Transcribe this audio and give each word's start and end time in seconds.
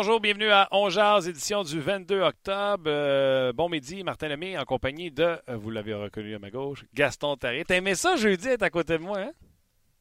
Bonjour, 0.00 0.18
bienvenue 0.18 0.50
à 0.50 0.66
On 0.70 0.88
Jazz, 0.88 1.28
édition 1.28 1.62
du 1.62 1.78
22 1.78 2.22
octobre. 2.22 2.84
Euh, 2.86 3.52
bon 3.52 3.68
midi, 3.68 4.02
Martin 4.02 4.28
Lemay 4.28 4.56
en 4.56 4.64
compagnie 4.64 5.10
de, 5.10 5.36
euh, 5.46 5.56
vous 5.58 5.68
l'avez 5.68 5.92
reconnu 5.92 6.34
à 6.34 6.38
ma 6.38 6.48
gauche, 6.50 6.86
Gaston 6.94 7.36
Taré. 7.36 7.64
T'as 7.66 7.76
aimé 7.76 7.94
ça 7.94 8.16
jeudi 8.16 8.48
à 8.48 8.70
côté 8.70 8.96
de 8.96 9.02
moi, 9.02 9.18
hein? 9.18 9.32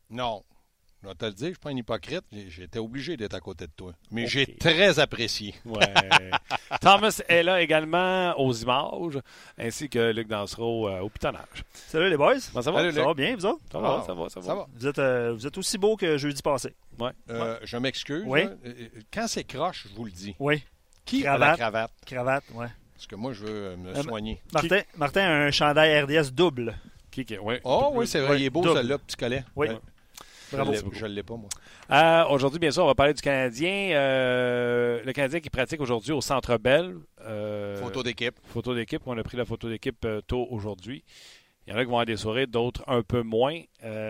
Non. 0.10 0.46
Je 1.02 1.08
vais 1.08 1.16
te 1.16 1.26
le 1.26 1.32
dire, 1.32 1.48
je 1.48 1.54
suis 1.54 1.60
pas 1.60 1.70
un 1.70 1.78
hypocrite. 1.78 2.24
J'étais 2.50 2.80
obligé 2.80 3.16
d'être 3.16 3.34
à 3.34 3.40
côté 3.40 3.68
de 3.68 3.72
toi. 3.72 3.94
Mais 4.12 4.28
j'ai 4.28 4.46
très 4.58 5.00
apprécié. 5.00 5.56
Ouais. 5.66 5.80
Thomas 6.82 7.22
est 7.30 7.42
là 7.42 7.62
également 7.62 8.34
aux 8.38 8.52
images, 8.54 9.20
ainsi 9.58 9.88
que 9.90 10.12
Luc 10.12 10.28
Dansereau 10.28 10.90
euh, 10.90 11.00
au 11.00 11.10
pitonnage. 11.10 11.64
Salut 11.74 12.10
les 12.10 12.18
boys. 12.18 12.36
Comment 12.52 12.62
ça 12.62 12.72
va? 12.72 12.80
Salut, 12.80 12.92
Ça 12.94 13.04
va 13.06 13.14
bien, 13.14 13.34
vous 13.36 13.46
autres? 13.46 13.62
Ça 13.72 13.80
va, 13.80 14.04
ça 14.06 14.14
va, 14.14 14.30
ça 14.30 14.40
va. 14.42 14.46
Ça 14.46 14.56
va. 14.56 14.68
Vous 14.76 14.88
êtes, 14.88 15.00
euh, 15.00 15.34
vous 15.34 15.48
êtes 15.48 15.58
aussi 15.58 15.78
beau 15.78 15.96
que 15.96 16.18
jeudi 16.18 16.42
passé. 16.42 16.76
Euh, 17.30 17.58
Je 17.64 17.78
m'excuse. 17.78 18.24
Oui. 18.28 18.42
Quand 19.14 19.28
c'est 19.28 19.46
croche, 19.46 19.88
je 19.90 19.96
vous 19.96 20.04
le 20.06 20.12
dis. 20.12 20.36
Oui. 20.38 20.62
Qui 21.06 21.26
a 21.26 21.38
la 21.38 21.56
Cravate. 21.56 21.58
cravate? 21.60 21.92
Cravate, 22.06 22.44
ouais. 22.56 22.68
Parce 22.96 23.08
que 23.08 23.16
moi, 23.16 23.32
je 23.32 23.46
veux 23.46 23.76
me 23.78 23.92
Euh, 23.96 24.04
soigner. 24.04 24.42
Martin, 24.54 24.82
Martin 24.98 25.22
a 25.22 25.32
un 25.46 25.52
chandail 25.52 26.02
RDS 26.02 26.32
double. 26.34 26.76
Qui, 27.10 27.24
qui, 27.24 27.38
ouais. 27.38 27.62
Oh 27.64 27.92
oui, 27.94 28.06
c'est 28.06 28.20
vrai. 28.20 28.32
Oui, 28.32 28.42
Il 28.42 28.46
est 28.48 28.50
beau, 28.50 28.64
celui-là, 28.64 28.98
petit 28.98 29.16
collet. 29.16 29.46
Oui. 29.56 29.68
Bravo. 30.52 30.74
Je 30.92 31.06
ne 31.06 31.12
l'ai 31.12 31.24
pas, 31.24 31.36
moi. 31.36 31.50
Euh, 31.92 32.26
aujourd'hui, 32.30 32.60
bien 32.60 32.72
sûr, 32.72 32.84
on 32.84 32.88
va 32.88 32.96
parler 32.96 33.14
du 33.14 33.22
Canadien. 33.22 33.92
Euh, 33.92 35.02
le 35.04 35.14
Canadien 35.14 35.40
qui 35.40 35.50
pratique 35.50 35.82
aujourd'hui 35.82 36.12
au 36.12 36.22
Centre 36.22 36.58
Bell. 36.58 36.96
Euh, 37.22 37.78
Photo 37.78 38.04
d'équipe. 38.04 38.36
Photo 38.44 38.74
d'équipe. 38.74 39.02
On 39.06 39.18
a 39.18 39.24
pris 39.24 39.38
la 39.38 39.46
photo 39.46 39.70
d'équipe 39.70 40.06
tôt 40.28 40.48
aujourd'hui. 40.50 41.04
Il 41.66 41.74
y 41.74 41.76
en 41.76 41.78
a 41.78 41.82
qui 41.82 41.90
vont 41.90 42.00
avoir 42.00 42.36
des 42.36 42.48
d'autres 42.48 42.84
un 42.88 43.04
peu 43.04 43.22
moins. 43.22 43.62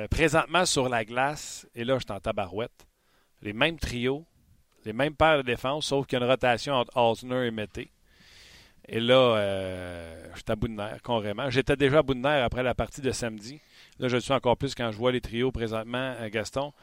Présentement, 0.09 0.65
sur 0.65 0.87
la 0.87 1.03
glace, 1.03 1.67
et 1.75 1.83
là, 1.83 1.95
je 1.95 2.05
suis 2.05 2.13
en 2.13 2.19
tabarouette, 2.19 2.87
les 3.41 3.53
mêmes 3.53 3.77
trios, 3.77 4.25
les 4.85 4.93
mêmes 4.93 5.15
paires 5.15 5.37
de 5.37 5.43
défense, 5.43 5.87
sauf 5.87 6.05
qu'il 6.05 6.17
y 6.17 6.21
a 6.21 6.25
une 6.25 6.31
rotation 6.31 6.73
entre 6.73 6.95
Osner 6.95 7.47
et 7.47 7.51
Mété. 7.51 7.91
Et 8.91 8.99
là, 8.99 9.35
euh, 9.37 10.23
je 10.33 10.37
suis 10.37 10.45
à 10.47 10.55
bout 10.55 10.67
de 10.67 10.73
nerfs, 10.73 11.01
carrément. 11.03 11.49
J'étais 11.51 11.75
déjà 11.75 11.99
à 11.99 12.01
bout 12.01 12.15
de 12.15 12.19
nerfs 12.19 12.43
après 12.43 12.63
la 12.63 12.73
partie 12.73 13.01
de 13.01 13.11
samedi. 13.11 13.61
Là, 13.99 14.07
je 14.07 14.15
le 14.15 14.21
suis 14.21 14.33
encore 14.33 14.57
plus 14.57 14.73
quand 14.73 14.91
je 14.91 14.97
vois 14.97 15.11
les 15.11 15.21
trios 15.21 15.51
présentement, 15.51 16.15
euh, 16.19 16.29
Gaston. 16.29 16.73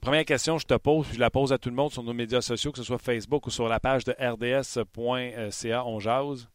Première 0.00 0.24
question, 0.24 0.56
je 0.56 0.66
te 0.66 0.74
pose, 0.74 1.06
puis 1.06 1.16
je 1.16 1.20
la 1.20 1.28
pose 1.28 1.52
à 1.52 1.58
tout 1.58 1.68
le 1.68 1.74
monde 1.74 1.92
sur 1.92 2.02
nos 2.02 2.14
médias 2.14 2.40
sociaux, 2.40 2.72
que 2.72 2.78
ce 2.78 2.84
soit 2.84 2.96
Facebook 2.96 3.46
ou 3.46 3.50
sur 3.50 3.68
la 3.68 3.80
page 3.80 4.04
de 4.04 4.12
rds.ca, 4.12 5.84
on 5.84 6.00
jase. 6.00 6.48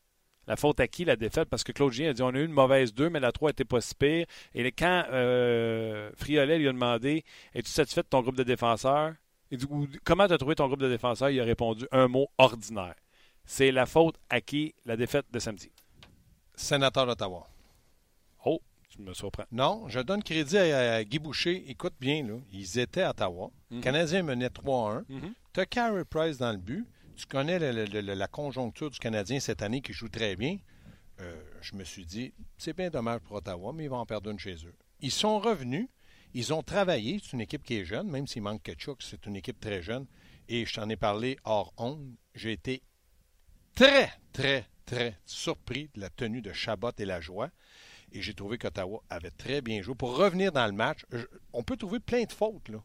La 0.48 0.56
faute 0.56 0.80
à 0.80 0.88
qui 0.88 1.06
la 1.06 1.16
défaite? 1.16 1.48
Parce 1.48 1.64
que 1.64 1.72
Claude 1.72 1.94
Gien 1.94 2.10
a 2.10 2.14
dit 2.14 2.24
on 2.24 2.30
a 2.30 2.40
eu 2.40 2.46
une 2.46 2.52
mauvaise 2.52 2.92
2, 2.94 3.12
mais 3.12 3.20
la 3.20 3.32
3 3.32 3.52
était 3.52 3.66
pas 3.66 3.82
si 3.82 3.94
pire. 3.94 4.26
Et 4.56 4.72
quand 4.72 5.06
euh, 5.12 6.10
Friolet 6.16 6.58
lui 6.58 6.68
a 6.68 6.72
demandé 6.72 7.24
Es-tu 7.54 7.70
satisfait 7.70 8.02
de 8.02 8.08
ton 8.08 8.22
groupe 8.22 8.38
de 8.38 8.44
défenseurs? 8.44 9.14
Comment 10.04 10.28
tu 10.28 10.34
as 10.34 10.38
trouvé 10.38 10.56
ton 10.56 10.68
groupe 10.68 10.82
de 10.82 10.90
défenseurs? 10.90 11.30
Il 11.30 11.40
a 11.40 11.44
répondu 11.44 11.88
un 11.92 12.08
mot 12.08 12.28
ordinaire. 12.40 12.96
C'est 13.46 13.72
la 13.72 13.86
faute 13.86 14.16
à 14.30 14.42
qui? 14.42 14.74
La 14.86 14.98
défaite 14.98 15.26
de 15.32 15.40
samedi 15.40 15.72
Sénateur 16.56 17.06
d'Ottawa. 17.06 17.48
Oh, 18.46 18.62
tu 18.90 19.02
me 19.02 19.14
surprends. 19.14 19.46
Non, 19.52 19.88
je 19.90 20.00
donne 20.00 20.24
crédit 20.24 20.58
à, 20.58 20.96
à 20.96 21.04
Guy 21.04 21.20
Boucher. 21.20 21.70
Écoute 21.70 21.94
bien, 22.00 22.26
là. 22.26 22.36
Ils 22.52 22.80
étaient 22.80 23.02
à 23.04 23.10
Ottawa. 23.12 23.52
Le 23.72 23.82
Canadien 23.82 24.24
menait 24.24 24.48
3-1. 24.50 25.04
Mhm. 25.10 25.34
Tu 25.54 25.60
as 25.60 25.66
Carey 25.66 26.06
Price 26.06 26.38
dans 26.38 26.52
le 26.52 26.58
but. 26.58 26.86
Tu 27.16 27.26
connais 27.26 27.60
le- 27.60 27.86
le- 27.86 28.02
le- 28.02 28.14
la 28.14 28.28
conjoncture 28.28 28.90
du 28.90 29.00
Canadien 29.00 29.40
cette 29.40 29.62
année 29.62 29.82
qui 29.82 29.94
joue 29.94 30.10
très 30.10 30.36
bien. 30.36 30.58
Euh, 31.22 31.42
je 31.62 31.76
me 31.76 31.84
suis 31.86 32.06
dit, 32.06 32.34
c'est 32.58 32.76
bien 32.76 32.90
dommage 32.90 33.22
pour 33.22 33.38
Ottawa, 33.38 33.72
mais 33.74 33.86
ils 33.86 33.90
vont 33.90 33.98
en 34.00 34.06
perdre 34.06 34.30
une 34.30 34.40
chez 34.40 34.56
eux. 34.66 34.76
Ils 35.02 35.12
sont 35.12 35.40
revenus. 35.40 35.88
Ils 36.34 36.54
ont 36.54 36.62
travaillé. 36.64 37.20
C'est 37.24 37.34
une 37.34 37.42
équipe 37.42 37.64
qui 37.64 37.76
est 37.76 37.86
jeune, 37.86 38.10
même 38.10 38.28
s'il 38.28 38.42
manque 38.42 38.64
Ketchuk, 38.64 39.02
c'est 39.02 39.26
une 39.26 39.36
équipe 39.38 39.60
très 39.60 39.82
jeune. 39.82 40.06
Et 40.50 40.66
je 40.66 40.74
t'en 40.74 40.90
ai 40.90 40.98
parlé 40.98 41.38
hors 41.46 41.74
onde. 41.78 42.14
J'ai 42.34 42.52
été 42.52 42.82
très, 43.76 44.12
très, 44.34 44.66
très 44.86 45.18
surpris 45.26 45.90
de 45.96 46.02
la 46.02 46.10
tenue 46.10 46.42
de 46.42 46.54
Chabot 46.54 46.92
et 46.98 47.06
la 47.06 47.22
joie. 47.22 47.50
Et 48.12 48.22
j'ai 48.22 48.34
trouvé 48.34 48.58
qu'Ottawa 48.58 49.02
avait 49.10 49.32
très 49.32 49.62
bien 49.62 49.82
joué. 49.82 49.94
Pour 49.96 50.16
revenir 50.16 50.52
dans 50.52 50.66
le 50.66 50.72
match, 50.72 51.06
je- 51.12 51.26
on 51.54 51.64
peut 51.64 51.76
trouver 51.76 52.00
plein 52.00 52.24
de 52.24 52.32
fautes, 52.32 52.70
là. 52.70 52.78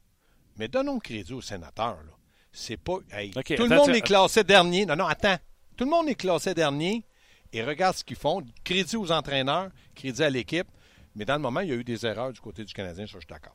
Mais 0.56 0.66
donnons 0.68 0.98
crédit 0.98 1.32
aux 1.32 1.40
sénateurs, 1.42 2.02
là. 2.02 2.12
C'est 2.52 2.76
pas. 2.76 2.98
hey, 3.12 3.30
tout 3.30 3.42
le 3.62 3.68
monde 3.76 3.90
tu- 3.90 3.96
est 3.96 4.00
classé 4.00 4.42
dernier. 4.42 4.84
Non, 4.86 4.96
non, 4.96 5.06
attends. 5.06 5.36
Tout 5.76 5.84
le 5.84 5.90
monde 5.90 6.08
est 6.08 6.16
classé 6.16 6.52
dernier. 6.52 7.04
Et 7.52 7.62
regarde 7.62 7.96
ce 7.96 8.04
qu'ils 8.04 8.16
font. 8.16 8.42
Crédit 8.64 8.96
aux 8.96 9.10
entraîneurs, 9.12 9.70
crédit 9.94 10.22
à 10.22 10.30
l'équipe. 10.30 10.66
Mais 11.14 11.24
dans 11.24 11.34
le 11.34 11.40
moment, 11.40 11.60
il 11.60 11.68
y 11.68 11.72
a 11.72 11.76
eu 11.76 11.84
des 11.84 12.04
erreurs 12.06 12.32
du 12.32 12.40
côté 12.40 12.64
du 12.64 12.72
Canadien, 12.72 13.06
ça, 13.06 13.12
je 13.14 13.18
suis 13.18 13.26
d'accord. 13.28 13.54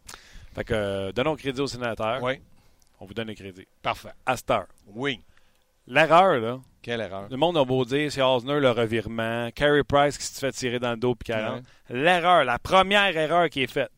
Fait 0.53 0.63
que 0.63 0.73
euh, 0.73 1.12
donnons 1.12 1.35
crédit 1.35 1.59
au 1.62 1.67
sénateur. 1.67 2.22
Oui, 2.23 2.40
On 3.00 3.06
vous 3.06 3.13
donne 3.13 3.28
le 3.28 3.34
crédit. 3.34 3.67
parfait. 3.81 4.12
À 4.25 4.35
cette 4.38 4.50
heure. 4.52 4.67
Oui. 4.88 5.19
L'erreur, 5.88 6.40
là, 6.40 6.59
Quelle 6.85 7.01
erreur. 7.01 7.28
Le 7.31 7.38
monde 7.38 7.57
a 7.57 7.66
beau 7.66 7.84
dire, 7.84 8.12
c'est 8.12 8.22
Osner 8.22 8.59
le 8.59 8.69
revirement, 8.69 9.50
Carey 9.56 9.84
Price 9.84 10.19
qui 10.19 10.23
se 10.23 10.38
fait 10.38 10.51
tirer 10.51 10.78
dans 10.78 10.91
le 10.91 10.97
dos 10.97 11.16
puis 11.16 11.34
40. 11.34 11.63
L'erreur, 11.90 12.44
la 12.46 12.59
première 12.59 13.18
erreur 13.18 13.50
qui 13.50 13.63
est 13.63 13.68
faite, 13.72 13.90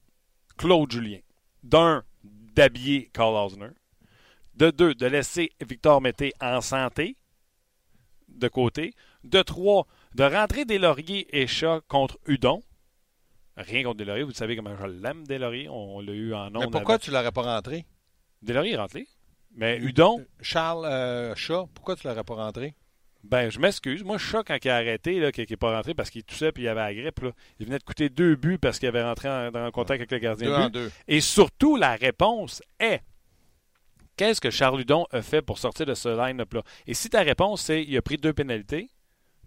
Claude 0.58 0.90
Julien. 0.90 1.20
D'un, 1.64 2.06
d'habiller 2.24 3.10
Carl 3.12 3.36
Osner. 3.36 3.72
De 4.56 4.72
deux, 4.72 4.96
de 4.96 5.06
laisser 5.06 5.52
Victor 5.60 6.00
Mété 6.00 6.32
en 6.40 6.62
santé, 6.62 7.18
de 8.30 8.48
côté. 8.48 8.94
De 9.26 9.42
trois, 9.42 9.86
de 10.16 10.24
rentrer 10.24 10.64
des 10.64 10.78
lauriers 10.78 11.28
et 11.38 11.46
chats 11.46 11.82
contre 11.90 12.18
Udon. 12.26 12.64
Rien 13.58 13.84
contre 13.84 13.98
Deslauriers, 13.98 14.24
vous 14.24 14.32
savez 14.32 14.56
comment 14.56 14.78
je 14.78 14.86
l'aime, 14.86 15.28
Deslauriers. 15.28 15.68
On, 15.68 15.98
on 15.98 16.00
l'a 16.00 16.14
eu 16.14 16.34
en 16.34 16.52
Mais 16.52 16.60
ondes. 16.60 16.72
pourquoi 16.72 16.96
avant. 16.96 17.04
tu 17.04 17.12
l'aurais 17.12 17.34
pas 17.34 17.42
rentré? 17.42 17.86
Deslauriers 18.42 18.76
est 18.76 18.78
rentré. 18.78 19.08
Mais 19.58 19.78
Udon, 19.80 20.24
Charles 20.42 20.86
euh, 20.86 21.36
Chat, 21.36 21.66
pourquoi 21.74 21.96
tu 21.96 22.08
l'aurais 22.08 22.24
pas 22.24 22.36
rentré? 22.36 22.76
Ben, 23.24 23.50
je 23.50 23.60
m'excuse. 23.60 24.04
Moi, 24.04 24.18
choqué 24.18 24.54
quand 24.54 24.66
il 24.66 24.70
a 24.70 24.76
arrêté, 24.78 25.20
là, 25.20 25.32
qu'il 25.32 25.46
n'est 25.50 25.58
pas 25.58 25.76
rentré 25.76 25.94
parce 25.94 26.10
qu'il 26.10 26.24
toussait 26.24 26.50
et 26.50 26.62
il 26.62 26.68
avait 26.68 26.80
la 26.80 26.94
grippe. 26.94 27.20
là. 27.22 27.32
Il 27.60 27.66
venait 27.66 27.80
de 27.80 27.84
coûter 27.84 28.08
deux 28.10 28.36
buts 28.36 28.58
parce 28.60 28.80
qu'il 28.80 28.88
avait 28.88 29.04
rentré 29.04 29.28
en, 29.28 29.54
en 29.54 29.72
contact 29.72 30.00
avec 30.00 30.12
le 30.12 30.20
gardien 30.20 30.48
Deux 30.48 30.54
de 30.54 30.58
but. 30.58 30.64
en 30.66 30.70
deux. 30.70 30.92
Et 31.08 31.20
surtout, 31.20 31.76
la 31.76 31.96
réponse 31.96 32.62
est 32.80 33.02
qu'est-ce 34.16 34.40
que 34.40 34.50
Charles 34.52 34.78
Ludon 34.78 35.06
a 35.12 35.22
fait 35.22 35.42
pour 35.42 35.58
sortir 35.58 35.86
de 35.86 35.94
ce 35.96 36.10
line-up-là? 36.10 36.62
Et 36.86 36.94
si 36.94 37.10
ta 37.10 37.22
réponse 37.22 37.62
c'est 37.64 37.84
il 37.84 37.98
a 37.98 38.02
pris 38.02 38.18
deux 38.18 38.34
pénalités, 38.34 38.90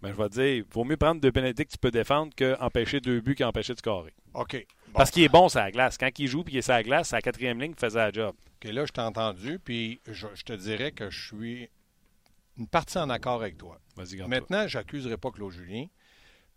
ben, 0.01 0.11
je 0.11 0.17
vais 0.17 0.29
te 0.29 0.33
dire, 0.33 0.45
il 0.47 0.63
vaut 0.63 0.83
mieux 0.83 0.97
prendre 0.97 1.21
deux 1.21 1.31
pénalités 1.31 1.65
que 1.65 1.71
tu 1.71 1.77
peux 1.77 1.91
défendre 1.91 2.33
qu'empêcher 2.35 2.99
deux 2.99 3.21
buts 3.21 3.35
qu'empêcher 3.35 3.73
de 3.73 3.79
scorer. 3.79 4.13
OK. 4.33 4.53
Bon. 4.87 4.93
Parce 4.93 5.11
qu'il 5.11 5.23
est 5.23 5.29
bon 5.29 5.47
sur 5.49 5.59
la 5.59 5.71
glace. 5.71 5.97
Quand 5.97 6.09
il 6.17 6.27
joue 6.27 6.41
et 6.41 6.45
qu'il 6.45 6.57
est 6.57 6.61
sur 6.61 6.73
la 6.73 6.83
glace, 6.83 7.09
c'est 7.09 7.15
la 7.15 7.21
quatrième 7.21 7.61
ligne 7.61 7.73
faisait 7.77 7.99
la 7.99 8.11
job. 8.11 8.35
OK, 8.63 8.71
là, 8.71 8.85
je 8.85 8.91
t'ai 8.91 9.01
entendu, 9.01 9.59
puis 9.59 10.01
je, 10.07 10.27
je 10.33 10.43
te 10.43 10.53
dirais 10.53 10.91
que 10.91 11.09
je 11.09 11.27
suis 11.27 11.69
une 12.57 12.67
partie 12.67 12.97
en 12.97 13.09
accord 13.09 13.41
avec 13.41 13.57
toi. 13.57 13.79
Vas-y, 13.95 14.17
Maintenant, 14.27 14.67
j'accuserai 14.67 15.17
pas 15.17 15.31
Claude 15.31 15.51
Julien 15.53 15.85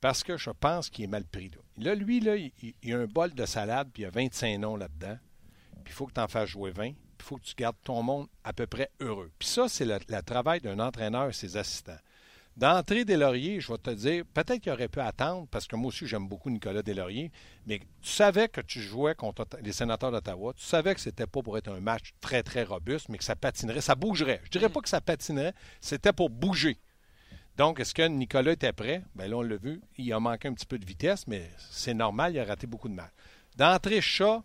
parce 0.00 0.22
que 0.22 0.36
je 0.36 0.50
pense 0.50 0.90
qu'il 0.90 1.04
est 1.04 1.08
mal 1.08 1.24
pris. 1.24 1.50
Là, 1.50 1.58
Là, 1.78 1.94
lui, 1.94 2.20
là, 2.20 2.36
il, 2.36 2.52
il- 2.62 2.74
il 2.82 2.92
a 2.94 2.98
un 2.98 3.06
bol 3.06 3.32
de 3.34 3.46
salade, 3.46 3.88
puis 3.92 4.02
il 4.02 4.04
y 4.04 4.08
a 4.08 4.10
25 4.10 4.58
noms 4.58 4.76
là-dedans. 4.76 5.16
Puis 5.84 5.92
il 5.92 5.92
faut 5.92 6.06
que 6.06 6.12
tu 6.12 6.20
en 6.20 6.28
fasses 6.28 6.50
jouer 6.50 6.70
20. 6.72 6.92
Puis 6.92 6.96
il 7.20 7.24
faut 7.24 7.36
que 7.36 7.44
tu 7.44 7.54
gardes 7.56 7.76
ton 7.84 8.02
monde 8.02 8.26
à 8.42 8.52
peu 8.52 8.66
près 8.66 8.90
heureux. 9.00 9.30
Puis 9.38 9.48
ça, 9.48 9.68
c'est 9.68 9.84
le, 9.84 9.98
le 10.08 10.22
travail 10.22 10.60
d'un 10.60 10.78
entraîneur 10.78 11.28
et 11.28 11.32
ses 11.32 11.56
assistants. 11.56 11.96
D'entrée 12.56 13.04
des 13.04 13.16
Lauriers, 13.16 13.60
je 13.60 13.72
vais 13.72 13.78
te 13.78 13.90
dire, 13.90 14.24
peut-être 14.32 14.60
qu'il 14.60 14.70
aurait 14.70 14.86
pu 14.86 15.00
attendre, 15.00 15.48
parce 15.50 15.66
que 15.66 15.74
moi 15.74 15.88
aussi, 15.88 16.06
j'aime 16.06 16.28
beaucoup 16.28 16.50
Nicolas 16.50 16.82
Deslauriers, 16.82 17.32
mais 17.66 17.80
tu 18.00 18.10
savais 18.10 18.48
que 18.48 18.60
tu 18.60 18.80
jouais 18.80 19.16
contre 19.16 19.44
les 19.60 19.72
sénateurs 19.72 20.12
d'Ottawa. 20.12 20.52
Tu 20.54 20.64
savais 20.64 20.94
que 20.94 21.00
c'était 21.00 21.26
pas 21.26 21.42
pour 21.42 21.58
être 21.58 21.72
un 21.72 21.80
match 21.80 22.14
très, 22.20 22.44
très 22.44 22.62
robuste, 22.62 23.08
mais 23.08 23.18
que 23.18 23.24
ça 23.24 23.34
patinerait, 23.34 23.80
ça 23.80 23.96
bougerait. 23.96 24.40
Je 24.44 24.50
dirais 24.50 24.68
pas 24.68 24.80
que 24.80 24.88
ça 24.88 25.00
patinerait, 25.00 25.52
c'était 25.80 26.12
pour 26.12 26.30
bouger. 26.30 26.78
Donc, 27.56 27.80
est-ce 27.80 27.92
que 27.92 28.06
Nicolas 28.06 28.52
était 28.52 28.72
prêt? 28.72 29.02
Bien 29.16 29.26
là, 29.26 29.36
on 29.36 29.42
l'a 29.42 29.56
vu, 29.56 29.80
il 29.98 30.12
a 30.12 30.20
manqué 30.20 30.46
un 30.46 30.54
petit 30.54 30.66
peu 30.66 30.78
de 30.78 30.86
vitesse, 30.86 31.26
mais 31.26 31.50
c'est 31.70 31.94
normal, 31.94 32.34
il 32.34 32.38
a 32.38 32.44
raté 32.44 32.68
beaucoup 32.68 32.88
de 32.88 32.94
mal. 32.94 33.10
D'entrée, 33.56 34.00
Chat, 34.00 34.42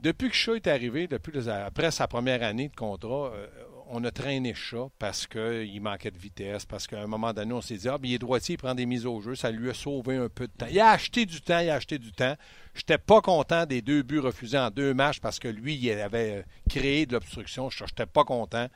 depuis 0.00 0.30
que 0.30 0.34
Chat 0.34 0.54
est 0.54 0.66
arrivé, 0.66 1.06
depuis 1.06 1.48
après 1.48 1.92
sa 1.92 2.08
première 2.08 2.42
année 2.42 2.68
de 2.68 2.76
contrat, 2.76 3.32
euh, 3.34 3.46
on 3.90 4.04
a 4.04 4.10
traîné 4.10 4.54
Chat 4.54 4.88
parce 4.98 5.26
qu'il 5.26 5.80
manquait 5.80 6.10
de 6.10 6.18
vitesse, 6.18 6.64
parce 6.64 6.86
qu'à 6.86 7.02
un 7.02 7.06
moment 7.06 7.32
donné, 7.32 7.52
on 7.52 7.60
s'est 7.60 7.76
dit, 7.76 7.88
ah, 7.88 7.98
bien, 7.98 8.12
il 8.12 8.14
est 8.14 8.18
droitier, 8.18 8.54
il 8.54 8.58
prend 8.58 8.74
des 8.74 8.86
mises 8.86 9.06
au 9.06 9.20
jeu, 9.20 9.34
ça 9.34 9.50
lui 9.50 9.70
a 9.70 9.74
sauvé 9.74 10.16
un 10.16 10.28
peu 10.28 10.46
de 10.46 10.52
temps. 10.52 10.66
Il 10.70 10.78
a 10.80 10.90
acheté 10.90 11.26
du 11.26 11.40
temps, 11.40 11.58
il 11.58 11.70
a 11.70 11.74
acheté 11.74 11.98
du 11.98 12.12
temps. 12.12 12.34
Je 12.74 12.80
n'étais 12.80 12.98
pas 12.98 13.20
content 13.20 13.66
des 13.66 13.82
deux 13.82 14.02
buts 14.02 14.20
refusés 14.20 14.58
en 14.58 14.70
deux 14.70 14.94
matchs 14.94 15.20
parce 15.20 15.38
que 15.38 15.48
lui, 15.48 15.74
il 15.76 15.90
avait 15.92 16.44
créé 16.68 17.06
de 17.06 17.12
l'obstruction. 17.12 17.70
Je 17.70 17.84
n'étais 17.84 18.06
pas 18.06 18.24
content. 18.24 18.68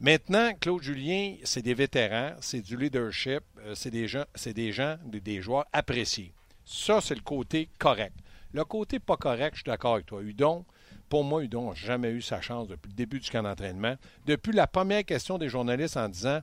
Maintenant, 0.00 0.52
Claude 0.60 0.82
Julien, 0.82 1.36
c'est 1.44 1.62
des 1.62 1.74
vétérans, 1.74 2.36
c'est 2.40 2.60
du 2.60 2.76
leadership, 2.76 3.40
euh, 3.60 3.74
c'est 3.74 3.90
des 3.90 4.06
gens, 4.06 4.24
c'est 4.34 4.52
des 4.52 4.70
gens, 4.70 4.96
des 5.04 5.40
joueurs 5.40 5.64
appréciés. 5.72 6.32
Ça, 6.66 7.00
c'est 7.00 7.14
le 7.14 7.22
côté 7.22 7.70
correct. 7.78 8.14
Le 8.52 8.64
côté 8.64 8.98
pas 8.98 9.16
correct, 9.16 9.54
je 9.54 9.60
suis 9.60 9.70
d'accord 9.70 9.94
avec 9.94 10.06
toi. 10.06 10.20
Udon, 10.22 10.66
pour 11.08 11.24
moi, 11.24 11.42
Udon 11.42 11.70
n'a 11.70 11.74
jamais 11.74 12.10
eu 12.10 12.22
sa 12.22 12.40
chance 12.40 12.68
depuis 12.68 12.88
le 12.88 12.94
début 12.94 13.20
du 13.20 13.30
camp 13.30 13.42
d'entraînement. 13.42 13.96
Depuis 14.26 14.52
la 14.52 14.66
première 14.66 15.04
question 15.04 15.38
des 15.38 15.48
journalistes 15.48 15.96
en 15.96 16.08
disant 16.08 16.40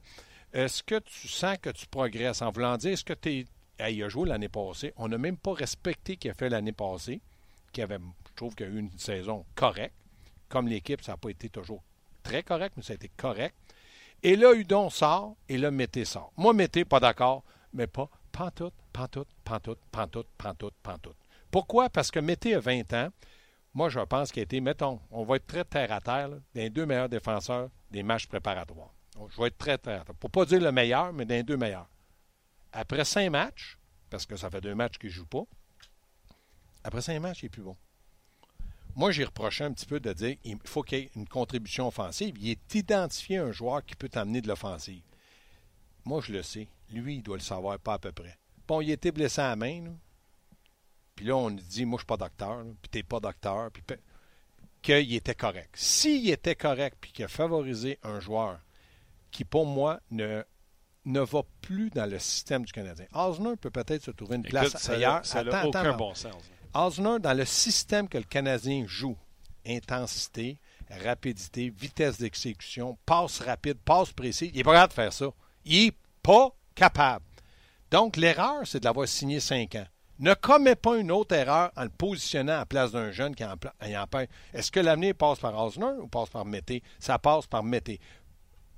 Est-ce 0.53 0.83
que 0.83 0.99
tu 0.99 1.27
sens 1.27 1.57
que 1.61 1.69
tu 1.69 1.87
progresses? 1.87 2.41
En 2.41 2.51
voulant 2.51 2.77
dire 2.77 2.91
Est-ce 2.93 3.03
que 3.03 3.13
tu 3.13 3.29
es. 3.79 3.91
il 3.91 4.03
a 4.03 4.09
joué 4.09 4.29
l'année 4.29 4.49
passée. 4.49 4.93
On 4.97 5.07
n'a 5.07 5.17
même 5.17 5.37
pas 5.37 5.53
respecté 5.53 6.17
qu'il 6.17 6.31
a 6.31 6.33
fait 6.33 6.49
l'année 6.49 6.71
passée, 6.71 7.19
qui 7.71 7.81
avait, 7.81 7.97
je 7.97 8.35
trouve 8.35 8.55
qu'il 8.55 8.65
a 8.65 8.69
eu 8.69 8.79
une 8.79 8.97
saison 8.97 9.45
correcte. 9.55 9.95
Comme 10.49 10.67
l'équipe, 10.67 11.01
ça 11.01 11.13
n'a 11.13 11.17
pas 11.17 11.29
été 11.29 11.49
toujours 11.49 11.83
très 12.21 12.43
correct, 12.43 12.73
mais 12.77 12.83
ça 12.83 12.93
a 12.93 12.95
été 12.95 13.09
correct. 13.17 13.55
Et 14.21 14.35
là, 14.35 14.53
Udon 14.53 14.89
sort, 14.89 15.35
et 15.49 15.57
là, 15.57 15.71
Mété 15.71 16.05
sort. 16.05 16.31
Moi, 16.37 16.53
Mété, 16.53 16.85
pas 16.85 16.99
d'accord, 16.99 17.43
mais 17.73 17.87
pas 17.87 18.09
pantoute, 18.31 18.73
pantoute, 18.93 19.27
pantoute, 19.43 19.79
pantoute, 19.91 20.27
pantoute, 20.37 20.73
pantoute. 20.81 21.17
Pourquoi? 21.51 21.89
Parce 21.89 22.09
que 22.09 22.19
Mété 22.19 22.55
a 22.55 22.59
20 22.59 22.93
ans. 22.93 23.09
Moi, 23.73 23.89
je 23.89 23.99
pense 24.01 24.31
qu'il 24.31 24.41
a 24.41 24.43
été, 24.43 24.61
mettons, 24.61 24.99
on 25.09 25.23
va 25.23 25.37
être 25.37 25.47
très 25.47 25.65
terre 25.65 25.91
à 25.91 25.99
terre, 25.99 26.29
des 26.53 26.69
deux 26.69 26.85
meilleurs 26.85 27.09
défenseurs 27.09 27.69
des 27.89 28.03
matchs 28.03 28.27
préparatoires. 28.27 28.93
je 29.29 29.41
vais 29.41 29.47
être 29.47 29.57
très 29.57 29.77
terre 29.77 30.01
à 30.01 30.05
terre. 30.05 30.15
Pour 30.15 30.29
pas 30.29 30.45
dire 30.45 30.61
le 30.61 30.71
meilleur, 30.71 31.11
mais 31.13 31.25
des 31.25 31.43
deux 31.43 31.57
meilleurs. 31.57 31.89
Après 32.71 33.05
cinq 33.05 33.29
matchs, 33.29 33.77
parce 34.09 34.25
que 34.25 34.35
ça 34.35 34.49
fait 34.49 34.61
deux 34.61 34.75
matchs 34.75 34.97
qu'il 34.97 35.09
ne 35.09 35.13
joue 35.13 35.25
pas, 35.25 35.43
après 36.83 37.01
cinq 37.01 37.19
matchs, 37.19 37.43
il 37.43 37.45
est 37.47 37.49
plus 37.49 37.63
bon. 37.63 37.77
Moi, 38.95 39.11
j'ai 39.11 39.23
reproché 39.23 39.63
un 39.63 39.71
petit 39.71 39.87
peu 39.87 39.99
de 39.99 40.13
dire 40.13 40.37
il 40.43 40.57
faut 40.65 40.83
qu'il 40.83 40.99
y 40.99 41.01
ait 41.01 41.11
une 41.15 41.27
contribution 41.27 41.87
offensive. 41.87 42.35
Il 42.39 42.49
est 42.49 42.75
identifié 42.75 43.37
un 43.37 43.51
joueur 43.51 43.83
qui 43.83 43.95
peut 43.95 44.09
t'amener 44.09 44.41
de 44.41 44.47
l'offensive. 44.47 45.01
Moi, 46.05 46.21
je 46.21 46.31
le 46.31 46.43
sais. 46.43 46.67
Lui, 46.91 47.15
il 47.15 47.23
doit 47.23 47.37
le 47.37 47.41
savoir 47.41 47.79
pas 47.79 47.93
à 47.93 47.99
peu 47.99 48.11
près. 48.11 48.37
Bon, 48.67 48.81
il 48.81 48.91
était 48.91 49.11
blessé 49.11 49.41
à 49.41 49.49
la 49.49 49.55
main. 49.55 49.95
Puis 51.15 51.25
là, 51.25 51.35
on 51.35 51.51
dit, 51.51 51.85
moi, 51.85 51.97
je 51.97 52.01
suis 52.01 52.07
pas 52.07 52.17
docteur, 52.17 52.63
puis 52.81 52.89
t'es 52.89 53.03
pas 53.03 53.19
docteur, 53.19 53.69
puis 53.71 53.83
qu'il 54.81 55.13
était 55.13 55.35
correct. 55.35 55.69
S'il 55.75 56.29
était 56.29 56.55
correct, 56.55 56.97
puis 56.99 57.11
qu'il 57.11 57.25
a 57.25 57.27
favorisé 57.27 57.99
un 58.03 58.19
joueur 58.19 58.59
qui, 59.31 59.45
pour 59.45 59.65
moi, 59.65 59.99
ne, 60.11 60.43
ne 61.05 61.19
va 61.21 61.41
plus 61.61 61.89
dans 61.89 62.09
le 62.09 62.19
système 62.19 62.65
du 62.65 62.71
Canadien. 62.71 63.05
Osner 63.13 63.55
peut 63.57 63.69
peut-être 63.69 64.03
se 64.03 64.11
trouver 64.11 64.37
une 64.37 64.43
place 64.43 64.89
ailleurs. 64.89 65.25
Ça 65.25 65.43
n'a 65.43 65.67
aucun 65.67 65.93
bon 65.93 66.13
sens. 66.13 66.35
Osner, 66.73 67.19
dans 67.19 67.33
le 67.33 67.45
système 67.45 68.09
que 68.09 68.17
le 68.17 68.23
Canadien 68.23 68.85
joue, 68.87 69.17
intensité, 69.65 70.57
rapidité, 70.89 71.69
vitesse 71.69 72.17
d'exécution, 72.17 72.97
passe 73.05 73.39
rapide, 73.39 73.77
passe 73.83 74.11
précis, 74.11 74.51
il 74.53 74.59
est 74.59 74.63
pas 74.63 74.73
capable 74.73 74.89
de 74.89 74.95
faire 74.95 75.13
ça. 75.13 75.29
Il 75.65 75.85
n'est 75.85 75.97
pas 76.21 76.49
capable. 76.75 77.25
Donc, 77.91 78.17
l'erreur, 78.17 78.65
c'est 78.65 78.79
de 78.79 78.85
l'avoir 78.85 79.07
signé 79.07 79.39
5 79.39 79.75
ans. 79.75 79.87
Ne 80.19 80.35
commets 80.35 80.75
pas 80.75 80.97
une 80.97 81.11
autre 81.11 81.35
erreur 81.35 81.71
en 81.75 81.83
le 81.83 81.89
positionnant 81.89 82.59
à 82.59 82.65
place 82.65 82.91
d'un 82.91 83.11
jeune 83.11 83.35
qui 83.35 83.43
en, 83.43 83.53
en 83.53 84.19
Est-ce 84.53 84.71
que 84.71 84.79
l'avenir 84.79 85.15
passe 85.15 85.39
par 85.39 85.57
Osner 85.61 85.99
ou 85.99 86.07
passe 86.07 86.29
par 86.29 86.45
Mété? 86.45 86.83
Ça 86.99 87.17
passe 87.17 87.47
par 87.47 87.63
Mété. 87.63 87.99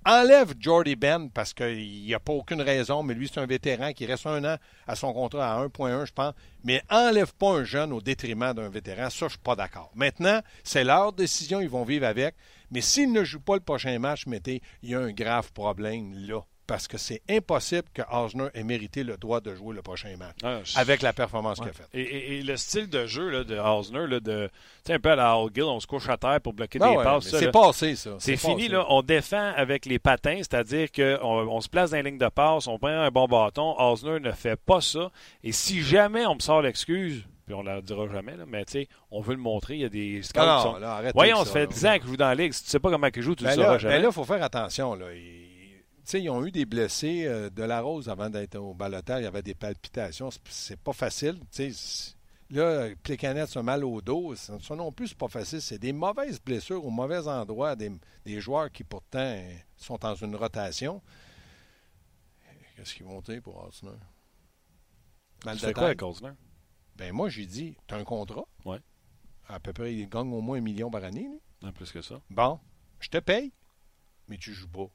Enlève 0.08 0.54
Jordy 0.60 0.96
Ben 0.96 1.30
parce 1.30 1.54
qu'il 1.54 2.04
n'y 2.04 2.14
a 2.14 2.20
pas 2.20 2.32
aucune 2.32 2.62
raison, 2.62 3.02
mais 3.02 3.16
lui, 3.16 3.28
c'est 3.28 3.40
un 3.40 3.48
vétéran 3.48 3.92
qui 3.92 4.06
reste 4.06 4.28
un 4.28 4.44
an 4.46 4.58
à 4.88 4.96
son 4.96 5.12
contrat 5.14 5.56
à 5.56 5.66
1.1, 5.66 6.06
je 6.06 6.14
pense. 6.14 6.34
Mais 6.64 6.84
enlève 6.92 7.34
pas 7.34 7.54
un 7.54 7.64
jeune 7.64 7.92
au 7.92 8.02
détriment 8.02 8.54
d'un 8.54 8.70
vétéran. 8.70 9.10
Ça, 9.10 9.26
je 9.26 9.32
suis 9.32 9.40
pas 9.40 9.56
d'accord. 9.56 9.92
Maintenant, 9.96 10.42
c'est 10.64 10.84
leur 10.84 11.12
décision, 11.12 11.60
ils 11.60 11.70
vont 11.70 11.84
vivre 11.84 12.06
avec. 12.06 12.36
Mais 12.70 12.82
s'ils 12.82 13.12
ne 13.12 13.24
jouent 13.24 13.40
pas 13.40 13.56
le 13.56 13.62
prochain 13.62 13.98
match, 13.98 14.28
mettez, 14.28 14.62
il 14.84 14.92
y 14.92 14.96
a 14.96 15.00
un 15.00 15.12
grave 15.12 15.52
problème 15.52 16.14
là 16.14 16.42
parce 16.68 16.88
que 16.88 16.98
c'est 16.98 17.22
impossible 17.30 17.86
que 17.94 18.02
Osner 18.12 18.48
ait 18.54 18.64
mérité 18.64 19.04
le 19.04 19.18
droit 19.18 19.42
de 19.42 19.54
jouer 19.56 19.76
le 19.76 19.82
prochain 19.82 20.16
match 20.18 20.38
ah, 20.44 20.60
avec 20.76 21.02
la 21.02 21.14
performance 21.14 21.60
qu'il 21.60 21.70
a 21.70 21.74
faite. 21.74 21.90
Et, 21.94 22.42
le 22.44 22.58
style 22.58 22.90
de 22.90 23.06
jeu 23.06 23.30
là, 23.30 23.44
de 23.44 23.58
Osner, 23.58 24.08
là, 24.08 24.20
de, 24.20 24.50
un 24.90 25.00
peu 25.00 25.12
à 25.12 25.16
la 25.16 25.38
Hall 25.38 25.52
Gill, 25.54 25.64
on 25.64 25.80
se 25.80 25.88
couche 25.88 26.10
à 26.10 26.18
terre 26.18 26.42
pour 26.42 26.54
bloquer 26.54 26.80
des 26.80 26.96
passes. 26.96 27.30
C'est 27.30 27.52
passé, 27.52 27.96
ça. 27.96 28.12
C'est 28.20 28.38
fini. 28.38 28.68
Là, 28.68 28.86
on 28.90 29.02
défend 29.02 29.54
avec 29.56 29.86
les 29.86 30.00
patins, 30.00 30.38
c'est-à-dire 30.38 30.92
qu'on 30.92 31.20
on 31.22 31.62
se 31.62 31.70
place 31.70 31.92
dans 31.92 31.98
les 31.98 32.04
lignes 32.04 32.18
de 32.18 32.30
passe, 32.30 32.68
on 32.68 32.80
prend 32.80 32.90
un 32.90 33.10
bon 33.10 33.28
bâton. 33.28 33.76
Osner 33.80 34.20
ne 34.20 34.32
fait 34.32 34.60
pas 34.60 34.82
ça. 34.82 35.12
Et 35.44 35.52
si 35.52 35.84
jamais 35.84 36.26
on 36.26 36.36
me 36.36 36.40
sort 36.40 36.62
l'excuse, 36.62 37.24
puis 37.46 37.54
on 37.54 37.62
ne 37.62 37.70
la 37.70 37.82
dira 37.82 38.08
jamais, 38.08 38.36
là, 38.36 38.46
mais 38.48 38.66
tu 38.66 38.72
sais, 38.74 38.88
on 39.12 39.22
veut 39.22 39.36
le 39.36 39.42
montrer, 39.42 39.76
il 39.76 39.82
y 39.82 39.86
a 39.86 39.90
des 39.90 40.24
scouts 40.24 40.40
qui 40.40 40.62
sont... 40.64 40.78
Voyons, 41.14 41.38
on 41.40 41.46
se 41.46 41.52
fait 41.52 41.68
10 41.68 41.86
ans 41.86 41.98
que 41.98 42.04
je 42.04 42.08
joue 42.08 42.18
dans 42.18 42.28
la 42.28 42.36
ligue, 42.36 42.54
si 42.54 42.64
tu 42.64 42.70
sais 42.70 42.80
pas 42.80 42.90
comment 42.90 43.08
il 43.16 43.22
joue, 43.22 43.36
tu 43.36 43.44
ben 43.44 43.52
le 43.52 43.56
sauras 43.56 43.78
jamais. 43.78 43.96
Mais 43.96 44.02
là, 44.02 44.08
il 44.10 44.14
faut 44.14 44.24
faire 44.24 44.42
attention. 44.42 44.96
Là 44.96 45.06
sais, 46.12 46.22
ils 46.22 46.30
ont 46.30 46.46
eu 46.46 46.52
des 46.52 46.66
blessés 46.66 47.26
euh, 47.26 47.50
de 47.50 47.64
la 47.64 47.82
rose 47.82 48.10
avant 48.10 48.30
d'être 48.30 48.56
au 48.58 48.74
balotage. 48.74 49.22
Il 49.22 49.24
y 49.24 49.28
avait 49.28 49.42
des 49.42 49.56
palpitations. 49.56 50.30
C'est 50.50 50.80
pas 50.80 50.94
facile. 50.94 51.40
là, 52.50 52.90
Plécanet 53.04 53.58
a 53.58 53.64
mal 53.64 53.84
au 53.84 54.02
dos. 54.02 54.36
Ça, 54.36 54.76
non 54.76 54.92
plus, 54.92 55.10
c'est 55.10 55.18
pas 55.18 55.28
facile. 55.28 55.62
C'est 55.62 55.80
des 55.80 55.94
mauvaises 55.94 56.40
blessures 56.40 56.86
au 56.86 56.90
mauvais 56.90 57.28
endroit. 57.28 57.76
Des, 57.76 57.92
joueurs 58.40 58.72
qui, 58.72 58.84
pourtant, 58.84 59.42
sont 59.78 59.98
dans 59.98 60.16
une 60.16 60.36
rotation. 60.36 61.02
Qu'est-ce 62.76 62.94
qu'ils 62.94 63.06
vont 63.06 63.22
dire 63.22 63.42
pour 63.42 63.64
Osner? 63.64 63.92
Mal 65.46 65.58
tu 65.58 65.74
quoi 65.74 65.86
avec 65.86 66.02
Osner? 66.02 66.32
Ben, 66.96 67.14
moi, 67.14 67.30
j'ai 67.30 67.46
dit, 67.46 67.78
tu 67.88 67.94
as 67.94 67.98
un 67.98 68.04
contrat. 68.04 68.46
Oui. 68.66 68.78
À 69.48 69.60
peu 69.60 69.74
près, 69.74 69.94
il 69.94 70.10
gagne 70.10 70.34
au 70.34 70.42
moins 70.42 70.58
un 70.58 70.62
million 70.62 70.90
par 70.90 71.04
année. 71.04 71.30
Non, 71.62 71.72
plus 71.72 71.92
que 71.92 72.02
ça. 72.02 72.22
Bon, 72.30 72.60
je 73.00 73.10
te 73.10 73.18
paye, 73.18 73.54
mais 74.28 74.38
tu 74.38 74.54
joues 74.54 74.70
pas. 74.70 74.90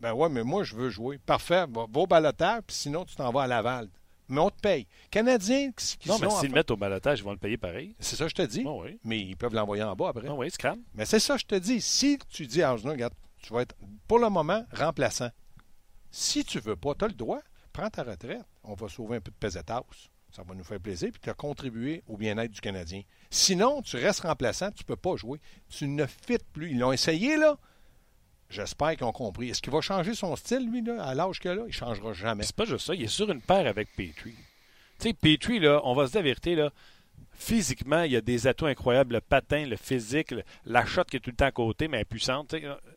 Ben 0.00 0.12
ouais, 0.14 0.28
mais 0.28 0.42
moi, 0.42 0.64
je 0.64 0.74
veux 0.74 0.90
jouer. 0.90 1.18
Parfait, 1.18 1.66
va, 1.68 1.86
au 1.92 2.06
balotage, 2.06 2.62
puis 2.66 2.76
sinon, 2.76 3.04
tu 3.04 3.16
t'en 3.16 3.30
vas 3.30 3.42
à 3.42 3.46
Laval. 3.46 3.88
Mais 4.28 4.40
on 4.40 4.48
te 4.48 4.60
paye. 4.60 4.86
Canadiens 5.10 5.72
qui 5.72 5.98
Non, 6.06 6.16
mais 6.20 6.30
s'ils 6.30 6.48
le 6.50 6.54
mettent 6.54 6.70
au 6.70 6.76
balotage, 6.76 7.18
ils 7.18 7.24
vont 7.24 7.32
le 7.32 7.36
payer 7.38 7.56
pareil. 7.56 7.96
C'est 7.98 8.14
ça, 8.16 8.28
je 8.28 8.34
te 8.34 8.42
dis. 8.42 8.62
oui. 8.64 8.98
Mais 9.04 9.20
ils 9.20 9.36
peuvent 9.36 9.54
l'envoyer 9.54 9.82
en 9.82 9.96
bas 9.96 10.10
après. 10.10 10.28
Oh 10.28 10.36
oui, 10.38 10.50
crame. 10.52 10.80
Mais 10.94 11.04
c'est 11.04 11.18
ça, 11.18 11.36
je 11.36 11.44
te 11.44 11.56
dis. 11.56 11.80
Si 11.80 12.18
tu 12.28 12.46
dis 12.46 12.62
à 12.62 12.70
Arjuna, 12.70 12.92
regarde, 12.92 13.14
tu 13.42 13.52
vas 13.52 13.62
être, 13.62 13.74
pour 14.06 14.20
le 14.20 14.28
moment, 14.30 14.64
remplaçant. 14.72 15.30
Si 16.12 16.44
tu 16.44 16.60
veux 16.60 16.76
pas, 16.76 16.94
tu 16.94 17.04
as 17.04 17.08
le 17.08 17.14
droit, 17.14 17.40
prends 17.72 17.90
ta 17.90 18.04
retraite. 18.04 18.44
On 18.62 18.74
va 18.74 18.88
sauver 18.88 19.16
un 19.16 19.20
peu 19.20 19.32
de 19.32 19.36
pesetas. 19.36 19.82
Ça 20.30 20.44
va 20.44 20.54
nous 20.54 20.62
faire 20.64 20.78
plaisir, 20.78 21.10
puis 21.10 21.20
tu 21.20 21.28
as 21.28 21.34
contribué 21.34 22.04
au 22.06 22.16
bien-être 22.16 22.52
du 22.52 22.60
Canadien. 22.60 23.02
Sinon, 23.30 23.82
tu 23.82 23.96
restes 23.96 24.20
remplaçant, 24.20 24.70
tu 24.70 24.84
ne 24.84 24.86
peux 24.86 24.96
pas 24.96 25.16
jouer. 25.16 25.40
Tu 25.68 25.88
ne 25.88 26.06
fites 26.06 26.46
plus. 26.52 26.70
Ils 26.70 26.78
l'ont 26.78 26.92
essayé, 26.92 27.36
là. 27.36 27.58
J'espère 28.50 28.96
qu'ils 28.96 29.06
ont 29.06 29.12
compris. 29.12 29.50
Est-ce 29.50 29.62
qu'il 29.62 29.72
va 29.72 29.80
changer 29.80 30.14
son 30.14 30.34
style, 30.34 30.68
lui, 30.68 30.82
là, 30.82 31.02
à 31.04 31.14
l'âge 31.14 31.38
qu'il 31.38 31.52
a? 31.52 31.54
Il 31.54 31.66
ne 31.66 31.70
changera 31.70 32.12
jamais. 32.12 32.42
C'est 32.42 32.56
pas 32.56 32.64
juste 32.64 32.86
ça. 32.86 32.94
Il 32.94 33.04
est 33.04 33.08
sur 33.08 33.30
une 33.30 33.40
paire 33.40 33.66
avec 33.66 33.88
Petrie. 33.96 34.34
Tu 34.98 35.08
sais, 35.08 35.12
Petrie, 35.14 35.60
là, 35.60 35.80
on 35.84 35.94
va 35.94 36.08
se 36.08 36.18
dire 36.18 36.56
là, 36.56 36.70
physiquement, 37.32 38.02
il 38.02 38.16
a 38.16 38.20
des 38.20 38.48
atouts 38.48 38.66
incroyables. 38.66 39.14
Le 39.14 39.20
patin, 39.20 39.64
le 39.66 39.76
physique, 39.76 40.34
la 40.66 40.84
shot 40.84 41.04
qui 41.04 41.16
est 41.16 41.20
tout 41.20 41.30
le 41.30 41.36
temps 41.36 41.46
à 41.46 41.52
côté, 41.52 41.86
mais 41.86 42.04
puissante. 42.04 42.54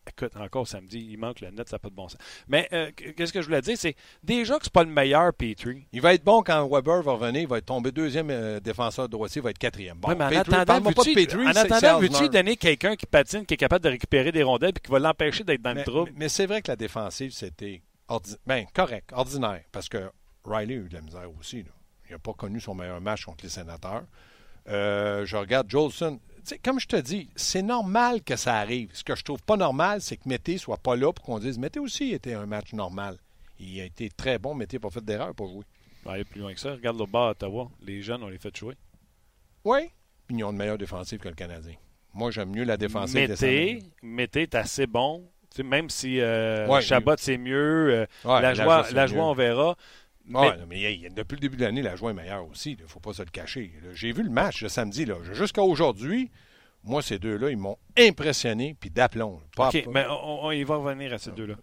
Écoute, 0.08 0.36
encore 0.36 0.68
samedi, 0.68 1.08
il 1.12 1.18
manque 1.18 1.40
le 1.40 1.50
net, 1.50 1.68
ça 1.70 1.76
n'a 1.76 1.80
pas 1.80 1.90
de 1.90 1.96
bon 1.96 2.10
sens. 2.10 2.20
Mais 2.48 2.68
euh, 2.74 2.92
qu'est-ce 3.16 3.32
que 3.32 3.42
je 3.42 3.46
voulais 3.46 3.62
dire, 3.62 3.78
c'est 3.78 3.96
déjà 4.22 4.58
que 4.58 4.66
c'est 4.66 4.74
pas 4.74 4.84
le 4.84 4.90
meilleur 4.90 5.34
Petrie. 5.34 5.88
Il 5.94 6.02
va 6.02 6.14
être 6.14 6.24
bon 6.24 6.44
quand 6.44 6.68
Weber 6.68 7.02
va 7.02 7.14
revenir, 7.14 7.42
il 7.42 7.48
va 7.48 7.60
être 7.60 7.66
tombé 7.66 7.92
deuxième 7.92 8.30
euh, 8.30 8.60
défenseur 8.60 9.08
droitier, 9.08 9.40
il 9.40 9.44
va 9.44 9.52
être 9.52 9.58
quatrième. 9.58 9.98
Bon, 9.98 10.10
mais 10.10 10.26
en 10.26 10.40
attendant, 10.40 12.00
veux-tu 12.00 12.30
donner 12.30 12.58
quelqu'un 12.58 12.96
qui 12.96 13.06
patine, 13.06 13.46
qui 13.46 13.54
est 13.54 13.58
capable 13.58 13.86
de 13.86 13.90
récupérer 13.90 14.32
des 14.32 14.44
rondelles 14.44 14.74
et 14.76 14.80
qui 14.80 14.92
va 14.92 15.00
l'empêcher 15.00 15.44
d'être 15.44 15.62
dans 15.62 15.74
le 15.74 15.84
trouble? 15.84 16.12
Mais, 16.16 16.30
c'est 16.30 16.46
vrai 16.46 16.62
que 16.62 16.70
la 16.70 16.76
défensive, 16.76 17.32
c'était 17.32 17.82
ben, 18.46 18.66
correct, 18.74 19.12
ordinaire, 19.14 19.62
parce 19.72 19.88
que 19.88 20.12
Riley 20.46 20.74
a 20.74 20.78
eu 20.78 20.90
de 20.90 20.94
la 20.96 21.02
misère 21.02 21.30
aussi. 21.40 21.64
Il 22.10 22.12
n'a 22.12 22.20
pas 22.20 22.34
connu 22.34 22.60
son 22.60 22.76
meilleur 22.76 23.00
match 23.00 23.26
contre 23.26 23.46
les 23.46 23.50
sénateurs. 23.50 24.04
Euh, 24.68 25.26
je 25.26 25.38
regarde 25.38 25.70
Jolson. 25.70 26.20
Comme 26.64 26.80
je 26.80 26.88
te 26.88 26.96
dis, 26.96 27.30
c'est 27.36 27.62
normal 27.62 28.22
que 28.24 28.36
ça 28.36 28.56
arrive. 28.56 28.90
Ce 28.94 29.04
que 29.04 29.16
je 29.16 29.24
trouve 29.24 29.42
pas 29.42 29.58
normal, 29.58 30.02
c'est 30.02 30.18
que 30.18 30.28
Mété 30.28 30.58
soit 30.58 30.78
pas 30.78 30.96
là 30.96 31.12
pour 31.14 31.24
qu'on 31.26 31.40
dise 31.40 31.58
Mété 31.58 31.80
aussi 31.80 32.12
était 32.14 32.34
un 32.34 32.46
match 32.46 32.74
normal. 32.74 33.18
Il 33.60 33.80
a 33.80 33.86
été 33.86 34.10
très 34.10 34.40
bon, 34.40 34.54
il 34.60 34.68
n'a 34.74 34.80
pas 34.80 34.90
fait 34.90 35.04
d'erreur 35.04 35.34
pour 35.34 35.48
jouer. 35.48 35.64
Va 36.04 36.14
aller 36.14 36.26
plus 36.26 36.42
loin 36.42 36.54
que 36.54 36.60
ça. 36.60 36.72
Regarde 36.74 37.00
le 37.00 37.06
bas 37.06 37.28
à 37.28 37.32
Ottawa. 37.32 37.70
Les 37.82 38.02
jeunes, 38.02 38.24
on 38.24 38.28
les 38.28 38.38
fait 38.38 38.56
jouer. 38.56 38.76
Oui. 39.64 39.90
Puis 40.28 40.38
ils 40.38 40.44
ont 40.44 40.52
une 40.52 40.58
meilleure 40.58 40.78
défensive 40.78 41.20
que 41.20 41.30
le 41.30 41.36
Canadien. 41.36 41.76
Moi, 42.14 42.30
j'aime 42.32 42.50
mieux 42.52 42.64
la 42.64 42.78
défensive 42.78 43.16
Mété, 43.30 43.80
Mété 44.02 44.42
est 44.44 44.56
assez 44.56 44.86
bon. 44.86 45.30
Tu 45.50 45.58
sais, 45.58 45.64
même 45.64 45.90
si 45.90 46.20
euh, 46.20 46.68
Ouais, 46.68 46.82
Chabot, 46.82 47.16
c'est 47.18 47.38
mieux. 47.38 47.90
euh, 47.92 48.06
Ouais, 48.26 48.42
la 48.42 48.54
joie, 48.54 48.86
la 48.92 49.08
joie, 49.08 49.26
on 49.26 49.34
verra. 49.34 49.76
Mais- 50.26 50.58
non, 50.58 50.66
mais 50.68 50.80
y 50.96 51.10
depuis 51.10 51.36
le 51.36 51.42
début 51.42 51.58
de 51.58 51.66
l'année, 51.66 51.82
la 51.82 51.96
joie 51.96 52.12
est 52.12 52.14
meilleure 52.14 52.48
aussi. 52.50 52.74
Il 52.80 52.84
ne 52.84 52.88
faut 52.88 53.00
pas 53.00 53.14
se 53.14 53.22
le 53.24 53.30
cacher. 53.30 53.74
J'ai 53.94 54.12
vu 54.12 54.24
le 54.24 54.30
match 54.30 54.62
le 54.64 54.70
samedi. 54.70 55.06
Jusqu'à 55.34 55.62
aujourd'hui, 55.64 56.32
moi, 56.84 57.02
ces 57.02 57.20
deux-là, 57.20 57.50
ils 57.50 57.58
m'ont 57.58 57.78
impressionné, 57.98 58.76
puis 58.80 58.90
d'aplomb. 58.90 59.42
OK, 59.58 59.86
mais 59.94 60.06
on, 60.10 60.46
on- 60.46 60.52
il 60.52 60.66
va 60.66 60.78
revenir 60.78 61.14
à 61.14 61.18
ces 61.18 61.32
deux-là. 61.32 61.56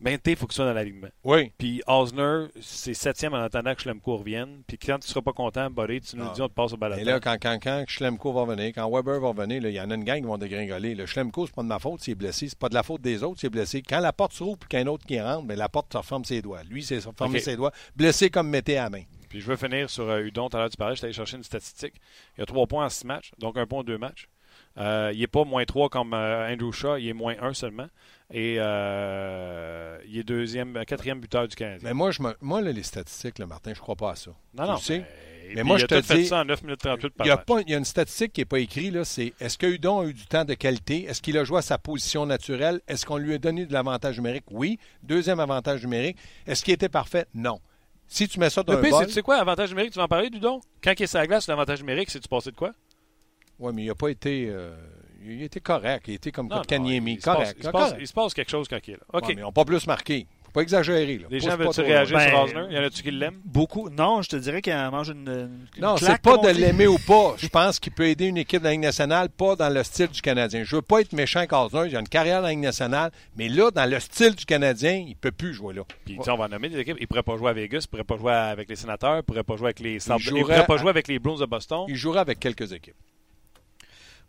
Mété, 0.00 0.30
il 0.30 0.36
faut 0.36 0.46
que 0.46 0.52
tu 0.52 0.56
sois 0.56 0.64
dans 0.64 0.72
l'alignement. 0.72 1.08
Oui, 1.24 1.52
Puis 1.58 1.82
Osner, 1.86 2.46
c'est 2.60 2.94
septième 2.94 3.34
en 3.34 3.42
attendant 3.42 3.74
que 3.74 3.82
Schlemko 3.82 4.16
revienne. 4.16 4.62
Puis 4.66 4.78
quand 4.78 4.98
tu 4.98 5.06
ne 5.06 5.10
seras 5.10 5.20
pas 5.20 5.32
content, 5.34 5.68
Buddy, 5.70 6.00
tu 6.00 6.16
nous 6.16 6.24
Ah. 6.26 6.32
dis, 6.34 6.40
on 6.40 6.48
te 6.48 6.54
passe 6.54 6.72
au 6.72 6.76
Et 6.76 6.78
balatage. 6.78 7.04
là, 7.04 7.20
quand, 7.20 7.36
quand, 7.40 7.58
quand 7.62 7.84
Schlemko 7.86 8.32
va 8.32 8.44
venir, 8.46 8.72
quand 8.74 8.90
Weber 8.90 9.20
va 9.20 9.32
venir, 9.32 9.62
il 9.66 9.74
y 9.74 9.80
en 9.80 9.90
a 9.90 9.94
une 9.94 10.04
gang 10.04 10.18
qui 10.20 10.26
vont 10.26 10.38
dégringoler. 10.38 10.94
Le 10.94 11.04
Schlemko, 11.04 11.46
c'est 11.46 11.54
pas 11.54 11.62
de 11.62 11.68
ma 11.68 11.78
faute 11.78 12.00
s'il 12.00 12.12
est 12.12 12.14
blessé. 12.14 12.48
C'est 12.48 12.58
pas 12.58 12.70
de 12.70 12.74
la 12.74 12.82
faute 12.82 13.02
des 13.02 13.22
autres 13.22 13.40
s'il 13.40 13.48
est 13.48 13.50
blessé. 13.50 13.82
Quand 13.82 14.00
la 14.00 14.12
porte 14.14 14.32
s'ouvre 14.32 14.58
et 14.62 14.66
qu'un 14.68 14.86
autre 14.86 15.04
qui 15.06 15.20
rentre, 15.20 15.44
mais 15.44 15.56
la 15.56 15.68
porte 15.68 15.92
se 15.92 15.98
referme 15.98 16.24
ses 16.24 16.40
doigts. 16.40 16.62
Lui, 16.64 16.82
c'est 16.82 16.96
refermer 17.04 17.38
OK. 17.38 17.44
ses 17.44 17.56
doigts. 17.56 17.72
Blessé 17.94 18.30
comme 18.30 18.48
mettait 18.48 18.76
à 18.76 18.84
la 18.84 18.90
main. 18.90 19.02
Puis 19.28 19.40
je 19.42 19.46
veux 19.46 19.56
finir 19.56 19.88
sur 19.90 20.08
euh, 20.08 20.22
Udon. 20.22 20.48
Tout 20.48 20.56
à 20.56 20.60
l'heure, 20.60 20.70
tu 20.70 20.76
parlais, 20.76 20.96
je 20.96 21.04
allé 21.04 21.12
chercher 21.12 21.36
une 21.36 21.44
statistique. 21.44 21.94
Il 22.36 22.40
y 22.40 22.42
a 22.42 22.46
trois 22.46 22.66
points 22.66 22.86
en 22.86 22.88
six 22.88 23.06
matchs, 23.06 23.30
donc 23.38 23.56
un 23.58 23.66
point 23.66 23.80
en 23.80 23.84
deux 23.84 23.98
matchs. 23.98 24.28
Euh, 24.80 25.10
il 25.12 25.20
n'est 25.20 25.26
pas 25.26 25.44
moins 25.44 25.64
trois 25.64 25.88
comme 25.88 26.14
euh, 26.14 26.50
Andrew 26.52 26.72
Shaw, 26.72 26.96
il 26.96 27.08
est 27.08 27.12
moins 27.12 27.34
un 27.40 27.52
seulement. 27.52 27.86
Et 28.32 28.56
euh, 28.58 29.98
il 30.08 30.18
est 30.18 30.22
deuxième, 30.24 30.76
euh, 30.76 30.84
quatrième 30.84 31.20
buteur 31.20 31.48
du 31.48 31.56
Canadien. 31.56 31.88
Mais 31.88 31.94
moi, 31.94 32.10
je 32.12 32.22
me, 32.22 32.34
moi 32.40 32.60
là, 32.60 32.72
les 32.72 32.82
statistiques, 32.82 33.38
là, 33.38 33.46
Martin, 33.46 33.72
je 33.74 33.80
crois 33.80 33.96
pas 33.96 34.12
à 34.12 34.16
ça. 34.16 34.30
non, 34.54 34.64
tu 34.64 34.70
non. 34.70 34.76
sais? 34.78 35.04
mais, 35.54 35.64
moi, 35.64 35.76
il 35.76 35.80
je 35.80 35.84
a 35.84 36.00
te 36.00 36.14
dis, 36.14 36.26
ça 36.26 36.40
en 36.40 36.44
9 36.44 36.62
minutes 36.62 36.80
38 36.80 37.10
par 37.10 37.26
Il 37.26 37.28
y, 37.28 37.32
a 37.32 37.36
pas, 37.36 37.60
il 37.60 37.70
y 37.70 37.74
a 37.74 37.78
une 37.78 37.84
statistique 37.84 38.32
qui 38.32 38.40
n'est 38.40 38.44
pas 38.46 38.60
écrite, 38.60 38.94
là, 38.94 39.04
c'est 39.04 39.34
est-ce 39.40 39.58
que 39.58 39.66
Hudon 39.66 40.00
a 40.00 40.04
eu 40.06 40.14
du 40.14 40.26
temps 40.26 40.44
de 40.44 40.54
qualité? 40.54 41.04
Est-ce 41.04 41.20
qu'il 41.20 41.36
a 41.38 41.44
joué 41.44 41.58
à 41.58 41.62
sa 41.62 41.76
position 41.76 42.24
naturelle? 42.24 42.80
Est-ce 42.86 43.04
qu'on 43.04 43.16
lui 43.16 43.34
a 43.34 43.38
donné 43.38 43.66
de 43.66 43.72
l'avantage 43.72 44.16
numérique? 44.16 44.44
Oui. 44.50 44.78
Deuxième 45.02 45.40
avantage 45.40 45.82
numérique. 45.82 46.16
Est-ce 46.46 46.64
qu'il 46.64 46.72
était 46.72 46.88
parfait? 46.88 47.26
Non. 47.34 47.58
Si 48.06 48.28
tu 48.28 48.38
mets 48.40 48.50
ça 48.50 48.62
dans 48.62 48.72
Le 48.72 48.78
un 48.78 48.82
pire, 48.82 48.90
bol... 48.90 49.00
c'est 49.00 49.06
tu 49.08 49.12
sais 49.12 49.22
quoi, 49.22 49.36
avantage 49.36 49.70
numérique, 49.70 49.92
tu 49.92 49.98
vas 49.98 50.04
en 50.04 50.08
parler, 50.08 50.30
Dudon? 50.30 50.60
Quand 50.82 50.92
il 50.96 51.02
est 51.02 51.06
sur 51.06 51.18
la 51.18 51.26
glace, 51.26 51.48
l'avantage 51.48 51.80
numérique, 51.80 52.10
c'est 52.10 52.20
tu 52.20 52.28
passé 52.28 52.50
de 52.52 52.56
quoi? 52.56 52.72
Oui, 53.60 53.72
mais 53.74 53.82
il 53.84 53.88
n'a 53.88 53.94
pas 53.94 54.08
été... 54.08 54.48
euh, 54.48 54.74
il 55.22 55.42
était 55.42 55.60
correct. 55.60 56.04
Il 56.08 56.14
était 56.14 56.32
comme 56.32 56.48
Non, 56.48 56.56
non, 56.56 56.60
Kotkaniemi. 56.62 57.14
il, 57.14 57.20
se 57.20 57.24
passe, 57.24 57.34
Correct. 57.36 57.56
il, 57.58 57.64
se 57.64 57.70
passe, 57.70 57.82
correct. 57.82 57.98
il 58.00 58.06
se 58.06 58.12
passe 58.12 58.34
quelque 58.34 58.50
chose 58.50 58.68
quand 58.68 58.78
il 58.86 58.94
est 58.94 58.96
là. 58.96 59.02
OK. 59.12 59.22
Ouais, 59.22 59.34
mais 59.34 59.40
ils 59.42 59.44
n'ont 59.44 59.52
pas 59.52 59.64
plus 59.66 59.86
marqué. 59.86 60.26
faut 60.44 60.50
pas 60.52 60.62
exagérer. 60.62 61.18
Là. 61.18 61.26
Les 61.30 61.38
Pousse 61.38 61.46
gens 61.50 61.56
veulent-tu 61.58 61.80
réagir 61.82 62.16
Ben, 62.16 62.28
sur 62.28 62.40
Osner? 62.40 62.74
Y 62.74 62.78
en 62.78 62.82
a-tu 62.82 63.02
qui 63.02 63.10
l'aiment? 63.10 63.40
Beaucoup. 63.44 63.90
Non, 63.90 64.22
je 64.22 64.30
te 64.30 64.36
dirais 64.36 64.62
qu'il 64.62 64.74
mange 64.74 65.10
une. 65.10 65.28
une 65.76 65.82
Non, 65.82 65.98
c'est 65.98 66.20
pas 66.22 66.38
de 66.38 66.48
l'aimer 66.48 66.86
ou 66.86 66.96
pas. 67.06 67.34
Je 67.38 67.48
pense 67.48 67.78
qu'il 67.78 67.92
peut 67.92 68.06
aider 68.06 68.26
une 68.26 68.38
équipe 68.38 68.60
de 68.60 68.64
la 68.64 68.70
Ligue 68.70 68.80
nationale, 68.80 69.28
pas 69.28 69.56
dans 69.56 69.68
le 69.68 69.82
style 69.82 70.08
du 70.08 70.22
Canadien. 70.22 70.64
Je 70.64 70.76
veux 70.76 70.82
pas 70.82 71.02
être 71.02 71.12
méchant 71.12 71.40
avec 71.40 71.52
Osner, 71.52 71.88
il 71.88 71.96
a 71.96 72.00
une 72.00 72.08
carrière 72.08 72.40
dans 72.40 72.46
la 72.46 72.50
Ligue 72.52 72.60
nationale, 72.60 73.10
mais 73.36 73.48
là, 73.48 73.70
dans 73.70 73.88
le 73.88 74.00
style 74.00 74.34
du 74.34 74.46
Canadien, 74.46 75.04
il 75.06 75.16
peut 75.16 75.32
plus 75.32 75.52
jouer 75.52 75.74
là. 75.74 75.82
Puis, 76.06 76.16
tu 76.16 76.22
sais, 76.22 76.30
on 76.30 76.36
va 76.38 76.48
nommer 76.48 76.70
des 76.70 76.78
équipes. 76.78 76.96
Il 76.98 77.06
pourrait 77.06 77.22
pas 77.22 77.36
jouer 77.36 77.50
à 77.50 77.52
Vegas, 77.52 77.80
il 77.82 77.88
pourrait 77.88 78.04
pas 78.04 78.16
jouer 78.16 78.32
avec 78.32 78.70
les 78.70 78.76
sénateurs, 78.76 79.18
il 79.18 79.22
pourrait 79.22 79.44
pas 79.44 79.56
jouer 79.56 79.66
avec 79.66 79.80
les. 79.80 79.96
Il, 79.96 80.18
jouerait 80.18 80.40
pourrait 80.40 80.66
pas 80.66 80.76
jouer 80.78 80.90
avec 80.90 81.08
les 81.08 81.18
Bruins 81.18 81.38
de 81.38 81.46
Boston. 81.46 81.84
Il 81.88 81.96
jouera 81.96 82.20
avec 82.20 82.40
quelques 82.40 82.72
équipes. 82.72 82.96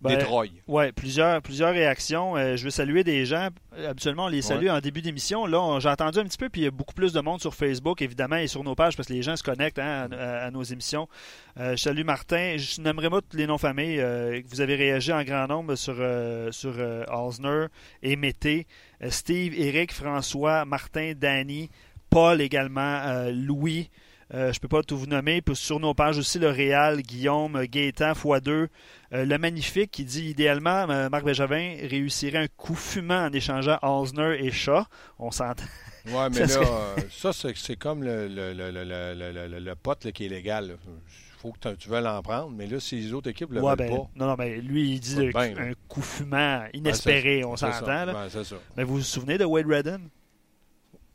Ben, 0.01 0.17
Détroit. 0.17 0.45
Ouais, 0.67 0.91
plusieurs, 0.91 1.41
plusieurs 1.43 1.73
réactions. 1.73 2.35
Euh, 2.35 2.55
je 2.55 2.63
veux 2.63 2.69
saluer 2.71 3.03
des 3.03 3.25
gens. 3.25 3.49
Euh, 3.77 3.91
Habituellement, 3.91 4.25
on 4.25 4.27
les 4.29 4.41
salue 4.41 4.67
en 4.67 4.79
début 4.79 5.01
d'émission. 5.03 5.45
Là, 5.45 5.77
j'ai 5.79 5.89
entendu 5.89 6.17
un 6.19 6.23
petit 6.23 6.37
peu, 6.39 6.49
puis 6.49 6.61
il 6.61 6.63
y 6.63 6.67
a 6.67 6.71
beaucoup 6.71 6.95
plus 6.95 7.13
de 7.13 7.21
monde 7.21 7.39
sur 7.39 7.53
Facebook, 7.53 8.01
évidemment, 8.01 8.37
et 8.37 8.47
sur 8.47 8.63
nos 8.63 8.73
pages, 8.73 8.95
parce 8.97 9.07
que 9.07 9.13
les 9.13 9.21
gens 9.21 9.35
se 9.35 9.43
connectent 9.43 9.77
hein, 9.79 10.09
à, 10.11 10.45
à 10.45 10.51
nos 10.51 10.63
émissions. 10.63 11.07
Euh, 11.59 11.71
je 11.75 11.81
salue 11.83 12.03
Martin. 12.03 12.55
Je 12.57 12.81
n'aimerais 12.81 13.09
pas 13.11 13.21
tous 13.21 13.37
les 13.37 13.45
noms-familles. 13.45 13.99
euh, 13.99 14.41
que 14.41 14.47
vous 14.47 14.61
avez 14.61 14.75
réagi 14.75 15.13
en 15.13 15.23
grand 15.23 15.45
nombre 15.47 15.75
sur, 15.75 15.95
euh, 15.99 16.51
sur 16.51 16.73
euh, 16.77 17.03
Osner 17.11 17.67
et 18.01 18.15
Mété. 18.15 18.65
Euh, 19.03 19.09
Steve, 19.11 19.53
Eric, 19.55 19.93
François, 19.93 20.65
Martin, 20.65 21.13
Danny, 21.15 21.69
Paul 22.09 22.41
également, 22.41 23.01
euh, 23.05 23.31
Louis. 23.31 23.89
Euh, 24.33 24.53
je 24.53 24.59
peux 24.59 24.67
pas 24.69 24.81
tout 24.81 24.97
vous 24.97 25.07
nommer. 25.07 25.41
Puis 25.41 25.55
sur 25.55 25.79
nos 25.79 25.93
pages 25.93 26.17
aussi, 26.17 26.39
le 26.39 26.49
Réal, 26.49 27.01
Guillaume, 27.01 27.65
Gaétan, 27.65 28.13
x2. 28.13 28.49
Euh, 28.49 28.67
le 29.25 29.37
Magnifique 29.37 29.91
qui 29.91 30.05
dit 30.05 30.29
idéalement, 30.29 30.89
euh, 30.89 31.09
Marc 31.09 31.25
Benjamin 31.25 31.75
réussirait 31.81 32.37
un 32.37 32.47
coup 32.47 32.75
fumant 32.75 33.25
en 33.25 33.33
échangeant 33.33 33.77
Osner 33.81 34.37
et 34.45 34.51
Shaw. 34.51 34.83
On 35.19 35.31
s'entend. 35.31 35.63
Ouais, 36.07 36.29
mais 36.31 36.47
Ça 36.47 36.59
là, 36.61 36.65
serait- 36.65 36.65
euh, 36.65 37.01
ça, 37.11 37.31
c'est, 37.33 37.75
comme 37.75 38.03
le, 38.03 38.27
le, 38.29 38.53
le, 38.53 39.59
le, 39.59 39.75
pote 39.75 40.05
là, 40.05 40.11
qui 40.13 40.25
est 40.25 40.29
légal. 40.29 40.77
Il 40.87 41.39
faut 41.41 41.51
que 41.51 41.73
tu 41.73 41.89
veuilles 41.89 42.07
en 42.07 42.21
prendre, 42.21 42.51
mais 42.51 42.67
là, 42.67 42.79
si 42.79 42.97
les 43.01 43.13
autres 43.13 43.29
équipes 43.31 43.51
le 43.51 43.59
Ouais, 43.61 43.71
veulent 43.75 43.89
ben, 43.89 43.97
pas. 43.97 44.09
non, 44.15 44.27
non, 44.27 44.35
mais 44.37 44.61
lui, 44.61 44.91
il 44.91 44.99
dit 44.99 45.29
là. 45.31 45.41
un 45.41 45.73
coup 45.89 46.01
fumant 46.01 46.59
ben, 46.59 46.69
inespéré, 46.73 47.43
on 47.43 47.57
s'entend. 47.57 48.05
là. 48.05 48.13
Ben. 48.13 48.29
Mais 48.77 48.83
vous 48.85 48.95
vous 48.97 49.01
souvenez 49.01 49.37
de 49.37 49.43
Wade 49.43 49.65
Redden? 49.67 50.07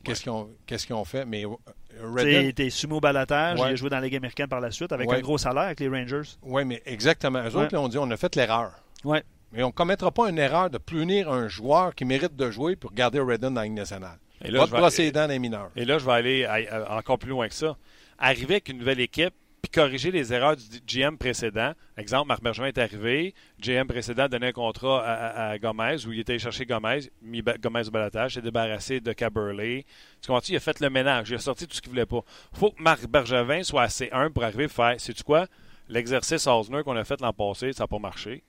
Qu'est-ce, 0.06 0.22
qu'ils 0.22 0.32
ont, 0.32 0.48
qu'est-ce 0.66 0.86
qu'ils 0.86 0.94
ont 0.94 1.04
fait? 1.04 1.24
Mais 1.24 1.44
euh, 1.44 1.50
Il 1.98 2.04
Redden, 2.06 2.46
était 2.46 2.70
sumo 2.70 3.00
balatage, 3.00 3.58
Ouais. 3.60 3.70
il 3.70 3.72
a 3.72 3.76
joué 3.76 3.90
dans 3.90 3.96
la 3.96 4.02
Ligue 4.02 4.16
américaine 4.16 4.48
par 4.48 4.60
la 4.60 4.70
suite 4.70 4.92
avec 4.92 5.08
Ouais. 5.08 5.16
un 5.16 5.20
gros 5.20 5.38
salaire 5.38 5.64
avec 5.64 5.80
les 5.80 5.88
Rangers. 5.88 6.22
oui, 6.42 6.64
mais 6.64 6.82
exactement. 6.86 7.40
Eux 7.40 7.54
Ouais. 7.56 7.64
autres, 7.64 7.74
là, 7.74 7.80
on 7.80 7.88
dit 7.88 7.98
on 7.98 8.10
a 8.10 8.16
fait 8.16 8.34
l'erreur. 8.36 8.72
Ouais. 9.04 9.22
Mais 9.52 9.62
on 9.62 9.68
ne 9.68 9.72
commettra 9.72 10.10
pas 10.10 10.28
une 10.28 10.38
erreur 10.38 10.68
de 10.70 10.78
punir 10.78 11.30
un 11.32 11.48
joueur 11.48 11.94
qui 11.94 12.04
mérite 12.04 12.36
de 12.36 12.50
jouer 12.50 12.76
pour 12.76 12.92
garder 12.92 13.20
Redden 13.20 13.54
dans 13.54 13.60
la 13.60 13.66
Ligue 13.66 13.76
nationale. 13.76 14.18
Et 14.44 14.50
Là, 14.50 14.60
je 14.66 14.70
de 14.70 14.96
vais- 15.02 15.10
dents 15.12 15.28
des 15.28 15.38
mineurs. 15.38 15.70
Et 15.76 15.84
là, 15.86 15.98
je 15.98 16.04
vais 16.04 16.12
aller 16.12 16.44
à- 16.44 16.54
à- 16.92 16.98
encore 16.98 17.18
plus 17.18 17.30
loin 17.30 17.48
que 17.48 17.54
ça. 17.54 17.76
Arriver 18.18 18.54
avec 18.54 18.68
une 18.68 18.78
nouvelle 18.78 19.00
équipe, 19.00 19.32
corriger 19.68 20.10
les 20.10 20.32
erreurs 20.32 20.56
du 20.56 20.64
GM 20.86 21.16
précédent. 21.16 21.72
Exemple, 21.96 22.28
Marc 22.28 22.42
Bergevin 22.42 22.66
est 22.68 22.78
arrivé, 22.78 23.34
GM 23.60 23.86
précédent 23.86 24.28
donnait 24.28 24.48
un 24.48 24.52
contrat 24.52 25.04
à, 25.04 25.12
à- 25.12 25.48
à 25.50 25.58
Gomez, 25.58 26.06
où 26.06 26.12
il 26.12 26.20
était 26.20 26.32
allé 26.32 26.38
chercher 26.38 26.66
Gomez, 26.66 27.10
mis 27.22 27.42
Gomez 27.60 27.86
au 27.88 27.90
balatage, 27.90 28.34
s'est 28.34 28.42
débarrassé 28.42 29.00
de 29.00 29.12
Caberlet. 29.12 29.84
Tu 30.20 30.26
comprends 30.28 30.42
Il 30.48 30.56
a 30.56 30.60
fait 30.60 30.80
le 30.80 30.90
ménage, 30.90 31.30
il 31.30 31.34
a 31.36 31.38
sorti 31.38 31.66
tout 31.66 31.74
ce 31.74 31.80
qu'il 31.80 31.90
voulait 31.90 32.06
pas. 32.06 32.20
faut 32.52 32.70
que 32.70 32.82
Marc 32.82 33.06
Bergevin 33.06 33.62
soit 33.62 33.82
assez 33.82 34.08
humble 34.12 34.32
pour 34.32 34.44
arriver 34.44 34.64
et 34.64 34.68
faire, 34.68 35.00
sais-tu 35.00 35.22
quoi? 35.22 35.46
L'exercice 35.88 36.46
Osner 36.46 36.82
qu'on 36.82 36.96
a 36.96 37.04
fait 37.04 37.20
l'an 37.20 37.32
passé, 37.32 37.72
ça 37.72 37.84
n'a 37.84 37.88
pas 37.88 37.98
marché. 37.98 38.42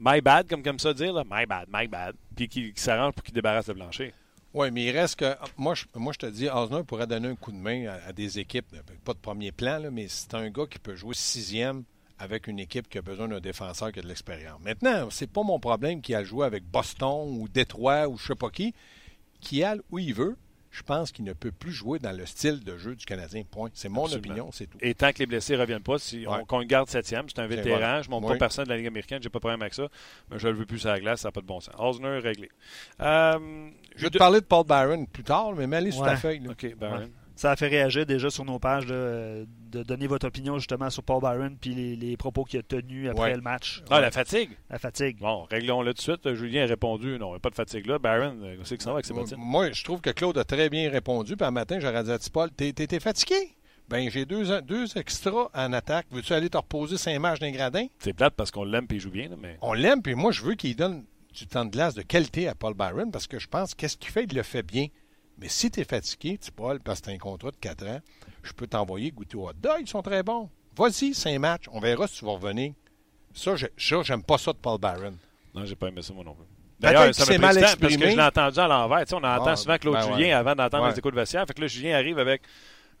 My 0.00 0.20
bad, 0.20 0.48
comme, 0.48 0.62
comme 0.62 0.78
ça 0.78 0.92
dire, 0.92 1.12
là. 1.12 1.22
my 1.30 1.46
bad, 1.46 1.66
my 1.72 1.86
bad. 1.86 2.16
Puis 2.34 2.48
qu'il 2.48 2.72
qu'il 2.72 2.80
s'arrange 2.82 3.12
pour 3.12 3.22
qu'il 3.22 3.34
débarrasse 3.34 3.68
le 3.68 3.74
plancher. 3.74 4.12
Oui, 4.54 4.70
mais 4.70 4.84
il 4.84 4.90
reste 4.90 5.16
que. 5.16 5.34
Moi, 5.56 5.74
je, 5.74 5.84
moi, 5.94 6.12
je 6.12 6.18
te 6.18 6.26
dis, 6.26 6.48
Osner 6.48 6.82
pourrait 6.84 7.06
donner 7.06 7.28
un 7.28 7.34
coup 7.36 7.52
de 7.52 7.56
main 7.56 7.86
à, 8.06 8.12
des 8.12 8.38
équipes, 8.38 8.66
pas 9.04 9.14
de 9.14 9.18
premier 9.18 9.50
plan, 9.50 9.78
là, 9.78 9.90
mais 9.90 10.08
c'est 10.08 10.34
un 10.34 10.50
gars 10.50 10.66
qui 10.70 10.78
peut 10.78 10.94
jouer 10.94 11.14
sixième 11.14 11.84
avec 12.18 12.46
une 12.46 12.58
équipe 12.58 12.88
qui 12.88 12.98
a 12.98 13.02
besoin 13.02 13.28
d'un 13.28 13.40
défenseur 13.40 13.90
qui 13.90 13.98
a 13.98 14.02
de 14.02 14.08
l'expérience. 14.08 14.60
Maintenant, 14.62 15.08
c'est 15.10 15.26
pas 15.26 15.42
mon 15.42 15.58
problème 15.58 16.00
qui 16.02 16.14
a 16.14 16.22
joué 16.22 16.46
avec 16.46 16.64
Boston 16.64 17.40
ou 17.40 17.48
Détroit 17.48 18.08
ou 18.08 18.16
je 18.16 18.28
sais 18.28 18.34
pas 18.34 18.50
qui, 18.50 18.74
qui 19.40 19.64
a 19.64 19.76
où 19.90 19.98
il 19.98 20.14
veut. 20.14 20.36
Je 20.72 20.82
pense 20.82 21.12
qu'il 21.12 21.24
ne 21.26 21.34
peut 21.34 21.52
plus 21.52 21.70
jouer 21.70 21.98
dans 21.98 22.16
le 22.16 22.24
style 22.24 22.64
de 22.64 22.78
jeu 22.78 22.96
du 22.96 23.04
Canadien. 23.04 23.42
Point. 23.48 23.68
C'est 23.74 23.90
mon 23.90 24.06
Absolument. 24.06 24.32
opinion, 24.32 24.50
c'est 24.52 24.66
tout. 24.66 24.78
Et 24.80 24.94
tant 24.94 25.12
que 25.12 25.18
les 25.18 25.26
blessés 25.26 25.52
ne 25.54 25.60
reviennent 25.60 25.82
pas, 25.82 25.98
si 25.98 26.24
on, 26.26 26.32
Ouais. 26.32 26.44
qu'on 26.48 26.58
le 26.60 26.64
garde 26.64 26.88
septième, 26.88 27.26
c'est 27.28 27.38
un 27.40 27.44
Et 27.44 27.48
vétéran, 27.48 27.76
voilà. 27.78 28.00
je 28.02 28.08
ne 28.08 28.12
monte 28.12 28.24
Oui. 28.24 28.30
pas 28.30 28.38
personne 28.38 28.64
de 28.64 28.70
la 28.70 28.78
Ligue 28.78 28.86
américaine, 28.86 29.22
j'ai 29.22 29.28
pas 29.28 29.38
de 29.38 29.42
problème 29.42 29.60
avec 29.60 29.74
ça, 29.74 29.88
mais 30.30 30.38
je 30.38 30.46
ne 30.48 30.52
le 30.52 30.58
veux 30.58 30.64
plus 30.66 30.78
sur 30.78 30.88
la 30.88 30.98
glace, 30.98 31.20
ça 31.20 31.28
n'a 31.28 31.32
pas 31.32 31.42
de 31.42 31.46
bon 31.46 31.60
sens. 31.60 31.74
Osner, 31.78 32.18
réglé. 32.20 32.50
Euh, 33.00 33.68
Je 33.96 34.02
vais 34.04 34.10
te 34.10 34.16
parler 34.18 34.40
de 34.40 34.46
Paul 34.46 34.66
Byron 34.66 35.06
plus 35.06 35.22
tard, 35.24 35.52
mais 35.54 35.66
mets 35.66 35.76
aller 35.76 35.92
sur 35.92 36.04
ta 36.04 36.16
feuille. 36.16 36.40
là. 36.40 36.50
OK, 36.52 36.74
Byron. 36.76 37.10
Ça 37.34 37.50
a 37.52 37.56
fait 37.56 37.68
réagir 37.68 38.04
déjà 38.06 38.28
sur 38.30 38.44
nos 38.44 38.58
pages 38.58 38.86
là, 38.86 39.44
de 39.70 39.82
donner 39.82 40.06
votre 40.06 40.26
opinion 40.26 40.58
justement 40.58 40.90
sur 40.90 41.02
Paul 41.02 41.20
Byron 41.22 41.56
puis 41.60 41.74
les, 41.74 41.96
les 41.96 42.16
propos 42.16 42.44
qu'il 42.44 42.60
a 42.60 42.62
tenus 42.62 43.08
après 43.08 43.22
Ouais. 43.30 43.34
le 43.36 43.40
match. 43.40 43.82
Ah, 43.90 44.00
la 44.00 44.10
fatigue. 44.10 44.50
La 44.70 44.78
fatigue. 44.78 45.18
Bon, 45.18 45.44
réglons-le 45.50 45.94
tout 45.94 45.98
de 45.98 46.02
suite. 46.22 46.34
Julien 46.34 46.64
a 46.64 46.66
répondu, 46.66 47.18
non, 47.18 47.28
il 47.28 47.30
n'y 47.30 47.36
a 47.36 47.40
pas 47.40 47.50
de 47.50 47.54
fatigue 47.54 47.86
là. 47.86 47.98
Byron, 47.98 48.38
euh, 48.42 48.56
c'est 48.64 48.76
que 48.76 48.82
ça 48.82 48.90
va 48.90 48.96
avec 48.96 49.06
ses 49.06 49.14
Moi, 49.14 49.22
bottines. 49.22 49.38
moi, 49.38 49.70
je 49.72 49.82
trouve 49.84 50.00
que 50.00 50.10
Claude 50.10 50.36
a 50.38 50.44
très 50.44 50.68
bien 50.68 50.90
répondu. 50.90 51.36
Puis 51.36 51.46
un 51.46 51.50
matin, 51.50 51.78
j'aurais 51.80 52.04
dit 52.04 52.10
à 52.12 52.18
Paul, 52.32 52.50
t'es, 52.50 52.72
fatigué? 53.00 53.34
Ben, 53.88 54.08
j'ai 54.10 54.24
deux, 54.24 54.60
deux 54.62 54.96
extras 54.96 55.48
en 55.54 55.72
attaque. 55.72 56.06
Veux-tu 56.10 56.32
aller 56.32 56.48
te 56.48 56.56
reposer 56.56 56.96
cinq 56.96 57.18
matchs 57.18 57.40
d'un 57.40 57.50
gradin? 57.50 57.86
C'est 57.98 58.12
plate 58.12 58.34
parce 58.36 58.50
qu'on 58.50 58.64
l'aime 58.64 58.86
et 58.90 58.94
il 58.94 59.00
joue 59.00 59.10
bien, 59.10 59.28
mais 59.40 59.58
On 59.60 59.72
l'aime, 59.72 60.02
puis 60.02 60.14
moi, 60.14 60.32
je 60.32 60.42
veux 60.42 60.54
qu'il 60.54 60.76
donne 60.76 61.04
du 61.34 61.46
temps 61.46 61.64
de 61.64 61.70
glace 61.70 61.94
de 61.94 62.02
qualité 62.02 62.46
à 62.48 62.54
Paul 62.54 62.74
Byron 62.74 63.10
parce 63.10 63.26
que 63.26 63.38
je 63.38 63.48
pense 63.48 63.74
qu'est-ce 63.74 63.96
qu'il 63.96 64.10
fait, 64.10 64.24
il 64.24 64.34
le 64.36 64.42
fait 64.42 64.62
bien. 64.62 64.86
Mais 65.38 65.48
si 65.48 65.70
tu 65.70 65.80
es 65.80 65.84
fatigué, 65.84 66.38
tu 66.38 66.52
Paul, 66.52 66.78
parce 66.80 67.00
que 67.00 67.06
tu 67.06 67.10
as 67.10 67.14
un 67.14 67.18
contrat 67.18 67.50
de 67.50 67.56
4 67.56 67.86
ans, 67.88 68.00
je 68.42 68.52
peux 68.52 68.66
t'envoyer 68.66 69.10
goûter 69.10 69.36
au 69.36 69.48
hot 69.48 69.52
dog, 69.54 69.78
ils 69.80 69.88
sont 69.88 70.02
très 70.02 70.22
bons. 70.22 70.48
Vas-y, 70.76 71.14
cinq 71.14 71.38
matchs, 71.38 71.64
on 71.72 71.80
verra 71.80 72.06
si 72.06 72.18
tu 72.18 72.24
vas 72.24 72.32
revenir. 72.32 72.72
Ça, 73.34 73.56
je- 73.56 73.66
ça, 73.76 74.02
j'aime 74.02 74.22
pas 74.22 74.38
ça 74.38 74.52
de 74.52 74.58
Paul 74.58 74.78
Byron. 74.78 75.16
non, 75.54 75.64
j'ai 75.64 75.74
pas 75.76 75.88
aimé 75.88 76.00
ça 76.02 76.12
moi 76.14 76.24
non 76.24 76.34
plus. 76.34 76.44
D'ailleurs, 76.80 77.14
ça 77.14 77.24
c'est 77.24 77.38
m'a 77.38 77.48
mal 77.48 77.54
temps 77.56 77.60
parce 77.62 77.76
que 77.76 77.88
je 77.90 77.98
l'ai 77.98 78.20
entendu 78.20 78.58
à 78.58 78.66
l'envers. 78.68 79.04
On 79.12 79.16
entend 79.18 79.44
Ah, 79.46 79.56
souvent 79.56 79.78
Claude 79.78 79.94
ben 79.94 80.02
Julien 80.02 80.16
ouais. 80.26 80.32
avant 80.32 80.54
d'entendre 80.54 80.84
Ouais. 80.84 80.90
les 80.92 80.98
échos 80.98 81.10
de 81.10 81.16
vestiaire. 81.16 81.44
Fait 81.46 81.54
que 81.54 81.60
là, 81.60 81.66
Julien 81.68 81.94
arrive 81.96 82.18
avec 82.18 82.42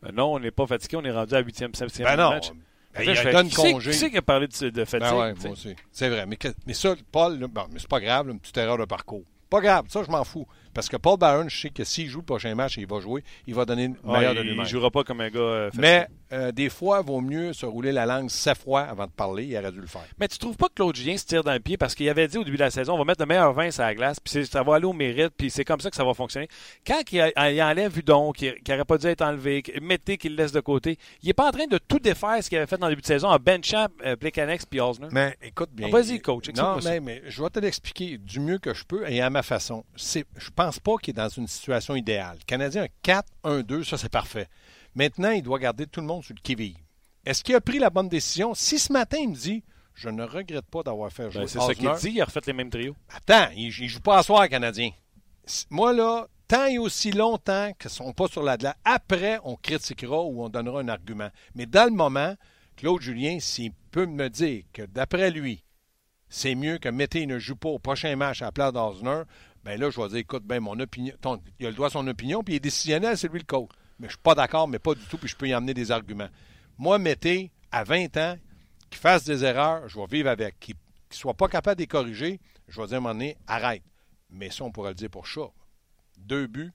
euh, 0.04 0.12
Non, 0.12 0.34
on 0.34 0.38
n'est 0.38 0.50
pas 0.50 0.66
fatigué, 0.66 0.96
on 0.96 1.04
est 1.04 1.10
rendu 1.10 1.34
à 1.34 1.40
8e, 1.42 1.72
7e 1.74 2.04
Ben 2.04 2.16
non, 2.16 2.30
match. 2.30 2.50
ben, 2.94 3.02
il 3.02 3.06
là, 3.06 3.14
fais, 3.16 3.32
donne 3.32 3.48
qui 3.48 3.54
c'est- 3.56 3.72
congé. 3.72 3.90
Qui 3.90 3.96
c'est 3.96 4.10
qui 4.10 4.18
a 4.18 4.22
parlé 4.22 4.46
de, 4.48 4.70
de 4.70 4.84
fatigue? 4.84 5.08
Ben 5.10 5.16
ouais, 5.18 5.34
tu 5.34 5.40
sais? 5.40 5.48
moi 5.48 5.52
aussi. 5.56 5.76
C'est 5.90 6.08
vrai. 6.10 6.26
Mais, 6.26 6.36
que- 6.36 6.54
mais 6.66 6.74
ça, 6.74 6.94
Paul, 7.10 7.38
là, 7.38 7.46
bon, 7.48 7.64
mais 7.72 7.78
c'est 7.80 7.88
pas 7.90 8.00
grave, 8.00 8.26
là, 8.28 8.32
une 8.34 8.40
petite 8.40 8.56
erreur 8.58 8.78
de 8.78 8.84
parcours. 8.84 9.24
Pas 9.50 9.60
grave, 9.60 9.86
ça, 9.88 10.02
je 10.04 10.10
m'en 10.10 10.22
fous. 10.24 10.46
Parce 10.74 10.88
que 10.88 10.96
Paul 10.96 11.18
Barron, 11.18 11.48
je 11.48 11.60
sais 11.60 11.70
que 11.70 11.84
s'il 11.84 12.08
joue 12.08 12.20
le 12.20 12.24
prochain 12.24 12.54
match, 12.54 12.76
il 12.78 12.86
va 12.86 13.00
jouer, 13.00 13.22
il 13.46 13.54
va 13.54 13.64
donner 13.64 13.88
le 13.88 13.94
Ouais, 14.10 14.18
meilleur 14.18 14.34
de 14.34 14.40
il 14.40 14.44
lui-même. 14.48 14.60
ne 14.64 14.68
jouera 14.68 14.90
pas 14.90 15.04
comme 15.04 15.20
un 15.20 15.28
gars. 15.30 15.38
euh. 15.40 15.70
Mais 15.74 16.06
euh, 16.32 16.50
des 16.52 16.70
fois, 16.70 17.00
il 17.02 17.06
vaut 17.06 17.20
mieux 17.20 17.52
se 17.52 17.66
rouler 17.66 17.92
la 17.92 18.06
langue 18.06 18.30
sept 18.30 18.56
fois 18.58 18.82
avant 18.82 19.04
de 19.06 19.10
parler. 19.10 19.44
Il 19.44 19.56
aurait 19.58 19.70
dû 19.72 19.80
le 19.80 19.86
faire. 19.86 20.04
Mais 20.18 20.28
tu 20.28 20.38
trouves 20.38 20.56
pas 20.56 20.68
que 20.68 20.74
Claude 20.74 20.96
Julien 20.96 21.16
se 21.16 21.26
tire 21.26 21.44
dans 21.44 21.52
le 21.52 21.60
pied? 21.60 21.76
Parce 21.76 21.94
qu'il 21.94 22.08
avait 22.08 22.26
dit 22.28 22.38
au 22.38 22.44
début 22.44 22.56
de 22.56 22.62
la 22.62 22.70
saison, 22.70 22.94
on 22.94 22.98
va 22.98 23.04
mettre 23.04 23.20
le 23.20 23.26
meilleur 23.26 23.52
vin 23.52 23.70
sur 23.70 23.82
la 23.82 23.94
glace, 23.94 24.18
puis 24.18 24.32
c'est- 24.32 24.44
ça 24.50 24.62
va 24.62 24.76
aller 24.76 24.86
au 24.86 24.92
mérite, 24.94 25.32
puis 25.36 25.50
c'est 25.50 25.64
comme 25.64 25.80
ça 25.80 25.90
que 25.90 25.96
ça 25.96 26.04
va 26.04 26.14
fonctionner. 26.14 26.48
Quand 26.86 27.00
il, 27.12 27.20
a- 27.20 27.50
il 27.52 27.62
enlève 27.62 27.98
Hudon, 27.98 28.32
qui 28.32 28.50
n'aurait 28.68 28.84
pas 28.86 28.96
dû 28.98 29.06
être 29.08 29.22
enlevé, 29.22 29.62
mettez 29.82 30.16
qu'il 30.16 30.32
le 30.36 30.42
laisse 30.42 30.52
de 30.52 30.60
côté, 30.60 30.96
il 31.22 31.28
est 31.28 31.34
pas 31.34 31.48
en 31.48 31.52
train 31.52 31.66
de 31.66 31.78
tout 31.78 31.98
défaire 31.98 32.42
ce 32.42 32.48
qu'il 32.48 32.56
avait 32.56 32.66
fait 32.66 32.78
dans 32.78 32.86
le 32.88 32.92
début 32.92 33.02
de 33.02 33.06
saison 33.06 33.28
en 33.28 33.36
benchant 33.36 33.88
euh, 34.06 34.16
Plekanec 34.16 34.62
puis 34.70 34.80
Osner. 34.80 35.08
Mais 35.12 35.36
écoute 35.42 35.70
bien. 35.72 35.88
Ah, 35.88 35.92
vas-y, 35.92 36.20
coach, 36.20 36.46
Non, 36.56 36.76
explique-moi 36.76 36.80
ça. 36.80 36.90
mais, 36.90 37.00
mais 37.00 37.22
je 37.28 37.42
vais 37.42 37.50
te 37.50 37.58
l'expliquer 37.58 38.16
du 38.16 38.40
mieux 38.40 38.58
que 38.58 38.72
je 38.72 38.84
peux 38.84 39.06
et 39.10 39.20
à 39.20 39.28
ma 39.28 39.42
façon. 39.42 39.84
Je 39.96 40.22
pense 40.54 40.61
pas 40.70 40.96
qu'il 40.96 41.12
est 41.12 41.16
dans 41.16 41.28
une 41.28 41.48
situation 41.48 41.96
idéale. 41.96 42.38
Le 42.40 42.44
Canadien 42.44 42.84
a 42.84 43.22
4-1-2, 43.44 43.84
ça 43.84 43.98
c'est 43.98 44.08
parfait. 44.08 44.48
Maintenant, 44.94 45.30
il 45.30 45.42
doit 45.42 45.58
garder 45.58 45.86
tout 45.86 46.00
le 46.00 46.06
monde 46.06 46.24
sur 46.24 46.34
le 46.34 46.40
qui-vive. 46.40 46.76
Est-ce 47.24 47.42
qu'il 47.44 47.54
a 47.54 47.60
pris 47.60 47.78
la 47.78 47.90
bonne 47.90 48.08
décision? 48.08 48.54
Si 48.54 48.78
ce 48.78 48.92
matin, 48.92 49.18
il 49.20 49.30
me 49.30 49.34
dit 49.34 49.62
Je 49.94 50.08
ne 50.08 50.24
regrette 50.24 50.66
pas 50.66 50.82
d'avoir 50.82 51.10
fait 51.12 51.30
jouer 51.30 51.42
Ben, 51.42 51.48
c'est 51.48 51.60
ça 51.60 51.74
qu'il 51.74 51.90
dit, 52.00 52.16
il 52.16 52.20
a 52.20 52.24
refait 52.24 52.40
les 52.46 52.52
mêmes 52.52 52.70
trios. 52.70 52.96
Attends, 53.14 53.50
il, 53.54 53.66
il 53.66 53.88
joue 53.88 54.00
pas 54.00 54.18
à 54.18 54.22
soir, 54.22 54.48
Canadien. 54.48 54.90
Moi, 55.70 55.92
là, 55.92 56.26
tant 56.48 56.66
et 56.66 56.78
aussi 56.78 57.12
longtemps 57.12 57.72
qu'ils 57.78 57.88
ne 57.88 57.94
sont 57.94 58.12
pas 58.12 58.28
sur 58.28 58.42
la 58.42 58.56
glace, 58.56 58.74
après, 58.84 59.38
on 59.44 59.56
critiquera 59.56 60.22
ou 60.22 60.44
on 60.44 60.48
donnera 60.48 60.80
un 60.80 60.88
argument. 60.88 61.30
Mais 61.54 61.66
dans 61.66 61.84
le 61.84 61.96
moment, 61.96 62.34
Claude 62.76 63.00
Julien, 63.00 63.38
s'il 63.40 63.72
peut 63.90 64.06
me 64.06 64.28
dire 64.28 64.64
que 64.72 64.82
d'après 64.82 65.30
lui, 65.30 65.64
c'est 66.28 66.54
mieux 66.54 66.78
que 66.78 66.88
Mété 66.88 67.26
ne 67.26 67.38
joue 67.38 67.56
pas 67.56 67.68
au 67.68 67.78
prochain 67.78 68.16
match 68.16 68.42
à 68.42 68.46
la 68.46 68.52
place 68.52 68.72
d'Osner, 68.72 69.22
ben 69.64 69.78
là, 69.80 69.90
je 69.90 70.00
vais 70.00 70.08
dire, 70.08 70.16
écoute, 70.18 70.44
ben, 70.44 70.60
mon 70.60 70.78
opinion, 70.80 71.14
ton- 71.20 71.40
il 71.58 71.66
a 71.66 71.70
le 71.70 71.74
droit 71.76 71.86
à 71.88 71.90
son 71.90 72.06
opinion, 72.08 72.42
puis 72.42 72.54
il 72.54 72.56
est 72.56 72.60
décisionnel, 72.60 73.16
c'est 73.16 73.28
lui 73.30 73.38
le 73.38 73.44
coach. 73.44 73.70
Mais 73.98 74.08
je 74.08 74.12
suis 74.12 74.22
pas 74.22 74.34
d'accord, 74.34 74.66
mais 74.66 74.78
pas 74.78 74.94
du 74.94 75.04
tout, 75.04 75.18
puis 75.18 75.28
je 75.28 75.36
peux 75.36 75.46
y 75.48 75.54
emmener 75.54 75.74
des 75.74 75.90
arguments. 75.90 76.28
Moi, 76.78 76.98
Mété, 76.98 77.52
à 77.70 77.84
20 77.84 78.16
ans, 78.16 78.36
qu'il 78.90 79.00
fasse 79.00 79.24
des 79.24 79.44
erreurs, 79.44 79.88
je 79.88 79.98
vais 79.98 80.06
vivre 80.06 80.28
avec. 80.30 80.58
Qu'il 80.58 80.74
ne 80.74 81.14
soit 81.14 81.34
pas 81.34 81.48
capable 81.48 81.76
de 81.76 81.82
les 81.82 81.86
corriger, 81.86 82.40
je 82.68 82.80
vais 82.80 82.86
dire 82.88 82.94
à 82.94 82.98
un 82.98 83.00
moment 83.00 83.14
donné, 83.14 83.36
arrête. 83.46 83.82
Mais 84.30 84.50
ça, 84.50 84.64
on 84.64 84.72
pourrait 84.72 84.90
le 84.90 84.94
dire 84.96 85.10
pour 85.10 85.26
chat. 85.26 85.50
Deux 86.18 86.46
buts, 86.46 86.72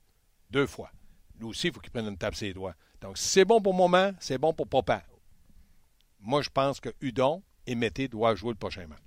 deux 0.50 0.66
fois. 0.66 0.90
Lui 1.38 1.46
aussi, 1.46 1.68
il 1.68 1.72
faut 1.74 1.80
qu'il 1.80 1.90
prenne 1.90 2.06
une 2.08 2.16
tape 2.16 2.34
ses 2.34 2.52
doigts. 2.54 2.74
Donc, 3.00 3.18
si 3.18 3.28
c'est 3.28 3.44
bon 3.44 3.60
pour 3.60 3.74
moment, 3.74 4.12
c'est 4.18 4.38
bon 4.38 4.52
pour 4.52 4.66
papa. 4.66 5.02
Moi, 6.20 6.42
je 6.42 6.48
pense 6.50 6.80
que 6.80 6.88
Hudon 7.00 7.42
et 7.66 7.74
Mété 7.74 8.08
doivent 8.08 8.36
jouer 8.36 8.50
le 8.50 8.56
prochain 8.56 8.86
match. 8.86 8.98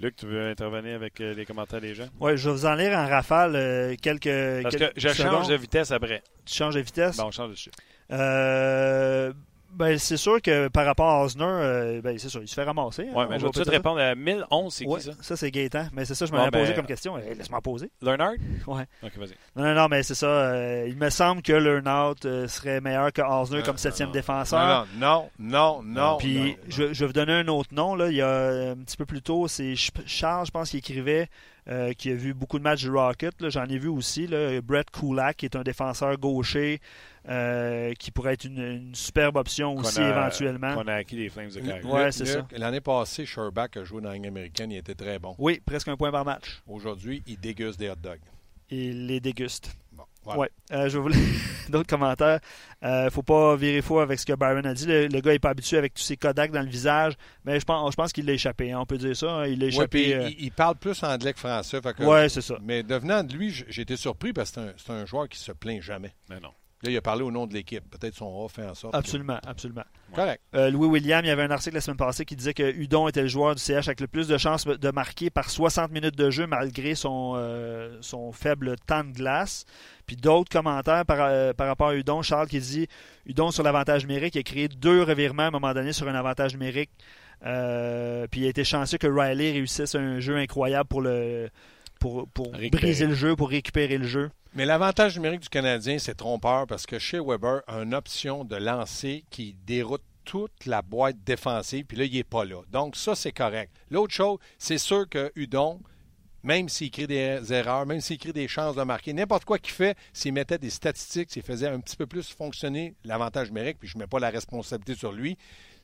Luc, 0.00 0.16
tu 0.16 0.26
veux 0.26 0.50
intervenir 0.50 0.94
avec 0.94 1.20
euh, 1.20 1.32
les 1.32 1.46
commentaires 1.46 1.80
des 1.80 1.94
gens? 1.94 2.08
Oui, 2.20 2.36
je 2.36 2.48
vais 2.48 2.54
vous 2.54 2.66
en 2.66 2.74
lire 2.74 2.96
en 2.98 3.08
rafale 3.08 3.56
euh, 3.56 3.94
quelques. 4.00 4.62
Parce 4.62 4.76
que 4.76 4.92
je 4.96 5.08
change 5.08 5.48
de 5.48 5.54
vitesse 5.54 5.90
après. 5.90 6.22
Tu 6.44 6.54
changes 6.54 6.74
de 6.74 6.80
vitesse? 6.80 7.16
Bon, 7.16 7.24
on 7.24 7.30
change 7.30 7.50
de 7.50 7.54
chute. 7.54 7.74
Euh, 8.10 9.32
ben, 9.76 9.98
c'est 9.98 10.16
sûr 10.16 10.40
que 10.42 10.68
par 10.68 10.84
rapport 10.86 11.08
à 11.08 11.22
Osner, 11.24 11.44
euh, 11.44 12.00
ben, 12.02 12.18
c'est 12.18 12.28
sûr, 12.28 12.40
il 12.42 12.48
se 12.48 12.54
fait 12.54 12.64
ramasser. 12.64 13.02
hein, 13.08 13.12
on 13.14 13.28
mais 13.28 13.38
je 13.38 13.42
va 13.44 13.48
vais 13.48 13.52
tout 13.52 13.62
de 13.64 13.70
répondre 13.70 14.00
à 14.00 14.14
1011, 14.14 14.74
c'est 14.74 14.86
Ouais, 14.86 14.98
qui 15.00 15.06
ça? 15.06 15.12
ça, 15.20 15.36
c'est 15.36 15.50
Gaétan. 15.50 15.86
Mais 15.92 16.04
c'est 16.04 16.14
ça, 16.14 16.26
je 16.26 16.32
me 16.32 16.36
Bon, 16.38 16.44
l'avais 16.44 16.58
posé 16.58 16.72
ben, 16.72 16.76
comme 16.76 16.86
question. 16.86 17.18
Eh, 17.18 17.34
Laisse-moi 17.34 17.60
poser. 17.60 17.90
Leonard? 18.02 18.32
Ouais. 18.66 18.84
Ok, 19.02 19.12
vas-y. 19.18 19.34
Non, 19.54 19.64
non, 19.64 19.74
non, 19.74 19.88
mais 19.88 20.02
c'est 20.02 20.14
ça. 20.14 20.26
euh, 20.26 20.86
il 20.88 20.96
me 20.96 21.10
semble 21.10 21.42
que 21.42 21.52
Lernout 21.52 22.24
euh, 22.24 22.48
serait 22.48 22.80
meilleur 22.80 23.12
que 23.12 23.22
Osner 23.22 23.62
comme 23.62 23.76
septième 23.76 24.10
défenseur. 24.12 24.86
Non, 24.98 25.30
non, 25.38 25.82
non, 25.82 25.82
non. 25.82 26.16
Puis 26.18 26.36
non. 26.38 26.54
je, 26.68 26.92
je 26.92 27.00
vais 27.00 27.06
vous 27.06 27.12
donner 27.12 27.32
un 27.34 27.48
autre 27.48 27.74
nom. 27.74 27.94
Là. 27.94 28.08
Il 28.10 28.16
y 28.16 28.22
a 28.22 28.70
un 28.72 28.76
petit 28.76 28.96
peu 28.96 29.04
plus 29.06 29.22
tôt, 29.22 29.46
c'est 29.48 29.74
Ch- 29.76 29.92
Charles, 30.06 30.46
je 30.46 30.50
pense, 30.50 30.70
qui 30.70 30.78
écrivait, 30.78 31.28
euh, 31.68 31.92
qui 31.92 32.10
a 32.10 32.14
vu 32.14 32.32
beaucoup 32.34 32.58
de 32.58 32.64
matchs 32.64 32.82
du 32.82 32.90
Rocket. 32.90 33.40
là. 33.40 33.48
J'en 33.50 33.66
ai 33.66 33.78
vu 33.78 33.88
aussi. 33.88 34.26
Là. 34.26 34.60
Brett 34.62 34.90
Kulak, 34.90 35.36
qui 35.36 35.46
est 35.46 35.56
un 35.56 35.62
défenseur 35.62 36.16
gaucher, 36.16 36.80
euh, 37.28 37.92
qui 37.94 38.10
pourrait 38.10 38.34
être 38.34 38.44
une, 38.44 38.58
une 38.58 38.94
superbe 38.94 39.36
option 39.36 39.74
aussi 39.76 40.00
a- 40.00 40.08
éventuellement. 40.10 40.74
Qu'on 40.74 40.86
a 40.88 40.94
acquis 40.94 41.16
des 41.16 41.28
Flames 41.28 41.48
de 41.50 41.60
Calgary. 41.60 41.84
Ouais, 41.84 42.12
c'est 42.12 42.24
ça. 42.26 42.46
L'année 42.52 42.80
passée, 42.80 43.26
Sherbach 43.26 43.68
a 43.76 43.84
joué 43.84 44.00
dans 44.02 44.08
la 44.10 44.14
Ligue 44.14 44.26
américaine, 44.26 44.70
il 44.70 44.78
était 44.78 44.94
très 44.94 45.18
bon. 45.18 45.34
Oui, 45.38 45.60
presque 45.64 45.88
un 45.88 45.96
point 45.96 46.12
par 46.12 46.24
match. 46.24 46.62
Aujourd'hui, 46.66 47.22
il 47.26 47.38
déguste 47.40 47.78
des 47.78 47.88
hot 47.90 47.96
dogs. 47.96 48.20
Il 48.70 49.06
les 49.06 49.20
déguste. 49.20 49.70
Bon, 49.92 50.02
voilà. 50.24 50.40
Ouais. 50.40 50.50
Euh, 50.72 50.88
je 50.88 50.98
vais 50.98 51.02
vous 51.02 51.08
lire 51.08 51.20
d'autres 51.68 51.88
commentaires. 51.88 52.40
Euh, 52.82 53.08
faut 53.10 53.22
pas 53.22 53.54
virer 53.56 53.80
fou 53.80 54.00
avec 54.00 54.18
ce 54.18 54.26
que 54.26 54.32
Byron 54.32 54.66
a 54.66 54.74
dit. 54.74 54.86
Le, 54.86 55.06
le 55.06 55.20
gars 55.20 55.30
n'est 55.32 55.38
pas 55.38 55.50
habitué 55.50 55.78
avec 55.78 55.94
tous 55.94 56.02
ses 56.02 56.16
Kodak 56.16 56.50
dans 56.50 56.62
le 56.62 56.68
visage, 56.68 57.14
mais 57.44 57.60
je 57.60 57.64
pense, 57.64 57.92
je 57.92 57.96
pense 57.96 58.12
qu'il 58.12 58.26
l'a 58.26 58.32
échappé. 58.32 58.72
hein. 58.72 58.80
On 58.80 58.86
peut 58.86 58.98
dire 58.98 59.16
ça. 59.16 59.30
hein. 59.30 59.46
Il 59.46 59.60
l'a 59.60 59.66
échappé. 59.66 60.14
euh, 60.16 60.28
il, 60.30 60.46
il 60.46 60.50
parle 60.52 60.74
plus 60.76 61.00
anglais 61.04 61.32
que 61.32 61.38
français. 61.38 61.80
que- 61.80 62.02
Ouais, 62.04 62.28
c'est 62.28 62.40
ça. 62.40 62.56
Mais 62.60 62.82
devenant 62.82 63.22
de 63.22 63.34
lui, 63.34 63.50
j'ai 63.68 63.82
été 63.82 63.96
surpris 63.96 64.32
parce 64.32 64.50
que 64.50 64.60
c'est 64.60 64.68
un, 64.68 64.72
c'est 64.76 64.92
un 64.92 65.06
joueur 65.06 65.28
qui 65.28 65.38
se 65.38 65.52
plaint 65.52 65.80
jamais. 65.80 66.12
Mais 66.28 66.40
non. 66.40 66.50
Là, 66.82 66.90
il 66.90 66.96
a 66.96 67.00
parlé 67.00 67.22
au 67.22 67.30
nom 67.30 67.46
de 67.46 67.54
l'équipe. 67.54 67.82
Peut-être 67.90 68.14
son 68.14 68.44
A 68.44 68.48
fait 68.48 68.64
en 68.66 68.74
sorte. 68.74 68.92
que- 68.92 68.98
Absolument, 68.98 69.38
absolument. 69.46 69.84
Correct. 70.14 70.42
Euh, 70.54 70.70
Louis 70.70 70.86
William, 70.88 71.24
il 71.24 71.28
y 71.28 71.30
avait 71.30 71.42
un 71.42 71.50
article 71.50 71.74
la 71.76 71.80
semaine 71.80 71.96
passée 71.96 72.24
qui 72.26 72.36
disait 72.36 72.52
que 72.52 72.62
Hudon 72.70 73.08
était 73.08 73.22
le 73.22 73.28
joueur 73.28 73.54
du 73.54 73.62
CH 73.62 73.88
avec 73.88 74.00
le 74.00 74.06
plus 74.06 74.28
de 74.28 74.36
chances 74.36 74.66
de 74.66 74.90
marquer 74.90 75.30
par 75.30 75.48
60 75.48 75.90
minutes 75.90 76.16
de 76.16 76.30
jeu 76.30 76.46
malgré 76.46 76.94
son, 76.94 77.32
euh, 77.36 77.96
son 78.02 78.30
faible 78.30 78.76
temps 78.86 79.04
de 79.04 79.12
glace. 79.12 79.64
Puis 80.06 80.16
d'autres 80.16 80.50
commentaires 80.50 81.06
par, 81.06 81.18
euh, 81.22 81.52
par 81.54 81.66
rapport 81.66 81.88
à 81.88 81.94
Hudon. 81.96 82.20
Charles 82.22 82.46
qui 82.48 82.60
dit 82.60 82.86
Hudon 83.24 83.50
sur 83.50 83.62
l'avantage 83.62 84.06
numérique, 84.06 84.34
il 84.34 84.40
a 84.40 84.42
créé 84.42 84.68
deux 84.68 85.02
revirements 85.02 85.44
à 85.44 85.46
un 85.46 85.50
moment 85.50 85.72
donné 85.72 85.92
sur 85.94 86.06
un 86.08 86.14
avantage 86.14 86.52
numérique. 86.52 86.90
Euh, 87.44 88.26
puis 88.30 88.40
il 88.42 88.46
a 88.46 88.48
été 88.50 88.64
chanceux 88.64 88.98
que 88.98 89.06
Riley 89.06 89.52
réussisse 89.52 89.94
un 89.94 90.20
jeu 90.20 90.36
incroyable 90.36 90.88
pour 90.88 91.00
le 91.02 91.48
pour, 92.32 92.50
briser 92.72 93.06
le 93.06 93.14
jeu, 93.14 93.36
pour 93.36 93.50
récupérer 93.50 93.98
le 93.98 94.06
jeu. 94.06 94.30
Mais 94.54 94.64
l'avantage 94.64 95.16
numérique 95.16 95.42
du 95.42 95.48
Canadien, 95.48 95.98
c'est 95.98 96.14
trompeur 96.14 96.66
parce 96.66 96.86
que 96.86 96.98
chez 96.98 97.20
Weber 97.20 97.62
a 97.66 97.82
une 97.82 97.94
option 97.94 98.44
de 98.44 98.56
lancer 98.56 99.24
qui 99.30 99.56
déroute 99.66 100.02
toute 100.24 100.66
la 100.66 100.82
boîte 100.82 101.22
défensive, 101.24 101.84
puis 101.86 101.96
là, 101.96 102.04
il 102.04 102.14
n'est 102.14 102.24
pas 102.24 102.44
là. 102.44 102.62
Donc, 102.70 102.96
ça, 102.96 103.14
c'est 103.14 103.32
correct. 103.32 103.72
L'autre 103.90 104.12
chose, 104.12 104.38
c'est 104.58 104.78
sûr 104.78 105.08
que 105.08 105.30
Hudon, 105.36 105.80
même 106.42 106.68
s'il 106.68 106.90
crée 106.90 107.06
des 107.06 107.52
erreurs, 107.52 107.86
même 107.86 108.00
s'il 108.00 108.18
crée 108.18 108.32
des 108.32 108.48
chances 108.48 108.76
de 108.76 108.82
marquer, 108.82 109.12
n'importe 109.12 109.44
quoi 109.44 109.58
qu'il 109.58 109.72
fait, 109.72 109.96
s'il 110.12 110.32
mettait 110.32 110.58
des 110.58 110.70
statistiques, 110.70 111.30
s'il 111.30 111.42
faisait 111.42 111.68
un 111.68 111.80
petit 111.80 111.96
peu 111.96 112.06
plus 112.06 112.28
fonctionner 112.28 112.94
l'avantage 113.04 113.48
numérique, 113.48 113.78
puis 113.78 113.88
je 113.88 113.96
ne 113.96 114.02
mets 114.02 114.06
pas 114.06 114.18
la 114.18 114.30
responsabilité 114.30 114.94
sur 114.94 115.12
lui, 115.12 115.38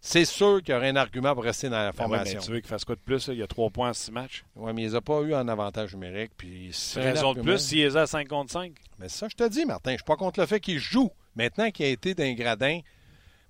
c'est 0.05 0.25
sûr 0.25 0.61
qu'il 0.65 0.75
y 0.75 0.77
aurait 0.77 0.89
un 0.89 0.97
argument 0.97 1.33
pour 1.33 1.45
rester 1.45 1.69
dans 1.69 1.77
la 1.77 1.93
Ah 1.97 2.03
ouais, 2.03 2.09
mais 2.11 2.17
formation. 2.17 2.41
tu 2.41 2.51
veux 2.51 2.59
qu'il 2.59 2.69
fasse 2.69 2.85
quoi 2.85 2.97
de 2.97 3.01
plus? 3.01 3.29
là? 3.29 3.35
Il 3.35 3.39
y 3.39 3.43
a 3.43 3.47
trois 3.47 3.71
points 3.71 3.91
en 3.91 3.93
six 3.93 4.11
matchs. 4.11 4.45
Oui, 4.57 4.73
mais 4.75 4.83
il 4.83 4.87
les 4.89 4.95
a 4.97 5.01
pas 5.01 5.21
eu 5.21 5.33
en 5.33 5.47
avantage 5.47 5.95
numérique. 5.95 6.33
Puis 6.37 6.73
un 6.97 7.01
Raison 7.01 7.35
de 7.35 7.41
plus 7.41 7.59
s'il 7.59 7.79
est 7.79 7.95
à 7.95 8.07
5 8.09 8.27
contre 8.27 8.51
5. 8.51 8.73
Mais 8.99 9.09
ça, 9.09 9.29
je 9.29 9.37
te 9.37 9.49
dis, 9.49 9.65
Martin, 9.65 9.91
je 9.91 9.95
ne 9.95 9.99
suis 9.99 10.05
pas 10.05 10.17
contre 10.17 10.41
le 10.41 10.47
fait 10.47 10.59
qu'il 10.59 10.81
joue. 10.81 11.11
Maintenant 11.37 11.71
qu'il 11.71 11.87
a 11.87 11.89
été 11.91 12.15
d'un 12.15 12.33
gradin, 12.35 12.81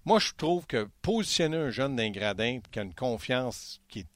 moi, 0.05 0.19
je 0.19 0.33
trouve 0.37 0.67
que 0.67 0.89
positionner 1.01 1.57
un 1.57 1.71
jeune 1.71 1.97
d'un 1.97 2.11
gradin 2.11 2.59
qui 2.71 2.79
a 2.79 2.83
une 2.83 2.95
confiance 2.95 3.81
qui 3.89 4.01
est, 4.01 4.07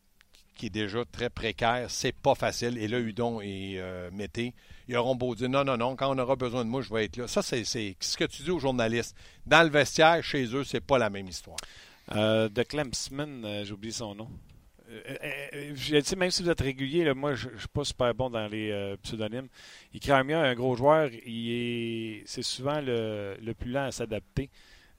qui 0.56 0.66
est 0.66 0.70
déjà 0.70 1.04
très 1.10 1.30
précaire, 1.30 1.86
c'est 1.88 2.14
pas 2.14 2.34
facile. 2.34 2.76
Et 2.76 2.86
là, 2.86 2.98
Hudon 2.98 3.40
et 3.40 3.76
euh, 3.78 4.10
Mété, 4.12 4.52
ils 4.88 4.96
auront 4.96 5.14
beau 5.14 5.34
dire 5.34 5.48
non, 5.48 5.64
non, 5.64 5.76
non, 5.78 5.96
quand 5.96 6.14
on 6.14 6.18
aura 6.18 6.36
besoin 6.36 6.64
de 6.66 6.70
moi, 6.70 6.82
je 6.82 6.92
vais 6.92 7.06
être 7.06 7.16
là. 7.16 7.28
Ça, 7.28 7.40
c'est 7.40 7.64
c'est 7.64 7.96
ce 8.00 8.16
que 8.18 8.24
tu 8.24 8.42
dis 8.42 8.50
aux 8.50 8.58
journalistes. 8.58 9.16
Dans 9.46 9.62
le 9.62 9.70
vestiaire, 9.70 10.22
chez 10.22 10.44
eux, 10.54 10.64
c'est 10.64 10.80
pas 10.80 10.98
la 10.98 11.08
même 11.08 11.28
histoire. 11.28 11.56
Euh, 12.12 12.48
de 12.48 12.62
Clemsman, 12.62 13.44
euh, 13.44 13.64
j'ai 13.64 13.72
oublié 13.72 13.92
son 13.92 14.14
nom. 14.14 14.28
Euh, 14.88 15.00
euh, 15.54 15.72
je 15.74 16.00
sais, 16.00 16.14
même 16.14 16.30
si 16.30 16.42
vous 16.42 16.50
êtes 16.50 16.60
régulier, 16.60 17.12
moi, 17.14 17.34
je 17.34 17.48
ne 17.48 17.58
suis 17.58 17.68
pas 17.68 17.84
super 17.84 18.14
bon 18.14 18.30
dans 18.30 18.46
les 18.46 18.94
pseudonymes. 19.02 19.48
Il 19.92 20.00
crée 20.00 20.12
un 20.12 20.54
gros 20.54 20.76
joueur. 20.76 21.10
Il 21.26 21.50
est, 21.50 22.22
c'est 22.26 22.42
souvent 22.42 22.80
le, 22.80 23.36
le 23.42 23.54
plus 23.54 23.70
lent 23.72 23.86
à 23.86 23.92
s'adapter. 23.92 24.48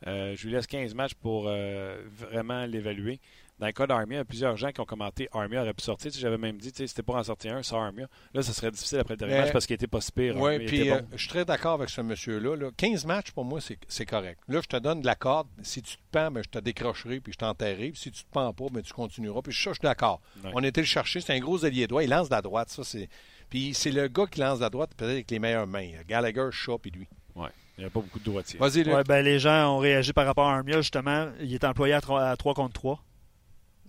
Je 0.05 0.45
lui 0.45 0.51
laisse 0.53 0.67
15 0.67 0.93
matchs 0.93 1.13
pour 1.13 1.43
vraiment 1.43 2.65
l'évaluer. 2.65 3.19
Dans 3.59 3.65
le 3.65 3.71
cas 3.71 3.87
d'Armia, 3.87 4.17
il 4.17 4.19
y 4.19 4.21
a 4.21 4.25
plusieurs 4.25 4.55
gens 4.55 4.71
qui 4.71 4.79
ont 4.81 4.85
commenté 4.85 5.27
Armia 5.33 5.61
aurait 5.63 5.73
pu 5.73 5.83
sortir. 5.83 6.11
Tu 6.11 6.17
sais, 6.17 6.21
J'avais 6.21 6.37
même 6.37 6.57
dit, 6.57 6.71
tu 6.71 6.77
sais, 6.77 6.87
c'était 6.87 7.01
pour 7.01 7.15
en 7.15 7.23
sortir 7.23 7.55
un, 7.55 7.63
ça 7.63 7.77
Armia. 7.77 8.07
Là, 8.33 8.43
ça 8.43 8.53
serait 8.53 8.69
difficile 8.69 8.99
après 8.99 9.15
le 9.15 9.17
dernier 9.17 9.33
Mais- 9.33 9.41
match 9.41 9.51
parce 9.51 9.65
qu'il 9.65 9.73
était 9.73 9.87
pas 9.87 9.99
si 9.99 10.11
pire. 10.11 10.35
Oui, 10.37 10.59
puis 10.65 10.91
euh, 10.91 10.99
bon. 10.99 11.07
je 11.13 11.17
suis 11.17 11.29
très 11.29 11.43
d'accord 11.43 11.73
avec 11.73 11.89
ce 11.89 12.01
monsieur-là. 12.01 12.55
là. 12.55 12.69
15 12.77 13.05
matchs, 13.05 13.31
pour 13.31 13.45
moi, 13.45 13.59
c'est 13.87 14.05
correct. 14.05 14.39
Là, 14.47 14.61
je 14.61 14.67
te 14.67 14.77
donne 14.77 15.01
de 15.01 15.07
la 15.07 15.15
corde. 15.15 15.47
Si 15.63 15.81
tu 15.81 15.95
te 15.97 16.01
pends, 16.11 16.29
ben, 16.29 16.43
je 16.43 16.49
te 16.49 16.59
décrocherai 16.59 17.19
puis 17.19 17.33
je 17.33 17.37
t'enterrerai. 17.39 17.89
Puis 17.89 17.99
si 17.99 18.11
tu 18.11 18.23
te 18.23 18.29
pends 18.31 18.53
pas, 18.53 18.65
ben, 18.71 18.83
tu 18.83 18.93
continueras. 18.93 19.41
Puis 19.41 19.53
ça, 19.53 19.71
je 19.71 19.75
suis 19.75 19.81
d'accord. 19.81 20.21
Ouais. 20.43 20.51
On 20.53 20.63
était 20.63 20.81
le 20.81 20.87
chercher. 20.87 21.19
C'est 21.21 21.33
un 21.33 21.39
gros 21.39 21.65
allié 21.65 21.87
droit. 21.87 22.03
Il 22.03 22.09
lance 22.11 22.29
de 22.29 22.35
la 22.35 22.41
droite. 22.43 22.69
Ça, 22.69 22.83
c'est... 22.83 23.09
Puis 23.49 23.73
c'est 23.73 23.91
le 23.91 24.07
gars 24.07 24.27
qui 24.27 24.39
lance 24.39 24.59
de 24.59 24.63
la 24.65 24.69
droite, 24.69 24.91
peut-être 24.95 25.11
avec 25.11 25.31
les 25.31 25.39
meilleures 25.39 25.65
mains. 25.67 25.89
Gallagher, 26.07 26.49
Shaw, 26.51 26.77
puis 26.77 26.91
lui. 26.91 27.07
Ouais. 27.35 27.49
Il 27.77 27.81
n'y 27.81 27.87
a 27.87 27.89
pas 27.89 28.01
beaucoup 28.01 28.19
de 28.19 28.23
droitiers. 28.23 28.59
Vas-y. 28.59 28.83
Ouais, 28.87 29.03
ben, 29.03 29.23
les 29.23 29.39
gens 29.39 29.75
ont 29.75 29.79
réagi 29.79 30.11
par 30.13 30.25
rapport 30.25 30.47
à 30.47 30.57
Armia, 30.57 30.77
justement. 30.81 31.29
Il 31.39 31.53
est 31.53 31.63
employé 31.63 31.93
à 31.93 32.01
3, 32.01 32.35
contre 32.53 32.73
3 32.73 33.03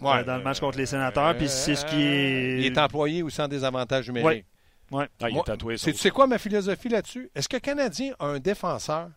Ouais. 0.01 0.25
dans 0.25 0.37
le 0.37 0.43
match 0.43 0.61
contre 0.61 0.79
les 0.79 0.87
sénateurs. 0.87 1.37
Puis 1.37 1.49
c'est 1.49 1.75
ce 1.75 1.85
qui 1.87 2.01
est. 2.03 2.59
Il 2.61 2.67
est 2.67 2.79
employé 2.79 3.23
ou 3.23 3.31
sans 3.31 3.49
désavantage 3.49 4.09
numérique. 4.09 4.45
Ouais. 4.91 5.07
Ah, 5.21 5.29
il 5.29 5.35
Moi, 5.35 5.43
est 5.43 5.47
tatoué. 5.47 5.77
ça 5.77 5.85
c'est- 5.87 5.93
tu 5.93 5.99
sais 5.99 6.11
quoi 6.11 6.27
ma 6.27 6.39
philosophie 6.39 6.89
là-dessus? 6.89 7.31
Est-ce 7.35 7.49
que 7.49 7.57
le 7.57 7.61
Canadien 7.61 8.15
a 8.19 8.27
un 8.27 8.39
défenseur 8.39 9.11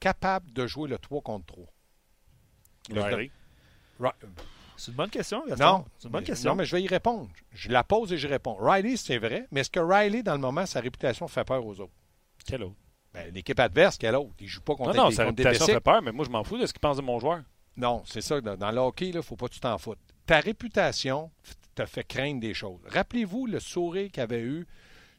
capable 0.00 0.52
de 0.52 0.66
jouer 0.66 0.88
le 0.88 0.98
3 0.98 1.20
contre 1.22 1.46
3? 1.46 1.64
aussi. 2.90 2.98
Riley. 3.00 3.30
Ri- 4.00 4.10
C'est 4.76 4.90
une 4.90 4.96
bonne 4.96 5.10
question, 5.10 5.42
Gaston. 5.46 5.64
Non. 5.64 5.84
C'est 5.98 6.06
une 6.08 6.12
bonne 6.12 6.20
Mais- 6.20 6.26
question. 6.26 6.50
Non, 6.50 6.56
mais 6.56 6.64
je 6.66 6.76
vais 6.76 6.82
y 6.82 6.86
répondre. 6.88 7.30
Je 7.52 7.70
la 7.70 7.82
pose 7.82 8.12
et 8.12 8.18
je 8.18 8.28
réponds. 8.28 8.56
Riley, 8.60 8.96
c'est 8.96 9.16
vrai, 9.18 9.46
mais 9.50 9.60
est-ce 9.60 9.70
que 9.70 9.80
Riley, 9.80 10.22
dans 10.22 10.34
le 10.34 10.40
moment, 10.40 10.66
sa 10.66 10.80
réputation 10.80 11.26
fait 11.28 11.44
peur 11.44 11.64
aux 11.64 11.80
autres? 11.80 11.92
Quel 12.46 12.62
autre? 12.62 12.74
Ben, 13.14 13.32
L'équipe 13.32 13.58
adverse, 13.58 13.96
quelle 13.96 14.14
autre? 14.16 14.34
Il 14.40 14.46
joue 14.48 14.60
pas 14.60 14.74
contre 14.74 14.94
Non, 14.94 15.04
non, 15.04 15.08
des, 15.08 15.14
sa 15.14 15.22
des 15.24 15.28
réputation 15.42 15.66
fait 15.66 15.80
peur, 15.80 16.02
mais 16.02 16.12
moi, 16.12 16.24
je 16.26 16.30
m'en 16.30 16.44
fous 16.44 16.58
de 16.58 16.66
ce 16.66 16.72
qu'il 16.74 16.80
pense 16.80 16.98
de 16.98 17.02
mon 17.02 17.18
joueur. 17.18 17.40
Non, 17.76 18.02
c'est 18.06 18.20
ça. 18.20 18.40
Dans, 18.40 18.56
dans 18.56 18.70
le 18.70 18.78
hockey, 18.78 19.08
il 19.08 19.16
ne 19.16 19.20
faut 19.22 19.36
pas 19.36 19.48
que 19.48 19.54
tu 19.54 19.60
t'en 19.60 19.76
foutes. 19.78 19.98
Ta 20.24 20.40
réputation 20.40 21.30
te 21.74 21.84
fait 21.86 22.04
craindre 22.04 22.40
des 22.40 22.54
choses. 22.54 22.80
Rappelez-vous 22.86 23.46
le 23.46 23.60
sourire 23.60 24.10
qu'il 24.10 24.22
avait 24.22 24.40
eu, 24.40 24.66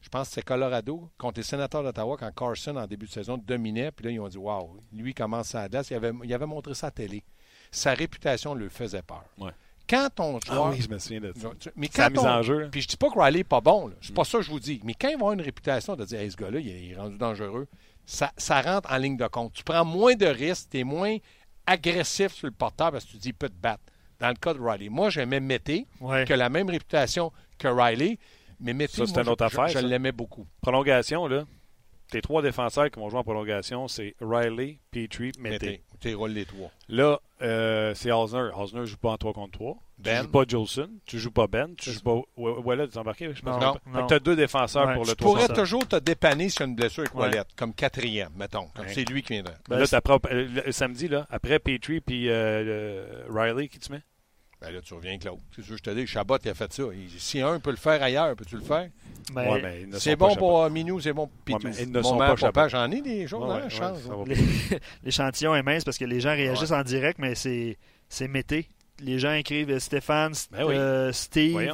je 0.02 0.08
pense 0.08 0.28
que 0.28 0.34
c'est 0.34 0.42
Colorado, 0.42 1.08
contre 1.18 1.38
les 1.38 1.44
sénateurs 1.44 1.82
d'Ottawa, 1.82 2.16
quand 2.18 2.32
Carson, 2.34 2.76
en 2.76 2.86
début 2.86 3.06
de 3.06 3.10
saison, 3.12 3.38
dominait. 3.38 3.90
Puis 3.92 4.04
là, 4.06 4.10
ils 4.10 4.20
ont 4.20 4.28
dit 4.28 4.38
Waouh, 4.38 4.80
lui 4.92 5.14
commence 5.14 5.54
à 5.54 5.68
glace. 5.68 5.90
Il 5.90 5.94
avait, 5.94 6.12
il 6.24 6.34
avait 6.34 6.46
montré 6.46 6.74
ça 6.74 6.86
à 6.86 6.90
la 6.90 6.92
télé. 6.92 7.22
Sa 7.70 7.94
réputation 7.94 8.54
lui 8.54 8.70
faisait 8.70 9.02
peur. 9.02 9.24
Ouais. 9.38 9.50
Quand 9.88 10.08
ton 10.14 10.38
joueur. 10.40 10.66
Ah 10.66 10.70
oui, 10.70 10.80
je 10.82 10.88
me 10.88 10.98
souviens 10.98 11.20
de 11.20 11.32
ça. 11.36 11.48
Mais 11.76 11.88
C'est 11.90 11.98
la 11.98 12.04
quand 12.10 12.10
mise 12.16 12.20
on- 12.24 12.28
en 12.28 12.42
jeu. 12.42 12.68
Puis 12.70 12.82
je 12.82 12.88
dis 12.88 12.96
pas 12.96 13.08
que 13.10 13.18
Riley 13.18 13.38
n'est 13.38 13.44
pas 13.44 13.60
bon. 13.60 13.88
là. 13.88 13.94
C'est 14.02 14.14
pas 14.14 14.24
ça 14.24 14.38
que 14.38 14.44
je 14.44 14.50
vous 14.50 14.60
dis. 14.60 14.80
Mais 14.84 14.94
quand 14.94 15.08
ils 15.08 15.12
vont 15.14 15.20
avoir 15.28 15.32
une 15.32 15.40
réputation 15.42 15.96
de 15.96 16.04
dire 16.04 16.20
hey, 16.20 16.30
ce 16.30 16.36
gars-là, 16.36 16.58
il 16.60 16.68
est, 16.68 16.82
il 16.86 16.92
est 16.92 16.96
rendu 16.96 17.16
dangereux, 17.16 17.66
ça, 18.04 18.32
ça 18.36 18.60
rentre 18.60 18.92
en 18.92 18.96
ligne 18.98 19.16
de 19.16 19.26
compte. 19.26 19.52
Tu 19.54 19.64
prends 19.64 19.84
moins 19.84 20.14
de 20.14 20.26
risques, 20.26 20.68
tu 20.70 20.80
es 20.80 20.84
moins 20.84 21.16
agressif 21.68 22.32
sur 22.32 22.46
le 22.46 22.52
porteur 22.52 22.90
parce 22.92 23.04
que 23.04 23.10
tu 23.12 23.16
dis 23.18 23.28
il 23.28 23.34
peut 23.34 23.48
te 23.48 23.54
battre. 23.60 23.82
Dans 24.20 24.28
le 24.28 24.34
cas 24.34 24.52
de 24.52 24.58
Riley. 24.60 24.88
Moi, 24.88 25.10
j'aimais 25.10 25.38
Mété, 25.38 25.86
Ouais. 26.00 26.24
qui 26.24 26.32
a 26.32 26.36
la 26.36 26.48
même 26.48 26.68
réputation 26.68 27.30
que 27.56 27.68
Riley, 27.68 28.18
mais 28.58 28.72
Mété, 28.74 29.06
Ça, 29.06 29.12
moi, 29.12 29.22
une 29.22 29.28
autre 29.28 29.48
je- 29.48 29.56
affaire, 29.60 29.68
je 29.80 29.86
l'aimais 29.86 30.10
beaucoup. 30.12 30.46
Prolongation, 30.60 31.28
là. 31.28 31.44
Tes 32.10 32.20
trois 32.20 32.42
défenseurs 32.42 32.90
qui 32.90 32.98
vont 32.98 33.08
jouer 33.10 33.20
en 33.20 33.22
prolongation, 33.22 33.86
c'est 33.86 34.16
Riley, 34.20 34.80
Petrie, 34.90 35.30
Mété. 35.38 35.66
Mété. 35.66 35.82
Tu 36.00 36.14
roules 36.14 36.30
les 36.30 36.44
trois. 36.44 36.70
Là, 36.88 37.20
euh, 37.42 37.92
c'est 37.94 38.10
Osner. 38.12 38.50
Osner 38.56 38.80
ne 38.80 38.84
joue 38.86 38.96
pas 38.96 39.10
en 39.10 39.16
3 39.16 39.32
contre 39.32 39.52
3. 39.52 39.76
Ben. 39.98 40.18
Tu 40.18 40.22
joues 40.24 40.30
pas 40.30 40.44
Jolson. 40.46 40.90
Tu 41.06 41.18
joues 41.18 41.30
pas 41.32 41.46
Ben. 41.48 41.74
Tu 41.76 41.90
joues 41.90 42.00
pas 42.00 42.20
Wallet. 42.36 42.86
Tu 42.88 42.98
embarqué, 42.98 43.30
je 43.34 43.42
pense. 43.42 43.60
Non, 43.60 43.74
que 43.74 44.06
t'as 44.08 44.18
deux 44.20 44.36
défenseurs 44.36 44.86
Ouais. 44.86 44.94
pour 44.94 45.04
le 45.04 45.10
Tu 45.10 45.16
3 45.16 45.32
pourrais 45.32 45.46
contre 45.48 45.60
toujours 45.60 45.88
te 45.88 45.96
dépanner 45.96 46.48
sur 46.50 46.64
une 46.66 46.76
blessure 46.76 47.02
avec 47.02 47.14
Ouais. 47.14 47.22
Wallet, 47.22 47.42
comme 47.56 47.74
quatrième, 47.74 48.30
mettons. 48.36 48.68
Comme 48.76 48.86
Ouais. 48.86 48.92
C'est 48.94 49.04
lui 49.08 49.22
qui 49.22 49.32
viendrait. 49.32 49.56
Ben, 49.68 49.78
là, 49.78 49.84
euh, 49.86 50.18
le, 50.30 50.62
le 50.66 50.72
samedi, 50.72 51.08
là, 51.08 51.26
après 51.30 51.58
Petrie 51.58 52.00
puis 52.00 52.28
euh, 52.30 52.62
le- 53.28 53.34
Riley, 53.34 53.68
qui 53.68 53.78
tu 53.80 53.90
mets? 53.92 54.02
Ben 54.60 54.72
là, 54.72 54.80
tu 54.80 54.92
reviens 54.94 55.10
avec 55.12 55.24
l'autre. 55.24 55.40
C'est 55.54 55.62
sûr, 55.62 55.76
je 55.76 55.82
te 55.82 55.90
dis, 55.90 56.04
Chabot, 56.06 56.36
il 56.44 56.48
a 56.50 56.54
fait 56.54 56.72
ça. 56.72 56.82
Il- 56.92 57.20
si 57.20 57.40
un 57.40 57.60
peut 57.60 57.70
le 57.70 57.76
faire 57.76 58.02
ailleurs, 58.02 58.34
peux-tu 58.34 58.56
le 58.56 58.62
faire? 58.62 58.88
Ouais, 59.34 59.62
mais 59.62 59.86
ne 59.86 59.92
C'est 59.98 60.10
sont 60.12 60.16
pas 60.16 60.28
bon 60.28 60.36
pour 60.36 60.62
euh, 60.64 60.70
Minou, 60.70 61.00
c'est 61.00 61.12
bon 61.12 61.26
pour 61.28 61.36
Pitou. 61.44 61.66
Ouais, 61.68 61.74
mais 61.76 61.82
ils 61.84 61.92
ne 61.92 62.02
sont 62.02 62.18
pas 62.18 62.34
Chabot. 62.34 62.68
J'en 62.68 62.90
ai 62.90 63.00
des 63.00 63.26
choses, 63.28 63.48
Ouais, 63.48 63.60
hein, 63.62 63.68
chance. 63.68 64.00
les- 64.26 64.78
l'échantillon 65.04 65.54
est 65.54 65.62
mince 65.62 65.84
parce 65.84 65.96
que 65.98 66.04
les 66.04 66.20
gens 66.20 66.30
réagissent 66.30 66.72
en 66.72 66.82
direct, 66.82 67.18
mais 67.20 67.34
c'est 67.36 67.76
c'est 68.08 68.26
mété. 68.26 68.68
Les 69.00 69.18
gens 69.20 69.32
écrivent 69.32 69.70
euh, 69.70 69.78
Stéphane, 69.78 70.32
St- 70.32 70.48
Ben 70.50 70.64
oui. 70.64 70.74
euh, 70.74 71.12
Steve, 71.12 71.72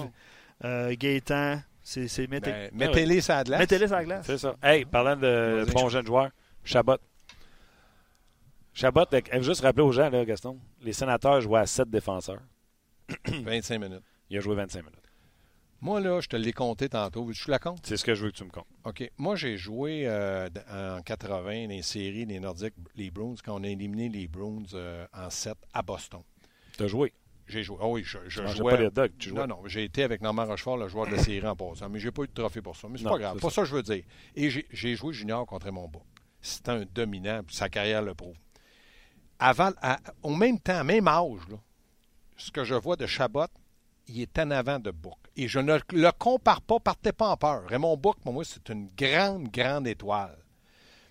euh, 0.64 0.94
Gaétan. 0.98 1.60
C'est 1.82 2.08
c'est 2.08 2.26
mété. 2.26 2.50
Ben, 2.50 2.70
Mettez-les 2.74 3.20
sur 3.22 3.34
la 3.34 3.44
glace. 3.44 3.60
Mettez-les 3.60 3.86
sur 3.86 3.96
la 3.96 4.04
glace. 4.04 4.26
C'est 4.26 4.38
ça. 4.38 4.56
Hey, 4.62 4.84
parlant 4.84 5.16
de 5.16 5.64
bon 5.72 5.88
jeune 5.88 6.04
joueur, 6.06 6.28
Chabot. 6.64 6.96
Chabot, 8.72 9.04
là, 9.10 9.20
juste 9.40 9.60
rappeler 9.60 9.84
aux 9.84 9.92
gens, 9.92 10.10
là, 10.10 10.24
Gaston, 10.24 10.58
les 10.82 10.92
sénateurs 10.92 11.40
jouaient 11.40 11.60
à 11.60 11.66
7 11.66 11.88
défenseurs. 11.88 12.40
25 13.28 13.78
minutes. 13.78 14.02
Il 14.30 14.38
a 14.38 14.40
joué 14.40 14.54
25 14.56 14.80
minutes. 14.80 14.98
Moi, 15.80 16.00
là, 16.00 16.20
je 16.20 16.28
te 16.28 16.36
l'ai 16.36 16.52
compté 16.54 16.88
tantôt. 16.88 17.30
Je 17.30 17.50
la 17.50 17.58
compte? 17.58 17.84
C'est 17.84 17.98
ce 17.98 18.04
que 18.04 18.14
je 18.14 18.24
veux 18.24 18.30
que 18.30 18.36
tu 18.36 18.44
me 18.44 18.50
comptes. 18.50 18.66
OK. 18.84 19.10
Moi, 19.18 19.36
j'ai 19.36 19.58
joué 19.58 20.04
euh, 20.06 20.48
en 20.70 21.02
80 21.02 21.66
les 21.68 21.82
séries, 21.82 22.24
les 22.24 22.40
Nordiques, 22.40 22.72
les 22.96 23.10
Bruins, 23.10 23.34
quand 23.44 23.60
on 23.60 23.64
a 23.64 23.68
éliminé 23.68 24.08
les 24.08 24.26
Bruins 24.26 24.62
euh, 24.72 25.06
en 25.12 25.28
7 25.28 25.54
à 25.74 25.82
Boston. 25.82 26.22
Tu 26.78 26.84
as 26.84 26.86
joué? 26.86 27.12
J'ai 27.46 27.62
joué. 27.62 27.76
Ah 27.82 27.88
oui, 27.88 28.02
je, 28.02 28.16
je 28.28 28.40
Tu 28.42 28.56
jouais. 28.56 28.72
pas 28.76 28.80
les 28.80 28.90
dogs, 28.90 29.12
tu 29.18 29.28
jouais. 29.28 29.46
non, 29.46 29.58
non, 29.58 29.62
j'ai 29.66 29.84
été 29.84 30.02
avec 30.02 30.22
Normand 30.22 30.46
Rochefort, 30.46 30.78
le 30.78 30.88
joueur 30.88 31.06
de 31.06 31.12
la 31.16 31.18
série 31.22 31.46
en 31.46 31.54
passant, 31.54 31.90
mais 31.90 31.98
j'ai 31.98 32.10
pas 32.10 32.22
eu 32.22 32.28
de 32.28 32.32
trophée 32.32 32.62
pour 32.62 32.74
ça. 32.76 32.88
Mais 32.88 32.96
c'est 32.96 33.04
pas 33.04 33.18
grave, 33.18 33.34
c'est 33.36 33.42
pas 33.42 33.50
ça. 33.50 33.62
que 33.62 33.68
je 33.68 33.74
veux 33.74 33.82
dire. 33.82 34.04
Et 34.34 34.48
j'ai- 34.48 34.96
joué 34.96 35.12
junior 35.12 35.44
contre 35.44 35.70
mon 35.70 35.86
bas. 35.86 36.00
C'était 36.40 36.70
un 36.70 36.84
dominant, 36.94 37.42
puis 37.46 37.54
sa 37.54 37.68
carrière 37.68 38.00
le 38.00 38.14
prouve. 38.14 38.36
Avant, 39.38 39.72
à- 39.82 39.98
au 40.22 40.34
même 40.34 40.58
temps, 40.58 40.82
même 40.84 41.06
âge, 41.08 41.46
là, 41.50 41.56
ce 42.36 42.50
que 42.50 42.64
je 42.64 42.74
vois 42.74 42.96
de 42.96 43.06
Chabot, 43.06 43.46
il 44.08 44.20
est 44.20 44.38
en 44.38 44.50
avant 44.50 44.78
de 44.78 44.90
Book. 44.90 45.18
Et 45.36 45.48
je 45.48 45.58
ne 45.58 45.78
le 45.90 46.12
compare 46.12 46.60
pas, 46.62 46.78
partez 46.78 47.12
pas 47.12 47.30
en 47.30 47.36
peur. 47.36 47.66
Raymond 47.66 47.96
Book, 47.96 48.18
pour 48.22 48.32
moi, 48.32 48.44
c'est 48.44 48.68
une 48.68 48.88
grande, 48.96 49.48
grande 49.48 49.86
étoile. 49.86 50.38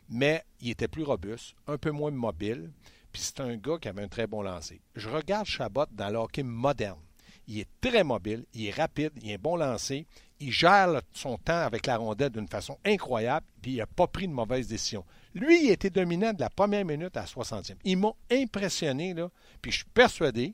Mais 0.09 0.43
il 0.62 0.71
était 0.71 0.88
plus 0.88 1.03
robuste, 1.03 1.55
un 1.67 1.77
peu 1.77 1.91
moins 1.91 2.12
mobile, 2.12 2.71
puis 3.12 3.21
c'est 3.21 3.39
un 3.39 3.55
gars 3.55 3.77
qui 3.81 3.88
avait 3.88 4.03
un 4.03 4.07
très 4.07 4.27
bon 4.27 4.41
lancer. 4.41 4.81
Je 4.95 5.09
regarde 5.09 5.45
Chabot 5.45 5.86
dans 5.91 6.09
le 6.09 6.17
hockey 6.17 6.43
moderne. 6.43 6.99
Il 7.47 7.59
est 7.59 7.69
très 7.81 8.03
mobile, 8.03 8.45
il 8.53 8.67
est 8.67 8.71
rapide, 8.71 9.12
il 9.21 9.31
a 9.31 9.36
un 9.36 9.38
bon 9.38 9.57
lancer, 9.57 10.05
il 10.39 10.51
gère 10.51 11.01
son 11.13 11.38
temps 11.38 11.59
avec 11.59 11.88
la 11.88 11.97
rondelle 11.97 12.29
d'une 12.29 12.47
façon 12.47 12.77
incroyable, 12.86 13.45
puis 13.62 13.73
il 13.73 13.77
n'a 13.77 13.86
pas 13.86 14.07
pris 14.07 14.27
de 14.27 14.33
mauvaise 14.33 14.67
décision. 14.67 15.03
Lui, 15.33 15.65
il 15.65 15.71
était 15.71 15.89
dominant 15.89 16.33
de 16.33 16.39
la 16.39 16.49
première 16.49 16.86
minute 16.86 17.17
à 17.17 17.21
la 17.21 17.25
60e. 17.25 17.75
Il 17.83 17.97
m'a 17.97 18.13
impressionné, 18.31 19.13
là, 19.13 19.29
puis 19.62 19.71
je 19.71 19.77
suis 19.77 19.89
persuadé 19.93 20.53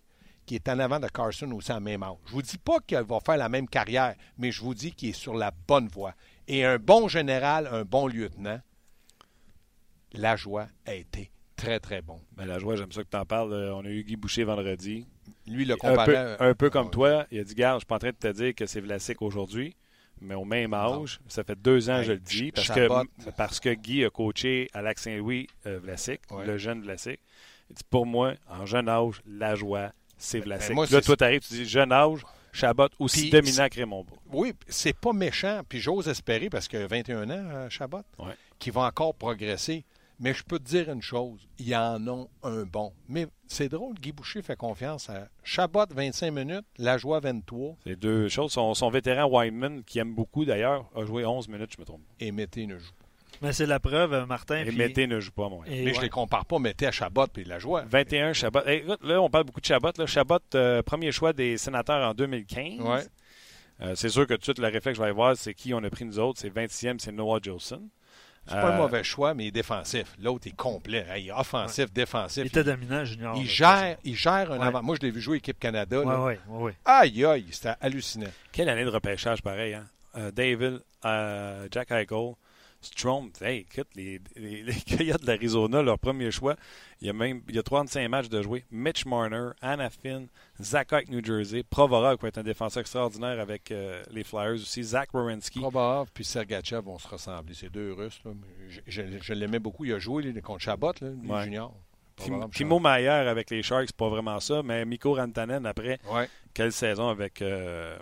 qu'il 0.49 0.55
est 0.55 0.69
en 0.69 0.79
avant 0.79 0.99
de 0.99 1.07
Carson 1.07 1.51
aussi 1.51 1.71
à 1.71 1.79
même 1.79 2.01
âge. 2.03 2.17
Je 2.25 2.31
vous 2.31 2.41
dis 2.41 2.57
pas 2.57 2.79
qu'il 2.79 2.97
va 2.97 3.19
faire 3.23 3.38
la 3.38 3.49
même 3.49 3.67
carrière, 3.67 4.15
mais 4.38 4.51
je 4.51 4.62
vous 4.62 4.73
dis 4.73 4.91
qu'il 4.91 5.09
est 5.09 5.13
sur 5.13 5.35
la 5.35 5.51
bonne 5.67 5.88
voie. 5.88 6.13
Et 6.47 6.65
un 6.65 6.77
bon 6.79 7.07
général, 7.07 7.67
un 7.71 7.83
bon 7.83 8.07
lieutenant, 8.07 8.59
la 10.13 10.35
joie 10.35 10.67
a 10.85 10.95
été 10.95 11.29
très, 11.55 11.79
très 11.79 12.01
bon. 12.01 12.19
La 12.38 12.57
joie, 12.57 12.75
j'aime 12.75 12.91
ça 12.91 13.03
que 13.03 13.09
tu 13.09 13.17
en 13.17 13.25
parles. 13.25 13.53
Euh, 13.53 13.75
On 13.75 13.85
a 13.85 13.89
eu 13.89 14.03
Guy 14.03 14.15
Boucher 14.15 14.43
vendredi. 14.43 15.05
Lui, 15.45 15.65
le 15.65 15.75
Un 15.75 15.77
comparé... 15.77 16.13
peu, 16.13 16.43
un 16.43 16.53
peu 16.55 16.69
comme 16.69 16.88
Ah, 16.88 16.91
toi, 16.91 17.25
il 17.31 17.39
a 17.39 17.43
dit 17.43 17.53
Garde, 17.55 17.75
je 17.77 17.79
suis 17.81 17.85
pas 17.88 17.95
en 17.95 17.99
train 17.99 18.09
de 18.09 18.15
te 18.15 18.27
dire 18.31 18.55
que 18.55 18.65
c'est 18.65 18.81
Vlasic 18.81 19.21
aujourd'hui, 19.21 19.75
mais 20.21 20.35
au 20.35 20.45
même 20.45 20.73
âge, 20.73 21.19
ça 21.27 21.43
fait 21.43 21.59
deux 21.59 21.89
ans 21.89 21.97
que 21.97 21.99
Hey, 22.01 22.05
je 22.07 22.12
le 22.13 22.19
dis, 22.19 22.51
parce 22.51 22.69
que, 22.69 23.31
parce 23.38 23.59
que 23.59 23.69
Guy 23.73 24.03
a 24.05 24.09
coaché 24.09 24.69
à 24.73 24.81
Lac 24.81 24.97
Saint-Louis 24.99 25.47
euh, 25.67 25.79
Vlasic, 25.79 26.21
Ouais. 26.31 26.45
le 26.45 26.57
jeune 26.57 26.81
Vlasic. 26.81 27.19
Il 27.69 27.75
dit 27.75 27.83
Pour 27.89 28.05
moi, 28.07 28.33
en 28.47 28.65
jeune 28.65 28.89
âge, 28.89 29.21
la 29.27 29.53
joie, 29.53 29.91
c'est 30.19 30.39
Vlasic. 30.41 30.69
ben, 30.69 30.75
moi, 30.75 30.86
Puis 30.86 30.93
là, 30.95 31.01
toi, 31.01 31.17
tu 31.17 31.23
arrives, 31.23 31.39
tu 31.41 31.53
dis 31.55 31.65
Jeune 31.65 31.91
âge, 31.91 32.19
Chabot 32.51 32.88
aussi 32.99 33.21
Puis, 33.21 33.29
dominant 33.32 33.67
que 33.69 33.75
Raymond 33.79 34.03
Bourg. 34.03 34.17
Oui, 34.32 34.53
c'est 34.67 34.93
pas 34.95 35.13
méchant. 35.13 35.62
Puis 35.67 35.79
j'ose 35.79 36.08
espérer, 36.08 36.49
parce 36.49 36.67
que 36.67 36.77
21 36.86 37.29
ans, 37.29 37.49
euh, 37.51 37.69
Chabot, 37.69 38.01
Ouais. 38.19 38.34
qui 38.60 38.69
va 38.69 38.82
encore 38.82 39.15
progresser. 39.15 39.86
Mais 40.21 40.34
je 40.34 40.43
peux 40.43 40.60
te 40.60 40.65
dire 40.65 40.89
une 40.91 41.01
chose, 41.01 41.47
il 41.60 41.69
y 41.69 41.75
en 41.77 42.05
a 42.08 42.27
un 42.43 42.63
bon. 42.65 42.91
Mais 43.08 43.25
c'est 43.47 43.69
drôle, 43.69 43.95
Guy 43.95 44.12
Boucher 44.12 44.41
fait 44.41 44.58
confiance 44.58 45.10
à 45.10 45.29
Chabot 45.45 45.86
25 45.89 46.32
minutes, 46.32 46.65
La 46.77 46.97
Joie 46.97 47.21
23 47.21 47.77
C'est 47.86 47.95
deux 47.95 48.27
choses. 48.27 48.51
Son, 48.51 48.73
son 48.73 48.89
vétéran 48.89 49.29
Wyman, 49.32 49.82
qui 49.86 49.97
aime 49.99 50.13
beaucoup 50.13 50.43
d'ailleurs, 50.43 50.89
a 50.93 51.05
joué 51.05 51.25
11 51.25 51.47
minutes, 51.47 51.71
je 51.73 51.79
me 51.79 51.86
trompe. 51.86 52.01
et 52.19 52.34
Mété 52.34 52.67
ne 52.67 52.77
joue. 52.77 52.91
Mais 53.42 53.54
c'est 53.54 53.65
la 53.65 53.80
preuve, 53.80 54.13
euh, 54.13 54.26
Martin. 54.26 54.58
Et 54.62 54.65
puis- 54.65 54.78
Mété 54.78 55.08
ne 55.08 55.20
joue 55.20 55.32
pas, 55.32 55.48
moi. 55.50 55.63
et 55.68 55.86
Mais 55.86 55.92
je 55.94 55.98
ouais. 55.98 56.04
les 56.04 56.10
compare 56.10 56.46
pas, 56.46 56.60
Mété 56.60 56.88
à 56.88 56.92
Chabot 56.92 57.28
puis 57.28 57.44
La 57.46 57.58
Joie. 57.60 57.84
21 57.89 58.34
Chabot. 58.34 58.60
Hey, 58.65 58.80
écoute, 58.80 59.00
là, 59.04 59.22
on 59.22 59.30
parle 59.30 59.46
beaucoup 59.46 59.62
de 59.62 59.65
Chabot. 59.65 59.92
Là. 59.98 60.06
Chabot, 60.06 60.39
euh, 60.56 60.82
premier 60.84 61.12
choix 61.12 61.32
des 61.34 61.58
sénateurs 61.58 62.10
en 62.10 62.13
2015. 62.13 62.80
Ouais. 62.82 63.04
Euh, 63.82 63.94
c'est 63.96 64.10
sûr 64.10 64.28
que 64.28 64.34
tout 64.34 64.39
de 64.39 64.44
suite, 64.44 64.60
le 64.60 64.65
réflexe 64.65 64.86
que 64.86 64.94
je 64.96 65.00
vais 65.00 65.06
aller 65.06 65.13
voir, 65.15 65.38
c'est 65.38 65.54
qui 65.54 65.74
on 65.74 65.82
a 65.84 65.89
pris 65.89 66.04
nous 66.06 66.20
autres. 66.20 66.39
C'est 66.39 66.50
20e, 66.50 67.00
c'est 67.00 67.12
Noah 67.13 67.39
Jolson. 67.42 67.82
C'est 68.48 68.56
pas 68.56 68.74
un 68.74 68.78
mauvais 68.78 69.04
choix, 69.04 69.36
mais 69.36 69.44
il 69.44 69.48
est 69.50 69.52
défensif. 69.52 70.15
L'autre 70.20 70.48
est 70.48 70.56
complet. 70.56 71.06
Hey, 71.08 71.26
il 71.26 71.28
est 71.30 71.32
offensif, 71.32 71.94
défensif. 71.94 72.44
Il 72.44 72.48
était 72.48 72.63
dominant, 72.63 73.06
Junior. 73.06 73.36
il 73.38 73.46
gère, 73.48 73.96
il 74.04 74.15
gère 74.15 74.52
un 74.52 74.58
Ouais. 74.60 74.65
avant. 74.65 74.82
Moi, 74.82 74.96
je 75.00 75.06
l'ai 75.06 75.12
vu 75.12 75.22
jouer 75.22 75.38
équipe 75.38 75.60
Canada. 75.60 76.00
ouais. 76.02 76.39
Aïe, 76.84 77.26
aïe, 77.26 77.46
c'était 77.52 77.76
hallucinant. 77.80 78.26
Quelle 78.52 78.70
année 78.70 78.84
de 78.86 78.89
repêchage 78.89 79.44
pareil, 79.44 79.76
hein? 79.76 79.86
Euh, 80.18 80.32
David, 80.32 80.82
euh, 81.06 81.68
Jack 81.70 81.92
Eichel, 81.92 82.34
Strom. 82.82 83.30
Hey, 83.42 83.65
écoute, 83.70 83.88
les, 83.96 84.22
les, 84.36 84.63
les 84.63 84.74
Coyotes 84.98 85.22
de 85.22 85.28
l'Arizona, 85.28 85.82
leur 85.82 86.00
premier 86.00 86.32
choix, 86.32 86.56
il 87.02 87.08
y 87.08 87.10
a 87.10 87.13
même 87.13 87.42
il 87.50 87.56
y 87.56 87.60
a 87.60 87.63
35 87.63 88.08
matchs 88.08 88.30
de 88.30 88.42
jouer. 88.42 88.63
Mitch 88.72 89.06
Marner, 89.06 89.50
Anna 89.62 89.89
Finn, 89.89 90.28
Zach 90.62 90.94
avec 90.94 91.10
New 91.10 91.24
Jersey, 91.24 91.63
Provorov 91.63 92.15
qui 92.18 92.22
va 92.22 92.28
être 92.30 92.38
un 92.38 92.44
défenseur 92.44 92.82
extraordinaire 92.82 93.39
avec 93.39 93.72
euh, 93.72 94.02
les 94.12 94.24
Flyers 94.24 94.54
aussi, 94.54 94.82
Zach 94.84 95.10
Wierenski. 95.13 95.60
Probarov 95.60 96.10
puis 96.13 96.24
Sergachev 96.24 96.82
vont 96.86 96.98
se 97.00 97.08
ressembler. 97.08 97.54
C'est 97.54 97.70
deux 97.70 97.92
Russes. 97.94 98.22
là. 98.24 98.32
Je, 98.70 98.80
je- 98.88 99.20
je 99.22 99.34
l'aimais 99.34 99.60
beaucoup. 99.60 99.84
Il 99.86 99.94
a 99.94 100.00
joué 100.00 100.34
contre 100.42 100.62
Chabot, 100.62 100.94
là, 101.02 101.10
Ouais. 101.26 101.44
junior. 101.44 101.74
Tim- 102.15 102.26
Provorov, 102.28 102.52
Timo 102.52 102.80
Maier 102.80 103.08
avec 103.10 103.50
les 103.50 103.62
Sharks, 103.63 103.88
c'est 103.88 103.96
pas 103.96 104.10
vraiment 104.10 104.39
ça, 104.39 104.62
mais 104.63 104.84
Mikko 104.86 105.15
Rantanen 105.15 105.65
après. 105.65 106.00
Ouais. 106.10 106.28
quelle 106.54 106.72
saison 106.74 107.08
avec, 107.10 107.42
euh, 107.42 107.98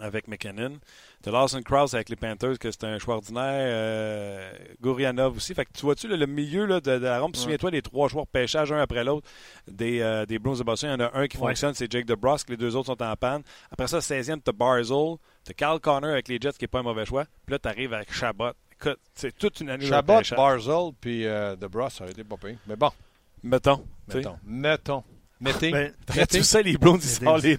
avec 0.00 0.26
McKinnon. 0.26 0.78
De 1.22 1.30
Lawson 1.30 1.62
Krause 1.62 1.94
avec 1.94 2.08
les 2.08 2.16
Panthers, 2.16 2.58
que 2.58 2.70
c'est 2.70 2.84
un 2.84 2.98
choix 2.98 3.14
ordinaire. 3.16 3.44
Euh, 3.68 4.52
Gourianov 4.80 5.36
aussi. 5.36 5.54
Fait 5.54 5.64
que 5.64 5.70
tu 5.72 5.82
vois-tu 5.82 6.08
le 6.08 6.26
milieu 6.26 6.66
là, 6.66 6.80
de, 6.80 6.98
de 6.98 7.04
la 7.04 7.22
Ouais. 7.22 7.30
Souviens-toi 7.34 7.70
des 7.70 7.82
trois 7.82 8.08
joueurs 8.08 8.26
pêchage 8.26 8.72
un 8.72 8.80
après 8.80 9.04
l'autre 9.04 9.28
des, 9.68 10.00
euh, 10.00 10.26
des 10.26 10.38
Bruins 10.40 10.58
de 10.58 10.64
Boston. 10.64 10.90
Il 10.90 11.00
y 11.00 11.04
en 11.04 11.06
a 11.08 11.16
un 11.16 11.28
qui 11.28 11.36
Ouais. 11.38 11.48
fonctionne, 11.50 11.74
c'est 11.74 11.90
Jake 11.90 12.06
DeBrusque. 12.06 12.48
Les 12.50 12.56
deux 12.56 12.74
autres 12.74 12.86
sont 12.86 13.02
en 13.02 13.14
panne. 13.14 13.42
Après 13.70 13.86
ça, 13.86 14.00
16e, 14.00 14.40
tu 14.42 14.50
as 14.50 14.52
Barzell. 14.52 15.16
Tu 15.46 15.54
Carl 15.54 15.78
Connor 15.80 16.10
avec 16.10 16.26
les 16.28 16.38
Jets, 16.40 16.52
qui 16.52 16.64
n'est 16.64 16.68
pas 16.68 16.80
un 16.80 16.82
mauvais 16.84 17.04
choix. 17.06 17.24
Puis 17.46 17.52
là, 17.52 17.58
tu 17.58 17.68
arrives 17.68 17.92
avec 17.94 18.12
Chabot. 18.12 18.50
Écoute, 18.72 18.98
c'est 19.14 19.36
toute 19.38 19.60
une 19.60 19.70
année 19.70 19.84
de 19.84 19.88
Chabot, 19.90 20.14
repêchage. 20.14 20.36
Barzell 20.36 20.90
puis 21.00 21.24
euh, 21.26 21.54
DeBrus, 21.54 21.92
ça 21.92 22.02
aurait 22.04 22.12
été 22.12 22.24
pas 22.24 22.36
pire. 22.36 22.56
Mais 22.66 22.74
bon, 22.76 22.90
Mettons. 23.44 23.76
tu 23.76 23.84
sais. 24.12 24.16
mettons. 24.18 24.36
Mettons. 24.44 25.04
Mettez. 25.40 25.70
Ben, 25.70 25.92
Traitez. 26.06 26.38
Tu 26.38 26.44
sais, 26.44 26.62
les 26.62 26.76
Browns, 26.76 27.00
ils 27.00 27.58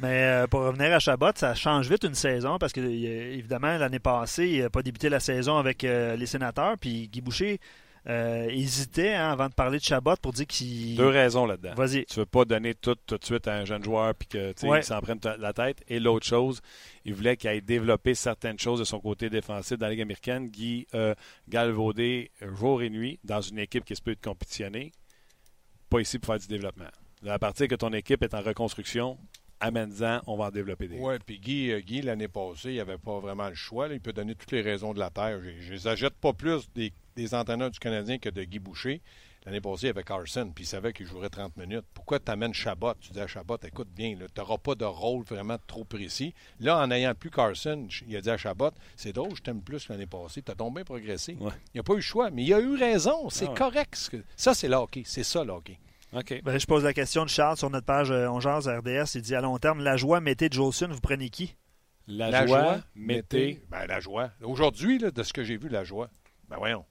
Mais 0.00 0.24
euh, 0.24 0.46
pour 0.46 0.60
revenir 0.60 0.92
à 0.94 0.98
Chabot, 0.98 1.30
ça 1.34 1.54
change 1.54 1.88
vite 1.90 2.04
une 2.04 2.14
saison 2.14 2.58
parce 2.58 2.72
que, 2.72 2.80
évidemment, 2.80 3.76
l'année 3.76 3.98
passée, 3.98 4.48
il 4.48 4.62
n'a 4.62 4.70
pas 4.70 4.82
débuté 4.82 5.08
la 5.08 5.20
saison 5.20 5.56
avec 5.58 5.84
euh, 5.84 6.16
les 6.16 6.26
sénateurs. 6.26 6.76
Puis 6.80 7.08
Guy 7.08 7.20
Boucher 7.20 7.60
euh, 8.08 8.46
hésitait 8.48 9.12
hein, 9.12 9.30
avant 9.32 9.48
de 9.50 9.52
parler 9.52 9.78
de 9.78 9.84
Chabot 9.84 10.14
pour 10.22 10.32
dire 10.32 10.46
qu'il. 10.46 10.96
Deux 10.96 11.08
raisons 11.08 11.44
là-dedans. 11.44 11.74
Vas-y. 11.74 12.06
Tu 12.06 12.18
veux 12.18 12.24
pas 12.26 12.46
donner 12.46 12.74
tout 12.74 12.94
tout 13.06 13.18
de 13.18 13.24
suite 13.24 13.46
à 13.46 13.56
un 13.56 13.66
jeune 13.66 13.84
joueur 13.84 14.14
puis 14.14 14.26
que 14.26 14.66
Ouais. 14.66 14.80
il 14.80 14.84
s'en 14.84 15.00
prenne 15.00 15.20
la 15.38 15.52
tête. 15.52 15.82
Et 15.86 16.00
l'autre 16.00 16.24
chose, 16.26 16.62
il 17.04 17.12
voulait 17.12 17.36
qu'il 17.36 17.50
aille 17.50 17.60
développer 17.60 18.14
certaines 18.14 18.58
choses 18.58 18.78
de 18.78 18.84
son 18.84 19.00
côté 19.00 19.28
défensif 19.28 19.76
dans 19.76 19.84
la 19.86 19.92
Ligue 19.92 20.00
américaine. 20.02 20.48
Guy 20.48 20.86
euh, 20.94 21.14
galvaudé 21.48 22.30
jour 22.58 22.80
et 22.82 22.88
nuit 22.88 23.18
dans 23.24 23.42
une 23.42 23.58
équipe 23.58 23.84
qui 23.84 23.94
se 23.94 24.00
peut 24.00 24.12
être 24.12 24.22
compétitionnée. 24.24 24.92
Pas 25.90 26.00
ici 26.00 26.18
pour 26.18 26.32
faire 26.32 26.40
du 26.40 26.46
développement. 26.48 26.88
À 27.28 27.38
partir 27.38 27.68
que 27.68 27.74
ton 27.74 27.92
équipe 27.92 28.22
est 28.22 28.32
en 28.32 28.40
reconstruction, 28.40 29.18
amène-en, 29.60 30.20
on 30.26 30.36
va 30.36 30.46
en 30.46 30.50
développer 30.50 30.88
des. 30.88 30.98
Oui, 30.98 31.14
puis 31.24 31.38
Guy, 31.38 31.70
euh, 31.70 31.80
Guy 31.80 32.02
l'année 32.02 32.28
passée, 32.28 32.72
il 32.72 32.76
n'avait 32.76 32.98
pas 32.98 33.18
vraiment 33.20 33.48
le 33.48 33.54
choix. 33.54 33.88
là. 33.88 33.94
Il 33.94 34.00
peut 34.00 34.12
donner 34.12 34.34
toutes 34.34 34.52
les 34.52 34.62
raisons 34.62 34.92
de 34.94 34.98
la 34.98 35.10
terre. 35.10 35.40
Je 35.60 35.72
les 35.72 35.86
achète 35.86 36.14
pas 36.14 36.32
plus 36.32 36.68
des, 36.74 36.92
des 37.16 37.34
entraîneurs 37.34 37.70
du 37.70 37.78
Canadien 37.78 38.18
que 38.18 38.28
de 38.30 38.42
Guy 38.44 38.58
Boucher. 38.58 39.00
L'année 39.46 39.62
passée, 39.62 39.84
il 39.84 39.86
y 39.86 39.90
avait 39.90 40.02
Carson, 40.02 40.52
puis 40.54 40.64
il 40.64 40.66
savait 40.66 40.92
qu'il 40.92 41.06
jouerait 41.06 41.30
30 41.30 41.56
minutes. 41.56 41.86
Pourquoi 41.94 42.18
tu 42.20 42.30
amènes 42.30 42.52
Chabot? 42.52 42.92
Tu 43.00 43.10
dis 43.12 43.20
à 43.20 43.26
Chabot, 43.26 43.56
écoute 43.64 43.88
bien, 43.88 44.14
tu 44.14 44.26
n'auras 44.40 44.58
pas 44.58 44.74
de 44.74 44.84
rôle 44.84 45.24
vraiment 45.24 45.56
trop 45.66 45.82
précis. 45.84 46.34
Là, 46.60 46.76
en 46.78 46.86
n'ayant 46.88 47.14
plus 47.14 47.30
Carson, 47.30 47.88
il 48.06 48.16
a 48.16 48.20
dit 48.20 48.28
à 48.28 48.36
Chabot, 48.36 48.68
c'est 48.96 49.14
drôle, 49.14 49.34
je 49.34 49.40
t'aime 49.40 49.62
plus 49.62 49.88
l'année 49.88 50.04
passée. 50.06 50.42
Tu 50.42 50.52
as 50.52 50.54
bien 50.54 50.84
progressé. 50.84 51.38
Ouais. 51.40 51.52
Il 51.72 51.78
n'a 51.78 51.82
pas 51.82 51.94
eu 51.94 51.96
le 51.96 52.02
choix, 52.02 52.30
mais 52.30 52.44
il 52.44 52.52
a 52.52 52.60
eu 52.60 52.74
raison. 52.76 53.30
C'est 53.30 53.46
Ah 53.46 53.52
ouais. 53.52 53.56
correct. 53.56 54.10
Ça, 54.36 54.52
c'est 54.52 54.68
le 54.68 54.74
hockey. 54.76 55.04
C'est 55.06 55.24
ça, 55.24 55.42
le 55.42 55.52
Ben, 56.12 56.58
je 56.58 56.66
pose 56.66 56.82
la 56.84 56.92
question 56.92 57.24
de 57.24 57.30
Charles 57.30 57.56
sur 57.56 57.70
notre 57.70 57.86
page 57.86 58.10
euh, 58.10 58.28
On 58.28 58.40
jase 58.40 58.66
RDS. 58.68 59.14
Il 59.14 59.22
dit 59.22 59.34
à 59.34 59.40
long 59.40 59.58
terme, 59.58 59.80
la 59.80 59.96
joie, 59.96 60.20
mettez 60.20 60.48
Jolson, 60.50 60.88
vous 60.90 61.00
prenez 61.00 61.30
qui? 61.30 61.54
La, 62.08 62.46
joie, 62.46 62.80
mettez. 62.96 63.62
Ben, 63.70 63.86
la 63.86 64.00
joie. 64.00 64.32
Aujourd'hui, 64.42 64.98
là, 64.98 65.12
de 65.12 65.22
ce 65.22 65.32
que 65.32 65.44
j'ai 65.44 65.56
vu, 65.56 65.68
la 65.68 65.84
joie. 65.84 66.10
Ben 66.48 66.56
voyons, 66.58 66.84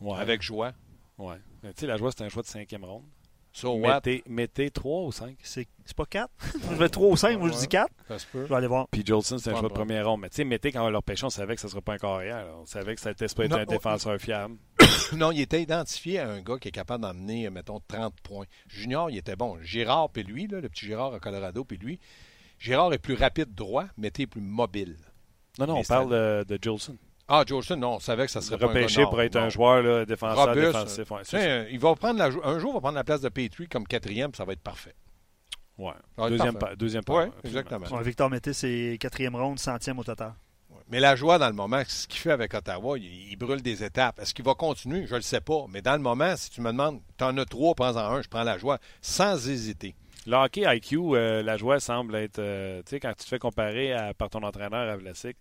Ouais. 0.00 0.18
avec 0.18 0.42
joie. 0.42 0.72
Ouais. 1.18 1.38
Tu 1.62 1.68
sais, 1.74 1.86
la 1.88 1.96
joie, 1.96 2.12
c'est 2.12 2.22
un 2.22 2.28
choix 2.28 2.42
de 2.42 2.46
cinquième 2.46 2.84
ronde. 2.84 3.04
So 3.52 3.74
what? 3.74 3.94
Mettez, 3.94 4.22
mettez 4.28 4.70
3 4.70 5.02
ou 5.04 5.12
5. 5.12 5.36
C'est 5.42 5.66
pas 5.96 6.06
4 6.06 6.30
Je 6.70 6.76
vais 6.76 6.88
3 6.88 7.08
ou 7.08 7.16
5, 7.16 7.38
moi 7.38 7.50
je 7.50 7.58
dis 7.58 7.68
4. 7.68 7.88
Ça 8.06 8.18
se 8.18 8.26
peut. 8.26 8.44
Je 8.44 8.48
vais 8.48 8.54
aller 8.54 8.66
voir. 8.66 8.88
Puis 8.88 9.02
Jolson, 9.04 9.38
c'est 9.38 9.50
un 9.50 9.54
Pas 9.54 9.60
choix 9.60 9.68
de 9.68 9.74
première 9.74 10.08
ronde. 10.08 10.20
Mais 10.20 10.28
tu 10.28 10.36
sais, 10.36 10.44
mettez 10.44 10.70
quand 10.72 10.86
on 10.86 10.90
leur 10.90 11.02
pêché, 11.02 11.24
on 11.24 11.30
savait 11.30 11.54
que 11.54 11.60
ce 11.60 11.66
ne 11.66 11.70
serait 11.70 11.80
pas 11.80 11.94
un 11.94 11.98
carrière. 11.98 12.46
On 12.60 12.66
savait 12.66 12.94
que 12.94 13.00
ça 13.00 13.10
n'était 13.10 13.26
pas 13.26 13.44
un 13.44 13.62
oh, 13.62 13.64
défenseur 13.64 14.18
fiable. 14.20 14.56
Non, 15.16 15.32
il 15.32 15.40
était 15.40 15.62
identifié 15.62 16.18
à 16.18 16.28
un 16.28 16.42
gars 16.42 16.58
qui 16.58 16.68
est 16.68 16.72
capable 16.72 17.02
d'emmener, 17.02 17.46
euh, 17.46 17.50
mettons, 17.50 17.80
30 17.88 18.14
points. 18.20 18.44
Junior, 18.68 19.10
il 19.10 19.16
était 19.16 19.36
bon. 19.36 19.58
Girard, 19.62 20.10
puis 20.10 20.22
lui, 20.22 20.46
là, 20.46 20.60
le 20.60 20.68
petit 20.68 20.84
Girard 20.84 21.14
à 21.14 21.20
Colorado, 21.20 21.64
puis 21.64 21.78
lui. 21.78 21.98
Girard 22.58 22.92
est 22.92 22.98
plus 22.98 23.14
rapide 23.14 23.54
droit, 23.54 23.86
mais 23.96 24.10
t'es 24.10 24.26
plus 24.26 24.42
mobile. 24.42 24.96
Non, 25.58 25.66
non, 25.66 25.74
Mais 25.74 25.80
on 25.80 25.84
parle 25.84 26.10
de, 26.10 26.44
de 26.46 26.58
Jolson. 26.60 26.96
Ah, 27.28 27.44
Jolson, 27.46 27.76
non, 27.76 27.94
on 27.96 28.00
savait 28.00 28.24
que 28.24 28.32
ça 28.32 28.40
serait 28.40 28.56
pas 28.58 28.68
Repêché 28.68 29.02
pour 29.04 29.20
être 29.20 29.34
non. 29.36 29.42
un 29.42 29.48
joueur 29.50 29.82
là, 29.82 30.04
défenseur 30.06 30.46
Robuste. 30.46 30.66
défensif. 30.66 31.10
Ouais, 31.10 31.24
ça. 31.24 31.68
il 31.68 31.78
va 31.78 31.94
prendre 31.94 32.18
la, 32.18 32.26
un 32.26 32.58
jour, 32.58 32.70
il 32.70 32.74
va 32.74 32.80
prendre 32.80 32.94
la 32.96 33.04
place 33.04 33.20
de 33.20 33.28
Petrie 33.28 33.68
comme 33.68 33.86
quatrième, 33.86 34.30
puis 34.30 34.38
ça 34.38 34.44
va 34.46 34.54
être 34.54 34.62
parfait. 34.62 34.94
Ouais. 35.76 35.92
Va 36.16 36.24
être 36.24 36.30
Deuxième, 36.30 36.54
parfait. 36.54 36.74
pa- 36.74 36.76
deuxième 36.76 37.02
exactement. 37.44 37.86
Ouais, 37.96 38.02
Victor 38.02 38.30
Mété, 38.30 38.52
c'est 38.52 38.96
quatrième 38.98 39.36
ronde, 39.36 39.58
centième 39.58 39.98
au 39.98 40.04
total. 40.04 40.34
Mais 40.90 41.00
la 41.00 41.16
joie 41.16 41.38
dans 41.38 41.48
le 41.48 41.52
moment, 41.54 41.82
ce 41.86 42.06
qu'il 42.08 42.18
fait 42.18 42.30
avec 42.30 42.54
Ottawa, 42.54 42.96
il, 42.98 43.04
il 43.30 43.36
brûle 43.36 43.60
des 43.60 43.84
étapes. 43.84 44.18
Est-ce 44.20 44.32
qu'il 44.32 44.44
va 44.44 44.54
continuer? 44.54 45.04
Je 45.06 45.10
ne 45.12 45.16
le 45.16 45.22
sais 45.22 45.42
pas. 45.42 45.66
Mais 45.68 45.82
dans 45.82 45.92
le 45.92 45.98
moment, 45.98 46.34
si 46.34 46.48
tu 46.50 46.62
me 46.62 46.70
demandes, 46.72 47.00
tu 47.18 47.24
en 47.24 47.36
as 47.36 47.44
trois, 47.44 47.74
prends-en 47.74 47.98
un, 47.98 48.22
je 48.22 48.28
prends 48.28 48.42
la 48.42 48.56
joie, 48.56 48.78
sans 49.02 49.48
hésiter. 49.50 49.94
Le 50.26 50.34
hockey 50.36 50.62
IQ, 50.64 50.96
euh, 51.14 51.42
la 51.42 51.58
joie 51.58 51.78
semble 51.78 52.16
être. 52.16 52.38
euh, 52.38 52.78
tu 52.86 52.90
sais, 52.90 53.00
quand 53.00 53.10
tu 53.10 53.24
te 53.24 53.28
fais 53.28 53.38
comparer 53.38 53.92
à- 53.92 54.14
par 54.14 54.30
ton 54.30 54.42
entraîneur 54.42 54.88
à 54.90 54.96
Vlasic, 54.96 55.36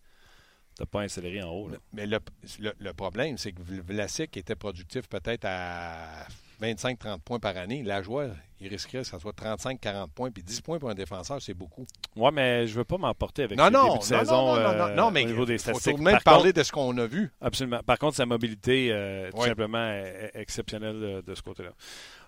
tu 0.77 0.85
pas 0.85 1.01
accéléré 1.01 1.41
en 1.43 1.49
haut. 1.51 1.69
Là. 1.69 1.77
Mais 1.93 2.05
le, 2.05 2.19
le- 2.59 2.73
le 2.77 2.93
problème, 2.93 3.37
c'est 3.37 3.51
que 3.51 3.61
Vl- 3.61 3.81
Vlasic 3.81 4.35
était 4.37 4.55
productif 4.55 5.07
peut-être 5.09 5.45
à 5.45 6.25
25-30 6.61 7.19
points 7.19 7.39
par 7.39 7.55
année. 7.57 7.83
La 7.83 8.01
joie, 8.01 8.27
il 8.59 8.67
risquerait 8.67 8.99
que 8.99 9.07
ça 9.07 9.19
soit 9.19 9.31
35-40 9.35 10.09
points. 10.09 10.31
Puis 10.31 10.41
10 10.43 10.61
points 10.61 10.79
pour 10.79 10.89
un 10.89 10.95
défenseur, 10.95 11.39
c'est 11.41 11.53
beaucoup. 11.53 11.85
Ouais, 12.15 12.31
mais 12.31 12.65
je 12.67 12.75
veux 12.75 12.83
pas 12.83 12.97
m'emporter 12.97 13.43
avec 13.43 13.57
Non, 13.57 13.69
non, 13.69 13.83
début 13.83 13.89
de 13.89 13.93
non, 13.95 14.01
saison 14.01 14.35
non, 14.35 14.55
non, 14.55 14.61
non, 14.77 14.83
euh, 14.85 14.95
non, 14.95 15.11
mais 15.11 15.23
au 15.23 15.27
niveau 15.27 15.45
des 15.45 15.57
faut 15.59 15.71
tout 15.71 15.79
statistiques. 15.79 15.97
de 15.97 16.03
même 16.03 16.13
Par 16.15 16.23
parler 16.23 16.49
contre- 16.49 16.57
de 16.59 16.63
ce 16.63 16.71
qu'on 16.71 16.97
a 16.97 17.05
vu. 17.05 17.31
Absolument. 17.41 17.79
Par 17.85 17.99
contre, 17.99 18.15
sa 18.17 18.25
mobilité, 18.25 18.89
euh, 18.91 19.29
tout 19.31 19.37
Oui. 19.41 19.47
simplement, 19.47 19.87
est, 19.91 20.31
est 20.33 20.39
exceptionnelle 20.41 20.99
de, 20.99 21.21
de 21.21 21.35
ce 21.35 21.41
côté-là. 21.43 21.71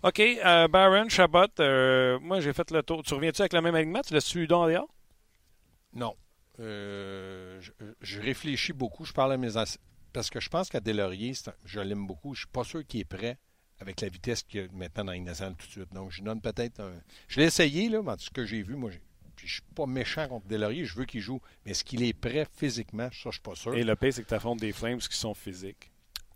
OK, 0.04 0.20
euh, 0.20 0.68
Baron, 0.68 1.10
Chabot, 1.10 1.46
euh, 1.60 2.20
moi, 2.20 2.40
j'ai 2.40 2.54
fait 2.54 2.70
le 2.72 2.84
tour. 2.84 3.02
Tu 3.04 3.14
reviens-tu 3.16 3.42
avec 3.42 3.54
le 3.54 3.62
même 3.62 3.74
alignement? 3.76 4.02
Tu 4.02 4.14
en 4.54 4.68
dehors? 4.68 4.88
Non. 5.94 6.16
Euh, 6.60 7.60
je, 7.62 7.72
je 8.02 8.20
réfléchis 8.22 8.74
beaucoup. 8.74 9.06
Je 9.06 9.14
parle 9.14 9.34
à 9.34 9.38
mes 9.38 9.56
anciens. 9.58 9.80
Parce 10.12 10.30
que 10.30 10.40
je 10.40 10.50
pense 10.50 10.70
qu'à 10.70 10.80
un- 11.48 11.54
je 11.66 11.80
l'aime 11.80 12.06
beaucoup. 12.08 12.34
Je 12.34 12.40
suis 12.42 12.48
pas 12.48 12.64
sûr 12.64 12.86
qu'il 12.86 13.00
est 13.02 13.06
prêt 13.06 13.38
avec 13.80 14.02
la 14.02 14.10
vitesse 14.10 14.44
qu'il 14.44 14.62
y 14.62 14.64
a 14.64 14.68
maintenant 14.74 15.06
dans 15.06 15.12
nationale 15.24 15.56
tout 15.56 15.68
de 15.68 15.72
suite. 15.72 15.94
Donc, 15.94 16.12
je 16.12 16.22
donne 16.24 16.42
peut-être. 16.42 16.82
Je 17.28 17.40
l'ai 17.40 17.46
essayé, 17.46 17.88
là, 17.90 18.02
mais 18.02 18.14
ce 18.18 18.30
que 18.30 18.46
j'ai 18.46 18.62
vu, 18.64 18.76
moi, 18.76 18.90
je 19.38 19.48
suis 19.54 19.62
pas 19.76 19.86
méchant 19.86 20.28
contre 20.28 20.48
Delaurier. 20.48 20.84
Je 20.86 20.96
veux 20.96 21.06
qu'il 21.06 21.22
joue. 21.22 21.40
Mais 21.64 21.72
est-ce 21.72 21.84
qu'il 21.84 22.04
est 22.04 22.14
prêt 22.14 22.46
physiquement? 22.58 23.10
Ça, 23.12 23.30
je 23.30 23.32
suis 23.34 23.40
pas 23.42 23.56
sûr. 23.56 23.76
Et 23.76 23.84
le 23.84 23.96
pire, 23.96 24.14
c'est 24.14 24.24
que 24.24 24.28
tu 24.28 24.34
affrontes 24.34 24.60
des 24.60 24.72
Flames 24.74 24.98
qui 25.00 25.16
sont 25.16 25.34
physiques. 25.36 25.92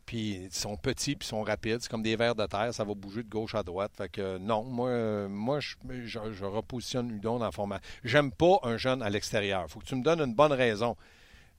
Puis 0.05 0.45
ils 0.45 0.53
sont 0.53 0.75
petits, 0.75 1.15
puis 1.15 1.25
ils 1.25 1.29
sont 1.29 1.43
rapides. 1.43 1.79
C'est 1.81 1.89
comme 1.89 2.03
des 2.03 2.15
vers 2.15 2.35
de 2.35 2.45
terre. 2.45 2.73
Ça 2.73 2.83
va 2.83 2.93
bouger 2.93 3.23
de 3.23 3.29
gauche 3.29 3.55
à 3.55 3.63
droite. 3.63 3.91
Fait 3.95 4.09
que 4.09 4.37
non, 4.37 4.63
moi, 4.63 5.27
moi 5.27 5.59
je, 5.59 5.75
je, 6.05 6.19
je 6.31 6.45
repositionne 6.45 7.09
Udon 7.09 7.39
dans 7.39 7.45
le 7.45 7.51
format. 7.51 7.79
J'aime 8.03 8.31
pas 8.31 8.59
un 8.63 8.77
jeune 8.77 9.01
à 9.01 9.09
l'extérieur. 9.09 9.69
faut 9.69 9.79
que 9.79 9.85
tu 9.85 9.95
me 9.95 10.03
donnes 10.03 10.21
une 10.21 10.35
bonne 10.35 10.53
raison. 10.53 10.95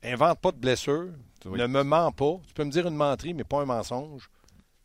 Invente 0.02 0.38
pas 0.40 0.52
de 0.52 0.59
blessure. 0.59 1.09
Oui. 1.46 1.59
Ne 1.59 1.66
me 1.66 1.83
mens 1.83 2.12
pas. 2.12 2.38
Tu 2.46 2.54
peux 2.54 2.64
me 2.64 2.70
dire 2.70 2.87
une 2.87 2.96
menterie, 2.96 3.35
mais 3.35 3.44
pas 3.44 3.61
un 3.61 3.64
mensonge. 3.64 4.30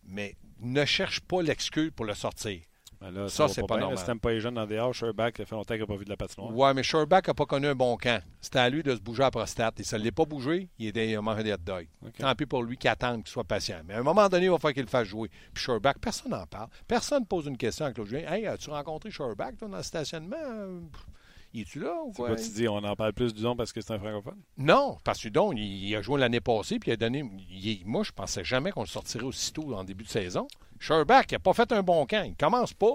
Mais 0.03 0.35
ne 0.61 0.85
cherche 0.85 1.19
pas 1.21 1.41
l'excuse 1.41 1.91
pour 1.95 2.05
le 2.05 2.13
sortir. 2.13 2.61
Ben 3.01 3.11
là, 3.11 3.29
Ça, 3.29 3.47
c'est 3.47 3.65
pas 3.65 3.77
normal. 3.77 3.97
Si 3.97 4.05
t'aimes 4.05 4.19
pas 4.19 4.31
les 4.31 4.41
jeunes 4.41 4.57
en 4.57 4.65
dehors, 4.65 4.93
Sherback, 4.93 5.37
ça 5.37 5.45
fait 5.45 5.55
longtemps 5.55 5.73
qu'il 5.73 5.81
n'a 5.81 5.87
pas 5.87 5.95
vu 5.95 6.03
de 6.03 6.09
la 6.09 6.17
patinoire. 6.17 6.53
Ouais, 6.53 6.73
mais 6.73 6.83
Sherbach 6.83 7.27
n'a 7.27 7.33
pas 7.33 7.45
connu 7.45 7.67
un 7.67 7.75
bon 7.75 7.95
camp. 7.95 8.21
C'était 8.41 8.59
à 8.59 8.69
lui 8.69 8.83
de 8.83 8.93
se 8.93 8.99
bouger 8.99 9.23
à 9.23 9.27
la 9.27 9.31
prostate. 9.31 9.79
Et 9.79 9.83
ça 9.83 9.97
ne 9.97 10.03
l'est 10.03 10.11
pas 10.11 10.25
bougé, 10.25 10.67
il, 10.77 10.97
est, 10.97 11.09
il 11.09 11.15
a 11.15 11.21
mangé 11.21 11.43
des 11.43 11.53
hot 11.53 11.57
dogs. 11.65 11.87
Tant 12.17 12.35
pis 12.35 12.45
pour 12.45 12.63
lui 12.63 12.77
qui 12.77 12.87
attend 12.87 13.15
qu'il 13.15 13.27
soit 13.27 13.45
patient. 13.45 13.79
Mais 13.85 13.93
à 13.93 13.99
un 13.99 14.03
moment 14.03 14.27
donné, 14.27 14.45
il 14.45 14.51
va 14.51 14.57
falloir 14.57 14.73
qu'il 14.73 14.83
le 14.83 14.89
fasse 14.89 15.07
jouer. 15.07 15.29
Puis 15.53 15.63
Sherbach, 15.63 15.95
personne 16.01 16.31
n'en 16.31 16.45
parle. 16.45 16.67
Personne 16.87 17.21
ne 17.21 17.25
pose 17.25 17.45
une 17.45 17.57
question 17.57 17.85
à 17.85 17.93
Claude 17.93 18.07
Julien. 18.07 18.31
Hey, 18.31 18.45
as-tu 18.47 18.69
rencontré 18.69 19.11
Sherbach 19.11 19.55
toi, 19.57 19.69
dans 19.69 19.77
le 19.77 19.83
stationnement? 19.83 20.35
Euh, 20.37 20.79
pff, 20.91 21.05
Il 21.53 21.61
est-tu 21.61 21.79
là 21.79 21.95
ou 22.03 22.11
C'est 22.11 22.17
quoi? 22.17 22.27
quoi 22.27 22.35
tu 22.37 22.49
dis? 22.49 22.67
On 22.67 22.77
en 22.77 22.95
parle 22.95 23.13
plus 23.13 23.33
du 23.33 23.41
don 23.41 23.55
parce 23.55 23.73
que 23.73 23.81
c'est 23.81 23.91
un 23.93 23.97
francophone? 23.99 24.39
Non, 24.57 24.97
parce 25.03 25.21
que 25.23 25.29
donc, 25.29 25.53
il, 25.57 25.63
il 25.87 25.95
a 25.95 26.01
joué 26.01 26.19
l'année 26.19 26.41
passée, 26.41 26.77
puis 26.79 26.91
il 26.91 26.93
a 26.93 26.97
donné. 26.97 27.23
il- 27.49 27.81
moi, 27.85 28.03
je 28.03 28.11
pensais 28.11 28.43
jamais 28.43 28.71
qu'on 28.71 28.81
le 28.81 28.87
sortirait 28.87 29.23
aussitôt 29.23 29.73
en 29.73 29.83
début 29.83 30.03
de 30.03 30.09
saison. 30.09 30.47
Sherbach, 30.79 31.25
il 31.31 31.33
n'a 31.33 31.39
pas 31.39 31.53
fait 31.53 31.71
un 31.71 31.81
bon 31.81 32.05
camp. 32.05 32.23
Il 32.25 32.35
commence 32.35 32.73
pas. 32.73 32.93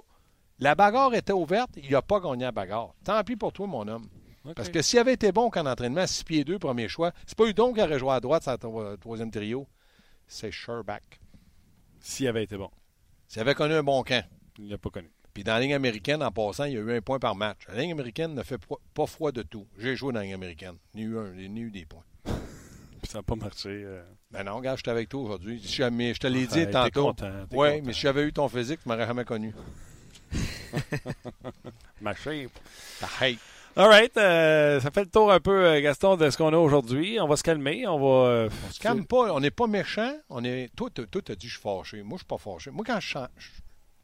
La 0.61 0.77
bagarre 0.77 1.13
était 1.15 1.33
ouverte, 1.33 1.71
il 1.77 1.91
n'a 1.91 2.01
pas 2.01 2.21
gagné 2.21 2.45
la 2.45 2.53
bagarre. 2.53 2.95
Tant 3.05 3.23
pis 3.25 3.35
pour 3.35 3.53
toi, 3.53 3.67
mon 3.67 3.89
homme. 3.89 4.07
Parce 4.55 4.69
que 4.69 4.83
s'il 4.83 4.99
avait 5.01 5.15
été 5.15 5.33
bon 5.33 5.51
qu'en 5.51 5.67
entraînement, 5.67 6.07
6 6.07 6.23
pieds 6.23 6.45
2, 6.45 6.59
premier 6.61 6.87
choix, 6.87 7.13
c'est 7.27 7.37
pas 7.37 7.47
Udon 7.47 7.73
qui 7.73 7.81
aurait 7.83 7.99
joué 7.99 8.11
à 8.13 8.21
droite 8.21 8.45
sur 8.45 8.53
le 8.83 8.97
troisième 8.99 9.31
trio. 9.33 9.67
C'est 10.29 10.53
Sherbach. 10.53 11.01
S'il 12.01 12.29
avait 12.29 12.45
été 12.45 12.57
bon, 12.57 12.71
S'il 13.27 13.41
avait 13.41 13.55
connu 13.55 13.75
un 13.75 13.83
bon 13.83 14.03
camp. 14.03 14.23
il 14.59 14.69
l'a 14.69 14.79
pas 14.79 14.91
connu. 14.91 15.11
Puis 15.35 15.43
dans 15.45 15.55
la 15.55 15.61
ligne 15.61 15.75
américaine, 15.75 16.23
en 16.23 16.31
passant, 16.31 16.65
il 16.65 16.75
y 16.75 16.77
a 16.77 16.81
eu 16.81 16.97
un 16.97 17.01
point 17.01 17.19
par 17.19 17.35
match. 17.35 17.59
La 17.69 17.81
ligne 17.81 17.91
américaine 17.93 18.35
ne 18.35 18.43
fait 18.45 18.59
pas- 18.95 19.07
froid 19.07 19.33
de 19.33 19.43
tout. 19.43 19.67
J'ai 19.79 19.97
joué 19.97 20.13
dans 20.13 20.21
la 20.21 20.25
ligne 20.25 20.35
américaine. 20.35 20.77
A 20.95 20.99
eu, 21.01 21.19
un, 21.19 21.37
a 21.37 21.41
eu 21.41 21.71
des 21.73 21.85
points. 21.85 22.05
Puis 22.25 23.11
ça 23.11 23.19
n'a 23.19 23.23
pas 23.25 23.35
marché. 23.35 23.69
euh. 23.85 24.03
Ben 24.31 24.45
non, 24.45 24.57
regarde, 24.57 24.79
j'étais 24.79 24.91
avec 24.93 25.09
toi 25.09 25.21
aujourd'hui. 25.23 25.61
Jamais- 25.63 26.15
Je 26.15 26.21
te 26.21 26.27
l'ai 26.29 26.43
Ouais, 26.43 26.47
dit 26.47 26.67
t'es 26.67 26.71
tantôt. 26.71 27.13
Oui, 27.53 27.83
mais 27.83 27.93
si 27.93 28.01
j'avais 28.01 28.23
eu 28.23 28.33
ton 28.33 28.49
physique, 28.49 28.81
tu 28.83 28.89
m'aurais 28.89 29.07
jamais 29.07 29.25
connu. 29.25 29.53
Ma 32.01 32.15
shape. 32.15 32.51
Ah, 33.03 33.25
hey. 33.25 33.39
All 33.77 33.89
right. 33.89 34.17
euh, 34.17 34.81
ça 34.81 34.91
fait 34.93 35.01
le 35.03 35.11
tour 35.11 35.33
un 35.33 35.41
peu, 35.41 35.67
euh, 35.67 35.81
Gaston, 35.81 36.17
de 36.17 36.31
ce 36.31 36.37
qu'on 36.37 36.53
a 36.53 36.57
aujourd'hui. 36.57 37.19
On 37.21 37.27
va 37.27 37.37
se 37.37 37.43
calmer. 37.43 37.87
On 37.89 37.99
va. 37.99 38.49
On 38.69 38.71
se 38.73 38.79
calme 38.81 39.05
pas, 39.05 39.33
on 39.35 39.41
n'est 39.41 39.51
pas 39.51 39.67
méchant. 39.67 40.13
On 40.31 40.45
est... 40.45 40.71
Toi, 40.77 40.91
tu 40.95 41.03
as 41.33 41.35
dit 41.35 41.49
je 41.49 41.55
suis 41.55 41.61
fâché. 41.63 42.03
Moi, 42.03 42.17
je 42.17 42.19
suis 42.19 42.27
pas 42.27 42.39
fâché. 42.39 42.71
Moi, 42.71 42.85
quand 42.87 43.01
je 43.01 43.07
change 43.09 43.53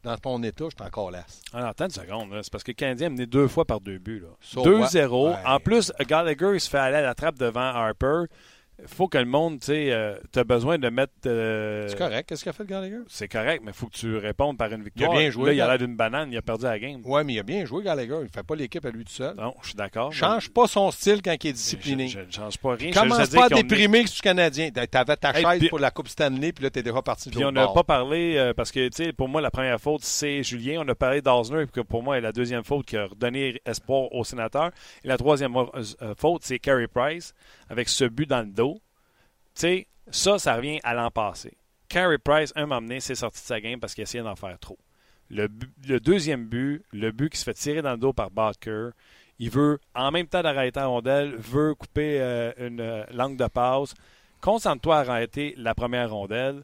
dans 0.03 0.17
ton 0.17 0.41
état, 0.43 0.65
je 0.69 0.75
suis 0.75 0.87
encore 0.87 1.11
lasse. 1.11 1.41
Alors, 1.53 1.69
attends 1.69 1.85
une 1.85 1.91
seconde. 1.91 2.29
C'est 2.41 2.51
parce 2.51 2.63
que 2.63 2.71
le 2.71 2.75
Canadien 2.75 3.07
a 3.07 3.09
mené 3.11 3.25
deux 3.25 3.47
fois 3.47 3.65
par 3.65 3.79
deux 3.79 3.97
buts. 3.97 4.19
là. 4.19 4.29
So 4.41 4.63
2-0. 4.63 5.07
what? 5.09 5.29
Ouais. 5.31 5.35
En 5.45 5.59
plus, 5.59 5.91
Gallagher, 6.07 6.51
il 6.53 6.59
se 6.59 6.69
fait 6.69 6.77
aller 6.77 6.97
à 6.97 7.01
la 7.01 7.13
trappe 7.15 7.37
devant 7.37 7.61
Harper. 7.61 8.23
Faut 8.87 9.07
que 9.07 9.17
le 9.17 9.25
monde, 9.25 9.59
tu 9.59 9.67
sais, 9.67 9.91
euh, 9.91 10.15
as 10.35 10.43
besoin 10.43 10.77
de 10.77 10.89
mettre. 10.89 11.13
euh, 11.25 11.87
C'est 11.87 11.97
correct. 11.97 12.27
Qu'est-ce 12.29 12.43
qu'il 12.43 12.49
a 12.49 12.53
fait, 12.53 12.65
Gallagher? 12.65 12.99
C'est 13.07 13.27
correct, 13.27 13.61
mais 13.63 13.71
il 13.71 13.73
faut 13.73 13.87
que 13.87 13.93
tu 13.95 14.17
répondes 14.17 14.57
par 14.57 14.71
une 14.71 14.83
victoire. 14.83 15.13
Il 15.13 15.17
a 15.17 15.19
bien 15.21 15.29
joué, 15.31 15.45
Là, 15.47 15.53
il 15.53 15.61
a 15.61 15.67
l'air 15.67 15.77
d'une 15.77 15.95
banane, 15.95 16.31
il 16.31 16.37
a 16.37 16.41
perdu 16.41 16.65
la 16.65 16.79
game. 16.79 17.01
Oui, 17.03 17.21
mais 17.25 17.33
il 17.33 17.39
a 17.39 17.43
bien 17.43 17.65
joué, 17.65 17.83
Gallagher. 17.83 18.15
Il 18.19 18.23
ne 18.23 18.27
fait 18.27 18.43
pas 18.43 18.55
l'équipe 18.55 18.85
à 18.85 18.89
lui 18.91 19.03
tout 19.05 19.11
seul. 19.11 19.35
Non, 19.35 19.53
je 19.61 19.67
suis 19.67 19.75
d'accord. 19.75 20.11
Change 20.13 20.49
pas 20.49 20.67
son 20.67 20.89
style 20.91 21.21
quand 21.21 21.35
il 21.43 21.47
est 21.49 21.53
discipliné. 21.53 22.07
Je 22.07 22.19
ne 22.19 22.31
change 22.31 22.57
pas 22.57 22.75
rien. 22.75 22.91
Commence 22.91 23.29
pas 23.29 23.45
à 23.45 23.49
déprimer 23.49 24.03
que 24.03 24.09
tu 24.09 24.19
es 24.19 24.21
Canadien. 24.21 24.69
T'avais 24.71 25.15
ta 25.17 25.29
Hey, 25.31 25.43
chaise 25.43 25.59
puis- 25.59 25.69
pour 25.69 25.79
la 25.79 25.91
Coupe 25.91 26.07
Stanley, 26.07 26.51
puis 26.51 26.63
là, 26.63 26.69
t'es 26.69 26.83
déjà 26.83 27.01
parti 27.01 27.29
de 27.29 27.35
Puis 27.35 27.45
on 27.45 27.51
n'a 27.51 27.67
pas 27.67 27.83
parlé, 27.83 28.35
euh, 28.37 28.53
parce 28.53 28.71
que, 28.71 28.87
tu 28.89 29.03
sais, 29.03 29.13
pour 29.13 29.27
moi, 29.29 29.41
la 29.41 29.51
première 29.51 29.79
faute, 29.79 30.03
c'est 30.03 30.43
Julien. 30.43 30.81
On 30.85 30.87
a 30.89 30.95
parlé 30.95 31.21
d'Osner, 31.21 31.65
puis 31.65 31.81
que 31.81 31.87
pour 31.87 32.03
moi, 32.03 32.19
la 32.19 32.31
deuxième 32.31 32.63
faute 32.63 32.85
qui 32.85 32.97
a 32.97 33.05
redonné 33.05 33.61
espoir 33.65 34.13
au 34.13 34.23
sénateur. 34.23 34.71
Et 35.03 35.07
la 35.07 35.17
troisième 35.17 35.53
faute, 36.17 36.41
c'est 36.43 36.59
Carey 36.59 36.87
Price, 36.87 37.33
avec 37.69 37.89
ce 37.89 38.05
but 38.05 38.27
dans 38.29 38.41
le 38.41 38.47
dos. 38.51 38.70
Tu 39.55 39.61
sais, 39.61 39.87
ça, 40.09 40.39
ça 40.39 40.55
revient 40.55 40.79
à 40.83 40.93
l'an 40.93 41.11
passé. 41.11 41.53
Carey 41.89 42.17
Price, 42.17 42.53
un 42.55 42.65
moment 42.65 42.81
donné, 42.81 42.99
s'est 42.99 43.15
sorti 43.15 43.41
de 43.41 43.45
sa 43.45 43.59
game 43.59 43.79
parce 43.79 43.93
qu'il 43.93 44.03
essayait 44.03 44.23
d'en 44.23 44.35
faire 44.35 44.57
trop. 44.59 44.77
Le, 45.29 45.47
deuxième 45.99 46.45
but, 46.45 46.83
le 46.91 47.11
but 47.11 47.29
qui 47.29 47.37
se 47.37 47.43
fait 47.43 47.53
tirer 47.53 47.81
dans 47.81 47.91
le 47.91 47.97
dos 47.97 48.13
par 48.13 48.31
Barker, 48.31 48.89
il 49.39 49.49
veut, 49.49 49.79
en 49.95 50.11
même 50.11 50.27
temps 50.27 50.41
d'arrêter 50.41 50.79
la 50.79 50.87
rondelle, 50.87 51.35
veut 51.35 51.73
couper 51.73 52.19
euh, 52.19 52.51
une 52.57 52.81
euh, 52.81 53.05
langue 53.11 53.37
de 53.37 53.47
passe. 53.47 53.93
Concentre-toi 54.41 54.97
à 54.97 54.99
arrêter 54.99 55.53
la 55.57 55.73
première 55.73 56.11
rondelle, 56.11 56.63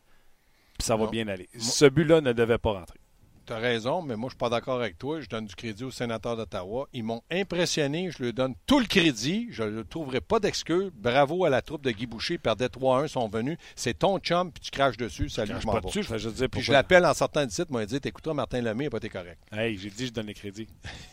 puis 0.78 0.86
ça 0.86 0.96
va 0.96 1.08
bien 1.08 1.28
aller. 1.28 1.48
Ce 1.58 1.86
but-là 1.86 2.22
ne 2.22 2.34
devait 2.34 2.58
pas 2.58 2.74
rentrer. 2.74 3.00
Tu 3.48 3.54
as 3.54 3.60
raison, 3.60 4.02
mais 4.02 4.18
moi, 4.18 4.28
je 4.28 4.32
suis 4.34 4.38
pas 4.38 4.50
d'accord 4.50 4.82
avec 4.82 4.98
toi. 4.98 5.22
Je 5.22 5.30
donne 5.30 5.46
du 5.46 5.56
crédit 5.56 5.86
aux 5.86 5.92
sénateurs 5.92 6.36
d'Ottawa. 6.36 6.90
Ils 6.92 7.04
m'ont 7.04 7.22
impressionné. 7.32 8.12
Je 8.12 8.22
leur 8.22 8.34
donne 8.34 8.56
tout 8.66 8.78
le 8.78 8.86
crédit. 8.86 9.48
Je 9.52 9.64
ne 9.64 9.84
trouverai 9.84 10.20
pas 10.20 10.42
d'excuse. 10.42 10.92
Bravo 10.94 11.46
à 11.46 11.50
la 11.50 11.62
troupe 11.62 11.82
de 11.82 11.92
Guy 11.92 12.08
Boucher. 12.08 12.34
Ils 12.34 12.40
perdaient 12.40 12.68
3-1, 12.68 13.06
ils 13.06 13.10
sont 13.10 13.30
venus. 13.30 13.58
C'est 13.78 14.00
ton 14.00 14.20
chum, 14.20 14.52
puis 14.52 14.60
tu 14.60 14.70
craches 14.72 14.98
dessus. 14.98 15.30
Salut, 15.30 15.54
je 15.56 15.62
je 15.62 15.66
m'en 15.66 15.80
dessus, 15.80 16.04
je 16.04 16.10
fais 16.10 16.20
juste 16.20 16.36
dire 16.36 16.50
Puis 16.50 16.62
je 16.62 16.74
l'appelle 16.74 17.06
en 17.06 17.14
sortant 17.14 17.46
du 17.46 17.52
site. 17.54 17.70
Moi, 17.70 17.84
il 17.84 17.88
dit 17.88 18.02
T'écouteras 18.02 18.34
Martin 18.34 18.62
Lemay, 18.62 18.90
pas 18.90 18.98
été 18.98 19.08
correct. 19.08 19.40
Hey, 19.50 19.78
j'ai 19.78 19.92
dit, 19.92 20.08
je 20.08 20.12
donne 20.12 20.28
les 20.28 20.34
crédits. 20.34 20.68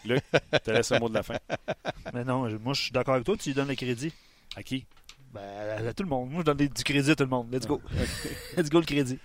Luc, 0.05 0.25
je 0.53 0.59
te 0.59 0.71
laisse 0.73 0.91
le 0.91 0.99
mot 0.99 1.09
de 1.09 1.15
la 1.15 1.23
fin. 1.23 1.39
Mais 2.13 2.25
non, 2.25 2.49
moi, 2.59 2.75
je 2.75 2.83
suis 2.83 2.91
d'accord 2.91 3.15
avec 3.15 3.27
toi. 3.27 3.37
Tu 3.37 3.51
lui 3.51 3.55
donnes 3.55 3.69
le 3.69 3.77
crédit. 3.77 4.13
À 4.57 4.65
qui? 4.65 4.87
Ben, 5.33 5.41
à, 5.41 5.89
à 5.89 5.93
tout 5.93 6.03
le 6.03 6.09
monde. 6.09 6.31
Moi, 6.31 6.41
je 6.41 6.47
donne 6.47 6.57
du 6.57 6.83
crédit 6.83 7.13
à 7.13 7.15
tout 7.15 7.23
le 7.23 7.31
monde. 7.31 7.47
Let's 7.53 7.67
go. 7.67 7.81
Let's 8.57 8.71
go 8.71 8.81
le 8.81 8.87
crédit. 8.87 9.21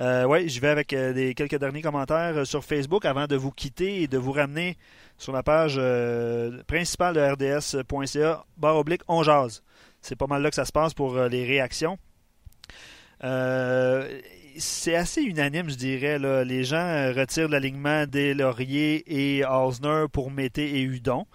Euh, 0.00 0.24
oui, 0.24 0.48
je 0.48 0.60
vais 0.60 0.68
avec 0.68 0.94
euh, 0.94 1.34
quelques 1.34 1.58
derniers 1.58 1.82
commentaires 1.82 2.38
euh, 2.38 2.44
sur 2.46 2.64
Facebook 2.64 3.04
avant 3.04 3.26
de 3.26 3.36
vous 3.36 3.50
quitter 3.50 4.02
et 4.02 4.06
de 4.06 4.16
vous 4.16 4.32
ramener 4.32 4.78
sur 5.18 5.32
la 5.32 5.42
page 5.42 5.78
principale 6.66 7.14
de 7.14 7.20
rds.ca, 7.20 8.44
barre 8.56 8.76
oblique, 8.76 9.02
on 9.08 9.22
jase. 9.22 9.62
C'est 10.00 10.16
pas 10.16 10.26
mal 10.26 10.40
là 10.40 10.48
que 10.48 10.56
ça 10.56 10.64
se 10.64 10.72
passe 10.72 10.94
pour 10.94 11.14
les 11.24 11.44
réactions. 11.44 11.98
C'est 14.56 14.94
assez 14.94 15.20
unanime, 15.20 15.68
je 15.68 15.74
dirais. 15.74 16.18
Les 16.46 16.64
gens 16.64 17.12
retirent 17.14 17.50
l'alignement 17.50 18.06
des 18.06 18.32
Laurier 18.32 19.04
et 19.06 19.44
Osner 19.44 20.06
pour 20.10 20.30
Mété 20.30 20.78
et 20.78 20.82
Hudon. 20.82 21.26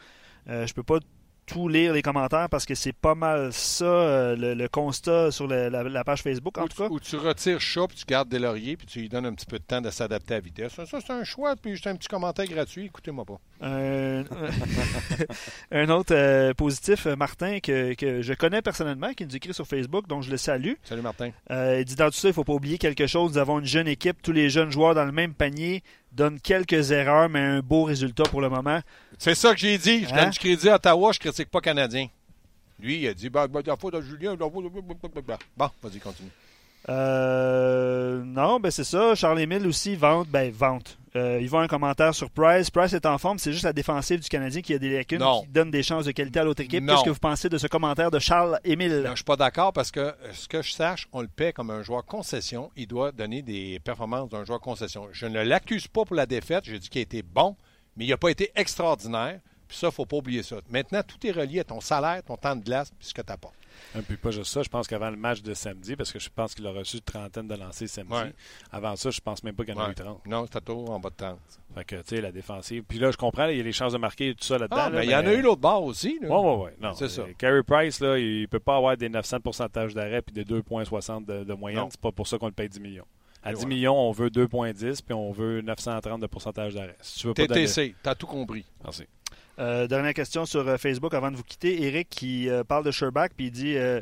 Je 0.48 0.74
peux 0.74 0.82
pas 0.82 0.98
tout 1.46 1.68
lire 1.68 1.94
les 1.94 2.02
commentaires 2.02 2.50
parce 2.50 2.66
que 2.66 2.74
c'est 2.76 2.92
pas 2.96 3.16
mal 3.16 3.54
ça, 3.54 3.86
euh, 3.86 4.36
le, 4.36 4.54
le 4.54 4.68
constat 4.68 5.32
sur 5.32 5.48
le- 5.48 5.70
la, 5.70 5.84
la 5.84 6.04
page 6.04 6.22
Facebook, 6.24 6.58
en 6.58 6.64
Ou 6.64 6.68
tout 6.68 6.76
tu, 6.76 6.82
cas. 6.84 6.90
ou 6.90 7.00
tu 7.00 7.16
retires 7.18 7.62
Chat, 7.62 7.88
puis 7.88 7.98
tu 7.98 8.06
gardes 8.06 8.30
des 8.30 8.40
lauriers, 8.40 8.76
puis 8.78 8.88
tu 8.88 9.00
lui 9.00 9.10
donnes 9.10 9.26
un 9.26 9.34
petit 9.34 9.46
peu 9.46 9.60
de 9.60 9.64
temps 9.64 9.82
de 9.82 9.90
s'adapter 9.90 10.34
à 10.34 10.38
la 10.38 10.42
vitesse. 10.42 10.74
Ça, 10.74 10.86
ça, 10.86 11.00
c'est 11.06 11.14
un 11.14 11.24
choix, 11.24 11.56
puis 11.56 11.72
juste 11.72 11.88
un 11.88 11.96
petit 11.96 12.08
commentaire 12.08 12.46
gratuit. 12.48 12.86
Écoutez-moi 12.86 13.26
pas. 13.26 13.40
Un, 13.62 14.24
un 15.72 15.90
autre 15.90 16.14
euh, 16.16 16.54
positif, 16.54 17.06
euh, 17.08 17.16
Martin, 17.16 17.60
que, 17.60 17.94
que 17.94 18.22
je 18.22 18.34
connais 18.34 18.62
personnellement, 18.62 19.14
qui 19.14 19.26
nous 19.26 19.36
écrit 19.36 19.54
sur 19.54 19.68
Facebook, 19.68 20.08
donc 20.08 20.24
je 20.24 20.32
le 20.32 20.38
salue. 20.38 20.74
Salut, 20.84 21.02
Martin. 21.02 21.32
Il 21.50 21.86
dit 21.86 21.96
dans 21.96 22.08
tout 22.10 22.18
ça, 22.18 22.28
il 22.28 22.32
ne 22.32 22.34
faut 22.36 22.44
pas 22.44 22.54
oublier 22.54 22.78
quelque 22.78 23.08
chose. 23.08 23.32
Nous 23.34 23.38
avons 23.38 23.60
une 23.60 23.66
jeune 23.66 23.88
équipe, 23.88 24.22
tous 24.22 24.32
les 24.32 24.50
jeunes 24.50 24.72
joueurs 24.72 24.96
dans 24.96 25.06
le 25.06 25.12
même 25.12 25.34
panier 25.34 25.84
donnent 26.16 26.40
quelques 26.40 26.92
erreurs, 26.92 27.30
mais 27.30 27.40
un 27.40 27.60
beau 27.60 27.84
résultat 27.84 28.24
pour 28.24 28.42
le 28.42 28.50
moment. 28.50 28.80
C'est 29.20 29.36
ça 29.36 29.54
que 29.54 29.60
j'ai 29.60 29.78
dit. 29.78 30.06
Je 30.06 30.14
Hein? 30.14 30.18
donne 30.24 30.30
du 30.32 30.40
crédit 30.40 30.70
à 30.70 30.76
Ottawa, 30.76 31.12
je 31.12 31.20
critique 31.20 31.50
pas 31.50 31.62
Canadien. 31.62 32.08
Lui, 32.80 33.02
il 33.02 33.08
a 33.08 33.14
dit 33.14 33.30
bah, 33.30 33.48
bah, 33.48 33.62
la 33.66 33.76
faute 33.78 33.96
à 33.96 34.02
Julien. 34.02 34.36
Bon, 34.36 34.50
vas-y, 35.82 36.00
continue. 36.00 36.30
Euh, 36.90 38.24
non, 38.26 38.60
ben 38.60 38.72
c'est 38.72 38.84
ça. 38.84 39.16
Charles-Émile 39.16 39.66
aussi 39.68 39.96
vante. 39.96 40.28
Ben, 40.30 40.52
vante. 40.52 40.98
Euh, 41.16 41.40
il 41.42 41.48
voit 41.50 41.62
un 41.62 41.68
commentaire 41.68 42.14
sur 42.14 42.30
Price. 42.30 42.70
Price 42.70 42.92
est 42.94 43.06
en 43.06 43.18
forme. 43.18 43.40
C'est 43.40 43.54
juste 43.54 43.64
la 43.64 43.72
défensive 43.74 44.20
du 44.20 44.28
Canadien 44.28 44.62
qui 44.62 44.74
a 44.74 44.78
des 44.80 44.90
lacunes, 44.94 45.20
Non. 45.20 45.42
qui 45.44 45.48
donne 45.48 45.72
des 45.72 45.82
chances 45.82 46.06
de 46.06 46.12
qualité 46.12 46.40
à 46.42 46.44
l'autre 46.44 46.62
équipe. 46.62 46.86
Qu'est-ce 46.86 47.04
que 47.06 47.10
vous 47.10 47.20
pensez 47.20 47.48
de 47.48 47.58
ce 47.58 47.68
commentaire 47.68 48.12
de 48.12 48.20
Charles-Émile? 48.20 49.04
Je 49.10 49.16
suis 49.16 49.24
pas 49.24 49.38
d'accord 49.38 49.72
parce 49.72 49.92
que, 49.92 50.02
euh, 50.02 50.14
ce 50.34 50.48
que 50.48 50.62
je 50.62 50.74
sache, 50.74 51.08
on 51.14 51.22
le 51.22 51.28
paie 51.30 51.54
comme 51.54 51.70
un 51.72 51.84
joueur 51.84 52.06
concession. 52.06 52.70
Il 52.76 52.88
doit 52.88 53.12
donner 53.14 53.42
des 53.42 53.80
performances 53.80 54.30
d'un 54.30 54.44
joueur 54.44 54.60
concession. 54.60 55.08
Je 55.14 55.26
ne 55.26 55.42
l'accuse 55.42 55.88
pas 55.88 56.04
pour 56.04 56.16
la 56.18 56.26
défaite. 56.26 56.66
J'ai 56.66 56.80
dit 56.80 56.90
qu'il 56.90 57.00
a 57.00 57.04
été 57.04 57.24
bon, 57.24 57.56
mais 57.96 58.06
il 58.06 58.10
n'a 58.10 58.18
pas 58.18 58.30
été 58.30 58.52
extraordinaire. 58.56 59.40
Puis 59.68 59.78
ça, 59.78 59.88
il 59.88 59.90
ne 59.90 59.94
faut 59.94 60.06
pas 60.06 60.18
oublier 60.18 60.44
ça. 60.44 60.58
Maintenant, 60.70 61.02
tout 61.08 61.26
est 61.26 61.32
relié 61.32 61.62
à 61.62 61.64
ton 61.64 61.80
salaire, 61.82 62.22
ton 62.24 62.36
temps 62.38 62.56
de 62.56 62.64
glace, 62.64 62.92
puis 63.00 63.08
ce 63.08 63.14
que 63.14 63.22
tu 63.22 63.32
apportes. 63.32 63.56
Et 63.98 64.02
puis 64.02 64.18
pas 64.18 64.32
juste 64.32 64.52
ça, 64.52 64.62
je 64.64 64.70
pense 64.70 64.88
qu'avant 64.88 65.10
le 65.10 65.16
match 65.18 65.42
de 65.42 65.54
samedi, 65.54 65.96
parce 65.96 66.12
que 66.12 66.20
je 66.20 66.30
pense 66.34 66.54
qu'il 66.56 66.66
a 66.68 66.72
reçu 66.72 66.98
une 66.98 67.04
trentaine 67.04 67.48
de 67.48 67.56
lancers 67.56 67.88
samedi. 67.90 68.14
Ouais. 68.14 68.34
Avant 68.72 68.96
ça, 68.96 69.10
je 69.10 69.20
pense 69.22 69.44
même 69.44 69.56
pas 69.56 69.64
qu'il 69.66 69.74
y 69.74 69.78
en 69.78 69.82
a 69.82 69.86
Ouais. 69.86 69.92
eu 69.92 69.96
30. 69.96 70.26
Non, 70.28 70.46
c'était 70.46 70.62
toujours 70.62 70.90
en 70.92 71.00
bas 71.00 71.10
de 71.10 71.16
30. 71.16 71.38
Fait 71.76 71.86
que, 71.86 71.96
tu 71.98 72.02
sais, 72.08 72.22
la 72.22 72.32
défensive. 72.32 72.84
Puis 72.88 73.00
là, 73.00 73.12
je 73.12 73.18
comprends, 73.18 73.48
il 73.48 73.58
y 73.58 73.60
a 73.60 73.64
les 73.64 73.72
chances 73.72 73.94
de 73.94 73.98
marquer 73.98 74.30
et 74.30 74.36
tout 74.36 74.44
ça 74.46 74.58
là-dedans. 74.58 74.78
Ah, 74.80 74.90
là, 74.90 75.00
mais 75.00 75.06
il 75.06 75.12
y 75.12 75.16
en 75.16 75.26
a 75.26 75.34
eu 75.34 75.42
l'autre 75.42 75.62
bord 75.62 75.84
aussi. 75.84 76.18
Oui, 76.22 76.28
oui, 76.30 76.70
oui. 76.82 76.90
C'est 76.98 77.10
ça. 77.10 77.22
euh, 77.24 77.34
Carey 77.38 77.64
Price, 77.64 78.00
là, 78.00 78.18
il 78.18 78.48
peut 78.48 78.60
pas 78.60 78.78
avoir 78.78 78.96
des 78.98 79.10
900 79.10 79.38
de 79.38 79.42
pourcentage 79.42 79.94
d'arrêt 79.94 80.22
puis 80.22 80.34
des 80.34 80.46
2,60 80.46 81.26
de, 81.26 81.44
de 81.44 81.54
moyenne. 81.54 81.88
C'est 81.90 82.00
pas 82.00 82.12
pour 82.12 82.28
ça 82.28 82.38
qu'on 82.38 82.48
le 82.48 82.52
paye 82.54 82.70
10 82.70 82.80
millions. 82.80 83.06
À 83.44 83.52
Et 83.52 83.54
10 83.54 83.60
voilà. 83.62 83.76
millions, 83.76 83.96
on 83.96 84.12
veut 84.12 84.30
2,10 84.30 85.02
puis 85.06 85.14
on 85.14 85.32
veut 85.32 85.62
930 85.62 86.20
de 86.22 86.28
pourcentage 86.28 86.74
d'arrêt. 86.74 86.96
Si 87.02 87.20
tu 87.20 87.28
veux. 87.28 87.34
TTC, 87.34 87.94
t'as 88.02 88.16
tout 88.16 88.26
compris. 88.28 88.66
Merci. 88.84 89.04
Euh, 89.60 89.88
dernière 89.88 90.14
question 90.14 90.46
sur 90.46 90.68
euh, 90.68 90.78
Facebook 90.78 91.14
avant 91.14 91.32
de 91.32 91.38
vous 91.38 91.44
quitter. 91.44 91.84
Eric 91.84 92.10
qui 92.10 92.50
euh, 92.50 92.64
parle 92.64 92.84
de 92.84 92.92
Sherbach 92.92 93.30
puis 93.38 93.46
il 93.48 93.52
dit 93.52 93.78
euh, 93.78 94.02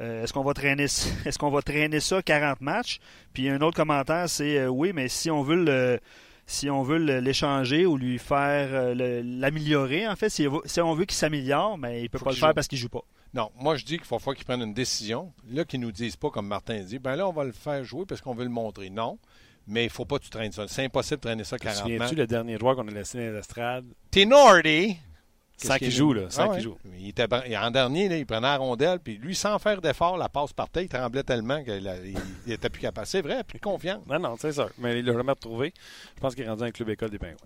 est-ce 0.00 0.32
qu'on 0.32 0.44
va 0.44 0.54
traîner 0.54 0.84
est-ce 1.24 1.38
qu'on 1.38 1.50
va 1.50 1.62
traîner 1.62 2.00
ça 2.00 2.22
40 2.22 2.60
matchs? 2.60 2.98
Puis 3.32 3.48
un 3.48 3.60
autre 3.60 3.76
commentaire 3.76 4.28
c'est 4.28 4.66
oui, 4.66 4.92
mais 4.94 5.08
si 5.08 5.30
on 5.30 5.42
veut 5.42 5.62
le 5.64 5.98
si 6.46 6.68
on 6.70 6.82
veut 6.82 6.98
le- 6.98 7.20
l'échanger 7.20 7.86
ou 7.86 7.96
lui 7.96 8.18
faire 8.18 8.94
l'améliorer 8.96 10.06
en 10.08 10.16
fait, 10.16 10.28
si, 10.28 10.46
si 10.64 10.80
on 10.80 10.94
veut 10.94 11.04
qu'il 11.04 11.16
s'améliore, 11.16 11.78
mais 11.78 12.02
il 12.02 12.10
peut 12.10 12.18
Faut 12.18 12.24
pas 12.26 12.30
le 12.30 12.34
qu'il 12.34 12.40
faire 12.40 12.50
joue. 12.50 12.54
parce 12.54 12.68
qu'il 12.68 12.78
joue 12.78 12.88
pas. 12.88 13.02
Non, 13.34 13.50
moi 13.58 13.76
je 13.76 13.84
dis 13.84 13.96
qu'il 13.96 14.06
faut 14.06 14.18
falloir 14.18 14.36
qu'ils 14.36 14.44
prennent 14.44 14.62
une 14.62 14.74
décision. 14.74 15.32
Là, 15.50 15.64
qu'ils 15.64 15.80
nous 15.80 15.92
disent 15.92 16.16
pas, 16.16 16.30
comme 16.30 16.46
Martin 16.46 16.80
dit, 16.80 16.98
ben 16.98 17.16
là, 17.16 17.26
on 17.28 17.32
va 17.32 17.44
le 17.44 17.52
faire 17.52 17.82
jouer 17.84 18.04
parce 18.06 18.20
qu'on 18.20 18.34
veut 18.34 18.44
le 18.44 18.50
montrer. 18.50 18.90
Non, 18.90 19.18
mais 19.66 19.84
il 19.84 19.90
faut 19.90 20.04
pas 20.04 20.18
que 20.18 20.24
tu 20.24 20.30
traînes 20.30 20.52
ça. 20.52 20.66
C'est 20.68 20.84
impossible 20.84 21.16
de 21.18 21.22
traîner 21.22 21.44
ça 21.44 21.56
Te 21.58 21.64
40 21.64 21.78
souviens-tu 21.82 21.98
matchs. 22.00 22.12
le 22.12 22.26
dernier 22.26 22.58
joueur 22.58 22.76
qu'on 22.76 22.86
a 22.88 22.90
laissé 22.90 23.26
dans 23.28 23.34
l'estrade? 23.34 23.84
Tenordi, 24.10 24.96
Sans 25.56 25.76
qu'il 25.76 25.88
qu'il 25.88 25.90
joue, 25.96 26.12
là. 26.12 26.22
Sans 26.30 26.42
Ah 26.42 26.44
qu'il 26.48 26.54
ouais. 26.56 26.60
joue. 26.60 26.78
Il 26.98 27.08
était, 27.08 27.26
en 27.56 27.70
dernier, 27.70 28.08
là, 28.08 28.16
il 28.16 28.26
prenait 28.26 28.40
la 28.42 28.56
rondelle, 28.56 28.98
puis 28.98 29.16
lui, 29.18 29.34
sans 29.34 29.58
faire 29.58 29.80
d'effort, 29.80 30.16
la 30.16 30.28
passe 30.28 30.52
partait, 30.52 30.84
il 30.84 30.88
tremblait 30.88 31.22
tellement 31.22 31.62
qu'il 31.62 31.86
a- 31.86 31.96
il, 32.04 32.16
il 32.46 32.52
était 32.52 32.68
plus 32.70 32.80
capable. 32.80 33.06
C'est 33.06 33.20
vrai, 33.22 33.44
plus 33.44 33.58
de 33.58 33.62
confiance. 33.64 34.02
Non, 34.08 34.18
non, 34.18 34.36
c'est 34.38 34.52
ça. 34.52 34.68
Mais 34.78 34.98
il 34.98 35.04
l'a 35.04 35.12
jamais 35.12 35.30
retrouvé. 35.32 35.72
Je 36.16 36.20
pense 36.20 36.34
qu'il 36.34 36.44
est 36.44 36.48
rendu 36.48 36.60
dans 36.60 36.66
le 36.66 36.72
club 36.72 36.88
école 36.90 37.10
des 37.10 37.18
Pingouins. 37.18 37.36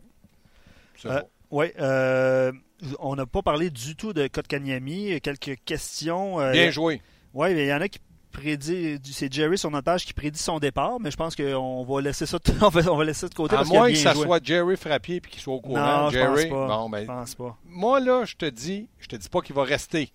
C'est 0.96 1.08
Euh. 1.10 1.20
Oui, 1.50 1.66
euh, 1.78 2.50
on 2.98 3.14
n'a 3.14 3.24
pas 3.26 3.40
parlé 3.42 3.70
du 3.70 3.94
tout 3.94 4.12
de 4.12 4.26
Kotkaniemi. 4.26 5.20
Quelques 5.20 5.56
questions. 5.64 6.40
euh, 6.40 6.50
Bien 6.50 6.70
joué. 6.70 7.00
Oui, 7.34 7.52
il 7.52 7.66
y 7.66 7.72
en 7.72 7.80
a 7.80 7.88
qui 7.88 8.00
prédit, 8.40 8.98
c'est 9.04 9.32
Jerry 9.32 9.56
sur 9.58 9.70
notre 9.70 9.84
page 9.84 10.04
qui 10.04 10.12
prédit 10.12 10.38
son 10.38 10.58
départ, 10.58 11.00
mais 11.00 11.10
je 11.10 11.16
pense 11.16 11.34
qu'on 11.36 11.84
va 11.84 12.00
laisser 12.00 12.26
ça, 12.26 12.38
on 12.62 12.68
va, 12.68 12.92
on 12.92 12.96
va 12.96 13.04
laisser 13.04 13.20
ça 13.20 13.28
de 13.28 13.34
côté 13.34 13.54
À 13.54 13.58
parce 13.58 13.68
moins 13.70 13.88
que 13.90 13.96
ça 13.96 14.14
joué. 14.14 14.24
soit 14.24 14.44
Jerry 14.44 14.76
Frappier 14.76 15.20
puis 15.20 15.32
qu'il 15.32 15.40
soit 15.40 15.54
au 15.54 15.60
courant. 15.60 16.04
Non, 16.04 16.10
je 16.10 16.18
Jerry, 16.18 16.48
pense 16.48 16.58
pas. 16.58 16.66
bon, 16.76 16.90
ben, 16.90 17.00
Je 17.02 17.06
pense 17.06 17.34
pas. 17.34 17.56
moi, 17.64 18.00
là, 18.00 18.24
je 18.24 18.34
te 18.36 18.46
dis, 18.46 18.88
je 18.98 19.06
te 19.08 19.16
dis 19.16 19.28
pas 19.28 19.40
qu'il 19.40 19.54
va 19.54 19.64
rester. 19.64 20.12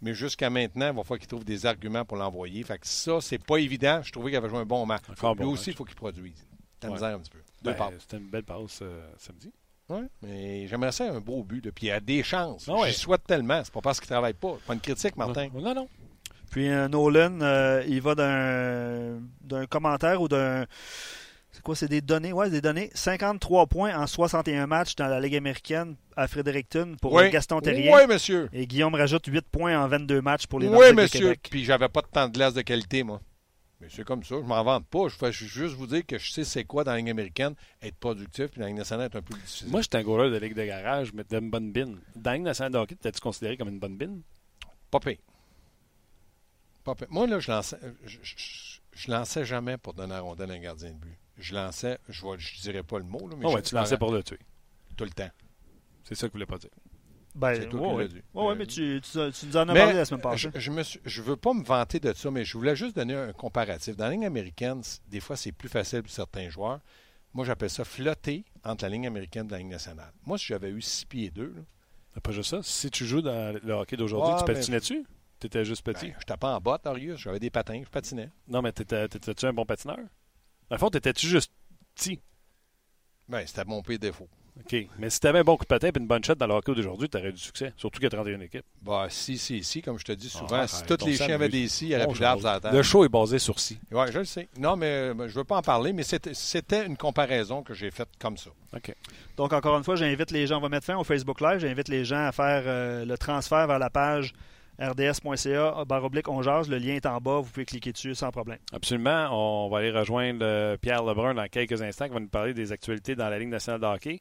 Mais 0.00 0.14
jusqu'à 0.14 0.48
maintenant, 0.48 0.86
il 0.90 0.96
va 0.96 1.02
falloir 1.02 1.18
qu'il 1.18 1.26
trouve 1.28 1.44
des 1.44 1.66
arguments 1.66 2.04
pour 2.04 2.16
l'envoyer. 2.16 2.62
Fait 2.62 2.78
que 2.78 2.86
ça, 2.86 3.20
c'est 3.20 3.42
pas 3.44 3.56
évident. 3.56 4.00
Je 4.02 4.12
trouvais 4.12 4.30
qu'il 4.30 4.36
avait 4.38 4.48
joué 4.48 4.58
un 4.58 4.64
bon 4.64 4.86
match. 4.86 5.02
Encore 5.10 5.34
Lui 5.34 5.42
bon 5.44 5.50
aussi, 5.52 5.64
il 5.64 5.70
match. 5.70 5.76
faut 5.76 5.84
qu'il 5.84 5.96
produise. 5.96 6.46
T'as 6.78 6.86
Ouais. 6.88 6.94
misère 6.94 7.16
un 7.16 7.18
petit 7.18 7.30
peu. 7.30 7.38
Deux 7.62 7.72
Ben, 7.72 7.76
passes. 7.76 7.94
C'était 8.00 8.18
une 8.18 8.28
belle 8.30 8.44
passe 8.44 8.78
euh, 8.82 9.00
samedi. 9.18 9.50
Ouais, 9.88 10.04
mais 10.22 10.68
j'aimerais 10.68 10.92
ça 10.92 11.10
un 11.10 11.18
beau 11.18 11.42
but. 11.42 11.64
là. 11.64 11.72
Puis 11.74 11.86
il 11.86 11.90
a 11.90 11.98
des 11.98 12.22
chances. 12.22 12.68
Ah 12.68 12.74
ouais. 12.74 12.90
J'y 12.92 12.98
souhaite 13.00 13.24
tellement. 13.26 13.60
C'est 13.64 13.72
pas 13.72 13.80
parce 13.80 13.98
qu'il 13.98 14.08
travaille 14.08 14.34
pas. 14.34 14.56
Pas 14.66 14.74
une 14.74 14.80
critique, 14.80 15.16
Martin. 15.16 15.48
Non, 15.52 15.74
non. 15.74 15.88
Puis 16.50 16.68
euh, 16.68 16.88
Nolan, 16.88 17.38
euh, 17.42 17.82
il 17.86 18.00
va 18.00 18.14
d'un 18.14 19.20
d'un 19.42 19.66
commentaire 19.66 20.20
ou 20.22 20.28
d'un. 20.28 20.66
C'est 21.50 21.62
quoi, 21.62 21.74
c'est 21.74 21.88
des 21.88 22.00
données? 22.00 22.32
Ouais, 22.32 22.50
des 22.50 22.60
données. 22.60 22.90
53 22.94 23.66
points 23.66 23.98
en 23.98 24.06
61 24.06 24.66
matchs 24.66 24.94
dans 24.96 25.08
la 25.08 25.18
Ligue 25.20 25.34
américaine 25.36 25.96
à 26.16 26.28
Fredericton 26.28 26.94
pour 27.00 27.14
Oui. 27.14 27.30
Gaston 27.30 27.60
Terrien. 27.60 27.94
Oui, 27.96 28.06
monsieur. 28.06 28.48
Et 28.52 28.66
Guillaume 28.66 28.94
rajoute 28.94 29.26
8 29.26 29.46
points 29.50 29.76
en 29.82 29.88
22 29.88 30.20
matchs 30.20 30.46
pour 30.46 30.60
les 30.60 30.68
Oui, 30.68 30.72
Nordiques 30.74 30.90
de 30.96 31.02
monsieur. 31.02 31.20
Québec. 31.20 31.48
Puis 31.50 31.64
j'avais 31.64 31.88
pas 31.88 32.02
de 32.02 32.06
temps 32.06 32.28
de 32.28 32.32
glace 32.32 32.54
de 32.54 32.62
qualité, 32.62 33.02
moi. 33.02 33.20
Mais 33.80 33.88
c'est 33.90 34.04
comme 34.04 34.22
ça. 34.24 34.36
Je 34.40 34.46
m'en 34.46 34.62
vante 34.62 34.86
pas. 34.86 35.08
Je 35.08 35.16
fais 35.16 35.32
juste 35.32 35.74
vous 35.74 35.86
dire 35.86 36.04
que 36.06 36.18
je 36.18 36.30
sais 36.32 36.44
c'est 36.44 36.64
quoi 36.64 36.84
dans 36.84 36.92
la 36.92 36.98
Ligue 36.98 37.10
américaine 37.10 37.54
être 37.82 37.96
productif. 37.96 38.46
Puis 38.50 38.58
dans 38.60 38.62
la 38.66 38.68
Ligue 38.68 38.78
nationale, 38.78 39.06
être 39.06 39.16
un 39.16 39.22
peu 39.22 39.32
plus 39.34 39.40
difficile. 39.40 39.68
Moi, 39.70 39.80
j'étais 39.82 39.98
un 39.98 40.02
goaler 40.02 40.30
de 40.30 40.44
Ligue 40.44 40.54
de 40.54 40.64
garage, 40.64 41.12
mais 41.12 41.24
d'une 41.28 41.50
bonne 41.50 41.72
bine. 41.72 41.96
Dans 42.14 42.30
la 42.30 42.36
Ligue 42.36 42.44
nationale 42.46 42.72
de 42.72 42.78
hockey, 42.78 42.94
t'es-tu 42.96 43.20
considéré 43.20 43.56
comme 43.56 43.68
une 43.68 43.78
bonne 43.80 43.96
bine? 43.96 44.20
Pas 44.90 45.00
pire. 45.00 45.16
Moi, 47.10 47.26
là, 47.26 47.38
je 47.40 47.50
lançais, 47.50 47.78
je, 48.04 48.18
je, 48.92 49.10
lançais 49.10 49.44
jamais 49.44 49.76
pour 49.76 49.94
donner 49.94 50.14
la 50.14 50.20
rondelle 50.20 50.50
à 50.50 50.54
un 50.54 50.58
gardien 50.58 50.90
de 50.90 50.96
but. 50.96 51.18
Je 51.38 51.54
lançais, 51.54 51.98
je 52.08 52.26
ne 52.26 52.36
je 52.36 52.60
dirais 52.60 52.82
pas 52.82 52.98
le 52.98 53.04
mot, 53.04 53.28
là, 53.28 53.36
mais 53.36 53.46
oh, 53.46 53.50
je, 53.50 53.54
ouais, 53.56 53.62
tu 53.62 53.74
lançais 53.74 53.96
pour 53.96 54.12
le 54.12 54.22
tuer. 54.22 54.38
Tout 54.96 55.04
le 55.04 55.10
temps. 55.10 55.30
C'est 56.04 56.14
ça 56.14 56.26
que 56.26 56.30
je 56.30 56.32
voulais 56.32 56.46
pas 56.46 56.58
dire. 56.58 56.70
Ben, 57.34 57.54
c'est 57.54 57.68
tout 57.68 57.78
ouais, 57.78 58.08
ouais, 58.34 58.54
mais 58.56 58.66
tu, 58.66 59.00
tu, 59.00 59.10
tu 59.32 59.46
nous 59.46 59.56
en 59.56 59.68
as 59.68 59.72
Mais 59.72 59.78
parlé 59.78 59.94
la 59.94 60.04
semaine 60.04 60.22
passée. 60.22 60.50
Je 60.54 60.70
ne 60.72 60.82
je 61.04 61.22
veux 61.22 61.36
pas 61.36 61.52
me 61.52 61.62
vanter 61.62 62.00
de 62.00 62.12
ça, 62.12 62.30
mais 62.32 62.44
je 62.44 62.58
voulais 62.58 62.74
juste 62.74 62.96
donner 62.96 63.14
un 63.14 63.32
comparatif. 63.32 63.96
Dans 63.96 64.06
la 64.06 64.10
ligne 64.10 64.26
américaine, 64.26 64.82
des 65.08 65.20
fois, 65.20 65.36
c'est 65.36 65.52
plus 65.52 65.68
facile 65.68 66.02
pour 66.02 66.10
certains 66.10 66.48
joueurs. 66.48 66.80
Moi, 67.34 67.44
j'appelle 67.44 67.70
ça 67.70 67.84
flotter 67.84 68.44
entre 68.64 68.84
la 68.84 68.88
ligne 68.88 69.06
américaine 69.06 69.46
et 69.46 69.50
la 69.50 69.58
ligne 69.58 69.68
nationale. 69.68 70.12
Moi, 70.26 70.38
si 70.38 70.46
j'avais 70.46 70.70
eu 70.70 70.82
6 70.82 71.04
pieds 71.04 71.30
2, 71.30 71.42
là, 71.44 71.62
C'est 72.14 72.22
pas 72.22 72.32
juste 72.32 72.50
ça. 72.50 72.60
Si 72.62 72.90
tu 72.90 73.04
joues 73.04 73.22
dans 73.22 73.56
le 73.62 73.72
hockey 73.72 73.96
d'aujourd'hui, 73.96 74.32
Ah, 74.34 74.42
tu 74.42 74.50
mais- 74.50 74.58
patinais-tu? 74.58 75.06
Tu 75.40 75.46
étais 75.46 75.64
juste 75.64 75.82
petit. 75.84 76.08
ben, 76.08 76.16
je 76.18 76.24
tapais 76.24 76.46
en 76.46 76.60
botte, 76.60 76.86
Arius. 76.86 77.20
J'avais 77.20 77.38
des 77.38 77.50
patins, 77.50 77.80
je 77.84 77.88
patinais. 77.90 78.30
Non, 78.48 78.60
mais 78.62 78.72
t'étais- 78.72 79.08
t'étais-tu 79.08 79.46
un 79.46 79.52
bon 79.52 79.64
patineur? 79.64 79.96
Dans 79.98 80.74
le 80.74 80.78
fond, 80.78 80.90
t'étais-tu 80.90 81.26
juste 81.26 81.52
petit? 81.94 82.20
Ben, 83.28 83.46
c'était 83.46 83.64
mon 83.64 83.82
pire 83.82 83.98
défaut. 83.98 84.28
OK. 84.60 84.74
Mais 84.98 85.08
si 85.08 85.20
t'avais 85.20 85.38
un 85.38 85.44
bon 85.44 85.56
coup 85.56 85.62
de 85.62 85.68
patin 85.68 85.86
et 85.94 85.98
une 85.98 86.08
bonne 86.08 86.24
shot 86.24 86.34
dans 86.34 86.48
le 86.48 86.54
hockey 86.54 86.74
d'aujourd'hui, 86.74 87.08
t'aurais 87.08 87.30
du 87.30 87.38
succès. 87.38 87.72
Surtout 87.76 88.00
qu'il 88.00 88.04
y 88.04 88.06
a 88.06 88.10
31 88.10 88.40
équipes. 88.40 88.64
Bah, 88.82 89.06
si, 89.08 89.38
si, 89.38 89.62
si, 89.62 89.80
comme 89.82 90.00
je 90.00 90.04
te 90.04 90.10
dis 90.10 90.28
souvent, 90.28 90.48
Ah, 90.56 90.66
si 90.66 90.82
arrête, 90.82 90.98
tous 90.98 91.06
les 91.06 91.14
chiens 91.16 91.34
avaient 91.36 91.48
des 91.48 91.68
si, 91.68 91.84
il 91.84 91.88
n'y 91.90 91.94
aurait 91.94 92.06
Bon, 92.06 92.12
plus 92.12 92.20
d'arbres 92.20 92.42
je- 92.42 92.46
à 92.48 92.58
la. 92.60 92.72
Le 92.72 92.82
show 92.82 93.04
est 93.04 93.08
basé 93.08 93.38
sur 93.38 93.60
si. 93.60 93.78
Oui, 93.92 94.06
je 94.10 94.18
le 94.18 94.24
sais. 94.24 94.48
Non, 94.58 94.74
mais 94.74 94.86
euh, 94.86 95.28
je 95.28 95.34
veux 95.34 95.44
pas 95.44 95.58
en 95.58 95.62
parler, 95.62 95.92
mais 95.92 96.02
c'était- 96.02 96.34
c'était 96.34 96.84
une 96.84 96.96
comparaison 96.96 97.62
que 97.62 97.72
j'ai 97.72 97.92
faite 97.92 98.08
comme 98.18 98.36
ça. 98.36 98.50
OK. 98.74 98.92
Donc, 99.36 99.52
encore 99.52 99.78
une 99.78 99.84
fois, 99.84 99.94
j'invite 99.94 100.32
les 100.32 100.48
gens, 100.48 100.58
on 100.58 100.62
va 100.62 100.68
mettre 100.68 100.86
fin 100.86 100.96
au 100.96 101.04
Facebook 101.04 101.40
Live, 101.40 101.58
j'invite 101.60 101.86
les 101.88 102.04
gens 102.04 102.26
à 102.26 102.32
faire 102.32 102.64
euh, 102.66 103.04
le 103.04 103.16
transfert 103.16 103.68
vers 103.68 103.78
la 103.78 103.90
page 103.90 104.32
rds.ca, 104.78 105.84
barre 105.84 106.04
oblique, 106.04 106.28
on 106.28 106.42
jase, 106.42 106.68
le 106.68 106.78
lien 106.78 106.94
est 106.94 107.06
en 107.06 107.18
bas, 107.18 107.40
vous 107.40 107.50
pouvez 107.50 107.64
cliquer 107.64 107.92
dessus 107.92 108.14
sans 108.14 108.30
problème. 108.30 108.58
Absolument. 108.72 109.28
On 109.32 109.68
va 109.68 109.78
aller 109.78 109.90
rejoindre 109.90 110.40
euh, 110.42 110.76
Pierre 110.76 111.02
Lebrun 111.02 111.34
dans 111.34 111.48
quelques 111.48 111.82
instants 111.82 112.06
qui 112.06 112.14
va 112.14 112.20
nous 112.20 112.28
parler 112.28 112.54
des 112.54 112.70
actualités 112.72 113.16
dans 113.16 113.28
la 113.28 113.38
Ligue 113.38 113.48
nationale 113.48 113.80
de 113.80 113.86
hockey. 113.86 114.20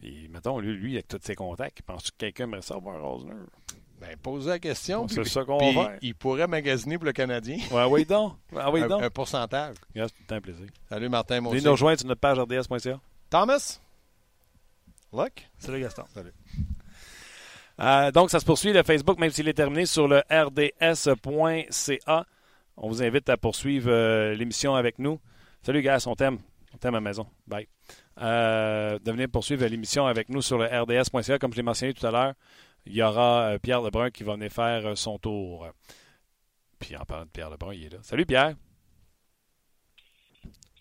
Puis, 0.00 0.28
mettons, 0.28 0.60
lui, 0.60 0.74
lui, 0.74 0.94
avec 0.94 1.08
tous 1.08 1.18
ses 1.22 1.34
contacts, 1.34 1.82
penses-tu 1.82 2.12
que 2.12 2.16
quelqu'un 2.18 2.44
aimerait 2.44 2.62
ça 2.62 2.76
voir 2.76 3.00
Rosner? 3.02 3.32
Ben, 3.98 4.14
posez 4.22 4.50
la 4.50 4.58
question. 4.58 5.08
C'est 5.08 5.22
puis- 5.22 5.30
ça 5.30 5.42
qu'on 5.44 5.72
va 5.72 5.92
il 6.02 6.14
pourrait 6.14 6.46
magasiner 6.46 6.98
pour 6.98 7.06
le 7.06 7.12
Canadien. 7.12 7.56
Ouais, 7.70 7.84
oui, 7.86 8.04
donc. 8.04 8.34
Ah 8.54 8.70
oui, 8.70 8.82
un, 8.82 8.88
donc. 8.88 9.02
un 9.02 9.08
pourcentage. 9.10 9.76
Regarde, 9.94 10.10
c'est 10.14 10.26
tout 10.26 10.34
un 10.34 10.40
plaisir. 10.40 10.66
Salut 10.88 11.08
Martin, 11.08 11.40
Venez 11.40 11.62
nous 11.62 11.70
rejoindre 11.72 11.98
sur 11.98 12.08
notre 12.08 12.20
page 12.20 12.38
rds.ca. 12.38 13.00
Thomas? 13.30 13.80
Luck? 15.12 15.48
C'est 15.58 15.72
le 15.72 15.78
Gaston. 15.78 16.04
Euh, 17.80 18.10
donc, 18.10 18.30
ça 18.30 18.40
se 18.40 18.44
poursuit 18.44 18.72
le 18.72 18.82
Facebook, 18.82 19.18
même 19.18 19.30
s'il 19.30 19.48
est 19.48 19.54
terminé 19.54 19.86
sur 19.86 20.08
le 20.08 20.22
rds.ca. 20.30 22.26
On 22.76 22.88
vous 22.88 23.02
invite 23.02 23.28
à 23.28 23.36
poursuivre 23.36 23.90
euh, 23.90 24.34
l'émission 24.34 24.74
avec 24.74 24.98
nous. 24.98 25.20
Salut, 25.62 25.82
gars, 25.82 25.98
on 26.06 26.14
t'aime. 26.14 26.38
On 26.74 26.78
t'aime 26.78 26.94
à 26.94 26.98
la 26.98 27.02
maison. 27.02 27.26
Bye. 27.46 27.68
Euh, 28.20 28.98
de 28.98 29.12
venir 29.12 29.28
poursuivre 29.28 29.64
l'émission 29.66 30.06
avec 30.06 30.28
nous 30.28 30.42
sur 30.42 30.58
le 30.58 30.66
rds.ca. 30.66 31.38
Comme 31.38 31.52
je 31.52 31.56
l'ai 31.56 31.62
mentionné 31.62 31.94
tout 31.94 32.06
à 32.06 32.10
l'heure, 32.10 32.34
il 32.86 32.94
y 32.94 33.02
aura 33.02 33.58
Pierre 33.62 33.82
Lebrun 33.82 34.10
qui 34.10 34.24
va 34.24 34.34
venir 34.34 34.50
faire 34.50 34.96
son 34.96 35.18
tour. 35.18 35.66
Puis 36.78 36.96
en 36.96 37.04
parlant 37.04 37.24
de 37.24 37.30
Pierre 37.30 37.50
Lebrun, 37.50 37.74
il 37.74 37.86
est 37.86 37.92
là. 37.92 37.98
Salut, 38.02 38.26
Pierre. 38.26 38.54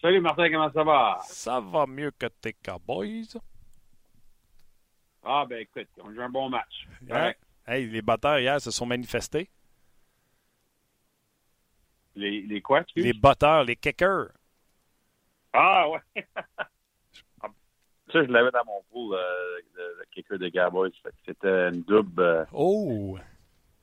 Salut 0.02 0.22
Martin, 0.22 0.52
comment 0.52 0.72
ça 0.72 0.84
va? 0.84 1.18
Ça 1.24 1.60
va 1.60 1.88
mieux 1.88 2.12
que 2.12 2.28
tes 2.28 2.54
Cowboys. 2.54 3.28
Ah 5.26 5.46
ben 5.50 5.60
écoute, 5.60 5.88
on 6.04 6.14
joue 6.14 6.22
un 6.22 6.30
bon 6.30 6.50
match. 6.50 6.88
Hein? 7.10 7.34
Hey, 7.68 7.88
les 7.88 8.02
batteurs 8.02 8.40
hier 8.40 8.62
se 8.62 8.70
sont 8.72 8.86
manifestés. 8.86 9.50
Les, 12.16 12.42
les 12.44 12.62
quoi, 12.62 12.84
tu 12.84 13.00
Les 13.02 13.12
batteurs, 13.14 13.64
les 13.64 13.76
kickers. 13.76 14.30
Ah 15.52 15.90
ouais. 15.90 16.00
Ça, 18.12 18.24
je 18.24 18.32
l'avais 18.32 18.52
dans 18.52 18.64
mon 18.66 18.82
pool, 18.92 19.16
euh, 19.16 19.58
le, 19.74 19.96
le 20.00 20.06
kicker 20.12 20.38
de 20.38 20.48
Cowboys. 20.50 20.92
C'était 21.26 21.70
une 21.70 21.82
double, 21.82 22.22
euh, 22.22 22.46
Oh! 22.54 23.18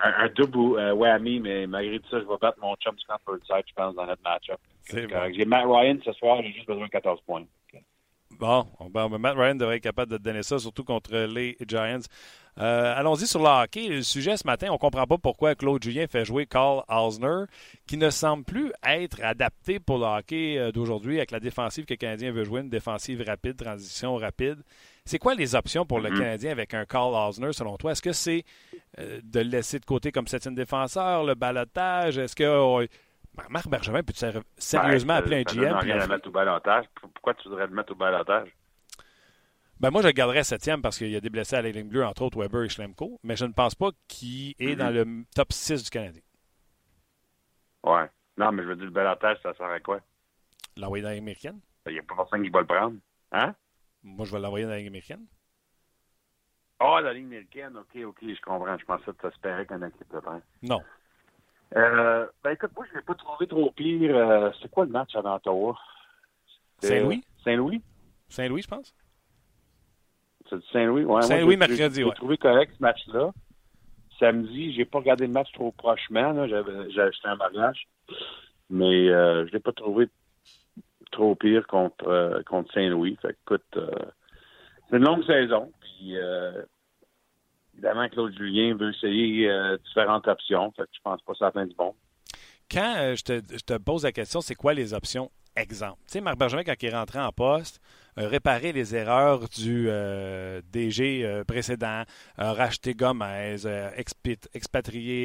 un, 0.01 0.12
un 0.24 0.28
double 0.28 0.78
euh, 0.78 0.95
whammy, 0.95 1.40
mais 1.40 1.66
malgré 1.66 1.99
tout 1.99 2.09
ça, 2.09 2.20
je 2.20 2.24
vais 2.24 2.36
battre 2.40 2.59
mon 2.61 2.74
chum 2.76 2.97
Scott 3.01 3.20
Birdside, 3.26 3.64
je 3.68 3.74
pense, 3.74 3.95
dans 3.95 4.07
notre 4.07 4.22
match-up. 4.22 4.61
J'ai 4.88 5.45
Matt 5.45 5.64
Ryan 5.66 5.99
ce 6.05 6.12
soir, 6.12 6.40
j'ai 6.43 6.53
juste 6.53 6.66
besoin 6.66 6.86
de 6.86 6.90
14 6.90 7.20
points. 7.22 7.45
Bon, 8.43 8.66
ben, 8.90 9.09
Matt 9.18 9.36
Ryan 9.36 9.55
devrait 9.55 9.76
être 9.76 9.84
capable 9.84 10.11
de 10.11 10.16
te 10.16 10.22
donner 10.22 10.43
ça, 10.43 10.59
surtout 10.59 10.82
contre 10.82 11.16
les 11.16 11.57
Giants. 11.64 12.01
Euh, 12.59 12.93
Allons-y 12.97 13.28
sur 13.28 13.38
le 13.38 13.47
hockey. 13.47 13.86
Le 13.86 14.03
sujet 14.03 14.36
ce 14.36 14.45
matin, 14.45 14.66
on 14.70 14.72
ne 14.72 14.78
comprend 14.78 15.07
pas 15.07 15.16
pourquoi 15.16 15.55
Claude 15.55 15.80
Julien 15.80 16.07
fait 16.09 16.24
jouer 16.24 16.45
Carl 16.47 16.82
Hausner, 16.88 17.45
qui 17.86 17.97
ne 17.97 18.11
semble 18.11 18.43
plus 18.45 18.72
être 18.84 19.22
adapté 19.22 19.78
pour 19.78 19.99
le 19.99 20.07
hockey 20.07 20.59
euh, 20.59 20.72
d'aujourd'hui 20.72 21.18
avec 21.18 21.30
la 21.30 21.38
défensive 21.38 21.84
que 21.84 21.95
le 21.95 21.99
Canadien 21.99 22.32
veut 22.32 22.43
jouer, 22.43 22.62
une 22.62 22.68
défensive 22.68 23.22
rapide, 23.24 23.57
transition 23.57 24.16
rapide. 24.16 24.59
C'est 25.05 25.18
quoi 25.18 25.34
les 25.36 25.55
options 25.55 25.86
pour 25.86 26.01
le 26.01 26.11
Mhm. 26.11 26.18
Canadien 26.18 26.51
avec 26.51 26.74
un 26.74 26.84
Carl 26.84 27.14
Hausner, 27.14 27.53
selon 27.53 27.76
toi? 27.76 27.93
Est-ce 27.93 28.03
que 28.03 28.12
c'est 28.12 28.45
euh, 28.99 29.20
de 29.22 29.38
le 29.38 29.51
laisser 29.51 29.78
de 29.78 29.84
côté 29.84 30.11
comme 30.11 30.26
septième 30.26 30.57
défenseur, 30.57 31.22
le 31.24 31.36
balotage? 31.36 32.18
Est-ce 32.18 32.34
que... 32.34 32.43
euh, 32.43 32.86
Marc 33.48 33.68
Bergevin 33.68 34.02
peut 34.02 34.12
sérieusement 34.58 35.14
Ben, 35.14 35.18
appeler 35.18 35.36
un 35.46 35.50
ça 35.50 35.54
GM? 35.54 35.74
rien 35.78 36.00
à 36.00 36.06
mettre 36.06 36.28
au 36.28 36.32
balotage. 36.32 36.84
Pourquoi 37.00 37.34
tu 37.34 37.48
voudrais 37.48 37.66
le 37.66 37.74
mettre 37.74 37.92
au 37.92 37.96
balotage? 37.96 38.48
Ben 39.80 39.90
moi, 39.90 40.02
je 40.02 40.08
le 40.08 40.12
garderais 40.12 40.44
septième 40.44 40.80
parce 40.82 40.96
qu'il 40.98 41.10
y 41.10 41.16
a 41.16 41.20
des 41.20 41.30
blessés 41.30 41.56
à 41.56 41.62
la 41.62 41.70
ligne 41.70 41.88
bleue, 41.88 42.04
entre 42.04 42.22
autres 42.22 42.38
Weber 42.38 42.62
et 42.62 42.68
Schlemko, 42.68 43.18
mais 43.24 43.34
je 43.34 43.44
ne 43.46 43.52
pense 43.52 43.74
pas 43.74 43.90
qu'il 44.06 44.54
est 44.58 44.76
dans 44.76 44.90
le 44.94 45.24
top 45.34 45.52
6 45.52 45.82
du 45.84 45.90
Canadien. 45.90 46.22
Ouais. 47.82 48.08
Non, 48.36 48.52
mais 48.52 48.62
je 48.62 48.68
veux 48.68 48.76
dire, 48.76 48.84
le 48.84 48.90
balotage, 48.90 49.38
ça 49.42 49.54
sert 49.54 49.66
à 49.66 49.80
quoi? 49.80 50.00
L'envoyer 50.76 51.02
dans 51.02 51.08
la 51.08 51.14
ligne 51.14 51.24
américaine? 51.24 51.60
Il 51.86 51.94
n'y 51.94 51.98
a 51.98 52.02
pas 52.02 52.14
personne 52.16 52.42
qui 52.44 52.50
va 52.50 52.60
le 52.60 52.66
prendre. 52.66 52.96
Hein? 53.32 53.54
Moi, 54.04 54.24
je 54.26 54.32
vais 54.32 54.38
l'envoyer 54.40 54.64
dans 54.66 54.70
la 54.72 54.78
ligne 54.78 54.86
américaine. 54.88 55.26
Ah, 56.78 57.00
la 57.00 57.12
ligne 57.12 57.26
américaine, 57.26 57.76
OK, 57.76 57.96
OK, 58.04 58.18
je 58.22 58.40
comprends. 58.40 58.78
Je 58.78 58.84
pensais 58.84 59.04
que 59.06 59.20
tu 59.20 59.26
espérais 59.26 59.66
qu'un 59.66 59.82
équipe 59.86 60.12
le 60.12 60.20
prenne. 60.20 60.42
Non. 60.62 60.80
Euh, 61.76 62.26
ben 62.44 62.50
écoute, 62.50 62.70
moi, 62.76 62.84
je 62.88 62.92
ne 62.94 62.98
l'ai 62.98 63.04
pas 63.04 63.14
trouvé 63.14 63.46
trop 63.46 63.70
pire. 63.70 64.16
Euh, 64.16 64.50
c'est 64.60 64.70
quoi 64.70 64.84
le 64.84 64.90
match 64.90 65.14
à 65.14 65.20
Ottawa? 65.20 65.76
Saint-Louis? 66.80 67.24
Saint-Louis? 67.44 67.82
Saint-Louis, 68.28 68.62
je 68.62 68.68
pense. 68.68 68.94
C'est 70.50 70.56
du 70.56 70.66
Saint-Louis? 70.72 71.04
Ouais, 71.04 71.22
Saint-Louis, 71.22 71.56
mercredi, 71.56 71.96
J'ai 72.00 72.04
ouais. 72.04 72.14
trouvé 72.14 72.36
correct 72.36 72.74
ce 72.76 72.82
match-là. 72.82 73.30
Samedi, 74.18 74.72
j'ai 74.74 74.84
pas 74.84 74.98
regardé 74.98 75.26
le 75.26 75.32
match 75.32 75.50
trop 75.52 75.72
prochement. 75.72 76.32
là. 76.32 76.46
J'avais 76.46 76.90
j'ai 76.90 77.00
acheté 77.00 77.28
un 77.28 77.36
mariage. 77.36 77.88
Mais 78.70 79.08
euh, 79.08 79.46
je 79.46 79.52
l'ai 79.52 79.60
pas 79.60 79.72
trouvé 79.72 80.08
trop 81.10 81.34
pire 81.34 81.66
contre, 81.66 82.06
euh, 82.08 82.42
contre 82.42 82.72
Saint-Louis. 82.72 83.16
Fait 83.22 83.28
que, 83.28 83.54
écoute, 83.54 83.76
euh, 83.76 83.90
c'est 84.90 84.96
une 84.96 85.04
longue 85.04 85.24
saison. 85.24 85.72
Puis, 85.80 86.16
euh, 86.16 86.62
évidemment, 87.74 88.08
Claude 88.08 88.34
Julien 88.36 88.74
veut 88.76 88.90
essayer 88.90 89.48
euh, 89.50 89.76
différentes 89.78 90.26
options. 90.28 90.72
Fait 90.72 90.82
que 90.82 90.88
je 90.92 91.00
pense 91.02 91.22
pas 91.22 91.32
que 91.32 91.38
c'est 91.38 91.44
la 91.44 91.52
fin 91.52 91.66
du 91.66 91.74
monde. 91.78 91.94
Quand 92.70 92.94
euh, 92.96 93.16
je, 93.16 93.22
te, 93.22 93.42
je 93.50 93.64
te 93.64 93.76
pose 93.78 94.04
la 94.04 94.12
question, 94.12 94.40
c'est 94.40 94.54
quoi 94.54 94.74
les 94.74 94.94
options? 94.94 95.30
Exemple. 95.54 95.98
Tu 96.06 96.12
sais, 96.12 96.20
Marc 96.22 96.38
Bergevin, 96.38 96.64
quand 96.64 96.74
il 96.80 96.88
est 96.88 96.96
rentré 96.96 97.20
en 97.20 97.30
poste, 97.30 97.80
a 98.16 98.26
réparé 98.28 98.72
les 98.72 98.94
erreurs 98.94 99.48
du 99.48 99.86
euh, 99.88 100.60
DG 100.72 101.24
euh, 101.24 101.44
précédent, 101.44 102.02
a 102.36 102.52
racheté 102.52 102.94
Gomez, 102.94 103.56
euh, 103.64 103.90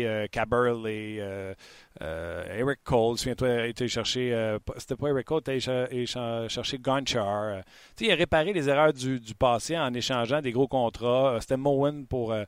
euh, 0.06 0.28
Caberl 0.28 0.88
et 0.88 1.18
euh, 1.20 1.54
euh, 2.02 2.58
Eric 2.58 2.80
Cole. 2.84 3.18
Souviens-toi, 3.18 3.68
était 3.68 3.88
chercher, 3.88 4.34
euh, 4.34 4.58
c'était 4.78 4.96
pas 4.96 5.10
Eric 5.10 5.26
Cole, 5.26 5.42
il 5.48 5.58
était 5.58 6.06
chercher 6.48 6.78
Gonchar. 6.78 7.44
Euh, 7.44 7.62
tu 7.96 8.06
sais, 8.06 8.10
il 8.10 8.12
a 8.12 8.16
réparé 8.16 8.54
les 8.54 8.70
erreurs 8.70 8.94
du, 8.94 9.20
du 9.20 9.36
passé 9.36 9.78
en 9.78 9.94
échangeant 9.94 10.42
des 10.42 10.52
gros 10.52 10.68
contrats. 10.68 11.34
Euh, 11.36 11.40
c'était 11.42 11.58
Moen 11.58 12.06
pour. 12.08 12.32
euh, 12.32 12.44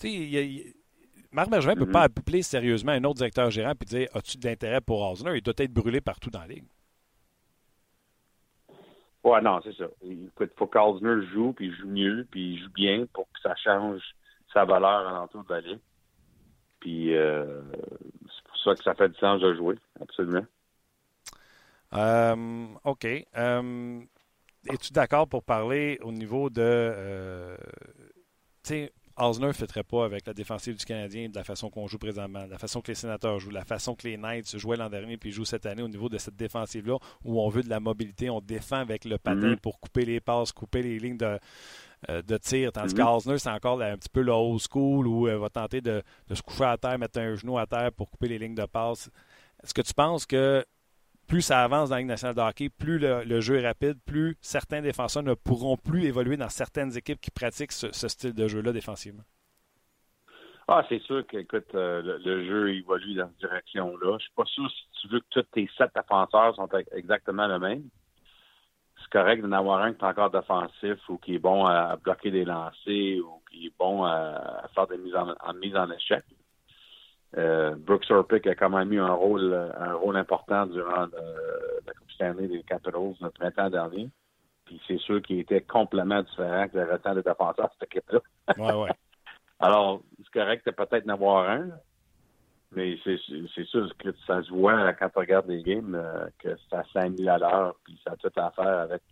tu 0.00 0.08
sais, 0.08 0.12
il, 0.12 0.72
Marc 1.30 1.50
Bergevin 1.50 1.74
ne 1.74 1.80
peut 1.80 1.86
Mhm. 1.86 1.92
pas 1.92 2.02
appeler 2.04 2.40
sérieusement 2.42 2.92
un 2.92 3.04
autre 3.04 3.16
directeur 3.16 3.50
gérant 3.50 3.72
et 3.72 3.84
dire 3.84 4.08
As-tu 4.14 4.38
de 4.38 4.48
l'intérêt 4.48 4.80
pour 4.80 5.02
Osner 5.10 5.32
Il 5.36 5.42
doit 5.42 5.52
être 5.58 5.72
brûlé 5.72 6.00
partout 6.00 6.30
dans 6.30 6.40
la 6.40 6.46
ligue. 6.46 6.64
Ouais, 9.24 9.40
non, 9.42 9.60
c'est 9.62 9.74
ça. 9.74 9.86
Écoute, 10.02 10.52
faut 10.56 10.66
qu'Alzner 10.66 11.26
joue, 11.32 11.52
puis 11.52 11.66
il 11.66 11.74
joue 11.74 11.88
mieux, 11.88 12.26
puis 12.30 12.54
il 12.54 12.62
joue 12.62 12.70
bien 12.70 13.06
pour 13.12 13.24
que 13.32 13.40
ça 13.42 13.54
change 13.56 14.00
sa 14.52 14.64
valeur 14.64 15.08
à 15.08 15.12
l'entour 15.12 15.44
de 15.44 15.54
la 15.54 15.60
ligue. 15.60 15.80
Puis 16.80 17.14
euh, 17.16 17.60
c'est 17.72 18.44
pour 18.44 18.56
ça 18.58 18.74
que 18.74 18.82
ça 18.84 18.94
fait 18.94 19.08
du 19.08 19.18
sens 19.18 19.40
de 19.40 19.54
jouer, 19.54 19.76
absolument. 20.00 20.46
Euh, 21.94 22.66
OK. 22.84 23.06
Euh, 23.36 24.00
Es-tu 24.70 24.92
d'accord 24.92 25.28
pour 25.28 25.42
parler 25.42 25.98
au 26.02 26.12
niveau 26.12 26.50
de. 26.50 26.60
euh, 26.60 27.56
tu 28.62 28.70
sais, 28.70 28.92
Osner 29.18 29.48
ne 29.48 29.52
fêterait 29.52 29.82
pas 29.82 30.04
avec 30.04 30.26
la 30.26 30.34
défensive 30.34 30.76
du 30.76 30.84
Canadien 30.84 31.28
de 31.28 31.34
la 31.34 31.44
façon 31.44 31.70
qu'on 31.70 31.86
joue 31.86 31.98
présentement, 31.98 32.46
de 32.46 32.50
la 32.50 32.58
façon 32.58 32.80
que 32.80 32.88
les 32.88 32.94
sénateurs 32.94 33.38
jouent, 33.38 33.50
de 33.50 33.54
la 33.54 33.64
façon 33.64 33.94
que 33.94 34.06
les 34.06 34.16
Knights 34.16 34.56
jouaient 34.56 34.76
l'an 34.76 34.88
dernier 34.88 35.16
puis 35.16 35.32
jouent 35.32 35.44
cette 35.44 35.66
année 35.66 35.82
au 35.82 35.88
niveau 35.88 36.08
de 36.08 36.18
cette 36.18 36.36
défensive-là 36.36 36.96
où 37.24 37.40
on 37.40 37.48
veut 37.48 37.62
de 37.62 37.68
la 37.68 37.80
mobilité, 37.80 38.30
on 38.30 38.40
défend 38.40 38.76
avec 38.76 39.04
le 39.04 39.18
patin 39.18 39.50
Mhm. 39.50 39.56
pour 39.58 39.80
couper 39.80 40.04
les 40.04 40.20
passes, 40.20 40.52
couper 40.52 40.82
les 40.82 40.98
lignes 40.98 41.16
de, 41.18 41.38
euh, 42.08 42.22
de 42.22 42.36
tir. 42.36 42.72
Tandis 42.72 42.94
mm 42.94 43.38
c'est 43.38 43.50
encore 43.50 43.80
un 43.82 43.96
petit 43.96 44.08
peu 44.08 44.22
le 44.22 44.32
old 44.32 44.60
school 44.60 45.06
où 45.06 45.26
elle 45.28 45.38
va 45.38 45.48
tenter 45.48 45.80
de, 45.80 46.02
se 46.32 46.42
coucher 46.42 46.64
à 46.64 46.76
terre, 46.76 46.98
mettre 46.98 47.18
un 47.18 47.34
genou 47.34 47.58
à 47.58 47.66
terre 47.66 47.90
pour 47.92 48.08
couper 48.10 48.28
les 48.28 48.38
lignes 48.38 48.54
de 48.54 48.66
passe. 48.66 49.10
Est-ce 49.62 49.74
que 49.74 49.82
tu 49.82 49.94
penses 49.94 50.24
que 50.26 50.64
plus 51.28 51.42
ça 51.42 51.62
avance 51.62 51.90
dans 51.90 51.96
la 51.96 52.00
Ligue 52.00 52.08
nationale 52.08 52.34
de 52.34 52.40
hockey, 52.40 52.70
plus 52.70 52.98
le, 52.98 53.40
jeu 53.40 53.56
est 53.56 53.66
rapide, 53.66 53.98
plus 54.06 54.36
certains 54.40 54.80
défenseurs 54.80 55.22
ne 55.22 55.34
pourront 55.34 55.76
plus 55.76 56.04
évoluer 56.04 56.36
dans 56.36 56.48
certaines 56.48 56.96
équipes 56.96 57.20
qui 57.20 57.30
pratiquent 57.30 57.72
ce, 57.72 58.08
style 58.08 58.34
de 58.34 58.48
jeu-là 58.48 58.72
défensivement? 58.72 59.22
Ah, 60.66 60.84
c'est 60.88 61.00
sûr 61.02 61.26
que, 61.26 61.36
écoute, 61.36 61.74
euh, 61.74 62.18
le, 62.24 62.44
jeu 62.46 62.74
évolue 62.74 63.14
dans 63.14 63.28
cette 63.28 63.50
direction-là. 63.50 64.18
Je 64.18 64.24
suis 64.24 64.34
pas 64.34 64.44
sûr 64.44 64.70
si 64.70 65.00
tu 65.00 65.08
veux 65.08 65.20
que 65.20 65.26
tous 65.30 65.42
tes 65.52 65.68
sept 65.78 65.90
défenseurs 65.94 66.54
sont 66.56 66.68
exactement 66.92 67.46
le 67.46 67.58
même. 67.58 67.84
C'est 69.00 69.10
correct 69.10 69.42
d'en 69.42 69.52
avoir 69.52 69.80
un 69.82 69.94
qui 69.94 70.04
est 70.04 70.08
encore 70.08 70.30
défensif 70.30 71.08
ou 71.08 71.18
qui 71.18 71.36
est 71.36 71.38
bon 71.38 71.66
à, 71.66 71.96
bloquer 71.96 72.30
des 72.30 72.44
lancers 72.44 73.20
ou 73.20 73.42
qui 73.50 73.66
est 73.66 73.72
bon 73.78 74.04
à, 74.04 74.68
faire 74.74 74.86
des 74.86 74.98
mises 74.98 75.14
en, 75.14 75.54
mise 75.54 75.76
en 75.76 75.90
échec. 75.90 76.24
Euh, 77.36 77.74
Brooks 77.76 78.10
Orpik 78.10 78.46
a 78.46 78.54
quand 78.54 78.70
même 78.70 78.92
eu 78.92 79.00
un 79.00 79.12
rôle, 79.12 79.52
un 79.78 79.94
rôle 79.94 80.16
important 80.16 80.66
durant 80.66 81.06
la 81.86 81.92
Coupe 81.92 82.10
Stanley 82.10 82.48
des 82.48 82.62
Capitals 82.62 83.14
le 83.20 83.30
printemps 83.30 83.70
dernier. 83.70 84.08
Puis 84.64 84.80
c'est 84.86 84.98
sûr 84.98 85.22
qu'il 85.22 85.40
était 85.40 85.62
complètement 85.62 86.22
différent 86.22 86.68
que 86.68 86.76
le 86.76 86.84
restant 86.84 87.14
des 87.14 87.22
défenseurs 87.22 87.68
de 87.68 87.72
cette 87.78 87.94
équipe-là. 87.94 88.20
Ouais, 88.56 88.74
ouais. 88.74 88.90
Alors, 89.60 90.02
c'est 90.18 90.40
correct 90.40 90.66
de 90.66 90.70
peut-être 90.70 91.06
en 91.06 91.14
avoir 91.14 91.48
un, 91.48 91.70
mais 92.72 92.98
c'est 93.04 93.64
sûr 93.64 93.90
que 93.98 94.12
ça 94.26 94.42
se 94.42 94.50
voit 94.50 94.92
quand 94.92 95.08
tu 95.08 95.18
regardes 95.18 95.48
les 95.48 95.62
games 95.62 95.94
euh, 95.94 96.26
que 96.38 96.50
ça 96.70 96.84
5000 96.92 97.28
à 97.28 97.38
l'heure, 97.38 97.74
puis 97.82 97.98
ça 98.04 98.12
a 98.12 98.16
tout 98.16 98.32
à 98.36 98.50
faire 98.50 98.80
avec 98.80 99.02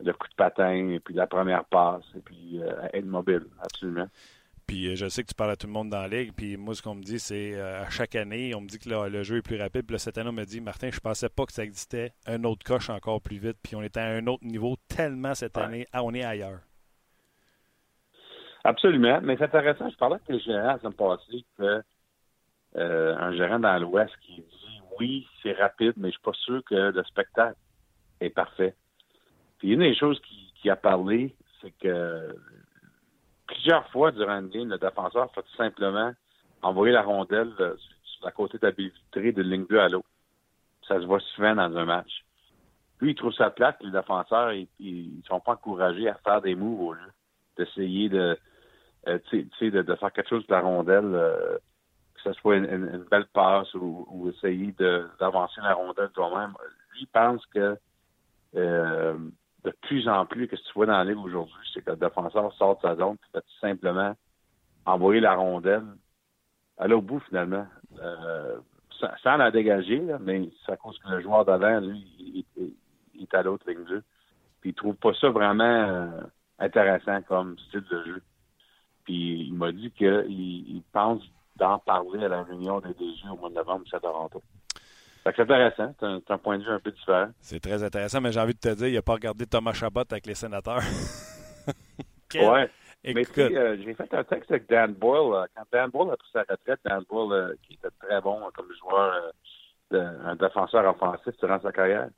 le 0.00 0.12
coup 0.12 0.26
de 0.28 0.34
patin, 0.34 0.88
et 0.88 1.00
puis 1.00 1.14
la 1.14 1.26
première 1.26 1.64
passe, 1.66 2.04
et 2.16 2.20
puis 2.20 2.60
euh, 2.60 2.88
être 2.92 3.04
mobile, 3.04 3.46
absolument. 3.60 4.08
Puis 4.66 4.88
euh, 4.88 4.96
je 4.96 5.08
sais 5.08 5.22
que 5.22 5.28
tu 5.28 5.34
parles 5.34 5.50
à 5.50 5.56
tout 5.56 5.66
le 5.66 5.72
monde 5.72 5.90
dans 5.90 6.02
la 6.02 6.08
ligue. 6.08 6.32
Puis 6.34 6.56
moi, 6.56 6.74
ce 6.74 6.82
qu'on 6.82 6.94
me 6.94 7.02
dit, 7.02 7.18
c'est 7.18 7.60
à 7.60 7.88
chaque 7.90 8.14
année, 8.14 8.54
on 8.54 8.60
me 8.60 8.68
dit 8.68 8.78
que 8.78 8.88
le 8.88 9.22
jeu 9.22 9.38
est 9.38 9.42
plus 9.42 9.60
rapide. 9.60 9.86
Puis 9.86 9.94
là, 9.94 9.98
cette 9.98 10.18
année, 10.18 10.30
on 10.30 10.32
me 10.32 10.44
dit, 10.44 10.60
Martin, 10.60 10.90
je 10.92 11.00
pensais 11.00 11.28
pas 11.28 11.46
que 11.46 11.52
ça 11.52 11.64
existait 11.64 12.12
un 12.26 12.44
autre 12.44 12.64
coche 12.64 12.90
encore 12.90 13.20
plus 13.20 13.38
vite. 13.38 13.56
Puis 13.62 13.76
on 13.76 13.82
était 13.82 14.00
à 14.00 14.06
un 14.06 14.26
autre 14.26 14.44
niveau 14.44 14.76
tellement 14.88 15.34
cette 15.34 15.56
année, 15.58 15.86
ah, 15.92 16.02
on 16.02 16.14
est 16.14 16.24
ailleurs. 16.24 16.60
Absolument. 18.64 19.20
Mais 19.22 19.36
c'est 19.36 19.44
intéressant. 19.44 19.90
Je 19.90 19.96
parlais 19.96 20.16
avec 20.16 20.28
le 20.28 20.38
gérant 20.38 20.72
la 20.72 20.78
semaine 20.78 20.94
passée 20.94 21.44
que 21.58 21.82
euh, 22.76 23.16
un 23.16 23.36
gérant 23.36 23.58
dans 23.58 23.78
l'Ouest 23.78 24.12
qui 24.22 24.36
dit 24.36 24.80
oui, 24.98 25.26
c'est 25.42 25.52
rapide, 25.52 25.92
mais 25.96 26.08
je 26.08 26.12
suis 26.12 26.22
pas 26.22 26.32
sûr 26.32 26.62
que 26.64 26.74
le 26.74 27.04
spectacle 27.04 27.58
est 28.20 28.30
parfait. 28.30 28.74
Puis 29.58 29.72
une 29.72 29.80
des 29.80 29.94
choses 29.94 30.20
qui, 30.20 30.52
qui 30.56 30.70
a 30.70 30.76
parlé, 30.76 31.34
c'est 31.60 31.72
que 31.78 32.36
plusieurs 33.46 33.88
fois 33.90 34.12
durant 34.12 34.40
une 34.40 34.48
game, 34.48 34.68
le 34.68 34.78
défenseur 34.78 35.32
fait 35.34 35.42
tout 35.42 35.56
simplement 35.56 36.12
envoyer 36.62 36.92
la 36.92 37.02
rondelle 37.02 37.52
euh, 37.60 37.76
sur 38.04 38.24
la 38.24 38.32
côté 38.32 38.58
de 38.58 38.66
la 38.66 38.72
de 38.72 39.42
ligne 39.42 39.64
bleue 39.64 39.80
à 39.80 39.88
l'autre. 39.88 40.08
Ça 40.86 41.00
se 41.00 41.06
voit 41.06 41.20
souvent 41.34 41.54
dans 41.54 41.76
un 41.76 41.84
match. 41.84 42.24
Lui, 43.00 43.10
il 43.12 43.14
trouve 43.14 43.32
ça 43.32 43.50
plate, 43.50 43.82
les 43.82 43.90
défenseurs, 43.90 44.52
ils, 44.52 44.68
ils 44.78 45.22
sont 45.26 45.40
pas 45.40 45.52
encouragés 45.52 46.08
à 46.08 46.14
faire 46.14 46.40
des 46.40 46.54
moves 46.54 46.80
au 46.80 46.92
lieu 46.92 47.12
d'essayer 47.56 48.08
de, 48.08 48.38
euh, 49.08 49.18
de, 49.32 49.82
de, 49.82 49.94
faire 49.96 50.12
quelque 50.12 50.28
chose 50.28 50.46
de 50.46 50.52
la 50.52 50.60
rondelle, 50.60 51.14
euh, 51.14 51.58
que 52.14 52.22
ce 52.22 52.32
soit 52.34 52.56
une, 52.56 53.04
belle 53.10 53.26
passe 53.32 53.72
ou, 53.74 54.32
essayer 54.34 54.74
d'avancer 55.18 55.60
la 55.60 55.74
rondelle 55.74 56.10
toi-même. 56.10 56.54
Lui 56.94 57.06
pense 57.12 57.44
que 57.46 57.76
euh, 58.56 59.18
de 59.64 59.70
plus 59.82 60.08
en 60.08 60.26
plus, 60.26 60.46
que 60.46 60.56
ce 60.56 60.62
que 60.62 60.68
tu 60.68 60.74
vois 60.74 60.86
dans 60.86 60.98
la 60.98 61.04
ligue 61.04 61.18
aujourd'hui, 61.18 61.54
c'est 61.72 61.82
que 61.82 61.90
le 61.90 61.96
défenseur 61.96 62.52
sort 62.54 62.76
de 62.76 62.82
sa 62.82 62.96
zone 62.96 63.14
et 63.14 63.32
fait 63.32 63.40
tout 63.40 63.58
simplement 63.60 64.14
envoyer 64.84 65.20
la 65.20 65.34
rondelle 65.34 65.84
à 66.78 66.86
l'autre 66.86 67.06
bout 67.06 67.20
finalement. 67.20 67.66
sans, 69.22 69.36
la 69.36 69.50
dégager, 69.50 70.02
mais 70.20 70.48
c'est 70.64 70.72
à 70.72 70.76
cause 70.76 70.98
que 70.98 71.08
le 71.08 71.20
joueur 71.20 71.44
d'avant, 71.44 71.80
lui, 71.80 72.44
il, 72.56 73.22
est 73.22 73.34
à 73.34 73.42
l'autre 73.42 73.68
ligne 73.70 73.86
jeu. 73.88 74.02
Puis 74.60 74.70
il 74.70 74.74
trouve 74.74 74.96
pas 74.96 75.14
ça 75.14 75.30
vraiment 75.30 76.10
intéressant 76.58 77.22
comme 77.22 77.58
style 77.58 77.84
de 77.90 78.04
jeu. 78.04 78.22
Puis 79.04 79.46
il 79.46 79.54
m'a 79.54 79.72
dit 79.72 79.90
qu'il 79.92 80.82
pense 80.92 81.22
d'en 81.56 81.78
parler 81.78 82.24
à 82.24 82.28
la 82.28 82.42
réunion 82.42 82.80
des 82.80 82.94
DG 82.94 83.28
au 83.30 83.36
mois 83.36 83.50
de 83.50 83.54
novembre 83.54 83.84
à 83.92 84.00
Toronto. 84.00 84.42
C'est 85.24 85.40
intéressant. 85.40 85.94
C'est 85.98 86.30
un, 86.30 86.38
point 86.38 86.58
de 86.58 86.64
vue 86.64 86.70
un 86.70 86.80
peu 86.80 86.90
différent. 86.90 87.28
C'est 87.40 87.60
très 87.60 87.82
intéressant, 87.82 88.20
mais 88.20 88.30
j'ai 88.30 88.40
envie 88.40 88.54
de 88.54 88.58
te 88.58 88.74
dire, 88.74 88.88
il 88.88 88.94
n'a 88.94 89.02
pas 89.02 89.14
regardé 89.14 89.46
Thomas 89.46 89.72
Chabot 89.72 90.02
avec 90.10 90.26
les 90.26 90.34
sénateurs. 90.34 90.82
ouais. 92.34 92.70
Mais 93.04 93.24
euh, 93.38 93.76
j'ai 93.84 93.94
fait 93.94 94.14
un 94.14 94.24
texte 94.24 94.50
avec 94.50 94.68
Dan 94.68 94.92
Boyle. 94.94 95.34
Euh, 95.34 95.46
quand 95.54 95.64
Dan 95.72 95.90
Boyle 95.90 96.12
a 96.12 96.16
pris 96.16 96.28
sa 96.32 96.40
retraite, 96.40 96.80
Dan 96.84 97.04
Boyle, 97.08 97.32
euh, 97.32 97.54
qui 97.62 97.74
était 97.74 97.88
très 98.00 98.20
bon 98.20 98.40
comme 98.54 98.68
joueur, 98.80 99.32
un 99.92 100.34
défenseur 100.36 100.86
offensif 100.86 101.36
durant 101.38 101.60
sa 101.60 101.70
carrière. 101.70 102.08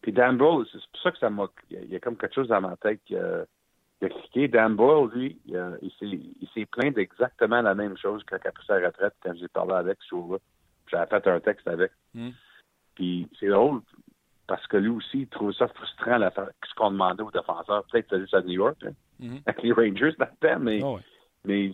Puis 0.00 0.12
Dan 0.12 0.38
Boyle, 0.38 0.66
c'est 0.72 0.78
pour 0.78 1.02
ça 1.02 1.10
que 1.10 1.18
ça 1.18 1.30
m'a. 1.30 1.46
Il 1.70 1.90
y 1.90 1.96
a 1.96 2.00
comme 2.00 2.16
quelque 2.16 2.34
chose 2.34 2.48
dans 2.48 2.60
ma 2.60 2.76
tête 2.76 3.00
il 3.08 3.16
a 3.16 4.08
cliqué. 4.08 4.48
Dan 4.48 4.74
Boyle, 4.74 5.10
lui, 5.14 5.38
il, 5.46 6.48
s'est 6.54 6.66
plaint 6.66 6.94
d'exactement 6.94 7.60
la 7.60 7.74
même 7.74 7.96
chose 7.96 8.22
quand 8.28 8.38
il 8.42 8.48
a 8.48 8.52
pris 8.52 8.66
sa 8.66 8.76
retraite 8.76 9.14
quand 9.22 9.34
j'ai 9.34 9.48
parlé 9.48 9.74
avec 9.74 9.98
ce 10.02 10.08
jour-là. 10.08 10.38
J'avais 10.90 11.06
fait 11.06 11.28
un 11.28 11.40
texte 11.40 11.66
avec. 11.68 11.92
Hmm. 12.14 12.30
Puis 12.94 13.28
c'est 13.38 13.48
drôle 13.48 13.80
parce 14.46 14.66
que 14.68 14.76
lui 14.76 14.88
aussi, 14.88 15.20
il 15.22 15.28
trouve 15.28 15.52
ça 15.52 15.68
frustrant 15.68 16.18
ce 16.18 16.74
qu'on 16.76 16.92
demandait 16.92 17.22
aux 17.22 17.30
défenseurs. 17.30 17.84
Peut-être 17.90 18.08
que 18.08 18.26
c'est 18.26 18.36
à 18.36 18.42
New 18.42 18.52
York, 18.52 18.76
hein, 18.84 18.92
hmm. 19.18 19.38
avec 19.46 19.62
les 19.62 19.72
Rangers 19.72 20.14
là 20.18 20.58
mais, 20.58 20.80
ah 20.82 20.96
mais 21.44 21.72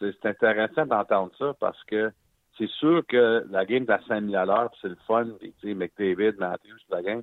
c'est 0.00 0.26
intéressant 0.26 0.86
d'entendre 0.86 1.32
ça 1.38 1.54
parce 1.60 1.82
que 1.84 2.10
c'est 2.58 2.68
sûr 2.68 3.02
que 3.06 3.46
la 3.50 3.64
game 3.64 3.84
de 3.84 3.94
5000 4.08 4.36
à 4.36 4.44
l'heure, 4.44 4.70
c'est 4.80 4.88
le 4.88 4.96
fun. 5.06 5.26
Tu 5.40 5.52
sais, 5.62 5.74
McDavid, 5.74 6.38
Matthews, 6.38 6.78
la 6.90 7.02
game. 7.02 7.22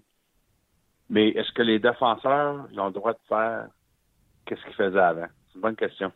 Mais 1.10 1.30
est-ce 1.30 1.52
que 1.54 1.62
les 1.62 1.80
défenseurs 1.80 2.68
ils 2.72 2.80
ont 2.80 2.88
le 2.88 2.94
droit 2.94 3.14
de 3.14 3.20
faire 3.28 3.68
qu'est-ce 4.46 4.64
qu'il 4.64 4.74
faisait 4.74 5.00
avant? 5.00 5.28
C'est 5.48 5.56
une 5.56 5.62
bonne 5.62 5.76
question. 5.76 6.12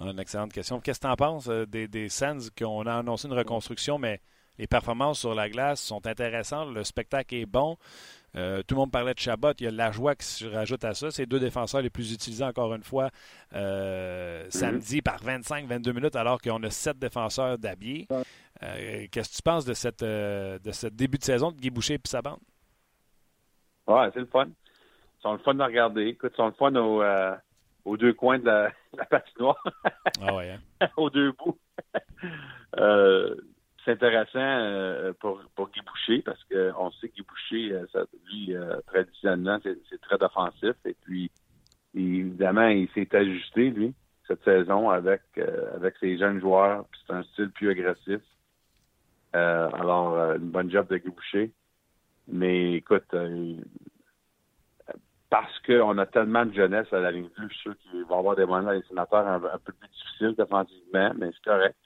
Une 0.00 0.18
excellente 0.18 0.52
question. 0.52 0.80
Qu'est-ce 0.80 1.00
que 1.00 1.06
tu 1.06 1.12
en 1.12 1.16
penses 1.16 1.48
euh, 1.48 1.66
des, 1.66 1.86
des 1.86 2.08
Sands 2.08 2.48
qu'on 2.58 2.86
a 2.86 2.94
annoncé 2.94 3.28
une 3.28 3.34
reconstruction, 3.34 3.98
mais 3.98 4.20
les 4.58 4.66
performances 4.66 5.20
sur 5.20 5.34
la 5.34 5.50
glace 5.50 5.82
sont 5.82 6.06
intéressantes, 6.06 6.72
le 6.74 6.84
spectacle 6.84 7.34
est 7.34 7.46
bon. 7.46 7.76
Euh, 8.36 8.62
tout 8.62 8.76
le 8.76 8.80
monde 8.80 8.92
parlait 8.92 9.12
de 9.12 9.18
Chabot. 9.18 9.52
Il 9.58 9.64
y 9.64 9.66
a 9.66 9.70
la 9.70 9.90
joie 9.90 10.14
qui 10.14 10.24
se 10.24 10.46
rajoute 10.46 10.84
à 10.84 10.94
ça. 10.94 11.10
C'est 11.10 11.26
deux 11.26 11.40
défenseurs 11.40 11.82
les 11.82 11.90
plus 11.90 12.12
utilisés, 12.12 12.44
encore 12.44 12.72
une 12.74 12.82
fois, 12.82 13.10
euh, 13.54 14.46
samedi 14.48 15.02
par 15.02 15.22
25-22 15.22 15.92
minutes, 15.92 16.16
alors 16.16 16.40
qu'on 16.40 16.62
a 16.62 16.70
sept 16.70 16.98
défenseurs 16.98 17.58
d'habillés. 17.58 18.06
Qu'est-ce 18.60 19.30
que 19.30 19.36
tu 19.36 19.42
penses 19.42 19.64
de, 19.64 19.74
cette, 19.74 20.04
de 20.04 20.70
ce 20.70 20.86
début 20.86 21.18
de 21.18 21.24
saison 21.24 21.50
de 21.50 21.56
Guy 21.56 21.70
Boucher 21.70 21.94
et 21.94 22.00
sa 22.04 22.22
bande? 22.22 22.38
Ouais, 23.86 24.08
c'est 24.14 24.20
le 24.20 24.26
fun. 24.26 24.46
Ils 24.46 25.22
sont 25.22 25.32
le 25.32 25.38
fun 25.38 25.58
à 25.58 25.66
regarder. 25.66 26.06
Écoute, 26.06 26.32
ils 26.34 26.36
sont 26.36 26.46
le 26.46 26.52
fun 26.52 26.74
au, 26.76 27.02
aux 27.84 27.96
deux 27.96 28.12
coins 28.12 28.38
de 28.38 28.46
la, 28.46 28.72
patinoire. 29.10 29.62
ah 30.20 30.34
ouais, 30.34 30.58
hein? 30.80 30.88
aux 30.96 31.10
deux 31.10 31.32
bouts. 31.32 31.58
Euh, 32.78 33.34
c'est 33.84 33.90
intéressant 33.90 34.38
euh, 34.38 35.12
pour, 35.18 35.42
pour 35.56 35.70
Guy 35.70 35.80
Boucher 35.80 36.22
parce 36.22 36.38
qu'on 36.44 36.92
sait 36.92 37.08
que 37.08 37.14
Guy 37.16 37.22
Boucher, 37.22 37.72
euh, 37.72 37.84
ça, 37.92 38.04
lui, 38.26 38.54
traditionnellement, 38.86 39.58
c'est 39.64 40.00
très 40.00 40.22
offensif. 40.22 40.76
Et 40.84 40.94
puis, 41.02 41.32
évidemment, 41.92 42.68
il 42.68 42.88
s'est 42.90 43.12
ajusté, 43.12 43.70
lui, 43.70 43.92
cette 44.28 44.44
saison 44.44 44.88
avec, 44.88 45.22
avec 45.74 45.96
ses 45.98 46.16
jeunes 46.16 46.40
joueurs. 46.40 46.84
C'est 47.04 47.12
un 47.12 47.24
style 47.24 47.50
plus 47.50 47.70
agressif. 47.70 48.20
alors, 49.32 50.34
une 50.36 50.50
bonne 50.50 50.70
job 50.70 50.86
de 50.88 50.98
Guy 50.98 51.10
Boucher. 51.10 51.50
Mais 52.28 52.74
écoute, 52.74 53.12
parce 55.30 55.58
qu'on 55.60 55.96
a 55.98 56.06
tellement 56.06 56.44
de 56.44 56.52
jeunesse 56.52 56.92
à 56.92 56.98
la 56.98 57.12
ligne 57.12 57.28
bleue, 57.36 57.48
je 57.48 57.54
suis 57.54 57.62
sûr 57.62 57.78
qu'il 57.78 58.04
va 58.04 58.16
y 58.16 58.18
avoir 58.18 58.34
des 58.34 58.44
moments 58.44 58.72
les 58.72 58.82
sénateurs 58.82 59.26
un, 59.26 59.38
peu 59.40 59.72
plus 59.72 59.88
difficiles 59.88 60.34
défensivement, 60.36 61.12
mais 61.16 61.30
c'est 61.32 61.50
correct. 61.50 61.76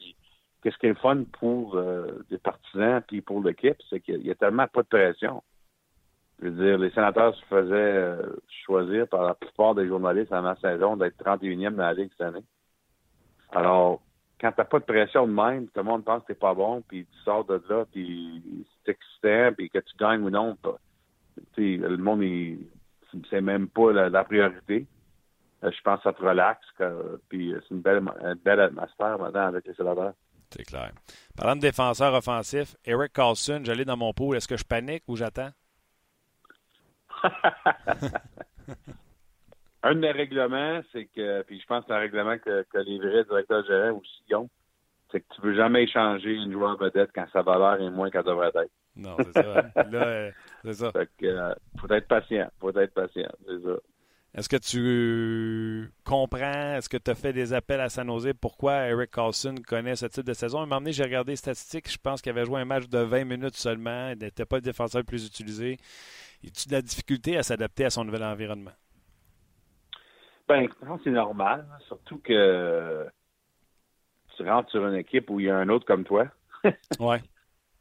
qu'est-ce 0.62 0.78
qui 0.78 0.86
est 0.86 1.00
fun 1.00 1.24
pour 1.38 1.76
euh, 1.76 2.24
les 2.30 2.38
partisans 2.38 3.02
puis 3.06 3.20
pour 3.20 3.42
l'équipe, 3.44 3.76
c'est 3.90 4.00
qu'il 4.00 4.26
y 4.26 4.30
a 4.30 4.34
tellement 4.34 4.66
pas 4.66 4.82
de 4.82 4.88
pression. 4.88 5.42
Je 6.40 6.48
veux 6.48 6.64
dire, 6.64 6.78
les 6.78 6.90
sénateurs 6.90 7.34
se 7.36 7.44
faisaient 7.44 7.74
euh, 7.74 8.36
choisir 8.64 9.06
par 9.08 9.24
la 9.24 9.34
plupart 9.34 9.74
des 9.74 9.86
journalistes 9.86 10.32
avant 10.32 10.48
la 10.48 10.56
saison 10.56 10.96
d'être 10.96 11.22
31e 11.22 11.74
dans 11.74 11.82
la 11.82 11.92
Ligue 11.92 12.10
cette 12.16 12.26
année. 12.26 12.44
Alors, 13.52 14.00
quand 14.40 14.52
t'as 14.52 14.64
pas 14.64 14.78
de 14.78 14.84
pression 14.84 15.26
de 15.26 15.32
même, 15.32 15.66
tout 15.66 15.80
le 15.80 15.84
monde 15.84 16.04
pense 16.04 16.22
que 16.22 16.28
t'es 16.28 16.34
pas 16.34 16.54
bon, 16.54 16.82
puis 16.88 17.04
tu 17.04 17.18
sors 17.24 17.44
de 17.44 17.62
là, 17.68 17.84
puis 17.92 18.42
c'est 18.84 18.92
excitant, 18.92 19.54
puis 19.54 19.68
que 19.68 19.78
tu 19.78 19.96
gagnes 19.98 20.22
ou 20.22 20.30
non, 20.30 20.56
le 21.56 21.96
monde, 21.96 22.22
il, 22.22 22.66
c'est 23.30 23.40
même 23.40 23.68
pas 23.68 23.92
la, 23.92 24.24
priorité. 24.24 24.86
Euh, 25.62 25.70
je 25.70 25.80
pense 25.82 25.98
que 25.98 26.04
ça 26.04 26.12
te 26.12 26.22
relaxe. 26.22 26.66
puis 27.28 27.52
euh, 27.52 27.60
c'est 27.62 27.74
une 27.74 27.80
belle, 27.80 28.02
belle 28.44 28.60
atmosphère 28.60 29.18
maintenant 29.18 29.46
avec 29.46 29.66
les 29.66 29.74
sénateurs. 29.74 30.14
C'est 30.50 30.64
clair. 30.64 30.92
Parlant 31.36 31.56
de 31.56 31.60
défenseur 31.60 32.14
offensif, 32.14 32.76
Eric 32.84 33.12
Carlson, 33.12 33.62
j'allais 33.64 33.84
dans 33.84 33.96
mon 33.96 34.12
pot. 34.12 34.34
Est-ce 34.34 34.46
que 34.46 34.56
je 34.56 34.64
panique 34.64 35.02
ou 35.08 35.16
j'attends? 35.16 35.50
un 39.82 39.94
des 39.96 40.10
règlements, 40.12 40.80
c'est 40.92 41.06
que, 41.06 41.42
puis 41.42 41.60
je 41.60 41.66
pense 41.66 41.80
que 41.82 41.88
c'est 41.88 41.94
un 41.94 41.98
règlement 41.98 42.38
que, 42.38 42.64
les 42.74 42.98
vrais 42.98 43.24
directeurs 43.24 43.64
gérants 43.66 43.98
aussi 43.98 44.34
ont, 44.34 44.48
c'est 45.10 45.20
que 45.20 45.34
tu 45.34 45.40
ne 45.40 45.46
veux 45.46 45.56
jamais 45.56 45.82
échanger 45.84 46.34
une 46.34 46.52
joueur 46.52 46.76
vedette 46.76 47.10
quand 47.14 47.26
sa 47.32 47.42
valeur 47.42 47.80
est 47.80 47.90
moins 47.90 48.10
qu'elle 48.10 48.24
devrait 48.24 48.52
être. 48.54 48.70
Non, 48.96 49.16
c'est 49.18 49.32
ça. 49.32 49.62
Là, 49.90 50.06
euh, 50.06 50.30
c'est 50.64 50.74
ça. 50.74 50.92
Fait 50.92 51.08
que, 51.18 51.26
euh, 51.26 51.54
faut 51.78 51.92
être 51.92 52.08
patient. 52.08 52.48
Faut 52.60 52.76
être 52.78 52.94
patient. 52.94 53.30
C'est 53.46 53.62
ça. 53.62 53.76
Est-ce 54.34 54.48
que 54.48 54.56
tu 54.56 55.92
comprends, 56.04 56.74
est-ce 56.74 56.88
que 56.88 56.96
tu 56.96 57.08
as 57.08 57.14
fait 57.14 57.32
des 57.32 57.52
appels 57.52 57.80
à 57.80 57.88
San 57.88 58.08
Jose? 58.08 58.32
Pourquoi 58.40 58.88
Eric 58.88 59.12
Carlson 59.12 59.54
connaît 59.64 59.94
ce 59.94 60.06
type 60.06 60.24
de 60.24 60.32
saison? 60.32 60.58
À 60.58 60.62
un 60.62 60.66
moment 60.66 60.80
donné, 60.80 60.92
j'ai 60.92 61.04
regardé 61.04 61.32
les 61.32 61.36
statistiques. 61.36 61.88
Je 61.88 61.98
pense 61.98 62.20
qu'il 62.20 62.30
avait 62.30 62.44
joué 62.44 62.60
un 62.60 62.64
match 62.64 62.88
de 62.88 62.98
20 62.98 63.24
minutes 63.24 63.54
seulement. 63.54 64.10
Il 64.10 64.18
n'était 64.18 64.44
pas 64.44 64.56
le 64.56 64.62
défenseur 64.62 65.00
le 65.00 65.04
plus 65.04 65.24
utilisé. 65.24 65.76
Il 66.42 66.48
a 66.48 66.50
de 66.50 66.72
la 66.72 66.82
difficulté 66.82 67.36
à 67.36 67.44
s'adapter 67.44 67.84
à 67.84 67.90
son 67.90 68.04
nouvel 68.04 68.24
environnement? 68.24 68.72
Ben, 70.48 70.68
je 70.68 70.86
pense 70.86 70.98
que 70.98 71.04
c'est 71.04 71.10
normal. 71.10 71.66
Surtout 71.86 72.18
que 72.18 73.06
tu 74.36 74.42
rentres 74.42 74.70
sur 74.70 74.84
une 74.84 74.96
équipe 74.96 75.30
où 75.30 75.38
il 75.38 75.46
y 75.46 75.50
a 75.50 75.56
un 75.56 75.68
autre 75.68 75.86
comme 75.86 76.02
toi. 76.02 76.26
ouais. 76.98 77.22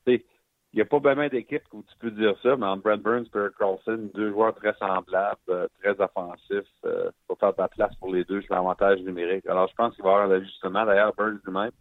Il 0.74 0.78
n'y 0.78 0.82
a 0.82 0.86
pas 0.86 0.97
vraiment 0.97 1.28
d'équipe 1.28 1.61
où 1.71 1.84
tu 1.84 1.95
peux 1.99 2.09
dire 2.09 2.34
ça, 2.41 2.57
mais 2.57 2.65
entre 2.65 2.82
Brent 2.82 2.97
Burns 2.97 3.26
et 3.26 3.55
Carlson, 3.59 4.09
deux 4.15 4.32
joueurs 4.32 4.55
très 4.55 4.74
semblables, 4.74 5.38
euh, 5.49 5.67
très 5.80 5.91
offensifs, 6.01 6.67
euh, 6.86 7.11
pour 7.28 7.38
faire 7.38 7.53
de 7.53 7.61
la 7.61 7.67
place 7.67 7.95
pour 7.97 8.11
les 8.11 8.24
deux 8.24 8.41
sur 8.41 8.55
l'avantage 8.55 8.99
numérique. 9.01 9.45
Alors, 9.45 9.67
je 9.67 9.76
pense 9.76 9.93
qu'il 9.93 10.03
va 10.03 10.09
y 10.09 10.13
avoir 10.13 10.32
un 10.32 10.34
ajustement. 10.34 10.84
D'ailleurs, 10.84 11.13
Burns 11.15 11.39
lui-même, 11.45 11.71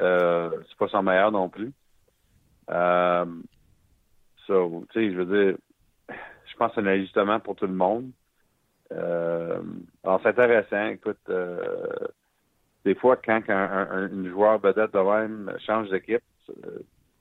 euh, 0.00 0.50
c'est 0.66 0.78
pas 0.78 0.88
son 0.88 1.02
meilleur 1.02 1.30
non 1.30 1.50
plus. 1.50 1.74
Euh, 2.70 3.26
so, 4.46 4.86
tu 4.92 4.98
sais, 4.98 5.12
je 5.12 5.20
veux 5.20 5.44
dire, 5.44 5.58
je 6.08 6.56
pense 6.56 6.70
que 6.70 6.80
c'est 6.80 6.88
un 6.88 6.90
ajustement 6.90 7.38
pour 7.38 7.54
tout 7.56 7.66
le 7.66 7.74
monde. 7.74 8.10
Alors, 8.90 10.20
c'est 10.22 10.30
intéressant. 10.30 10.86
Écoute, 10.86 11.30
des 12.86 12.94
fois, 12.94 13.16
quand 13.16 13.42
un, 13.50 14.08
un, 14.10 14.24
joueur 14.30 14.58
vedette 14.58 14.94
de 14.94 14.98
même 15.00 15.54
change 15.66 15.90
d'équipe, 15.90 16.22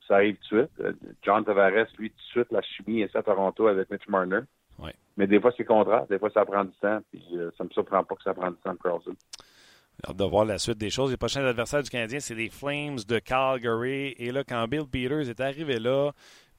ça 0.09 0.15
arrive 0.15 0.35
tout 0.49 0.55
de 0.55 0.61
suite. 0.63 0.79
Euh, 0.81 0.93
John 1.21 1.45
Tavares, 1.45 1.87
lui, 1.97 2.09
tout 2.09 2.17
de 2.17 2.31
suite, 2.31 2.51
la 2.51 2.61
chimie 2.61 3.01
est 3.01 3.15
à 3.15 3.23
Toronto 3.23 3.67
avec 3.67 3.89
Mitch 3.89 4.07
Marner. 4.09 4.41
Mais 5.17 5.27
des 5.27 5.41
fois, 5.41 5.51
c'est 5.57 5.65
contraire. 5.65 6.07
Des 6.07 6.17
fois, 6.17 6.29
ça 6.29 6.45
prend 6.45 6.63
du 6.63 6.71
temps. 6.81 6.99
Puis 7.11 7.21
euh, 7.33 7.51
ça 7.57 7.65
ne 7.65 7.67
me 7.67 7.73
surprend 7.73 8.01
pas 8.05 8.15
que 8.15 8.23
ça 8.23 8.33
prenne 8.33 8.53
du 8.53 8.61
temps 8.61 8.73
pour 8.75 8.83
Carlson. 8.83 9.15
Hâte 10.07 10.15
de 10.15 10.23
voir 10.23 10.45
la 10.45 10.57
suite 10.57 10.77
des 10.77 10.89
choses. 10.89 11.11
Les 11.11 11.17
prochains 11.17 11.43
adversaires 11.43 11.83
du 11.83 11.89
Canadien, 11.89 12.21
c'est 12.21 12.35
les 12.35 12.49
Flames 12.49 12.99
de 13.05 13.19
Calgary. 13.19 14.15
Et 14.17 14.31
là, 14.31 14.45
quand 14.45 14.65
Bill 14.69 14.85
Peters 14.89 15.27
est 15.27 15.41
arrivé 15.41 15.77
là, 15.77 16.13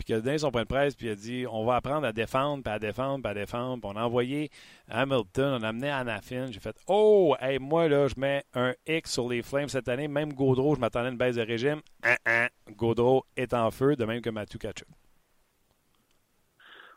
puis 0.04 0.14
a 0.14 0.20
donné 0.20 0.38
son 0.38 0.50
point 0.50 0.62
de 0.62 0.68
presse, 0.68 0.94
puis 0.94 1.06
il 1.06 1.10
a 1.10 1.14
dit 1.14 1.46
on 1.50 1.64
va 1.64 1.76
apprendre 1.76 2.06
à 2.06 2.12
défendre, 2.12 2.62
puis 2.62 2.72
à 2.72 2.78
défendre, 2.78 3.22
puis 3.22 3.30
à 3.30 3.34
défendre. 3.34 3.80
Puis 3.80 3.90
on 3.94 3.98
a 3.98 4.04
envoyé 4.04 4.50
Hamilton, 4.88 5.58
on 5.60 5.62
a 5.62 5.68
amené 5.68 5.90
Anafin. 5.90 6.46
J'ai 6.50 6.60
fait 6.60 6.76
Oh, 6.86 7.34
hey, 7.40 7.58
moi, 7.58 7.88
là, 7.88 8.08
je 8.08 8.18
mets 8.18 8.44
un 8.54 8.72
X 8.86 9.12
sur 9.12 9.28
les 9.28 9.42
Flames 9.42 9.68
cette 9.68 9.88
année. 9.88 10.08
Même 10.08 10.32
Gaudreau, 10.32 10.74
je 10.74 10.80
m'attendais 10.80 11.08
à 11.08 11.10
une 11.10 11.18
baisse 11.18 11.36
de 11.36 11.42
régime. 11.42 11.80
Hein, 12.04 12.16
hein, 12.26 12.48
Gaudreau 12.76 13.24
est 13.36 13.54
en 13.54 13.70
feu, 13.70 13.96
de 13.96 14.04
même 14.04 14.20
que 14.20 14.30
Matthew 14.30 14.58
Kachuk. 14.58 14.88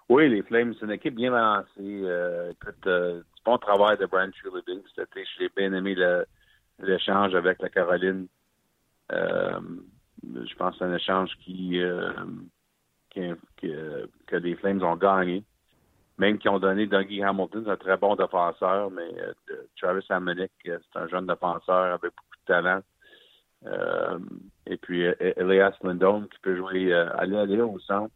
Oui, 0.09 0.29
les 0.29 0.43
Flames, 0.43 0.73
c'est 0.79 0.85
une 0.85 0.91
équipe 0.91 1.15
bien 1.15 1.31
balancée. 1.31 1.67
Euh, 1.79 2.51
écoute, 2.51 2.85
euh, 2.87 3.19
du 3.19 3.41
bon 3.45 3.57
travail 3.57 3.97
de 3.97 4.05
Brian 4.05 4.31
Shirley 4.33 4.61
cet 4.95 5.09
été. 5.09 5.25
J'ai 5.39 5.49
bien 5.55 5.73
aimé 5.73 5.95
l'échange 6.79 7.33
avec 7.35 7.61
la 7.61 7.69
Caroline. 7.69 8.27
Euh, 9.11 9.59
je 10.23 10.55
pense 10.55 10.73
que 10.73 10.79
c'est 10.79 10.85
un 10.85 10.95
échange 10.95 11.31
qui, 11.43 11.81
que, 13.13 14.07
que, 14.27 14.35
les 14.35 14.55
Flames 14.55 14.83
ont 14.83 14.95
gagné. 14.95 15.43
Même 16.17 16.37
qu'ils 16.37 16.51
ont 16.51 16.59
donné 16.59 16.85
Dougie 16.85 17.23
Hamilton, 17.23 17.65
un 17.67 17.75
très 17.75 17.97
bon 17.97 18.15
défenseur, 18.15 18.91
mais 18.91 19.09
euh, 19.19 19.33
Travis 19.81 20.05
Hamonic, 20.09 20.51
euh, 20.67 20.77
c'est 20.79 20.99
un 20.99 21.07
jeune 21.07 21.25
défenseur 21.25 21.93
avec 21.93 22.11
beaucoup 22.11 22.37
de 22.39 22.45
talent. 22.45 22.81
Euh, 23.65 24.19
et 24.67 24.77
puis 24.77 25.03
Elias 25.37 25.75
Lindholm 25.81 26.27
qui 26.27 26.37
peut 26.39 26.55
jouer 26.55 26.93
aller 26.93 27.37
aller 27.37 27.61
au 27.61 27.79
centre. 27.79 28.13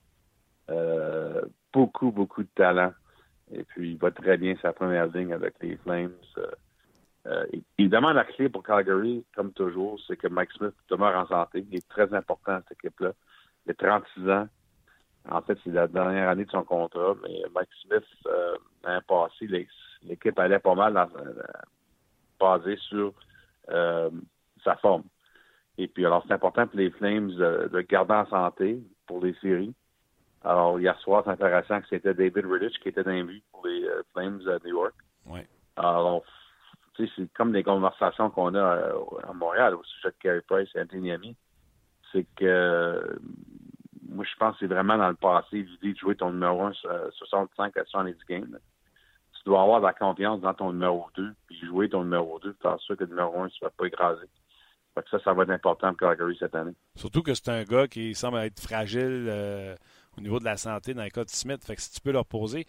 beaucoup, 1.74 2.12
beaucoup 2.12 2.44
de 2.44 2.50
talent. 2.54 2.94
Et 3.52 3.64
puis 3.64 3.92
il 3.92 3.98
va 3.98 4.12
très 4.12 4.38
bien 4.38 4.56
sa 4.62 4.74
première 4.74 5.08
ligne 5.08 5.34
avec 5.34 5.56
les 5.62 5.78
Flames. 5.78 6.12
évidemment, 7.80 8.12
la 8.12 8.26
clé 8.26 8.50
pour 8.50 8.62
Calgary, 8.62 9.26
comme 9.36 9.54
toujours, 9.54 10.00
c'est 10.06 10.18
que 10.18 10.28
Mike 10.28 10.52
Smith 10.52 10.76
demeure 10.90 11.18
en 11.18 11.28
santé. 11.28 11.66
Il 11.70 11.78
est 11.78 11.88
très 11.88 12.14
important, 12.14 12.60
cette 12.68 12.78
équipe-là. 12.78 13.14
Il 13.66 13.72
a 13.72 13.74
36 13.74 14.30
ans. 14.30 14.48
En 15.30 15.42
fait, 15.42 15.58
c'est 15.64 15.72
la 15.72 15.88
dernière 15.88 16.30
année 16.30 16.46
de 16.46 16.52
son 16.52 16.64
contrat, 16.64 17.16
mais 17.24 17.42
Mike 17.54 17.70
Smith, 17.84 18.04
euh, 18.26 18.56
passé, 19.08 19.68
l'équipe 20.04 20.40
allait 20.40 20.60
pas 20.60 20.76
mal 20.76 20.94
dans, 20.94 21.10
euh, 21.20 21.44
basée 22.40 22.78
sur 22.78 23.14
euh, 23.70 24.10
sa 24.64 24.76
forme. 24.78 25.04
Et 25.78 25.88
puis, 25.88 26.06
alors, 26.06 26.24
c'est 26.28 26.34
important 26.34 26.66
pour 26.68 26.80
les 26.80 26.90
Flames 26.92 27.32
de, 27.32 27.70
de, 27.72 27.82
garder 27.82 28.14
en 28.14 28.26
santé 28.28 28.80
pour 29.06 29.24
les 29.24 29.34
séries. 29.42 29.74
Alors, 30.44 30.80
hier 30.80 30.98
soir, 31.00 31.24
c'est 31.26 31.32
intéressant 31.32 31.82
que 31.82 31.88
c'était 31.90 32.14
David 32.14 32.46
Riddich 32.46 32.80
qui 32.80 32.90
était 32.90 33.04
d'invité 33.04 33.44
pour 33.52 33.68
les 33.68 33.84
euh, 33.84 34.02
Flames 34.14 34.40
de 34.40 34.60
New 34.66 34.78
York. 34.78 34.96
Oui. 35.26 35.42
Alors, 35.76 36.24
tu 36.94 37.06
sais, 37.06 37.14
c'est 37.16 37.34
comme 37.34 37.52
des 37.52 37.64
conversations 37.64 38.30
qu'on 38.30 38.56
a 38.56 38.92
à, 39.28 39.34
Montréal 39.34 39.76
au 39.76 39.84
sujet 39.84 40.10
de 40.10 40.16
Carey 40.20 40.42
Price 40.48 40.70
et 40.76 40.82
Anthony 40.82 41.12
Ami. 41.12 41.36
C'est 42.12 42.26
que 42.36 43.20
moi, 44.18 44.26
je 44.26 44.36
pense 44.40 44.54
que 44.54 44.60
c'est 44.62 44.74
vraiment 44.74 44.98
dans 44.98 45.10
le 45.10 45.16
passé, 45.16 45.62
l'idée 45.62 45.94
de 45.94 45.98
jouer 45.98 46.16
ton 46.16 46.32
numéro 46.32 46.64
1 46.64 46.74
65 47.14 47.78
à 47.78 47.86
70 47.86 48.16
games. 48.28 48.58
Tu 49.34 49.44
dois 49.46 49.62
avoir 49.62 49.80
de 49.80 49.86
la 49.86 49.94
confiance 49.94 50.42
dans 50.42 50.56
ton 50.56 50.74
numéro 50.74 51.08
2, 51.16 51.36
puis 51.46 51.60
jouer 51.68 51.88
ton 51.88 52.04
numéro 52.04 52.40
2, 52.40 52.56
faire 52.60 52.80
sûr 52.80 52.98
que 52.98 53.04
le 53.04 53.12
numéro 53.12 53.40
1 53.42 53.46
ne 53.46 53.50
soit 53.50 53.70
pas 53.70 53.86
écrasé. 53.86 54.26
ça, 55.12 55.20
ça 55.20 55.34
va 55.34 55.44
être 55.44 55.52
important 55.52 55.90
pour 55.90 56.00
Calgary 56.00 56.36
cette 56.40 56.56
année. 56.56 56.74
Surtout 56.96 57.22
que 57.22 57.36
c'est 57.36 57.50
un 57.50 57.64
gars 57.64 57.88
qui 57.88 58.16
semble 58.16 58.40
être 58.40 58.60
fragile 58.60 59.28
euh, 59.30 59.76
au 60.18 60.22
niveau 60.22 60.40
de 60.40 60.46
la 60.46 60.58
santé 60.58 60.94
dans 60.94 61.04
le 61.04 61.10
cas 61.10 61.24
de 61.24 61.30
Smith. 61.30 61.64
Fait 61.64 61.76
que 61.76 61.82
si 61.82 61.92
tu 61.92 62.02
peux 62.02 62.12
leur 62.12 62.26
poser. 62.26 62.66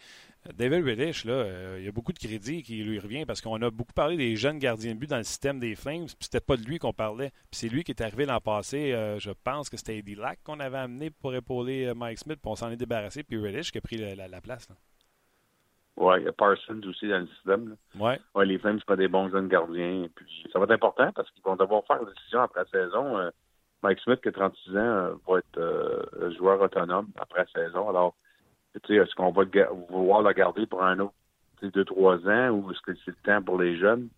David 0.57 0.85
Reddish, 0.85 1.25
là, 1.25 1.33
euh, 1.33 1.75
il 1.79 1.85
y 1.85 1.87
a 1.89 1.91
beaucoup 1.91 2.13
de 2.13 2.17
crédit 2.17 2.63
qui 2.63 2.81
lui 2.81 2.97
revient 2.97 3.25
parce 3.25 3.41
qu'on 3.41 3.61
a 3.61 3.69
beaucoup 3.69 3.93
parlé 3.93 4.15
des 4.15 4.37
jeunes 4.37 4.57
gardiens 4.57 4.93
de 4.93 4.99
but 4.99 5.09
dans 5.09 5.17
le 5.17 5.23
système 5.23 5.59
des 5.59 5.75
Flames, 5.75 6.05
puis 6.05 6.15
c'était 6.21 6.39
pas 6.39 6.55
de 6.55 6.63
lui 6.63 6.79
qu'on 6.79 6.93
parlait. 6.93 7.31
Puis 7.51 7.59
c'est 7.59 7.67
lui 7.67 7.83
qui 7.83 7.91
est 7.91 8.01
arrivé 8.01 8.25
l'an 8.25 8.39
passé, 8.39 8.93
euh, 8.93 9.19
je 9.19 9.31
pense 9.43 9.69
que 9.69 9.75
c'était 9.75 9.97
Eddie 9.97 10.15
Lack 10.15 10.39
qu'on 10.43 10.61
avait 10.61 10.77
amené 10.77 11.09
pour 11.09 11.35
épauler 11.35 11.87
euh, 11.87 11.93
Mike 11.93 12.19
Smith, 12.19 12.39
puis 12.41 12.49
on 12.49 12.55
s'en 12.55 12.71
est 12.71 12.77
débarrassé, 12.77 13.23
puis 13.23 13.37
Reddish 13.37 13.71
qui 13.71 13.79
a 13.79 13.81
pris 13.81 13.97
la, 13.97 14.41
place. 14.41 14.69
Oui, 15.97 16.15
il 16.19 16.23
y 16.23 16.27
a 16.29 16.31
Parsons 16.31 16.81
aussi 16.87 17.09
dans 17.09 17.19
le 17.19 17.27
système. 17.27 17.75
Oui. 17.99 18.13
Ouais, 18.33 18.45
les 18.45 18.57
Flames, 18.59 18.79
sont 18.79 18.85
pas 18.85 18.95
des 18.95 19.09
bons 19.09 19.29
jeunes 19.29 19.49
gardiens. 19.49 20.07
Puis 20.15 20.47
ça 20.53 20.59
va 20.59 20.63
être 20.63 20.71
important 20.71 21.11
parce 21.13 21.29
qu'ils 21.31 21.43
vont 21.43 21.57
devoir 21.57 21.83
faire 21.85 22.01
une 22.01 22.13
décision 22.13 22.39
après 22.39 22.61
la 22.61 22.85
saison. 22.85 23.29
Mike 23.83 23.99
Smith, 24.01 24.21
qui 24.21 24.29
a 24.29 24.31
36 24.31 24.77
ans, 24.77 25.09
va 25.27 25.39
être 25.39 26.31
joueur 26.37 26.61
autonome 26.61 27.07
après 27.17 27.45
saison. 27.53 27.89
Alors, 27.89 28.15
est-ce 28.75 29.15
qu'on 29.15 29.31
va 29.31 29.43
vouloir 29.89 30.21
le 30.21 30.33
garder 30.33 30.65
pour 30.65 30.83
un 30.83 30.99
autre 30.99 31.13
deux, 31.67 31.85
trois 31.85 32.17
ans 32.27 32.49
ou 32.49 32.71
est-ce 32.71 32.81
que 32.81 32.93
c'est 33.03 33.11
le 33.11 33.17
temps 33.23 33.41
pour 33.41 33.59
les 33.59 33.77
jeunes? 33.77 34.09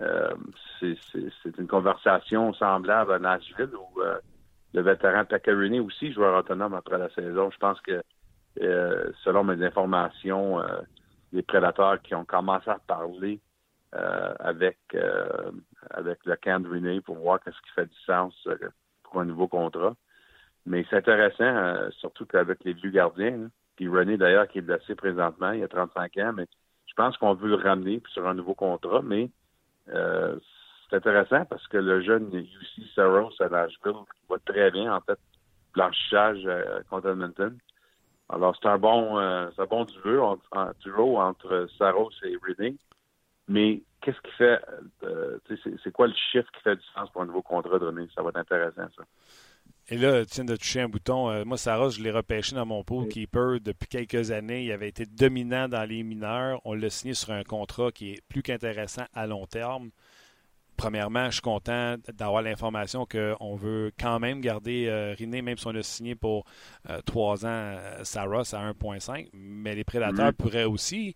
Euh, 0.00 0.34
c'est 0.80 1.58
une 1.58 1.66
conversation 1.66 2.52
semblable 2.54 3.12
à 3.12 3.18
Nashville 3.18 3.70
où 3.74 4.00
euh, 4.00 4.18
le 4.74 4.82
vétéran 4.82 5.24
Takaruni 5.24 5.80
aussi 5.80 6.12
joueur 6.12 6.38
autonome 6.38 6.74
après 6.74 6.98
la 6.98 7.08
saison. 7.10 7.50
Je 7.50 7.58
pense 7.58 7.80
que 7.80 8.02
euh, 8.60 9.10
selon 9.24 9.44
mes 9.44 9.64
informations, 9.64 10.60
les 11.32 11.42
prédateurs 11.42 12.02
qui 12.02 12.14
ont 12.14 12.24
commencé 12.24 12.68
à 12.68 12.78
parler 12.78 13.40
avec 13.92 14.78
avec 15.90 16.18
le 16.24 16.36
camp 16.36 16.60
de 16.60 17.00
pour 17.00 17.16
voir 17.16 17.40
qu'est-ce 17.40 17.60
qui 17.62 17.72
fait 17.74 17.86
du 17.86 18.00
sens 18.04 18.48
pour 19.04 19.20
un 19.20 19.24
nouveau 19.24 19.48
contrat. 19.48 19.94
Mais 20.66 20.84
c'est 20.90 20.96
intéressant, 20.96 21.90
surtout 21.92 22.26
qu'avec 22.26 22.64
les 22.64 22.72
vieux 22.72 22.90
gardiens. 22.90 23.44
Hein. 23.44 23.50
Puis 23.76 23.88
René, 23.88 24.16
d'ailleurs, 24.16 24.48
qui 24.48 24.58
est 24.58 24.62
blessé 24.62 24.94
présentement, 24.94 25.52
il 25.52 25.62
a 25.62 25.68
35 25.68 26.16
ans, 26.18 26.32
mais 26.34 26.46
je 26.86 26.94
pense 26.94 27.16
qu'on 27.18 27.34
veut 27.34 27.48
le 27.48 27.56
ramener 27.56 28.02
sur 28.12 28.26
un 28.26 28.34
nouveau 28.34 28.54
contrat, 28.54 29.02
mais 29.02 29.30
euh, 29.90 30.36
c'est 30.88 30.96
intéressant 30.96 31.44
parce 31.44 31.66
que 31.68 31.76
le 31.76 32.00
jeune 32.00 32.34
UC 32.34 32.86
Saros 32.94 33.30
à 33.40 33.48
Nashville 33.48 33.92
va 34.28 34.38
très 34.44 34.70
bien, 34.70 34.94
en 34.94 35.00
fait, 35.02 35.18
blanchissage 35.74 36.42
euh, 36.46 36.80
contre 36.88 37.10
Edmonton. 37.10 37.56
Alors, 38.30 38.56
c'est 38.60 38.68
un 38.68 38.78
bon 38.78 39.18
euh, 39.18 39.48
c'est 39.54 39.62
un 39.62 39.66
bon 39.66 39.84
duo 39.84 40.22
entre, 40.22 40.48
entre 40.56 41.68
Saros 41.78 42.10
et 42.24 42.36
René. 42.36 42.76
Mais 43.48 43.82
qu'est-ce 44.00 44.20
qui 44.20 44.36
fait, 44.36 44.60
euh, 45.04 45.38
c'est 45.82 45.92
quoi 45.92 46.06
le 46.08 46.14
chiffre 46.32 46.50
qui 46.52 46.62
fait 46.62 46.76
du 46.76 46.86
sens 46.94 47.10
pour 47.10 47.22
un 47.22 47.26
nouveau 47.26 47.42
contrat 47.42 47.78
de 47.78 47.86
René? 47.86 48.06
Ça 48.14 48.22
va 48.22 48.30
être 48.30 48.38
intéressant, 48.38 48.88
ça. 48.96 49.04
Et 49.88 49.96
là, 49.96 50.24
tu 50.24 50.34
viens 50.34 50.44
de 50.44 50.56
toucher 50.56 50.80
un 50.80 50.88
bouton. 50.88 51.30
Euh, 51.30 51.44
moi, 51.44 51.56
Sarah, 51.56 51.90
je 51.90 52.02
l'ai 52.02 52.10
repêché 52.10 52.56
dans 52.56 52.66
mon 52.66 52.82
pool 52.82 53.06
keeper 53.06 53.60
depuis 53.60 53.86
quelques 53.86 54.32
années. 54.32 54.64
Il 54.64 54.72
avait 54.72 54.88
été 54.88 55.06
dominant 55.06 55.68
dans 55.68 55.88
les 55.88 56.02
mineurs. 56.02 56.60
On 56.64 56.74
l'a 56.74 56.90
signé 56.90 57.14
sur 57.14 57.30
un 57.30 57.44
contrat 57.44 57.92
qui 57.92 58.12
est 58.12 58.22
plus 58.28 58.42
qu'intéressant 58.42 59.04
à 59.14 59.28
long 59.28 59.46
terme. 59.46 59.90
Premièrement, 60.76 61.26
je 61.26 61.34
suis 61.34 61.40
content 61.40 61.96
d'avoir 62.12 62.42
l'information 62.42 63.06
qu'on 63.06 63.54
veut 63.54 63.92
quand 63.98 64.18
même 64.18 64.40
garder 64.40 64.88
euh, 64.88 65.14
Riné, 65.16 65.40
même 65.40 65.56
si 65.56 65.66
on 65.68 65.74
a 65.74 65.82
signé 65.82 66.16
pour 66.16 66.44
euh, 66.90 67.00
trois 67.06 67.46
ans 67.46 67.78
Saros 68.02 68.54
à 68.54 68.72
1,5. 68.72 69.28
Mais 69.34 69.76
les 69.76 69.84
prédateurs 69.84 70.34
pourraient 70.34 70.64
aussi 70.64 71.14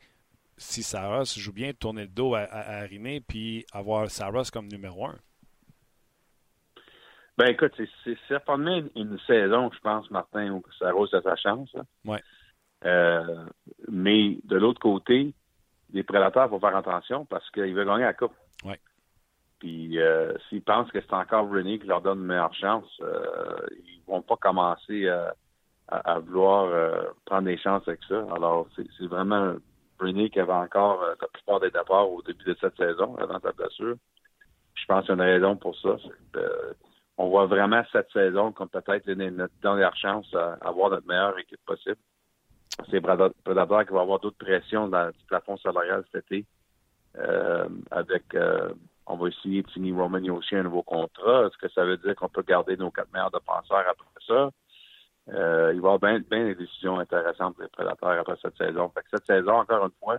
si 0.60 0.82
Saros 0.82 1.24
joue 1.24 1.52
bien, 1.52 1.72
tourner 1.72 2.02
le 2.02 2.08
dos 2.08 2.34
à, 2.34 2.40
à, 2.42 2.86
puis 3.26 3.64
avoir 3.72 4.10
Saros 4.10 4.50
comme 4.52 4.68
numéro 4.68 5.06
un? 5.06 5.16
Ben 7.38 7.48
écoute, 7.48 7.72
c'est 8.04 8.18
certainement 8.28 8.82
une, 8.94 9.18
saison, 9.26 9.70
je 9.72 9.80
pense, 9.80 10.10
Martin, 10.10 10.50
où 10.52 10.62
Saros 10.78 11.14
a 11.14 11.22
sa 11.22 11.36
chance. 11.36 11.74
Ouais. 12.04 12.20
Euh, 12.84 13.46
mais 13.88 14.38
de 14.44 14.56
l'autre 14.56 14.80
côté, 14.80 15.32
les 15.92 16.02
prédateurs, 16.02 16.50
faut 16.50 16.60
faire 16.60 16.76
attention 16.76 17.24
parce 17.24 17.48
qu'ils 17.50 17.74
veulent 17.74 17.86
gagner 17.86 18.04
la 18.04 18.12
coupe. 18.12 18.34
Ouais. 18.64 18.78
Puis 19.58 19.98
euh, 19.98 20.34
s'ils 20.48 20.62
pensent 20.62 20.90
que 20.90 21.00
c'est 21.00 21.14
encore 21.14 21.48
René 21.48 21.78
qui 21.78 21.86
leur 21.86 22.02
donne 22.02 22.20
une 22.20 22.26
meilleure 22.26 22.54
chance, 22.54 23.00
euh, 23.00 23.66
ils 23.86 24.02
vont 24.06 24.22
pas 24.22 24.36
commencer 24.36 25.08
à, 25.08 25.34
à, 25.88 26.18
vouloir 26.18 26.66
euh, 26.66 27.02
prendre 27.24 27.44
des 27.44 27.58
chances 27.58 27.86
avec 27.88 28.00
ça. 28.06 28.26
Alors, 28.34 28.68
c'est 28.76 29.06
vraiment 29.06 29.54
Qui 30.00 30.40
avait 30.40 30.52
encore 30.52 31.04
la 31.20 31.28
plupart 31.28 31.60
des 31.60 31.70
départs 31.70 32.10
au 32.10 32.22
début 32.22 32.44
de 32.44 32.56
cette 32.58 32.76
saison, 32.76 33.16
avant 33.16 33.38
sa 33.38 33.52
blessure. 33.52 33.96
Je 34.74 34.86
pense 34.86 35.04
qu'il 35.04 35.16
y 35.16 35.20
a 35.20 35.26
une 35.26 35.42
raison 35.42 35.56
pour 35.56 35.76
ça. 35.76 35.96
on 37.18 37.28
voit 37.28 37.44
vraiment 37.44 37.82
cette 37.92 38.10
saison 38.10 38.50
comme 38.50 38.70
peut-être 38.70 39.06
notre 39.12 39.52
dernière 39.62 39.94
chance 39.96 40.34
à 40.34 40.54
avoir 40.62 40.88
notre 40.88 41.06
meilleure 41.06 41.38
équipe 41.38 41.60
possible. 41.66 41.98
C'est 42.90 43.00
Predator 43.02 43.84
qui 43.84 43.92
va 43.92 44.00
avoir 44.00 44.20
d'autres 44.20 44.38
pressions 44.38 44.88
dans 44.88 45.06
le 45.06 45.12
plafond 45.26 45.58
salarial 45.58 46.02
cet 46.12 46.24
été. 46.32 46.46
Euh, 47.18 47.68
avec 47.90 48.34
euh, 48.34 48.72
on 49.06 49.16
va 49.16 49.28
essayer 49.28 49.62
de 49.62 49.70
signer 49.70 49.92
Roman 49.92 50.18
Yoshi 50.18 50.56
un 50.56 50.62
nouveau 50.62 50.82
contrat. 50.82 51.46
Est-ce 51.46 51.58
que 51.58 51.68
ça 51.68 51.84
veut 51.84 51.96
dire 51.96 52.14
qu'on 52.14 52.28
peut 52.28 52.44
garder 52.46 52.76
nos 52.76 52.90
quatre 52.90 53.12
meilleurs 53.12 53.32
défenseurs 53.32 53.84
après 53.88 54.06
ça? 54.26 54.50
Euh, 55.32 55.72
il 55.74 55.80
va 55.80 55.90
y 55.90 55.94
avoir 55.94 55.98
bien, 55.98 56.20
des 56.30 56.54
décisions 56.54 56.98
intéressantes 56.98 57.54
pour 57.54 57.62
les 57.62 57.68
prédateurs 57.68 58.20
après 58.20 58.36
cette 58.42 58.56
saison. 58.56 58.90
Fait 58.94 59.02
que 59.02 59.08
cette 59.10 59.26
saison, 59.26 59.52
encore 59.52 59.84
une 59.84 59.92
fois, 60.00 60.18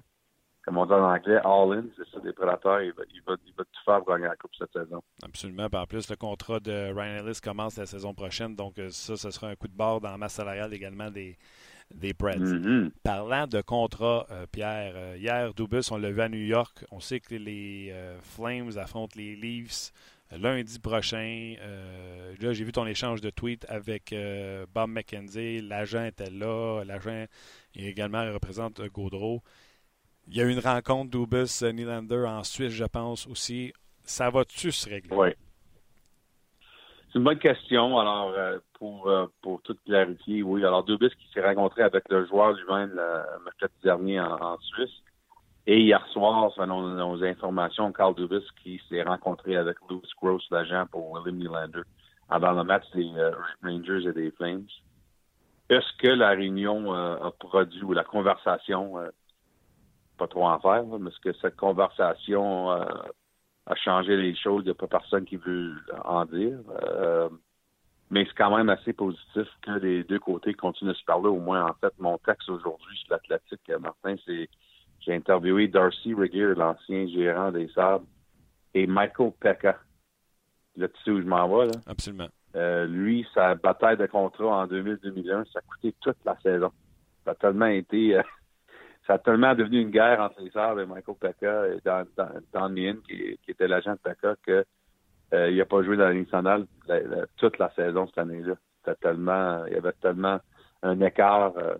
comme 0.64 0.78
on 0.78 0.86
dit 0.86 0.94
en 0.94 1.04
anglais, 1.04 1.40
all-in, 1.44 1.84
c'est 1.98 2.08
ça, 2.10 2.20
des 2.20 2.34
prédateurs, 2.34 2.82
il 2.82 2.94
va, 2.94 3.04
il, 3.14 3.22
va, 3.24 3.36
il 3.46 3.54
va, 3.54 3.64
tout 3.64 3.84
faire 3.84 3.98
pour 4.04 4.14
gagner 4.14 4.28
la 4.28 4.36
Coupe 4.36 4.52
cette 4.58 4.72
saison. 4.72 5.02
Absolument. 5.24 5.68
en 5.74 5.86
plus, 5.86 6.10
le 6.10 6.16
contrat 6.16 6.60
de 6.60 6.94
Ryan 6.94 7.26
Ellis 7.26 7.40
commence 7.44 7.78
la 7.78 7.86
saison 7.86 8.14
prochaine, 8.14 8.56
donc 8.56 8.76
ça, 8.90 9.18
ce 9.18 9.32
sera 9.32 9.48
un 9.48 9.56
coup 9.56 9.68
de 9.68 9.76
barre 9.76 10.00
dans 10.00 10.12
la 10.12 10.18
masse 10.18 10.34
salariale 10.34 10.74
également 10.74 11.10
des, 11.10 11.38
des 11.96 12.14
Preds. 12.14 12.38
Mm-hmm. 12.38 12.92
Parlant 13.04 13.48
de 13.48 13.62
contrat, 13.62 14.26
euh, 14.32 14.46
Pierre, 14.52 14.94
euh, 14.96 15.18
hier, 15.18 15.54
Dubus, 15.54 15.92
on 15.92 15.98
l'a 15.98 16.12
vu 16.12 16.22
à 16.22 16.30
New 16.30 16.38
York. 16.38 16.86
On 16.92 17.00
sait 17.00 17.20
que 17.20 17.36
les 17.36 17.90
euh, 17.92 18.18
Flames 18.22 18.72
affrontent 18.78 19.14
les 19.16 19.36
Leafs 19.36 19.92
lundi 20.38 20.80
prochain. 20.80 21.56
là, 22.40 22.54
j'ai 22.54 22.64
vu 22.64 22.72
ton 22.72 22.86
échange 22.86 23.22
de 23.22 23.30
tweets 23.30 23.66
avec 23.70 24.16
Bob 24.74 24.90
McKenzie. 24.90 25.62
L'agent 25.62 26.06
était 26.06 26.30
là. 26.30 26.84
L'agent 26.86 27.26
également 27.76 28.24
représente 28.32 28.82
Gaudreau. 28.82 29.42
Il 30.28 30.38
y 30.38 30.42
a 30.42 30.46
eu 30.46 30.52
une 30.52 30.60
rencontre 30.60 31.12
Dubus-Nylander 31.12 32.26
en 32.28 32.44
Suisse, 32.44 32.74
je 32.74 32.86
pense 32.86 33.28
aussi. 33.28 33.74
Ça 34.04 34.30
va-tu 34.30 34.72
se 34.72 34.90
régler? 34.90 35.16
Oui. 35.16 35.30
C'est 37.12 37.20
une 37.20 37.26
bonne 37.26 37.40
question. 37.40 38.00
Alors, 38.00 38.30
euh, 38.30 38.60
pour, 38.74 39.10
euh, 39.10 39.28
pour 39.42 39.62
tout 39.64 39.76
clarifier, 39.86 40.44
oui. 40.44 40.64
Alors, 40.64 40.84
Dubis 40.84 41.10
qui 41.10 41.28
s'est 41.34 41.42
rencontré 41.42 41.82
avec 41.82 42.04
le 42.10 42.26
joueur 42.26 42.54
lui-même 42.54 42.92
le 42.94 43.44
mercredi 43.44 43.74
dernier 43.84 44.22
en, 44.22 44.58
Suisse. 44.60 45.04
Et 45.68 45.80
hier 45.82 46.06
soir, 46.08 46.52
selon 46.56 46.82
nos 46.82 47.24
informations, 47.24 47.92
Carl 47.92 48.16
Dubis 48.16 48.46
qui 48.64 48.82
s'est 48.90 49.04
rencontré 49.04 49.56
avec 49.56 49.78
Louis 49.90 50.02
Gross, 50.22 50.46
l'agent 50.50 50.86
pour 50.92 51.12
William 51.12 51.38
Nylander, 51.38 51.84
avant 52.30 52.54
le 52.54 52.64
match 52.64 52.84
des 52.94 53.12
euh, 53.16 53.32
Rangers 53.64 54.08
et 54.10 54.14
des 54.14 54.32
Flames. 54.32 54.66
Est-ce 55.70 55.98
que 56.00 56.08
la 56.08 56.30
réunion 56.30 56.92
a 56.92 57.32
produit 57.40 57.82
ou 57.84 57.94
la 57.94 58.04
conversation, 58.04 58.96
pas 60.18 60.28
trop 60.28 60.46
en 60.46 60.60
faire, 60.60 60.84
mais 60.84 61.10
est-ce 61.10 61.20
que 61.22 61.32
cette 61.40 61.56
conversation 61.56 62.72
à 63.66 63.76
changer 63.76 64.18
les 64.18 64.36
choses? 64.36 64.64
Il 64.64 64.66
n'y 64.66 64.72
a 64.72 64.76
pas 64.76 64.88
personne 64.88 65.26
qui 65.26 65.38
veut 65.38 65.76
en 66.04 66.26
dire. 66.26 66.60
Euh, 66.84 67.30
mais 68.10 68.26
c'est 68.26 68.36
quand 68.36 68.56
même 68.56 68.70
assez 68.70 68.94
positif 68.94 69.48
que 69.62 69.72
les 69.80 70.04
deux 70.04 70.20
côtés 70.20 70.54
continuent 70.54 70.90
de 70.90 70.96
se 70.96 71.06
parler. 71.06 71.30
Au 71.30 71.40
moins, 71.40 71.66
en 71.66 71.74
fait, 71.76 71.94
mon 71.98 72.18
texte 72.18 72.50
aujourd'hui 72.50 72.98
sur 72.98 73.12
l'Atlantique, 73.12 73.70
euh, 73.70 73.80
Martin, 73.80 74.16
c'est 74.26 74.50
j'ai 75.02 75.16
interviewé 75.16 75.68
Darcy 75.68 76.14
Regier, 76.14 76.54
l'ancien 76.56 77.08
gérant 77.08 77.52
des 77.52 77.68
Sables, 77.70 78.06
et 78.74 78.88
Michael 78.88 79.32
Pekka. 79.40 79.80
Là, 80.78 80.88
tu 80.88 81.04
sais 81.04 81.12
où 81.12 81.22
je 81.22 81.28
m'en 81.28 81.48
vais, 81.50 81.66
là? 81.66 81.72
Absolument. 81.88 82.30
Euh, 82.56 82.86
lui, 82.86 83.26
sa 83.34 83.56
bataille 83.56 83.98
de 83.98 84.06
contrat 84.06 84.64
en 84.64 84.68
2000-2001, 84.68 85.52
ça 85.52 85.60
a 85.60 85.62
coûté 85.62 85.96
toute 86.02 86.18
la 86.26 86.38
saison. 86.42 86.72
Ça 87.26 87.32
a 87.32 87.36
tellement 87.36 87.68
été 87.68 88.20
ça 89.08 89.14
a 89.14 89.20
tellement 89.20 89.56
devenu 89.56 89.82
une 89.82 89.90
guerre 89.90 90.22
entre 90.22 90.42
les 90.42 90.52
sœurs 90.52 90.76
de 90.76 90.86
Michael 90.86 91.16
Pekka 91.16 91.68
et 91.68 91.80
Don, 91.84 92.06
Don, 92.54 92.76
qui, 93.08 93.38
était 93.48 93.68
l'agent 93.68 93.94
de 93.94 93.98
Pekka, 93.98 94.36
qu'il 94.44 94.64
euh, 95.34 95.56
n'a 95.56 95.66
pas 95.66 95.84
joué 95.84 95.98
dans 95.98 96.06
la 96.06 96.14
Ligue 96.14 96.32
nationale 96.32 96.66
toute 97.38 97.58
la 97.58 97.72
saison 97.72 98.08
cette 98.08 98.20
année-là. 98.20 98.96
tellement, 99.02 99.66
il 99.66 99.74
y 99.74 99.78
avait 99.78 99.94
tellement 100.02 100.40
un 100.84 101.00
écart 101.02 101.54
euh, 101.58 101.76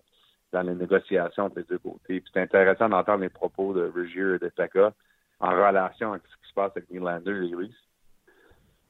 dans 0.52 0.62
les 0.62 0.76
négociations 0.76 1.52
les 1.56 1.64
deux 1.64 1.80
côtés. 1.80 2.24
c'est 2.34 2.42
intéressant 2.42 2.90
d'entendre 2.90 3.22
les 3.22 3.30
propos 3.30 3.74
de 3.74 3.92
Rogier 3.94 4.36
et 4.36 4.40
de 4.40 4.50
Pekka 4.50 4.94
en 5.40 5.50
relation 5.52 6.12
avec 6.12 6.24
ce 6.24 6.36
qui 6.42 6.50
se 6.50 6.54
passe 6.54 6.72
avec 6.76 6.90
Nylander 6.90 7.32
et 7.32 7.48
Lewis. 7.50 7.76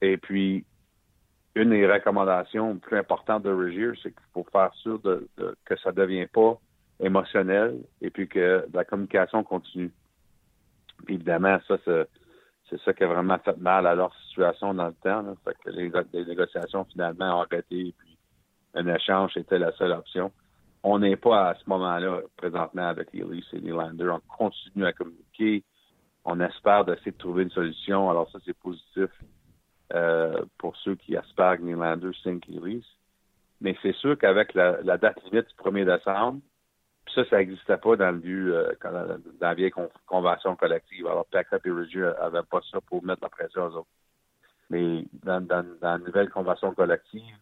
Et 0.01 0.17
puis, 0.17 0.65
une 1.55 1.69
des 1.69 1.87
recommandations 1.87 2.77
plus 2.77 2.97
importantes 2.97 3.43
de 3.43 3.51
Rogier, 3.51 3.91
c'est 4.01 4.11
qu'il 4.11 4.27
faut 4.33 4.45
faire 4.51 4.73
sûr 4.75 4.99
de, 4.99 5.27
que 5.65 5.75
ça 5.77 5.91
ne 5.91 5.95
devient 5.95 6.27
pas 6.27 6.59
émotionnel 6.99 7.79
et 8.01 8.09
puis 8.09 8.27
que 8.27 8.65
la 8.73 8.85
communication 8.85 9.43
continue. 9.43 9.91
évidemment, 11.07 11.59
ça, 11.67 11.77
c'est 11.85 12.81
ça 12.83 12.93
qui 12.93 13.03
a 13.03 13.07
vraiment 13.07 13.37
fait 13.39 13.57
mal 13.57 13.85
à 13.85 13.95
leur 13.95 14.15
situation 14.27 14.73
dans 14.73 14.87
le 14.87 14.93
temps. 14.93 15.35
Fait 15.43 15.55
que 15.63 15.69
les, 15.71 16.25
négociations 16.25 16.85
finalement 16.85 17.39
ont 17.39 17.41
arrêté 17.41 17.87
et 17.87 17.95
puis 17.97 18.17
un 18.73 18.87
échange 18.87 19.35
était 19.35 19.59
la 19.59 19.71
seule 19.73 19.91
option. 19.91 20.31
On 20.83 20.99
n'est 20.99 21.15
pas 21.15 21.49
à 21.49 21.55
ce 21.55 21.63
moment-là 21.67 22.21
présentement 22.37 22.87
avec 22.87 23.09
Elise 23.13 23.45
et 23.53 23.61
Nylander. 23.61 24.09
On 24.09 24.21
continue 24.37 24.85
à 24.85 24.93
communiquer. 24.93 25.63
On 26.25 26.39
espère 26.39 26.85
d'essayer 26.85 27.11
de 27.11 27.17
trouver 27.17 27.43
une 27.43 27.51
solution. 27.51 28.09
Alors 28.09 28.29
ça, 28.31 28.39
c'est 28.45 28.57
positif 28.57 29.09
euh, 29.93 30.43
pour 30.57 30.75
ceux 30.77 30.95
qui 30.95 31.15
espèrent 31.15 31.57
que 31.57 31.63
Nylander 31.63 32.11
signe 32.23 32.39
Elise. 32.49 32.85
Mais 33.59 33.77
c'est 33.83 33.95
sûr 33.95 34.17
qu'avec 34.17 34.55
la, 34.55 34.81
la, 34.81 34.97
date 34.97 35.23
limite 35.25 35.47
du 35.47 35.55
1er 35.69 35.85
décembre, 35.85 36.41
ça, 37.13 37.25
ça 37.25 37.37
n'existait 37.37 37.77
pas 37.77 37.95
dans 37.95 38.11
le 38.11 38.17
but, 38.17 38.51
euh, 38.51 38.73
dans, 38.83 39.19
la 39.39 39.53
vieille 39.53 39.73
convention 40.05 40.55
collective. 40.55 41.07
Alors, 41.07 41.25
Packard 41.25 41.59
et 41.65 41.71
Ridgey 41.71 41.99
n'avaient 41.99 42.43
pas 42.49 42.61
ça 42.71 42.79
pour 42.81 43.03
mettre 43.03 43.21
la 43.21 43.29
pression 43.29 43.65
aux 43.65 43.75
autres. 43.77 43.89
Mais 44.69 45.05
dans, 45.23 45.45
la 45.81 45.97
nouvelle 45.97 46.29
convention 46.29 46.73
collective, 46.73 47.35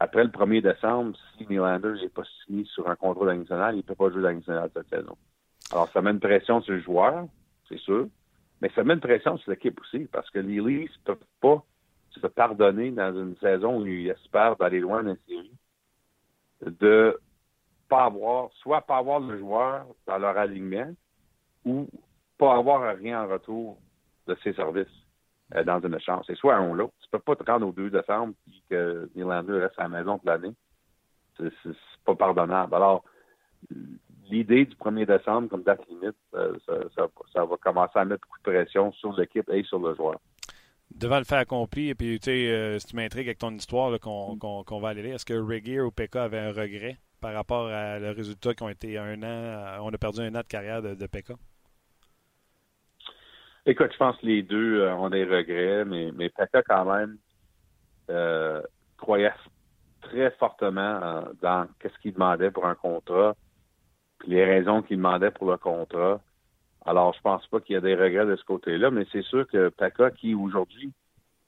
après 0.00 0.24
le 0.24 0.30
1er 0.30 0.62
décembre, 0.62 1.16
si 1.36 1.46
Nylander 1.46 1.92
n'est 2.00 2.08
pas 2.08 2.22
signé 2.44 2.64
sur 2.64 2.88
un 2.88 2.96
contrat 2.96 3.34
national, 3.34 3.74
il 3.74 3.78
ne 3.78 3.82
peut 3.82 3.94
pas 3.94 4.10
jouer 4.10 4.22
dans 4.22 4.32
nationale 4.32 4.70
cette 4.74 4.88
saison. 4.88 5.16
Alors, 5.70 5.88
ça 5.90 6.00
met 6.00 6.10
une 6.10 6.20
pression 6.20 6.62
sur 6.62 6.72
le 6.72 6.80
joueur, 6.80 7.26
c'est 7.68 7.78
sûr, 7.78 8.08
mais 8.62 8.70
ça 8.74 8.82
met 8.82 8.94
une 8.94 9.00
pression 9.00 9.36
sur 9.36 9.50
l'équipe 9.50 9.78
aussi, 9.78 10.08
parce 10.10 10.28
que 10.30 10.38
les 10.38 10.58
Leafs 10.60 10.90
ne 10.90 11.04
peuvent 11.04 11.26
pas 11.40 11.62
se 12.10 12.26
pardonner 12.26 12.90
dans 12.90 13.14
une 13.14 13.36
saison 13.36 13.80
où 13.80 13.86
ils 13.86 14.08
espèrent 14.08 14.56
d'aller 14.56 14.80
loin 14.80 15.02
dans 15.02 15.10
la 15.10 15.16
série 15.28 15.52
de 16.62 17.18
pas 17.88 18.04
avoir, 18.04 18.50
soit 18.54 18.80
pas 18.80 18.98
avoir 18.98 19.20
le 19.20 19.38
joueur 19.38 19.86
dans 20.06 20.18
leur 20.18 20.36
alignement 20.36 20.94
ou 21.64 21.88
pas 22.38 22.56
avoir 22.56 22.96
rien 22.96 23.22
en 23.22 23.28
retour 23.28 23.78
de 24.26 24.36
ses 24.42 24.52
services 24.54 24.86
euh, 25.54 25.64
dans 25.64 25.80
une 25.80 25.94
échange. 25.94 26.24
C'est 26.26 26.36
soit 26.36 26.56
un 26.56 26.68
ou 26.68 26.74
l'autre. 26.74 26.94
Tu 27.02 27.08
peux 27.10 27.18
pas 27.18 27.36
te 27.36 27.50
rendre 27.50 27.66
au 27.66 27.72
2 27.72 27.90
décembre 27.90 28.34
et 28.48 28.62
que 28.70 29.10
Nylander 29.16 29.58
reste 29.58 29.78
à 29.78 29.84
la 29.84 29.88
maison 29.88 30.18
toute 30.18 30.26
l'année. 30.26 30.54
C'est, 31.38 31.50
pas 32.04 32.14
pardonnable. 32.14 32.74
Alors, 32.74 33.04
l'idée 34.30 34.64
du 34.64 34.74
1er 34.76 35.06
décembre 35.06 35.48
comme 35.48 35.62
date 35.62 35.86
limite, 35.88 36.16
euh, 36.34 36.54
ça, 36.66 37.44
va 37.44 37.56
commencer 37.56 37.98
à 37.98 38.04
mettre 38.04 38.26
beaucoup 38.26 38.38
de 38.38 38.42
pression 38.42 38.92
sur 38.92 39.12
l'équipe 39.18 39.48
et 39.50 39.62
sur 39.64 39.78
le 39.78 39.94
joueur. 39.94 40.20
Devant 40.94 41.18
le 41.18 41.24
fait 41.24 41.36
accompli, 41.36 41.90
et 41.90 41.94
puis 41.94 42.18
tu 42.18 42.24
sais, 42.24 42.50
euh, 42.50 42.78
si 42.78 42.88
tu 42.88 42.96
m'intrigues 42.96 43.28
avec 43.28 43.38
ton 43.38 43.52
histoire 43.52 43.98
qu'on, 44.00 44.80
va 44.80 44.88
aller 44.88 45.02
là, 45.02 45.14
est-ce 45.14 45.24
que 45.24 45.34
Regier 45.34 45.80
ou 45.80 45.90
Pekka 45.90 46.24
avait 46.24 46.38
un 46.38 46.52
regret 46.52 46.98
par 47.20 47.32
rapport 47.34 47.66
à 47.66 47.98
le 47.98 48.10
résultat 48.10 48.54
qui 48.54 48.62
ont 48.62 48.68
été 48.68 48.98
un 48.98 49.22
an. 49.22 49.78
On 49.82 49.90
a 49.92 49.98
perdu 49.98 50.20
un 50.20 50.34
an 50.34 50.40
de 50.40 50.46
carrière 50.46 50.82
de, 50.82 50.94
de 50.94 51.06
Pekka? 51.06 51.34
Écoute, 53.66 53.92
je 53.92 53.98
pense 53.98 54.16
que 54.16 54.26
les 54.26 54.42
deux 54.42 54.80
euh, 54.80 54.94
ont 54.94 55.10
des 55.10 55.24
regrets, 55.24 55.84
mais, 55.84 56.10
mais 56.14 56.30
quand 56.66 56.84
même, 56.84 57.18
euh, 58.10 58.62
croyait 58.96 59.32
très 60.00 60.30
fortement 60.32 61.00
euh, 61.02 61.22
dans 61.42 61.66
qu'est-ce 61.78 61.98
qu'il 61.98 62.14
demandait 62.14 62.50
pour 62.50 62.66
un 62.66 62.74
contrat, 62.74 63.34
puis 64.18 64.30
les 64.30 64.44
raisons 64.44 64.82
qu'il 64.82 64.96
demandait 64.96 65.30
pour 65.30 65.50
le 65.50 65.56
contrat. 65.56 66.20
Alors, 66.86 67.12
je 67.14 67.20
pense 67.20 67.46
pas 67.48 67.60
qu'il 67.60 67.74
y 67.74 67.76
a 67.76 67.80
des 67.82 67.94
regrets 67.94 68.26
de 68.26 68.36
ce 68.36 68.44
côté-là, 68.44 68.90
mais 68.90 69.06
c'est 69.12 69.22
sûr 69.22 69.46
que 69.46 69.68
Pekka, 69.68 70.10
qui 70.10 70.34
aujourd'hui 70.34 70.92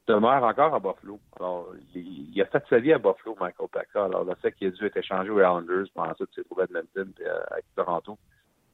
demeure 0.07 0.43
encore 0.43 0.75
à 0.75 0.81
Buffalo. 0.81 1.19
Alors, 1.39 1.73
il, 1.95 2.41
a 2.41 2.45
fait 2.47 2.63
sa 2.69 2.79
vie 2.79 2.93
à 2.93 2.99
Buffalo, 2.99 3.37
Michael 3.41 3.69
Pekka. 3.69 4.05
Alors, 4.05 4.25
le 4.25 4.35
fait 4.37 4.53
qu'il 4.53 4.69
a 4.69 4.71
dû 4.71 4.85
être 4.85 4.97
échangé 4.97 5.31
aux 5.31 5.39
Islanders, 5.39 5.87
puis 5.95 6.11
ensuite 6.11 6.35
s'est 6.35 6.45
trouvé 6.45 6.63
à 6.63 6.65
Edmonton 6.67 7.13
euh, 7.21 7.41
avec 7.51 7.65
Toronto, 7.75 8.19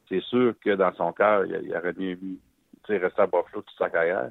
c'est 0.08 0.22
sûr 0.22 0.54
que 0.58 0.74
dans 0.74 0.92
son 0.94 1.12
cœur, 1.12 1.44
il, 1.44 1.76
aurait 1.76 1.94
mieux 1.96 2.16
mis, 2.20 2.40
rester 2.96 3.22
à 3.22 3.26
Buffalo 3.26 3.62
toute 3.62 3.78
sa 3.78 3.90
carrière. 3.90 4.30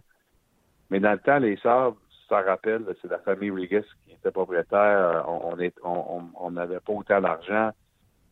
Mais 0.89 0.99
dans 0.99 1.11
le 1.11 1.19
temps, 1.19 1.37
les 1.37 1.57
Sabres, 1.57 1.97
ça 2.27 2.41
rappelle, 2.41 2.83
c'est 3.01 3.09
la 3.09 3.19
famille 3.19 3.51
Rigas 3.51 3.83
qui 4.05 4.13
était 4.13 4.31
propriétaire. 4.31 5.25
On 5.27 5.55
n'avait 5.55 5.73
on, 5.83 6.29
on, 6.35 6.51
pas 6.53 6.93
autant 6.93 7.21
d'argent. 7.21 7.71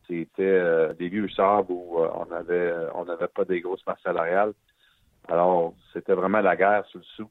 C'était 0.06 0.42
euh, 0.42 0.92
des 0.94 1.08
vieux 1.08 1.28
sabres 1.30 1.70
où 1.70 2.00
euh, 2.00 2.08
on 2.14 2.30
avait 2.32 2.72
on 2.94 3.04
n'avait 3.04 3.28
pas 3.28 3.44
des 3.44 3.60
grosses 3.60 3.84
masses 3.86 4.02
salariales. 4.02 4.52
Alors, 5.28 5.74
c'était 5.92 6.12
vraiment 6.12 6.40
la 6.40 6.56
guerre 6.56 6.86
sur 6.86 7.00
le 7.00 7.04
sou. 7.16 7.30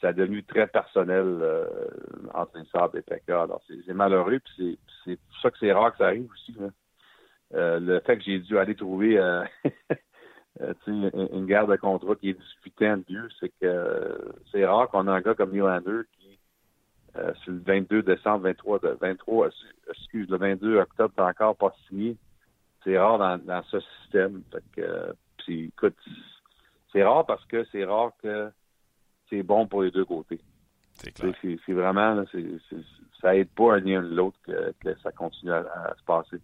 Ça 0.00 0.08
a 0.08 0.12
devenu 0.12 0.44
très 0.44 0.68
personnel 0.68 1.24
euh, 1.40 1.66
entre 2.34 2.58
les 2.58 2.66
sabres 2.66 2.96
et 2.96 3.02
Pekka. 3.02 3.42
Alors, 3.42 3.60
c'est 3.66 3.94
malheureux, 3.94 4.38
puis 4.38 4.78
c'est 5.04 5.16
pour 5.16 5.40
ça 5.42 5.50
que 5.50 5.58
c'est 5.58 5.72
rare 5.72 5.90
que 5.92 5.98
ça 5.98 6.06
arrive 6.06 6.30
aussi. 6.30 6.56
le 7.52 8.00
fait 8.00 8.18
que 8.18 8.22
j'ai 8.22 8.38
dû 8.38 8.58
aller 8.58 8.76
trouver 8.76 9.18
une, 10.86 11.10
une 11.32 11.46
guerre 11.46 11.66
de 11.66 11.76
contrat 11.76 12.14
qui 12.16 12.30
est 12.30 12.38
18 12.64 12.82
ans 12.82 12.96
de 12.96 13.04
vieux, 13.08 13.28
c'est 13.40 13.52
que 13.60 14.32
c'est 14.50 14.66
rare 14.66 14.88
qu'on 14.88 15.06
ait 15.06 15.10
un 15.10 15.20
gars 15.20 15.34
comme 15.34 15.52
Nylander 15.52 16.02
qui 16.18 16.38
euh, 17.18 17.32
sur 17.42 17.52
le 17.52 17.60
22 17.60 18.02
décembre, 18.02 18.44
23, 18.44 18.80
23, 19.00 19.48
excuse, 19.90 20.28
le 20.28 20.36
22 20.36 20.78
octobre, 20.78 21.12
t'as 21.16 21.28
encore 21.28 21.56
pas 21.56 21.74
signé. 21.88 22.16
C'est 22.84 22.98
rare 22.98 23.18
dans, 23.18 23.62
ce 23.64 23.80
système. 23.80 24.42
Fait 24.52 24.62
que, 24.76 25.14
écoute, 25.48 25.96
c'est 26.92 27.02
rare 27.02 27.26
parce 27.26 27.44
que 27.46 27.64
c'est 27.72 27.84
rare 27.84 28.12
que 28.22 28.50
c'est 29.28 29.42
bon 29.42 29.66
pour 29.66 29.82
les 29.82 29.90
deux 29.90 30.04
côtés. 30.04 30.40
C'est 30.94 31.12
clair. 31.12 31.34
C'est 31.42 31.72
vraiment, 31.72 32.24
ça 33.20 33.36
aide 33.36 33.50
pas 33.50 33.74
un 33.74 33.80
ni 33.80 33.94
l'autre 33.94 34.38
que, 34.44 34.94
ça 35.02 35.10
continue 35.10 35.52
à, 35.52 35.94
se 35.98 36.04
passer. 36.04 36.36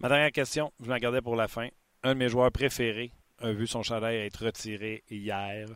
Ma 0.00 0.08
dernière 0.08 0.32
question, 0.32 0.72
je 0.80 0.88
la 0.88 1.00
gardais 1.00 1.22
pour 1.22 1.36
la 1.36 1.48
fin. 1.48 1.68
Un 2.02 2.14
de 2.14 2.18
mes 2.18 2.28
joueurs 2.28 2.52
préférés 2.52 3.12
a 3.40 3.52
vu 3.52 3.66
son 3.66 3.82
chandail 3.82 4.16
être 4.16 4.44
retiré 4.44 5.02
hier. 5.10 5.66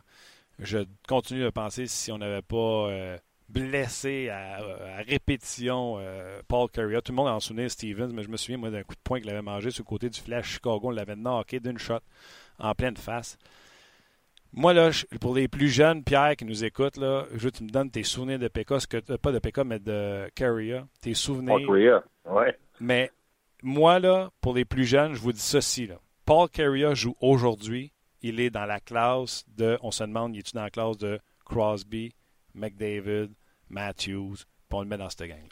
Je 0.59 0.79
continue 1.07 1.43
de 1.43 1.49
penser 1.49 1.87
si 1.87 2.11
on 2.11 2.17
n'avait 2.17 2.41
pas 2.41 2.55
euh, 2.89 3.17
blessé 3.49 4.29
à, 4.29 4.59
répétition 5.07 5.97
euh, 5.99 6.41
Paul 6.47 6.69
Curry. 6.69 6.95
Tout 7.03 7.11
le 7.11 7.15
monde 7.15 7.27
en 7.27 7.39
souvenir 7.39 7.69
Stevens, 7.69 8.11
mais 8.13 8.23
je 8.23 8.29
me 8.29 8.37
souviens 8.37 8.57
moi 8.57 8.69
d'un 8.69 8.83
coup 8.83 8.95
de 8.95 9.01
poing 9.03 9.19
qu'il 9.19 9.29
avait 9.29 9.41
mangé 9.41 9.71
sur 9.71 9.83
le 9.83 9.89
côté 9.89 10.09
du 10.09 10.19
flash 10.19 10.53
Chicago. 10.53 10.81
On 10.83 10.91
l'avait 10.91 11.15
knocké 11.15 11.59
d'une 11.59 11.77
shot 11.77 11.99
en 12.59 12.73
pleine 12.73 12.97
face. 12.97 13.37
Moi, 14.53 14.73
là, 14.73 14.89
pour 15.19 15.35
les 15.35 15.49
plus 15.49 15.67
jeunes, 15.67 16.01
Pierre, 16.01 16.37
qui 16.37 16.45
nous 16.45 16.63
écoute, 16.63 16.95
là, 16.95 17.25
je 17.33 17.39
veux 17.39 17.51
que 17.51 17.57
tu 17.57 17.63
me 17.65 17.69
donnes 17.69 17.91
tes 17.91 18.03
souvenirs 18.03 18.39
de 18.39 18.47
PK, 18.47 18.79
ce 18.79 18.87
que, 18.87 18.97
euh, 19.09 19.17
pas 19.17 19.33
de 19.33 19.39
PK, 19.39 19.59
mais 19.65 19.79
de 19.79 20.29
Carrier, 20.33 20.79
tes 21.01 21.13
souvenirs. 21.13 21.57
Paul 21.65 22.03
ouais. 22.25 22.57
Mais 22.79 23.11
moi, 23.61 23.99
là, 23.99 24.31
pour 24.39 24.53
les 24.53 24.63
plus 24.63 24.85
jeunes, 24.85 25.13
je 25.13 25.19
vous 25.19 25.33
dis 25.33 25.41
ceci, 25.41 25.87
là. 25.87 25.95
Paul 26.25 26.49
Carrier 26.49 26.95
joue 26.95 27.15
aujourd'hui. 27.21 27.91
Il 28.23 28.39
est 28.39 28.49
dans 28.49 28.65
la 28.65 28.79
classe 28.79 29.45
de, 29.55 29.77
on 29.83 29.91
se 29.91 30.03
demande, 30.03 30.35
il 30.35 30.39
est 30.39 30.55
dans 30.55 30.63
la 30.63 30.71
classe 30.71 30.97
de 30.97 31.19
Crosby, 31.45 32.15
McDavid, 32.55 33.29
Matthews, 33.69 34.37
puis 34.67 34.77
on 34.77 34.81
le 34.81 34.87
met 34.87 34.97
dans 34.97 35.09
cette 35.09 35.27
gang-là. 35.27 35.49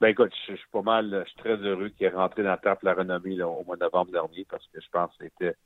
Ben 0.00 0.08
écoute, 0.08 0.32
je, 0.48 0.54
suis 0.54 0.68
pas 0.72 0.80
mal, 0.80 1.10
je 1.26 1.28
suis 1.30 1.38
très 1.40 1.56
heureux 1.56 1.90
qu'il 1.90 2.06
est 2.06 2.10
rentré 2.10 2.42
dans 2.42 2.48
la 2.48 2.56
table 2.56 2.80
la 2.84 2.94
renommée 2.94 3.42
au 3.42 3.62
mois 3.64 3.76
de 3.76 3.82
novembre 3.82 4.12
dernier 4.12 4.46
parce 4.48 4.66
que 4.72 4.80
je 4.80 4.88
pense 4.90 5.14
que 5.18 5.24
c'était 5.24 5.56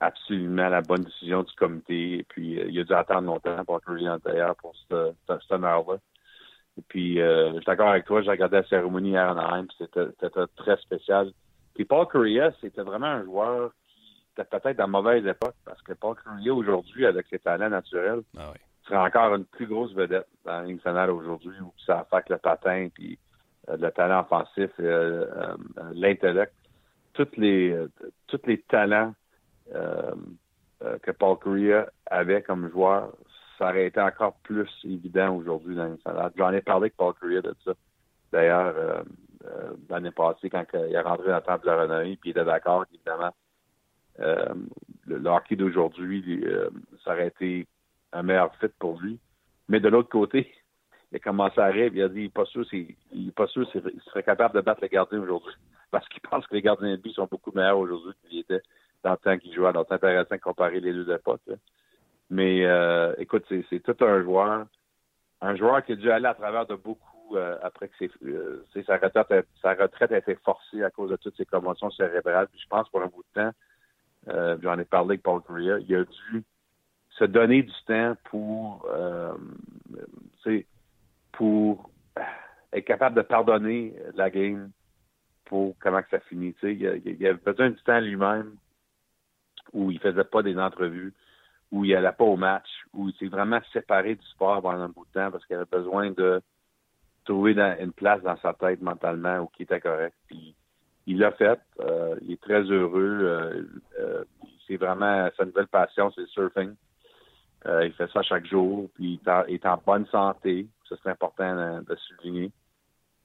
absolument 0.00 0.68
la 0.68 0.80
bonne 0.80 1.04
décision 1.04 1.44
du 1.44 1.52
comité. 1.54 2.18
Et 2.18 2.24
puis, 2.24 2.58
euh, 2.58 2.66
il 2.68 2.80
a 2.80 2.82
dû 2.82 2.92
attendre 2.92 3.28
longtemps 3.28 3.64
pour 3.64 3.80
Carrier 3.82 4.10
d'ailleurs 4.24 4.56
pour 4.56 4.74
ce, 4.90 5.12
ce, 5.28 5.54
là 5.54 5.80
Et 6.76 6.82
puis, 6.88 7.20
euh, 7.20 7.50
je 7.50 7.56
suis 7.58 7.66
d'accord 7.66 7.90
avec 7.90 8.04
toi, 8.04 8.20
j'ai 8.22 8.30
regardé 8.30 8.56
la 8.56 8.66
cérémonie 8.66 9.16
en 9.16 9.38
Anaheim, 9.38 9.68
c'était 9.78 10.08
très 10.56 10.76
spécial. 10.78 11.32
Puis 11.74 11.84
Paul 11.84 12.06
Correa, 12.06 12.52
c'était 12.60 12.82
vraiment 12.82 13.06
un 13.06 13.24
joueur 13.24 13.72
qui 14.34 14.40
était 14.40 14.58
peut-être 14.58 14.80
à 14.80 14.86
mauvaise 14.86 15.26
époque 15.26 15.54
parce 15.64 15.80
que 15.82 15.92
Paul 15.92 16.16
Correa, 16.16 16.52
aujourd'hui, 16.54 17.06
avec 17.06 17.26
ses 17.28 17.38
talents 17.38 17.70
naturels, 17.70 18.22
ah 18.38 18.52
serait 18.84 18.96
encore 18.96 19.34
une 19.34 19.44
plus 19.44 19.66
grosse 19.66 19.92
vedette 19.94 20.26
dans 20.44 20.60
la 20.60 20.66
nationale 20.66 21.10
aujourd'hui 21.10 21.58
où 21.60 21.72
ça 21.86 22.00
affecte 22.00 22.30
le 22.30 22.38
patin 22.38 22.88
puis 22.92 23.18
euh, 23.68 23.76
le 23.76 23.90
talent 23.90 24.20
offensif, 24.20 24.70
euh, 24.80 25.26
euh, 25.36 25.56
l'intellect. 25.94 26.52
Tous 27.14 27.28
les, 27.36 27.76
tous 28.26 28.40
les 28.46 28.62
talents 28.62 29.14
que 29.70 31.10
Paul 31.10 31.38
Correa 31.38 31.86
avait 32.06 32.40
comme 32.40 32.70
joueur, 32.70 33.12
ça 33.58 33.68
aurait 33.68 33.86
été 33.86 34.00
encore 34.00 34.34
plus 34.42 34.68
évident 34.84 35.36
aujourd'hui 35.36 35.76
dans 35.76 35.88
nationale. 35.88 36.32
J'en 36.36 36.52
ai 36.52 36.62
parlé 36.62 36.84
avec 36.84 36.96
Paul 36.96 37.12
Correa 37.12 37.42
de 37.42 37.54
ça. 37.66 37.72
D'ailleurs, 38.32 39.04
euh, 39.44 39.72
l'année 39.88 40.10
passée 40.10 40.50
quand 40.50 40.64
il 40.74 40.94
est 40.94 41.00
rentré 41.00 41.26
dans 41.26 41.32
la 41.32 41.40
table 41.40 41.64
de 41.64 41.70
la 41.70 41.82
renommée, 41.82 42.16
puis 42.20 42.30
il 42.30 42.32
était 42.32 42.44
d'accord 42.44 42.84
évidemment, 42.92 43.32
euh, 44.20 44.54
le, 45.06 45.28
hockey 45.28 45.56
d'aujourd'hui, 45.56 46.42
euh, 46.44 46.70
ça 47.04 47.12
aurait 47.12 47.28
été 47.28 47.66
un 48.12 48.22
meilleur 48.22 48.54
fit 48.56 48.68
pour 48.78 49.00
lui. 49.00 49.18
Mais 49.68 49.80
de 49.80 49.88
l'autre 49.88 50.10
côté, 50.10 50.52
il 51.10 51.16
a 51.16 51.18
commencé 51.18 51.60
à 51.60 51.66
rêver, 51.66 51.98
il 51.98 52.02
a 52.02 52.08
dit 52.08 52.20
il 52.20 52.24
n'est 52.24 53.30
pas 53.32 53.46
sûr 53.46 53.68
s'il 53.70 54.00
serait 54.06 54.22
capable 54.22 54.54
de 54.54 54.60
battre 54.60 54.82
les 54.82 54.88
gardiens 54.88 55.20
aujourd'hui. 55.20 55.54
Parce 55.90 56.08
qu'il 56.08 56.22
pense 56.22 56.46
que 56.46 56.54
les 56.54 56.62
gardiens 56.62 56.92
de 56.92 56.96
but 56.96 57.12
sont 57.12 57.28
beaucoup 57.30 57.52
meilleurs 57.52 57.78
aujourd'hui 57.78 58.14
qu'ils 58.28 58.40
étaient 58.40 58.62
dans 59.02 59.12
le 59.12 59.16
temps 59.16 59.38
qu'il 59.38 59.52
jouait. 59.54 59.68
Alors 59.68 59.84
c'est 59.88 59.94
intéressant 59.94 60.34
de 60.34 60.40
comparer 60.40 60.80
les 60.80 60.92
deux 60.92 61.12
époques. 61.12 61.40
Mais 62.30 62.64
écoute, 63.18 63.44
c'est 63.48 63.80
tout 63.80 64.04
un 64.04 64.22
joueur. 64.22 64.66
Un 65.42 65.56
joueur 65.56 65.84
qui 65.84 65.92
a 65.92 65.96
dû 65.96 66.10
aller 66.10 66.26
à 66.26 66.34
travers 66.34 66.64
de 66.64 66.76
beaucoup 66.76 67.11
euh, 67.34 67.56
après 67.62 67.88
que 67.88 68.04
euh, 68.24 68.64
sa, 68.86 68.96
retraite, 68.96 69.46
sa 69.60 69.74
retraite 69.74 70.12
a 70.12 70.18
été 70.18 70.34
forcée 70.36 70.82
à 70.82 70.90
cause 70.90 71.10
de 71.10 71.16
toutes 71.16 71.36
ces 71.36 71.46
commotions 71.46 71.90
cérébrales. 71.90 72.48
Puis 72.48 72.60
je 72.60 72.68
pense 72.68 72.88
pour 72.88 73.02
un 73.02 73.06
bout 73.06 73.24
de 73.34 73.42
temps, 73.42 73.52
euh, 74.28 74.56
j'en 74.62 74.78
ai 74.78 74.84
parlé 74.84 75.12
avec 75.12 75.22
Paul 75.22 75.42
Correa, 75.42 75.78
il 75.80 75.94
a 75.94 76.04
dû 76.04 76.44
se 77.10 77.24
donner 77.24 77.62
du 77.62 77.72
temps 77.86 78.14
pour, 78.24 78.88
être 82.72 82.84
capable 82.86 83.16
de 83.16 83.22
pardonner 83.22 83.94
la 84.14 84.30
game 84.30 84.70
pour 85.44 85.76
comment 85.78 86.02
que 86.02 86.10
ça 86.10 86.20
finit. 86.20 86.54
Il, 86.62 87.02
il, 87.04 87.26
avait 87.26 87.38
besoin 87.38 87.70
du 87.70 87.82
temps 87.82 88.00
lui-même 88.00 88.56
où 89.72 89.90
il 89.90 89.98
faisait 90.00 90.24
pas 90.24 90.42
des 90.42 90.56
entrevues, 90.56 91.12
où 91.70 91.84
il 91.84 91.94
allait 91.94 92.12
pas 92.12 92.24
au 92.24 92.36
match, 92.36 92.68
où 92.92 93.08
il 93.08 93.14
s'est 93.16 93.26
vraiment 93.26 93.60
séparé 93.72 94.14
du 94.14 94.26
sport 94.26 94.62
pendant 94.62 94.82
un 94.82 94.88
bout 94.88 95.06
de 95.06 95.12
temps 95.12 95.30
parce 95.30 95.44
qu'il 95.46 95.56
avait 95.56 95.64
besoin 95.66 96.10
de 96.10 96.42
trouver 97.24 97.58
une 97.58 97.92
place 97.92 98.22
dans 98.22 98.36
sa 98.38 98.52
tête 98.54 98.82
mentalement 98.82 99.40
où 99.40 99.46
qui 99.46 99.62
était 99.62 99.80
correct. 99.80 100.14
Puis 100.26 100.54
il 101.06 101.18
l'a 101.18 101.32
fait. 101.32 101.60
Euh, 101.80 102.16
il 102.22 102.32
est 102.32 102.40
très 102.40 102.62
heureux. 102.62 103.20
Euh, 103.22 103.62
euh, 104.00 104.24
c'est 104.66 104.76
vraiment 104.76 105.28
sa 105.36 105.44
nouvelle 105.44 105.66
passion, 105.66 106.10
c'est 106.14 106.22
le 106.22 106.26
surfing. 106.28 106.74
il 107.66 107.92
fait 107.92 108.10
ça 108.10 108.22
chaque 108.22 108.46
jour. 108.46 108.88
Puis 108.94 109.20
il 109.48 109.54
est 109.54 109.66
en, 109.66 109.82
bonne 109.84 110.06
santé. 110.06 110.66
Ça, 110.88 110.96
c'est 111.02 111.10
important 111.10 111.82
de, 111.82 111.96
souligner. 111.96 112.52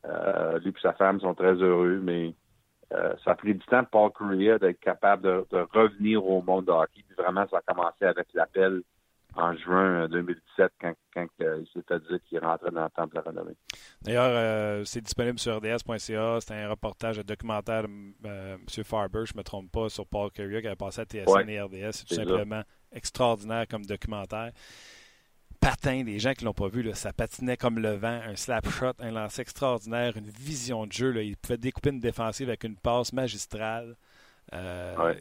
lui 0.04 0.70
et 0.70 0.82
sa 0.82 0.94
femme 0.94 1.20
sont 1.20 1.36
très 1.36 1.54
heureux, 1.54 2.00
mais 2.02 2.34
ça 2.90 3.32
a 3.32 3.36
pris 3.36 3.54
du 3.54 3.66
temps 3.66 3.84
pour 3.84 4.12
Paul 4.14 4.30
Correa 4.30 4.58
d'être 4.58 4.80
capable 4.80 5.24
de, 5.24 5.46
de, 5.52 5.68
revenir 5.74 6.26
au 6.26 6.42
monde 6.42 6.66
de 6.66 6.72
hockey. 6.72 7.04
Puis 7.08 7.16
vraiment, 7.18 7.46
ça 7.50 7.58
a 7.58 7.74
commencé 7.74 8.06
avec 8.06 8.28
l'appel 8.34 8.82
en 9.38 9.56
juin 9.56 10.08
2017 10.08 10.72
quand, 10.82 10.94
quand 11.14 11.28
euh, 11.42 11.62
il 11.62 11.68
s'était 11.74 12.00
dit 12.00 12.20
qu'il 12.28 12.40
rentrait 12.40 12.72
dans 12.72 12.84
le 12.84 12.90
temple 12.90 13.16
de 13.16 13.16
la 13.16 13.22
renommée. 13.22 13.56
D'ailleurs, 14.02 14.32
euh, 14.32 14.84
c'est 14.86 15.02
disponible 15.02 15.40
sur 15.40 15.58
rds.ca. 15.58 16.40
C'est 16.42 16.54
un 16.54 16.70
reportage, 16.70 17.20
un 17.20 17.24
documentaire 17.24 17.84
de 17.84 17.90
euh, 18.26 18.56
M. 18.56 18.84
Farber, 18.84 19.26
je 19.26 19.34
ne 19.34 19.38
me 19.38 19.44
trompe 19.44 19.72
pas, 19.72 19.90
sur 19.90 20.06
Paul 20.08 20.32
Carrier 20.32 20.62
qui 20.62 20.68
avait 20.68 20.76
passé 20.76 21.02
à 21.02 21.06
TSN 21.06 21.50
et 21.50 21.62
RDS. 21.62 21.92
C'est 21.92 22.06
tout 22.08 22.16
simplement 22.16 22.64
extraordinaire 22.92 23.68
comme 23.68 23.86
documentaire. 23.86 24.52
Patin, 25.60 26.04
les 26.04 26.20
gens 26.20 26.34
qui 26.34 26.44
ne 26.44 26.50
l'ont 26.50 26.54
pas 26.54 26.68
vu, 26.68 26.90
ça 26.94 27.14
patinait 27.14 27.58
comme 27.58 27.80
le 27.80 27.96
vent, 27.96 28.20
un 28.26 28.36
slap 28.36 28.70
shot, 28.70 28.94
un 29.00 29.12
lancer 29.12 29.42
extraordinaire, 29.42 30.16
une 30.16 30.30
vision 30.30 30.86
de 30.86 30.92
jeu. 30.92 31.12
Là. 31.12 31.22
Il 31.24 31.36
pouvait 31.36 31.58
découper 31.58 31.90
une 31.90 32.00
défensive 32.00 32.48
avec 32.48 32.64
une 32.64 32.78
passe 32.78 33.12
magistrale. 33.12 33.96
Euh, 34.54 35.14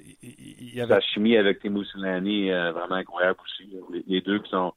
Sa 0.88 1.00
chimie 1.00 1.36
avec 1.36 1.60
Timo 1.60 1.84
Soulani 1.84 2.48
est 2.48 2.70
vraiment 2.70 2.94
incroyable 2.96 3.38
aussi. 3.42 3.68
Les, 4.06 4.20
deux 4.20 4.38
qui 4.40 4.50
sont 4.50 4.72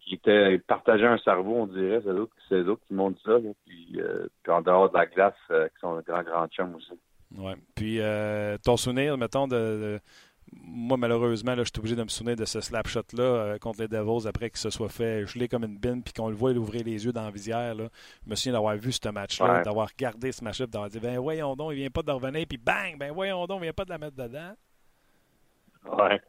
qui 0.00 0.14
étaient 0.14 0.58
partageaient 0.58 1.06
un 1.06 1.18
cerveau, 1.18 1.54
on 1.56 1.66
dirait, 1.66 2.00
c'est 2.02 2.54
eux, 2.54 2.70
autres 2.70 2.82
qui 2.86 2.94
montrent 2.94 3.20
ça. 3.22 3.38
puis, 3.66 3.96
euh, 3.96 4.26
puis, 4.42 4.52
en 4.52 4.62
dehors 4.62 4.90
de 4.90 4.96
la 4.96 5.06
glace, 5.06 5.34
euh, 5.50 5.68
qui 5.68 5.80
sont 5.80 5.96
un 5.96 6.00
grand, 6.00 6.22
grand 6.22 6.46
chum 6.48 6.74
aussi. 6.74 6.92
Oui. 7.36 7.52
Puis 7.74 8.00
ton 8.64 8.76
souvenir, 8.76 9.18
mettons, 9.18 9.46
de 9.46 10.00
moi, 10.52 10.96
malheureusement, 10.96 11.54
là, 11.54 11.62
je 11.62 11.68
suis 11.68 11.78
obligé 11.78 11.96
de 11.96 12.02
me 12.02 12.08
souvenir 12.08 12.36
de 12.36 12.44
ce 12.44 12.60
slap 12.60 12.86
shot-là 12.86 13.22
euh, 13.22 13.58
contre 13.58 13.80
les 13.80 13.88
Devils 13.88 14.26
après 14.26 14.50
qu'il 14.50 14.58
se 14.58 14.70
soit 14.70 14.88
fait 14.88 15.26
geler 15.26 15.48
comme 15.48 15.64
une 15.64 15.78
bine 15.78 16.02
puis 16.02 16.12
qu'on 16.12 16.28
le 16.28 16.34
voit 16.34 16.52
ouvrir 16.52 16.84
les 16.84 17.04
yeux 17.04 17.12
dans 17.12 17.24
la 17.24 17.30
visière. 17.30 17.74
Là. 17.74 17.88
Je 18.24 18.30
me 18.30 18.34
souviens 18.34 18.52
d'avoir 18.52 18.76
vu 18.76 18.92
ce 18.92 19.08
match-là, 19.08 19.62
d'avoir 19.62 19.88
regardé 19.88 20.32
ce 20.32 20.44
match-là, 20.44 20.66
d'avoir 20.66 20.90
dit 20.90 21.00
Ben 21.00 21.18
voyons 21.18 21.56
donc, 21.56 21.72
il 21.72 21.76
vient 21.76 21.90
pas 21.90 22.02
de 22.02 22.12
revenir, 22.12 22.46
puis 22.48 22.58
bang, 22.58 22.98
ben 22.98 23.12
voyons 23.12 23.46
donc, 23.46 23.60
il 23.60 23.64
vient 23.64 23.72
pas 23.72 23.84
de 23.84 23.90
la 23.90 23.98
mettre 23.98 24.16
dedans. 24.16 24.52
Ouais. 25.86 26.20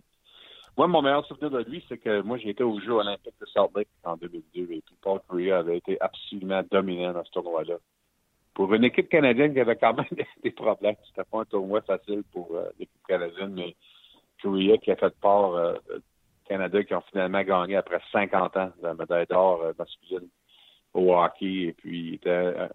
Moi, 0.77 0.87
mon 0.87 1.01
meilleur 1.01 1.25
souvenir 1.25 1.51
de 1.51 1.63
lui, 1.69 1.83
c'est 1.89 1.97
que 1.97 2.21
moi, 2.21 2.37
été 2.41 2.63
aux 2.63 2.79
Jeux 2.79 2.93
olympiques 2.93 3.35
de 3.39 3.45
Salt 3.47 3.71
Lake 3.75 3.89
en 4.03 4.15
2002 4.15 4.61
et 4.61 4.81
puis 4.81 4.95
Paul 5.01 5.19
Correa 5.27 5.59
avait 5.59 5.77
été 5.77 5.99
absolument 5.99 6.63
dominant 6.71 7.13
dans 7.13 7.23
ce 7.25 7.31
tournoi-là 7.31 7.75
pour 8.53 8.73
une 8.73 8.83
équipe 8.83 9.09
canadienne 9.09 9.53
qui 9.53 9.59
avait 9.59 9.75
quand 9.75 9.93
même 9.93 10.05
des 10.43 10.51
problèmes. 10.51 10.95
C'était 11.07 11.23
pas 11.29 11.41
un 11.41 11.45
tournoi 11.45 11.81
facile 11.81 12.23
pour 12.31 12.49
euh, 12.55 12.69
l'équipe 12.77 13.07
canadienne, 13.07 13.53
mais 13.53 13.75
Korea 14.41 14.77
qui 14.77 14.91
a 14.91 14.95
fait 14.95 15.13
part 15.19 15.53
euh, 15.53 15.75
Canada 16.47 16.83
qui 16.83 16.93
ont 16.93 17.03
finalement 17.11 17.43
gagné 17.43 17.75
après 17.75 18.01
50 18.11 18.57
ans 18.57 18.71
la 18.81 18.93
médaille 18.93 19.27
d'or 19.27 19.61
euh, 19.61 19.73
masculine 19.77 20.27
au 20.93 21.13
hockey. 21.13 21.67
Et 21.67 21.73
puis, 21.73 22.15
était 22.15 22.29
euh, 22.29 22.67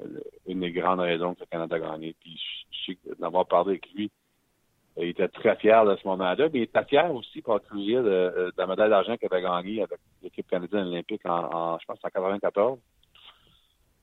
une 0.46 0.60
des 0.60 0.72
grandes 0.72 1.00
raisons 1.00 1.34
que 1.34 1.40
le 1.40 1.46
Canada 1.46 1.76
a 1.76 1.80
gagné. 1.80 2.14
Puis, 2.20 2.40
je 2.70 2.92
sais 2.92 2.98
d'avoir 3.18 3.46
parlé 3.46 3.72
avec 3.72 3.92
lui, 3.92 4.10
il 4.96 5.08
était 5.08 5.28
très 5.28 5.56
fier 5.56 5.84
de 5.84 5.96
ce 5.96 6.06
moment-là, 6.06 6.48
mais 6.52 6.60
il 6.60 6.62
était 6.62 6.84
fier 6.84 7.12
aussi 7.12 7.42
pour 7.42 7.60
Korea 7.62 8.00
de, 8.00 8.02
de, 8.04 8.52
la 8.56 8.66
médaille 8.66 8.90
d'argent 8.90 9.16
qu'il 9.16 9.28
avait 9.32 9.42
gagnée 9.42 9.82
avec 9.82 9.98
l'équipe 10.22 10.48
canadienne 10.48 10.86
olympique 10.86 11.26
en, 11.26 11.52
en, 11.52 11.78
je 11.80 11.84
pense, 11.86 11.98
en 12.04 12.08
94 12.08 12.78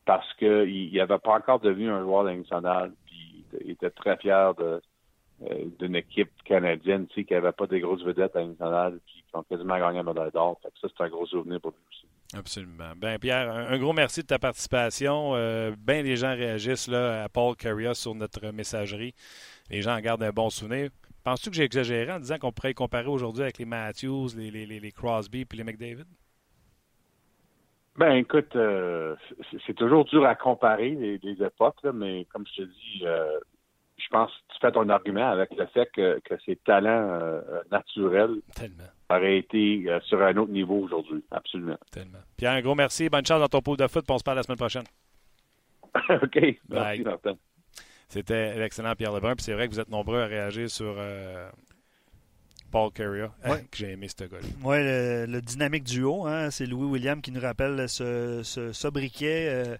parce 0.05 0.33
qu'il 0.33 0.93
n'avait 0.93 1.19
pas 1.19 1.35
encore 1.35 1.59
devenu 1.59 1.89
un 1.89 2.01
joueur 2.01 2.23
national. 2.23 2.91
Puis 3.05 3.45
il 3.63 3.71
était 3.71 3.89
très 3.89 4.17
fier 4.17 4.53
de 4.55 4.81
euh, 5.49 5.65
d'une 5.79 5.95
équipe 5.95 6.31
canadienne 6.45 7.07
tu 7.07 7.15
sais, 7.15 7.23
qui 7.25 7.33
n'avait 7.33 7.51
pas 7.51 7.67
des 7.67 7.79
grosses 7.79 8.03
vedettes 8.03 8.35
à 8.35 8.45
nationale 8.45 8.99
puis 9.05 9.23
qui 9.27 9.35
ont 9.35 9.43
quasiment 9.43 9.79
gagné 9.79 9.97
la 9.97 10.03
médaille 10.03 10.31
d'or. 10.31 10.59
Ça, 10.63 10.69
c'est 10.81 11.03
un 11.03 11.09
gros 11.09 11.25
souvenir 11.25 11.59
pour 11.59 11.71
lui 11.71 11.79
aussi. 11.89 12.05
Absolument. 12.37 12.93
Ben 12.95 13.17
Pierre, 13.19 13.51
un, 13.51 13.77
gros 13.77 13.93
merci 13.93 14.21
de 14.21 14.27
ta 14.27 14.39
participation. 14.39 15.31
Euh, 15.35 15.71
ben 15.77 16.05
les 16.05 16.15
gens 16.15 16.33
réagissent 16.33 16.87
là, 16.87 17.23
à 17.23 17.29
Paul 17.29 17.55
Carrier 17.55 17.93
sur 17.93 18.15
notre 18.15 18.51
messagerie. 18.51 19.13
Les 19.69 19.81
gens 19.81 19.95
en 19.95 19.99
gardent 19.99 20.23
un 20.23 20.31
bon 20.31 20.49
souvenir. 20.49 20.89
Penses-tu 21.23 21.49
que 21.49 21.55
j'ai 21.55 21.63
exagéré 21.63 22.11
en 22.11 22.19
disant 22.19 22.37
qu'on 22.37 22.51
pourrait 22.51 22.73
comparer 22.73 23.07
aujourd'hui 23.07 23.43
avec 23.43 23.57
les 23.57 23.65
Matthews, 23.65 24.29
les, 24.37 24.49
les, 24.49 24.65
les 24.65 24.91
Crosby 24.91 25.41
et 25.41 25.55
les 25.55 25.63
McDavid? 25.63 26.05
Ben 27.97 28.13
écoute, 28.13 28.55
euh, 28.55 29.15
c'est 29.67 29.73
toujours 29.73 30.05
dur 30.05 30.25
à 30.25 30.33
comparer 30.33 30.91
les, 30.91 31.17
les 31.17 31.43
époques, 31.43 31.83
là, 31.83 31.91
mais 31.91 32.25
comme 32.31 32.45
je 32.47 32.63
te 32.63 32.67
dis, 32.67 33.01
euh, 33.03 33.39
je 34.03 34.09
pense 34.09 34.31
que 34.31 34.53
tu 34.53 34.59
fais 34.61 34.71
ton 34.71 34.87
argument 34.89 35.29
avec 35.29 35.49
le 35.55 35.65
fait 35.67 35.89
que, 35.93 36.19
que 36.19 36.35
ces 36.45 36.55
talents 36.57 36.89
euh, 37.21 37.41
naturels 37.71 38.41
Tellement. 38.55 38.83
auraient 39.09 39.37
été 39.37 39.83
euh, 39.87 39.99
sur 40.01 40.21
un 40.21 40.35
autre 40.37 40.51
niveau 40.51 40.79
aujourd'hui. 40.79 41.23
Absolument. 41.31 41.77
Tellement. 41.91 42.19
Pierre, 42.37 42.51
un 42.53 42.61
gros 42.61 42.75
merci. 42.75 43.09
Bonne 43.09 43.25
chance 43.25 43.39
dans 43.39 43.47
ton 43.47 43.61
pôle 43.61 43.77
de 43.77 43.87
foot. 43.87 44.05
On 44.09 44.17
se 44.17 44.23
parle 44.23 44.37
la 44.37 44.43
semaine 44.43 44.57
prochaine. 44.57 44.83
OK. 46.09 46.39
Merci, 46.69 47.01
Martin. 47.01 47.33
C'était 48.07 48.55
l'excellent 48.57 48.93
Pierre 48.95 49.13
Lebrun. 49.13 49.35
Puis 49.35 49.43
c'est 49.45 49.53
vrai 49.53 49.67
que 49.67 49.73
vous 49.73 49.79
êtes 49.79 49.89
nombreux 49.89 50.21
à 50.21 50.25
réagir 50.25 50.69
sur 50.69 50.95
euh, 50.97 51.49
Paul 52.71 52.91
Carrier. 52.91 53.27
Ouais. 53.45 53.61
que 53.71 53.77
j'ai 53.77 53.91
aimé 53.91 54.07
ce 54.07 54.25
gars 54.25 54.37
Oui, 54.63 54.77
le, 54.83 55.25
le, 55.27 55.41
dynamique 55.41 55.83
duo. 55.83 56.25
Hein, 56.27 56.51
c'est 56.51 56.65
Louis 56.65 56.87
William 56.87 57.21
qui 57.21 57.31
nous 57.31 57.41
rappelle 57.41 57.87
ce, 57.87 58.41
ce 58.43 58.71
sobriquet 58.73 59.47
euh, 59.49 59.77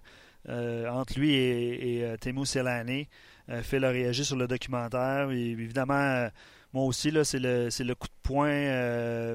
euh, 0.48 0.88
entre 0.88 1.18
lui 1.18 1.34
et, 1.34 2.00
et 2.00 2.18
Temu 2.18 2.44
Selani. 2.44 3.08
Euh, 3.48 3.62
Phil 3.62 3.84
a 3.84 3.90
réagi 3.90 4.24
sur 4.24 4.36
le 4.36 4.46
documentaire. 4.46 5.30
Et, 5.30 5.50
évidemment, 5.50 5.94
euh, 5.94 6.28
moi 6.72 6.84
aussi, 6.84 7.10
là, 7.10 7.24
c'est 7.24 7.38
le, 7.38 7.94
coup 7.94 8.08
de 8.08 8.22
poing 8.22 9.34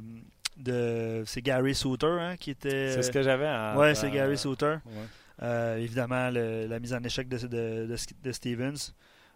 de. 0.57 1.23
C'est 1.25 1.41
Gary 1.41 1.75
Souter 1.75 2.17
hein, 2.19 2.35
qui 2.37 2.51
était. 2.51 2.93
C'est 2.93 3.03
ce 3.03 3.11
que 3.11 3.21
j'avais 3.21 3.47
en. 3.47 3.77
Ouais, 3.77 3.95
c'est 3.95 4.11
Gary 4.11 4.37
Souter. 4.37 4.77
Ouais. 4.85 5.81
Évidemment, 5.81 6.29
le, 6.29 6.65
la 6.67 6.79
mise 6.79 6.93
en 6.93 7.03
échec 7.03 7.27
de, 7.27 7.37
de, 7.37 7.47
de, 7.87 7.95
de, 8.23 8.31
Stevens. 8.31 8.93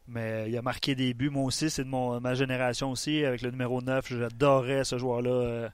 Mais 0.08 0.50
il 0.50 0.58
a 0.58 0.62
marqué 0.62 0.96
des 0.96 1.14
buts. 1.14 1.30
Moi 1.30 1.44
aussi, 1.44 1.70
c'est 1.70 1.84
de 1.84 1.90
mon, 1.90 2.20
ma 2.20 2.34
génération 2.34 2.92
aussi, 2.92 3.24
avec 3.24 3.42
le 3.42 3.52
numéro 3.52 3.82
9. 3.82 4.14
J'adorais 4.14 4.84
ce 4.84 4.98
joueur-là. 4.98 5.70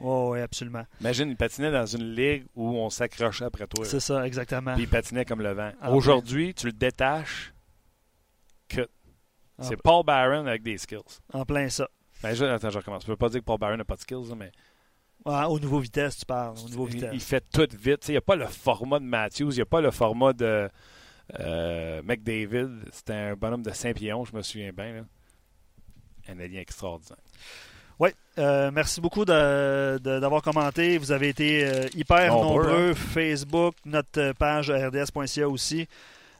Oh, 0.00 0.30
oui, 0.32 0.40
absolument. 0.40 0.84
Imagine, 1.00 1.30
il 1.30 1.36
patinait 1.36 1.70
dans 1.70 1.86
une 1.86 2.14
ligue 2.14 2.44
où 2.54 2.76
on 2.76 2.90
s'accrochait 2.90 3.44
après 3.44 3.66
toi. 3.66 3.84
C'est 3.84 4.00
ça, 4.00 4.26
exactement. 4.26 4.74
Puis 4.74 4.82
il 4.82 4.88
patinait 4.88 5.24
comme 5.24 5.42
le 5.42 5.52
vent. 5.52 5.72
Ah, 5.80 5.92
Aujourd'hui, 5.92 6.54
tu 6.54 6.66
le 6.66 6.72
détaches. 6.72 7.54
Que... 8.68 8.86
C'est 9.60 9.80
Paul 9.80 10.04
Barron 10.04 10.46
avec 10.46 10.62
des 10.62 10.76
skills. 10.76 11.20
En 11.32 11.44
plein 11.44 11.68
ça. 11.68 11.88
Ben, 12.22 12.34
je, 12.34 12.44
attends, 12.44 12.70
je 12.70 12.78
recommence. 12.78 13.04
Je 13.04 13.08
ne 13.08 13.12
veux 13.12 13.16
pas 13.16 13.28
dire 13.28 13.40
que 13.40 13.44
Paul 13.44 13.58
Barron 13.58 13.76
n'a 13.76 13.84
pas 13.84 13.96
de 13.96 14.00
skills, 14.00 14.34
mais. 14.36 14.52
Ouais, 15.24 15.44
au 15.44 15.58
niveau 15.58 15.78
vitesse, 15.78 16.18
tu 16.18 16.26
parles. 16.26 16.56
Au 16.64 16.68
niveau 16.68 16.84
vitesse. 16.84 17.10
Il, 17.12 17.16
il 17.16 17.20
fait 17.20 17.44
tout 17.50 17.66
vite. 17.78 18.06
Il 18.08 18.12
n'y 18.12 18.16
a 18.18 18.22
pas 18.22 18.36
le 18.36 18.46
format 18.46 18.98
de 18.98 19.04
Matthews, 19.04 19.50
il 19.52 19.56
n'y 19.56 19.62
a 19.62 19.66
pas 19.66 19.80
le 19.80 19.90
format 19.90 20.32
de 20.32 20.68
euh, 21.40 22.02
McDavid. 22.02 22.70
C'était 22.92 23.14
un 23.14 23.34
bonhomme 23.34 23.62
de 23.62 23.70
Saint-Pion, 23.70 24.24
je 24.24 24.34
me 24.34 24.42
souviens 24.42 24.72
bien. 24.72 24.92
Là. 24.92 25.02
Un 26.28 26.38
alien 26.40 26.60
extraordinaire. 26.60 27.16
Oui, 27.98 28.10
euh, 28.38 28.70
merci 28.72 29.00
beaucoup 29.00 29.24
d'avoir 29.24 29.98
de, 29.98 30.20
de, 30.20 30.40
commenté. 30.40 30.98
Vous 30.98 31.10
avez 31.10 31.28
été 31.28 31.64
euh, 31.64 31.88
hyper 31.94 32.32
nombreux. 32.32 32.62
nombreux. 32.62 32.90
Hein? 32.90 32.94
Facebook, 32.94 33.74
notre 33.84 34.32
page 34.32 34.70
rds.ca 34.70 35.48
aussi. 35.48 35.88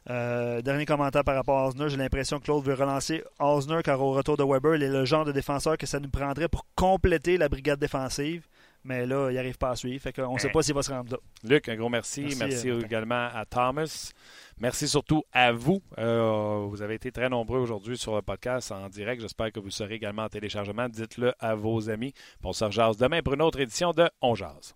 Euh, 0.09 0.61
dernier 0.61 0.85
commentaire 0.85 1.23
par 1.23 1.35
rapport 1.35 1.59
à 1.59 1.67
Osner. 1.67 1.89
J'ai 1.89 1.97
l'impression 1.97 2.39
que 2.39 2.45
Claude 2.45 2.63
veut 2.63 2.73
relancer 2.73 3.23
Osner 3.39 3.81
car 3.83 4.01
au 4.01 4.13
retour 4.13 4.37
de 4.37 4.43
Weber, 4.43 4.75
il 4.75 4.83
est 4.83 4.89
le 4.89 5.05
genre 5.05 5.25
de 5.25 5.31
défenseur 5.31 5.77
que 5.77 5.85
ça 5.85 5.99
nous 5.99 6.09
prendrait 6.09 6.47
pour 6.47 6.65
compléter 6.75 7.37
la 7.37 7.49
brigade 7.49 7.79
défensive. 7.79 8.47
Mais 8.83 9.05
là, 9.05 9.29
il 9.29 9.35
n'arrive 9.35 9.57
pas 9.57 9.71
à 9.71 9.75
suivre. 9.75 10.01
Fait 10.01 10.17
on 10.19 10.33
ne 10.33 10.39
sait 10.39 10.49
pas 10.49 10.61
s'il 10.61 10.73
va 10.73 10.81
se 10.81 10.91
rendre 10.91 11.11
là. 11.11 11.17
Luc, 11.43 11.67
un 11.69 11.75
gros 11.75 11.89
merci. 11.89 12.21
Merci, 12.21 12.37
merci 12.39 12.69
euh, 12.69 12.81
également 12.81 13.29
à 13.33 13.45
Thomas. 13.45 14.13
Merci 14.59 14.87
surtout 14.87 15.23
à 15.31 15.51
vous. 15.51 15.81
Euh, 15.97 16.65
vous 16.69 16.81
avez 16.81 16.95
été 16.95 17.11
très 17.11 17.29
nombreux 17.29 17.59
aujourd'hui 17.59 17.97
sur 17.97 18.15
le 18.15 18.21
podcast 18.21 18.71
en 18.71 18.89
direct. 18.89 19.21
J'espère 19.21 19.51
que 19.51 19.59
vous 19.59 19.69
serez 19.69 19.95
également 19.95 20.23
en 20.23 20.29
téléchargement. 20.29 20.87
Dites-le 20.89 21.33
à 21.39 21.55
vos 21.55 21.89
amis. 21.89 22.13
On 22.43 22.53
se 22.53 22.65
rejase 22.65 22.97
demain 22.97 23.21
pour 23.21 23.33
une 23.33 23.41
autre 23.41 23.59
édition 23.59 23.91
de 23.91 24.09
On 24.21 24.35
Jase. 24.35 24.73